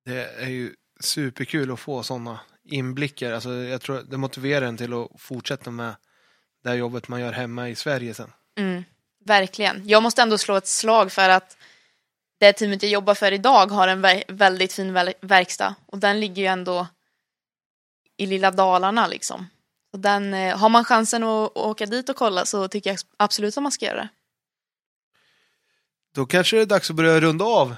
Det 0.04 0.42
är 0.42 0.48
ju 0.48 0.74
superkul 1.00 1.72
att 1.72 1.80
få 1.80 2.02
sådana 2.02 2.40
inblickar. 2.64 3.32
Alltså, 3.32 3.50
jag 3.54 3.80
tror 3.80 4.02
det 4.02 4.16
motiverar 4.16 4.66
en 4.66 4.76
till 4.76 4.92
att 4.92 5.08
fortsätta 5.18 5.70
med 5.70 5.94
det 6.62 6.68
här 6.68 6.76
jobbet 6.76 7.08
man 7.08 7.20
gör 7.20 7.32
hemma 7.32 7.68
i 7.68 7.74
Sverige 7.74 8.14
sen. 8.14 8.32
Mm, 8.58 8.84
verkligen. 9.24 9.82
Jag 9.88 10.02
måste 10.02 10.22
ändå 10.22 10.38
slå 10.38 10.56
ett 10.56 10.66
slag 10.66 11.12
för 11.12 11.28
att 11.28 11.56
det 12.40 12.52
teamet 12.52 12.82
jag 12.82 12.92
jobbar 12.92 13.14
för 13.14 13.32
idag 13.32 13.66
har 13.70 13.88
en 13.88 14.04
vä- 14.06 14.24
väldigt 14.28 14.72
fin 14.72 14.92
verkstad 15.20 15.74
och 15.86 15.98
den 15.98 16.20
ligger 16.20 16.42
ju 16.42 16.46
ändå 16.48 16.86
i 18.16 18.26
lilla 18.26 18.50
Dalarna 18.50 19.06
liksom. 19.06 19.46
Så 19.90 19.96
den, 19.96 20.34
eh, 20.34 20.58
har 20.58 20.68
man 20.68 20.84
chansen 20.84 21.22
att, 21.22 21.44
att 21.50 21.56
åka 21.56 21.86
dit 21.86 22.08
och 22.08 22.16
kolla 22.16 22.44
så 22.44 22.68
tycker 22.68 22.90
jag 22.90 22.98
absolut 23.16 23.56
att 23.56 23.62
man 23.62 23.72
ska 23.72 23.86
göra 23.86 23.96
det. 23.96 24.08
Då 26.14 26.26
kanske 26.26 26.56
det 26.56 26.62
är 26.62 26.66
dags 26.66 26.90
att 26.90 26.96
börja 26.96 27.20
runda 27.20 27.44
av 27.44 27.74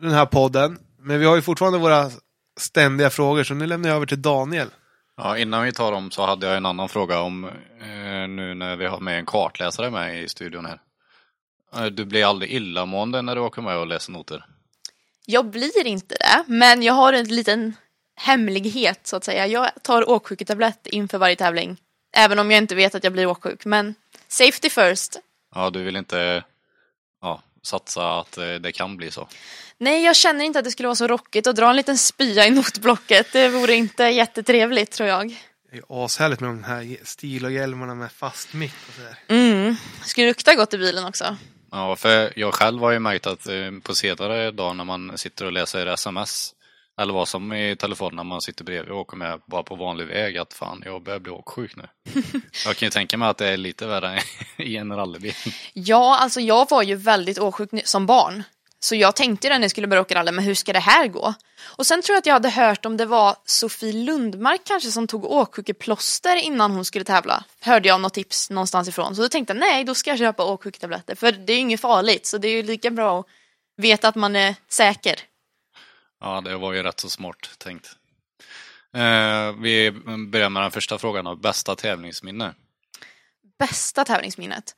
den 0.00 0.10
här 0.12 0.26
podden. 0.26 0.78
Men 0.98 1.20
vi 1.20 1.26
har 1.26 1.36
ju 1.36 1.42
fortfarande 1.42 1.78
våra 1.78 2.10
ständiga 2.60 3.10
frågor, 3.10 3.44
så 3.44 3.54
nu 3.54 3.66
lämnar 3.66 3.88
jag 3.88 3.96
över 3.96 4.06
till 4.06 4.22
Daniel. 4.22 4.68
Ja, 5.16 5.38
innan 5.38 5.64
vi 5.64 5.72
tar 5.72 5.92
dem 5.92 6.10
så 6.10 6.26
hade 6.26 6.46
jag 6.46 6.56
en 6.56 6.66
annan 6.66 6.88
fråga 6.88 7.20
om 7.20 7.44
eh, 7.80 8.28
nu 8.28 8.54
när 8.54 8.76
vi 8.76 8.86
har 8.86 9.00
med 9.00 9.18
en 9.18 9.26
kartläsare 9.26 9.90
med 9.90 10.22
i 10.22 10.28
studion 10.28 10.66
här. 10.66 10.80
Eh, 11.76 11.86
Du 11.86 12.04
blir 12.04 12.24
aldrig 12.24 12.50
illamående 12.52 13.22
när 13.22 13.34
du 13.34 13.40
åker 13.40 13.62
med 13.62 13.76
och 13.76 13.86
läser 13.86 14.12
noter? 14.12 14.44
Jag 15.26 15.46
blir 15.50 15.86
inte 15.86 16.14
det, 16.20 16.44
men 16.46 16.82
jag 16.82 16.94
har 16.94 17.12
en 17.12 17.24
liten 17.28 17.76
hemlighet 18.16 19.06
så 19.06 19.16
att 19.16 19.24
säga. 19.24 19.46
Jag 19.46 19.70
tar 19.82 20.08
åksjuketablett 20.10 20.86
inför 20.86 21.18
varje 21.18 21.36
tävling. 21.36 21.76
Även 22.16 22.38
om 22.38 22.50
jag 22.50 22.58
inte 22.58 22.74
vet 22.74 22.94
att 22.94 23.04
jag 23.04 23.12
blir 23.12 23.26
åksjuk, 23.26 23.64
men 23.64 23.94
safety 24.28 24.70
first. 24.70 25.18
Ja, 25.54 25.70
du 25.70 25.82
vill 25.82 25.96
inte 25.96 26.44
ja, 27.22 27.42
satsa 27.62 28.18
att 28.20 28.38
eh, 28.38 28.54
det 28.54 28.72
kan 28.72 28.96
bli 28.96 29.10
så? 29.10 29.28
Nej, 29.78 30.04
jag 30.04 30.16
känner 30.16 30.44
inte 30.44 30.58
att 30.58 30.64
det 30.64 30.70
skulle 30.70 30.86
vara 30.88 30.96
så 30.96 31.06
rockigt 31.06 31.46
att 31.46 31.56
dra 31.56 31.70
en 31.70 31.76
liten 31.76 31.98
spya 31.98 32.46
i 32.46 32.50
notblocket. 32.50 33.32
Det 33.32 33.48
vore 33.48 33.74
inte 33.74 34.04
jättetrevligt 34.04 34.90
tror 34.92 35.08
jag. 35.08 35.36
Det 35.70 35.76
är 35.78 36.04
ashärligt 36.04 36.40
med 36.40 36.50
de 36.50 36.64
här 36.64 36.96
stilohjälmarna 37.04 37.94
med 37.94 38.12
fast 38.12 38.52
mick 38.52 38.74
och 38.88 38.94
sådär. 38.94 39.18
Mm. 39.28 39.76
Skulle 40.04 40.26
lukta 40.26 40.54
gott 40.54 40.74
i 40.74 40.78
bilen 40.78 41.04
också. 41.04 41.36
Ja, 41.74 41.96
för 41.96 42.32
jag 42.36 42.54
själv 42.54 42.80
har 42.80 42.90
ju 42.90 42.98
märkt 42.98 43.26
att 43.26 43.48
eh, 43.48 43.70
på 43.82 43.94
senare 43.94 44.50
dagar 44.50 44.74
när 44.74 44.84
man 44.84 45.18
sitter 45.18 45.46
och 45.46 45.52
läser 45.52 45.86
sms 45.86 46.54
eller 47.00 47.12
vad 47.12 47.28
som 47.28 47.52
i 47.52 47.76
telefonen 47.76 48.16
när 48.16 48.24
man 48.24 48.40
sitter 48.40 48.64
bredvid 48.64 48.92
och 48.92 49.00
åker 49.00 49.16
med 49.16 49.40
bara 49.46 49.62
på 49.62 49.74
vanlig 49.74 50.06
väg 50.06 50.38
att 50.38 50.52
fan, 50.52 50.82
jag 50.84 51.02
börjar 51.02 51.20
bli 51.20 51.32
åksjuk 51.32 51.76
nu. 51.76 51.88
jag 52.64 52.76
kan 52.76 52.86
ju 52.86 52.90
tänka 52.90 53.16
mig 53.16 53.28
att 53.28 53.38
det 53.38 53.48
är 53.48 53.56
lite 53.56 53.86
värre 53.86 54.20
i 54.56 54.76
en 54.76 54.96
rallybil. 54.96 55.34
Ja, 55.72 56.18
alltså 56.18 56.40
jag 56.40 56.70
var 56.70 56.82
ju 56.82 56.96
väldigt 56.96 57.38
åksjuk 57.38 57.70
som 57.84 58.06
barn. 58.06 58.42
Så 58.84 58.94
jag 58.94 59.16
tänkte 59.16 59.46
ju 59.46 59.54
när 59.54 59.60
jag 59.60 59.70
skulle 59.70 59.86
börja 59.86 60.02
åka 60.02 60.14
rally, 60.14 60.32
men 60.32 60.44
hur 60.44 60.54
ska 60.54 60.72
det 60.72 60.78
här 60.78 61.08
gå? 61.08 61.34
Och 61.62 61.86
sen 61.86 62.02
tror 62.02 62.14
jag 62.14 62.18
att 62.18 62.26
jag 62.26 62.32
hade 62.32 62.50
hört 62.50 62.86
om 62.86 62.96
det 62.96 63.06
var 63.06 63.36
Sofie 63.44 63.92
Lundmark 63.92 64.60
kanske 64.64 64.90
som 64.90 65.06
tog 65.06 65.24
åksjukeplåster 65.24 66.36
innan 66.36 66.70
hon 66.70 66.84
skulle 66.84 67.04
tävla. 67.04 67.44
Hörde 67.60 67.88
jag 67.88 68.00
något 68.00 68.14
tips 68.14 68.50
någonstans 68.50 68.88
ifrån. 68.88 69.16
Så 69.16 69.22
då 69.22 69.28
tänkte 69.28 69.52
jag 69.52 69.60
nej, 69.60 69.84
då 69.84 69.94
ska 69.94 70.10
jag 70.10 70.18
köpa 70.18 70.44
åksjuketabletter. 70.44 71.14
För 71.14 71.32
det 71.32 71.52
är 71.52 71.54
ju 71.54 71.60
inget 71.60 71.80
farligt, 71.80 72.26
så 72.26 72.38
det 72.38 72.48
är 72.48 72.52
ju 72.52 72.62
lika 72.62 72.90
bra 72.90 73.20
att 73.20 73.26
veta 73.76 74.08
att 74.08 74.14
man 74.14 74.36
är 74.36 74.54
säker. 74.68 75.20
Ja, 76.20 76.40
det 76.40 76.56
var 76.56 76.72
ju 76.72 76.82
rätt 76.82 77.00
så 77.00 77.08
smart 77.08 77.50
tänkt. 77.58 77.86
Eh, 78.94 79.52
vi 79.60 79.90
börjar 80.28 80.50
med 80.50 80.62
den 80.62 80.70
första 80.70 80.98
frågan 80.98 81.24
då. 81.24 81.36
Bästa 81.36 81.76
tävlingsminne? 81.76 82.54
Bästa 83.58 84.04
tävlingsminnet? 84.04 84.76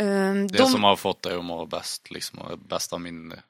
Um, 0.00 0.48
Det 0.48 0.66
som 0.66 0.84
har 0.84 0.96
fått 0.96 1.22
dig 1.22 1.36
att 1.36 1.44
må 1.44 1.66
bäst, 1.66 2.10
liksom, 2.10 2.60
bästa 2.68 2.98
minne. 2.98 3.42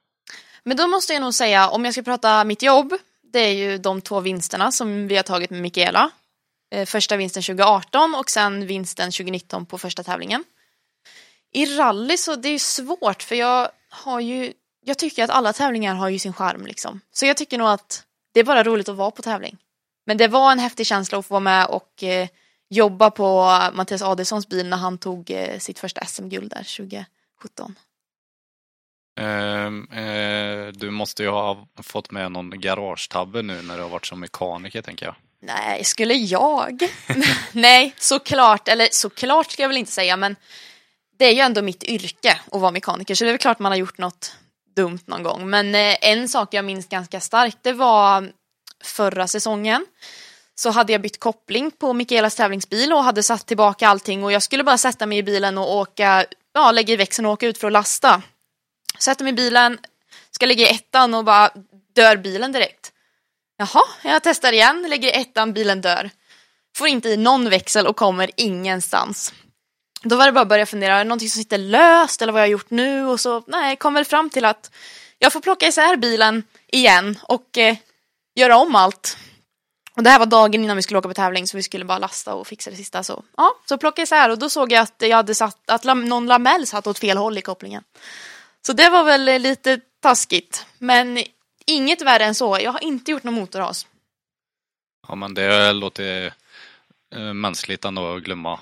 Men 0.62 0.77
då 0.77 0.87
måste 0.87 1.12
jag 1.12 1.20
nog 1.23 1.35
säga, 1.35 1.69
om 1.69 1.85
jag 1.85 1.95
ska 1.95 2.03
prata 2.03 2.45
mitt 2.45 2.62
jobb, 2.62 2.95
det 3.33 3.39
är 3.39 3.53
ju 3.53 3.79
de 3.79 4.01
två 4.01 4.20
vinsterna 4.20 4.73
som 4.73 5.09
vi 5.09 5.16
har 5.16 5.23
tagit 5.23 5.51
med 5.51 5.62
Mikaela. 5.62 6.11
Eh, 6.70 6.87
första 6.87 7.16
vinsten 7.16 7.43
2018 7.43 8.15
och 8.15 8.31
sen 8.31 8.66
vinsten 8.66 9.11
2019 9.11 9.66
på 9.66 9.79
första 9.79 10.05
tävlingen. 10.05 10.45
I 11.53 11.66
rally 11.66 12.16
så 12.16 12.37
det 12.37 12.49
är 12.49 12.53
ju 12.53 12.59
svårt 12.59 13.23
för 13.23 13.35
jag 13.35 13.70
har 13.91 14.20
ju, 14.20 14.53
jag 14.85 14.99
tycker 14.99 15.25
att 15.25 15.31
alla 15.31 15.53
tävlingar 15.53 15.95
har 15.95 16.09
ju 16.09 16.19
sin 16.19 16.33
charm 16.33 16.66
liksom. 16.66 17.01
Så 17.12 17.27
jag 17.27 17.37
tycker 17.37 17.59
nog 17.59 17.69
att 17.69 18.05
det 18.33 18.41
är 18.41 18.45
bara 18.45 18.65
roligt 18.65 18.89
att 18.89 18.97
vara 18.97 19.11
på 19.11 19.23
tävling. 19.23 19.59
Men 20.07 20.16
det 20.16 20.29
var 20.29 20.53
en 20.53 20.59
häftig 20.59 20.87
känsla 20.87 21.19
att 21.19 21.27
få 21.27 21.35
vara 21.35 21.41
med 21.41 21.66
och 21.66 22.03
eh, 22.03 22.29
jobba 22.69 23.11
på 23.11 23.59
Mattias 23.73 24.03
Adelssons 24.03 24.49
bil 24.49 24.69
när 24.69 24.77
han 24.77 24.99
tog 24.99 25.31
eh, 25.31 25.59
sitt 25.59 25.78
första 25.78 26.05
SM-guld 26.05 26.51
där 26.51 26.77
2017. 26.77 27.74
Ehm, 29.20 29.89
eh, 29.93 30.73
du 30.73 30.90
måste 30.90 31.23
ju 31.23 31.28
ha 31.28 31.69
fått 31.82 32.11
med 32.11 32.32
någon 32.32 32.61
garagetabbe 32.61 33.43
nu 33.43 33.62
när 33.62 33.77
du 33.77 33.82
har 33.82 33.90
varit 33.90 34.07
som 34.07 34.20
mekaniker, 34.20 34.82
tänker 34.82 35.07
jag. 35.07 35.15
Nej, 35.40 35.85
skulle 35.85 36.15
jag? 36.15 36.82
Nej, 37.53 37.95
såklart, 37.99 38.69
eller 38.69 38.89
såklart 38.90 39.51
ska 39.51 39.62
jag 39.62 39.69
väl 39.69 39.78
inte 39.78 39.93
säga, 39.93 40.16
men 40.16 40.36
det 41.19 41.24
är 41.24 41.32
ju 41.32 41.40
ändå 41.40 41.62
mitt 41.62 41.85
yrke 41.85 42.40
att 42.53 42.61
vara 42.61 42.70
mekaniker, 42.70 43.15
så 43.15 43.24
det 43.24 43.31
är 43.31 43.32
väl 43.32 43.39
klart 43.39 43.59
man 43.59 43.73
har 43.73 43.77
gjort 43.77 43.99
något 43.99 44.36
dumt 44.77 45.01
någon 45.05 45.23
gång. 45.23 45.51
Men 45.51 45.74
eh, 45.74 45.97
en 46.01 46.28
sak 46.28 46.55
jag 46.55 46.65
minns 46.65 46.89
ganska 46.89 47.20
starkt, 47.20 47.59
det 47.62 47.73
var 47.73 48.32
förra 48.85 49.27
säsongen. 49.27 49.86
Så 50.59 50.70
hade 50.70 50.93
jag 50.93 51.02
bytt 51.02 51.20
koppling 51.20 51.70
på 51.70 51.93
Mikaelas 51.93 52.35
tävlingsbil 52.35 52.93
och 52.93 53.05
hade 53.05 53.22
satt 53.22 53.47
tillbaka 53.47 53.89
allting 53.89 54.24
och 54.24 54.32
jag 54.32 54.43
skulle 54.43 54.64
bara 54.64 54.78
sätta 54.78 55.06
mig 55.06 55.18
i 55.18 55.22
bilen 55.22 55.59
och 55.59 55.76
åka, 55.76 56.24
ja, 56.52 56.72
lägga 56.72 56.94
i 56.94 56.97
växeln 56.97 57.26
och 57.26 57.32
åka 57.32 57.47
ut 57.47 57.59
för 57.59 57.66
att 57.66 57.72
lasta. 57.72 58.22
Sätter 58.98 59.24
mig 59.24 59.32
i 59.32 59.36
bilen, 59.36 59.78
ska 60.30 60.47
lägga 60.47 60.68
i 60.68 60.74
ettan 60.74 61.14
och 61.14 61.24
bara 61.24 61.51
dör 61.94 62.16
bilen 62.16 62.52
direkt. 62.52 62.93
Jaha, 63.56 63.82
jag 64.02 64.22
testar 64.22 64.52
igen, 64.52 64.86
lägger 64.89 65.09
i 65.09 65.20
ettan, 65.20 65.52
bilen 65.52 65.80
dör. 65.80 66.10
Får 66.76 66.89
inte 66.89 67.09
i 67.09 67.16
någon 67.16 67.51
växel 67.51 67.86
och 67.86 67.97
kommer 67.97 68.30
ingenstans. 68.36 69.32
Då 70.02 70.16
var 70.16 70.26
det 70.26 70.32
bara 70.32 70.40
att 70.40 70.48
börja 70.48 70.66
fundera, 70.66 70.94
är 70.94 70.98
det 70.98 71.05
någonting 71.05 71.28
som 71.28 71.43
sitter 71.43 71.59
löst 71.59 72.22
eller 72.22 72.32
vad 72.32 72.43
jag 72.43 72.47
har 72.47 72.52
gjort 72.52 72.70
nu? 72.70 73.06
Och 73.06 73.20
så, 73.20 73.43
nej, 73.47 73.76
kom 73.76 73.94
väl 73.94 74.05
fram 74.05 74.30
till 74.30 74.44
att 74.44 74.70
jag 75.18 75.32
får 75.32 75.40
plocka 75.40 75.66
isär 75.66 75.97
bilen 75.97 76.43
igen 76.66 77.18
och 77.22 77.59
eh, 77.59 77.76
göra 78.35 78.56
om 78.56 78.74
allt. 78.74 79.16
Och 79.99 80.05
det 80.05 80.11
här 80.11 80.19
var 80.19 80.27
dagen 80.27 80.65
innan 80.65 80.77
vi 80.77 80.83
skulle 80.83 80.99
åka 80.99 81.09
på 81.09 81.15
tävling 81.15 81.47
så 81.47 81.57
vi 81.57 81.62
skulle 81.62 81.85
bara 81.85 81.99
lasta 81.99 82.35
och 82.35 82.47
fixa 82.47 82.70
det 82.70 82.77
sista. 82.77 83.03
Så, 83.03 83.25
ja, 83.37 83.55
så 83.69 83.79
plockade 83.79 84.01
jag 84.01 84.07
isär 84.07 84.31
och 84.31 84.39
då 84.39 84.49
såg 84.49 84.73
jag 84.73 84.83
att 84.83 84.95
jag 84.99 85.16
hade 85.16 85.35
satt, 85.35 85.70
att 85.70 85.85
någon 85.85 86.27
lamell 86.27 86.66
satt 86.66 86.87
åt 86.87 86.99
fel 86.99 87.16
håll 87.16 87.39
i 87.39 87.43
kopplingen. 87.43 87.85
Så 88.66 88.73
det 88.73 88.89
var 88.89 89.05
väl 89.05 89.43
lite 89.43 89.81
taskigt. 90.01 90.66
Men 90.79 91.25
inget 91.66 92.03
värre 92.03 92.25
än 92.25 92.35
så. 92.35 92.59
Jag 92.61 92.73
har 92.73 92.85
inte 92.85 93.11
gjort 93.11 93.23
någon 93.23 93.35
motorras. 93.35 93.87
Ja, 95.09 95.15
men 95.15 95.35
det 95.35 95.73
låter 95.73 96.35
eh, 97.15 97.33
mänskligt 97.33 97.85
ändå 97.85 98.16
att 98.16 98.23
glömma. 98.23 98.61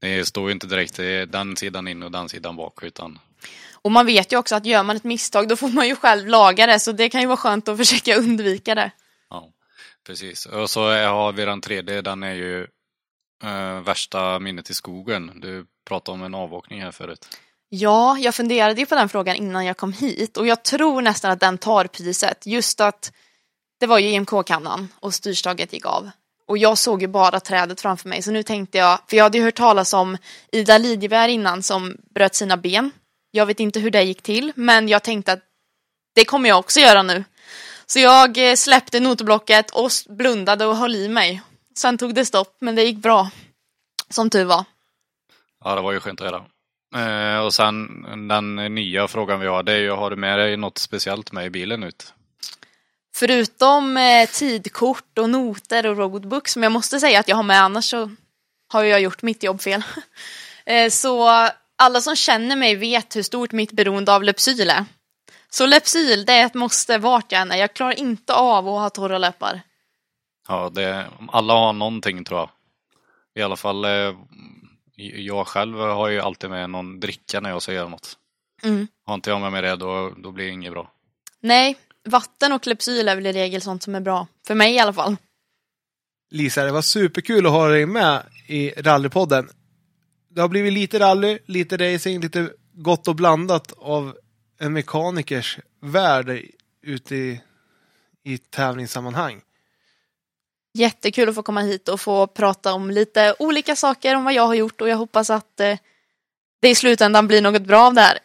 Det 0.00 0.24
står 0.24 0.48
ju 0.48 0.52
inte 0.52 0.66
direkt 0.66 0.96
den 1.32 1.56
sidan 1.56 1.88
in 1.88 2.02
och 2.02 2.10
den 2.10 2.28
sidan 2.28 2.56
bak 2.56 2.82
utan 2.82 3.18
och 3.82 3.92
man 3.92 4.06
vet 4.06 4.32
ju 4.32 4.36
också 4.36 4.54
att 4.54 4.66
gör 4.66 4.82
man 4.82 4.96
ett 4.96 5.04
misstag 5.04 5.48
då 5.48 5.56
får 5.56 5.68
man 5.68 5.88
ju 5.88 5.96
själv 5.96 6.28
laga 6.28 6.66
det 6.66 6.80
så 6.80 6.92
det 6.92 7.08
kan 7.08 7.20
ju 7.20 7.26
vara 7.26 7.36
skönt 7.36 7.68
att 7.68 7.76
försöka 7.76 8.16
undvika 8.16 8.74
det. 8.74 8.90
Precis. 10.06 10.46
Och 10.46 10.70
så 10.70 10.80
har 10.90 11.32
vi 11.32 11.44
den 11.44 11.60
tredje, 11.60 12.02
den 12.02 12.22
är 12.22 12.34
ju 12.34 12.66
eh, 13.44 13.80
värsta 13.80 14.38
minnet 14.38 14.70
i 14.70 14.74
skogen. 14.74 15.40
Du 15.40 15.66
pratade 15.88 16.14
om 16.14 16.22
en 16.22 16.34
avåkning 16.34 16.82
här 16.82 16.92
förut. 16.92 17.38
Ja, 17.68 18.18
jag 18.18 18.34
funderade 18.34 18.80
ju 18.80 18.86
på 18.86 18.94
den 18.94 19.08
frågan 19.08 19.36
innan 19.36 19.64
jag 19.64 19.76
kom 19.76 19.92
hit 19.92 20.36
och 20.36 20.46
jag 20.46 20.64
tror 20.64 21.02
nästan 21.02 21.30
att 21.30 21.40
den 21.40 21.58
tar 21.58 21.84
priset. 21.84 22.46
Just 22.46 22.80
att 22.80 23.12
det 23.80 23.86
var 23.86 23.98
ju 23.98 24.08
IMK-kannan 24.08 24.88
och 25.00 25.14
styrstaget 25.14 25.72
gick 25.72 25.86
av. 25.86 26.10
Och 26.46 26.58
jag 26.58 26.78
såg 26.78 27.02
ju 27.02 27.08
bara 27.08 27.40
trädet 27.40 27.80
framför 27.80 28.08
mig 28.08 28.22
så 28.22 28.30
nu 28.30 28.42
tänkte 28.42 28.78
jag, 28.78 28.98
för 29.06 29.16
jag 29.16 29.24
hade 29.24 29.38
ju 29.38 29.44
hört 29.44 29.54
talas 29.54 29.94
om 29.94 30.16
Ida 30.52 30.78
Lidjeberg 30.78 31.32
innan 31.32 31.62
som 31.62 31.96
bröt 32.14 32.34
sina 32.34 32.56
ben. 32.56 32.90
Jag 33.30 33.46
vet 33.46 33.60
inte 33.60 33.80
hur 33.80 33.90
det 33.90 34.02
gick 34.02 34.22
till 34.22 34.52
men 34.54 34.88
jag 34.88 35.02
tänkte 35.02 35.32
att 35.32 35.40
det 36.14 36.24
kommer 36.24 36.48
jag 36.48 36.58
också 36.58 36.80
göra 36.80 37.02
nu. 37.02 37.24
Så 37.90 37.98
jag 37.98 38.50
eh, 38.50 38.54
släppte 38.54 39.00
notblocket 39.00 39.70
och 39.70 39.90
blundade 40.08 40.66
och 40.66 40.76
höll 40.76 40.94
i 40.94 41.08
mig. 41.08 41.42
Sen 41.76 41.98
tog 41.98 42.14
det 42.14 42.24
stopp 42.24 42.56
men 42.60 42.74
det 42.74 42.82
gick 42.82 42.96
bra. 42.96 43.30
Som 44.10 44.30
tur 44.30 44.44
var. 44.44 44.64
Ja 45.64 45.74
det 45.74 45.80
var 45.80 45.92
ju 45.92 46.00
skönt 46.00 46.20
att 46.20 46.26
höra. 46.26 46.44
Eh, 47.36 47.44
och 47.44 47.54
sen 47.54 48.04
den 48.28 48.74
nya 48.74 49.08
frågan 49.08 49.40
vi 49.40 49.46
har, 49.46 49.62
det 49.62 49.72
är 49.72 49.78
ju, 49.78 49.90
har 49.90 50.10
du 50.10 50.16
med 50.16 50.38
dig 50.38 50.56
något 50.56 50.78
speciellt 50.78 51.32
med 51.32 51.46
i 51.46 51.50
bilen 51.50 51.82
ut? 51.82 52.14
Förutom 53.14 53.96
eh, 53.96 54.28
tidkort 54.28 55.18
och 55.18 55.30
noter 55.30 55.86
och 55.86 55.96
roadbook 55.96 56.48
som 56.48 56.62
jag 56.62 56.72
måste 56.72 57.00
säga 57.00 57.20
att 57.20 57.28
jag 57.28 57.36
har 57.36 57.42
med, 57.42 57.62
annars 57.62 57.84
så 57.84 58.10
har 58.68 58.82
jag 58.82 59.00
gjort 59.00 59.22
mitt 59.22 59.42
jobb 59.42 59.60
fel. 59.60 59.82
eh, 60.64 60.90
så 60.90 61.28
alla 61.76 62.00
som 62.00 62.16
känner 62.16 62.56
mig 62.56 62.76
vet 62.76 63.16
hur 63.16 63.22
stort 63.22 63.52
mitt 63.52 63.72
beroende 63.72 64.14
av 64.14 64.22
Lypsyl 64.22 64.70
är. 64.70 64.84
Så 65.50 65.66
Lypsyl, 65.66 66.24
det 66.24 66.32
är 66.32 66.46
ett 66.46 66.54
måste 66.54 66.98
vart 66.98 67.32
jag 67.32 67.40
än 67.40 67.50
är. 67.50 67.56
Jag 67.56 67.74
klarar 67.74 67.98
inte 67.98 68.34
av 68.34 68.68
att 68.68 68.80
ha 68.80 68.90
torra 68.90 69.18
läppar. 69.18 69.60
Ja, 70.48 70.70
det, 70.74 71.06
alla 71.28 71.54
har 71.54 71.72
någonting 71.72 72.24
tror 72.24 72.40
jag. 72.40 72.50
I 73.34 73.42
alla 73.42 73.56
fall 73.56 73.84
eh, 73.84 74.14
jag 74.96 75.46
själv 75.46 75.78
har 75.78 76.08
ju 76.08 76.20
alltid 76.20 76.50
med 76.50 76.70
någon 76.70 77.00
dricka 77.00 77.40
när 77.40 77.50
jag 77.50 77.62
ska 77.62 77.72
göra 77.72 77.88
något. 77.88 78.16
Mm. 78.62 78.88
Har 79.06 79.14
inte 79.14 79.30
jag 79.30 79.40
med 79.40 79.52
mig 79.52 79.62
det 79.62 79.76
då, 79.76 80.12
då 80.16 80.32
blir 80.32 80.44
det 80.44 80.50
inget 80.50 80.72
bra. 80.72 80.92
Nej, 81.40 81.76
vatten 82.04 82.52
och 82.52 82.66
Lypsyl 82.66 83.08
är 83.08 83.16
väl 83.16 83.26
i 83.26 83.32
regel 83.32 83.62
sånt 83.62 83.82
som 83.82 83.94
är 83.94 84.00
bra. 84.00 84.26
För 84.46 84.54
mig 84.54 84.74
i 84.74 84.78
alla 84.78 84.92
fall. 84.92 85.16
Lisa, 86.30 86.64
det 86.64 86.72
var 86.72 86.82
superkul 86.82 87.46
att 87.46 87.52
ha 87.52 87.68
dig 87.68 87.86
med 87.86 88.22
i 88.48 88.70
rallypodden. 88.70 89.48
Det 90.30 90.40
har 90.40 90.48
blivit 90.48 90.72
lite 90.72 90.98
rally, 90.98 91.38
lite 91.46 91.76
racing, 91.76 92.22
lite 92.22 92.50
gott 92.72 93.08
och 93.08 93.16
blandat 93.16 93.72
av 93.78 94.16
en 94.60 94.72
mekanikers 94.72 95.58
värld 95.80 96.42
ute 96.82 97.16
i, 97.16 97.40
i 98.22 98.38
tävlingssammanhang. 98.38 99.42
Jättekul 100.74 101.28
att 101.28 101.34
få 101.34 101.42
komma 101.42 101.60
hit 101.60 101.88
och 101.88 102.00
få 102.00 102.26
prata 102.26 102.72
om 102.72 102.90
lite 102.90 103.34
olika 103.38 103.76
saker 103.76 104.16
om 104.16 104.24
vad 104.24 104.34
jag 104.34 104.46
har 104.46 104.54
gjort 104.54 104.80
och 104.80 104.88
jag 104.88 104.96
hoppas 104.96 105.30
att 105.30 105.60
eh, 105.60 105.78
det 106.60 106.68
i 106.68 106.74
slutändan 106.74 107.26
blir 107.26 107.42
något 107.42 107.62
bra 107.62 107.86
av 107.86 107.94
det 107.94 108.00
här. 108.00 108.18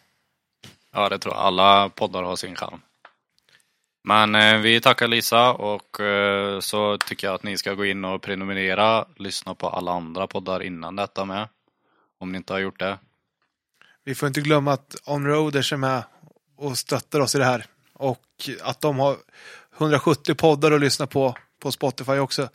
Ja, 0.92 1.10
det 1.10 1.20
tror 1.20 1.36
jag. 1.36 1.44
Alla 1.44 1.90
poddar 1.90 2.24
har 2.24 2.36
sin 2.36 2.56
charm. 2.56 2.82
Men 4.04 4.36
eh, 4.36 4.58
vi 4.58 4.82
tackar 4.82 5.08
Lisa 5.08 5.54
och 5.54 6.00
eh, 6.00 6.60
så 6.60 6.98
tycker 6.98 7.28
jag 7.28 7.36
att 7.36 7.44
ni 7.44 7.58
ska 7.58 7.74
gå 7.74 7.86
in 7.86 8.06
och 8.06 8.22
prenumerera, 8.22 9.06
lyssna 9.16 9.56
på 9.56 9.70
alla 9.70 9.92
andra 9.92 10.28
poddar 10.28 10.64
innan 10.64 10.96
detta 10.96 11.26
med. 11.26 11.48
Om 12.20 12.32
ni 12.32 12.38
inte 12.38 12.54
har 12.54 12.60
gjort 12.60 12.80
det. 12.80 12.98
Vi 14.04 14.16
får 14.16 14.28
inte 14.28 14.42
glömma 14.42 14.74
att 14.74 14.96
Onroaders 15.06 15.74
är 15.74 15.78
med 15.78 16.04
och 16.56 16.78
stöttar 16.78 17.20
oss 17.20 17.36
i 17.36 17.38
det 17.38 17.46
här. 17.46 17.66
Och 17.94 18.50
att 18.62 18.82
de 18.82 19.00
har 19.00 19.18
170 19.78 20.36
poddar 20.36 20.72
att 20.72 20.82
lyssna 20.82 21.08
på 21.08 21.36
på 21.60 21.72
Spotify 21.72 22.18
också. 22.18 22.50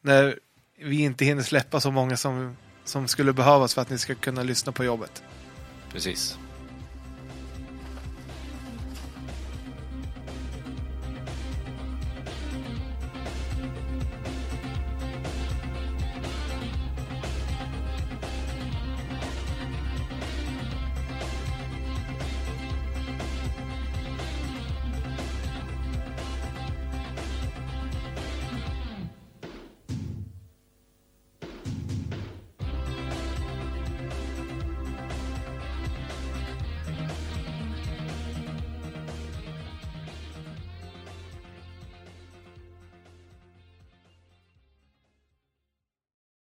När 0.00 0.38
vi 0.78 1.02
inte 1.02 1.24
hinner 1.24 1.42
släppa 1.42 1.80
så 1.80 1.90
många 1.90 2.16
som, 2.16 2.56
som 2.84 3.08
skulle 3.08 3.32
behövas 3.32 3.74
för 3.74 3.82
att 3.82 3.90
ni 3.90 3.98
ska 3.98 4.14
kunna 4.14 4.42
lyssna 4.42 4.72
på 4.72 4.84
jobbet. 4.84 5.22
Precis. 5.92 6.38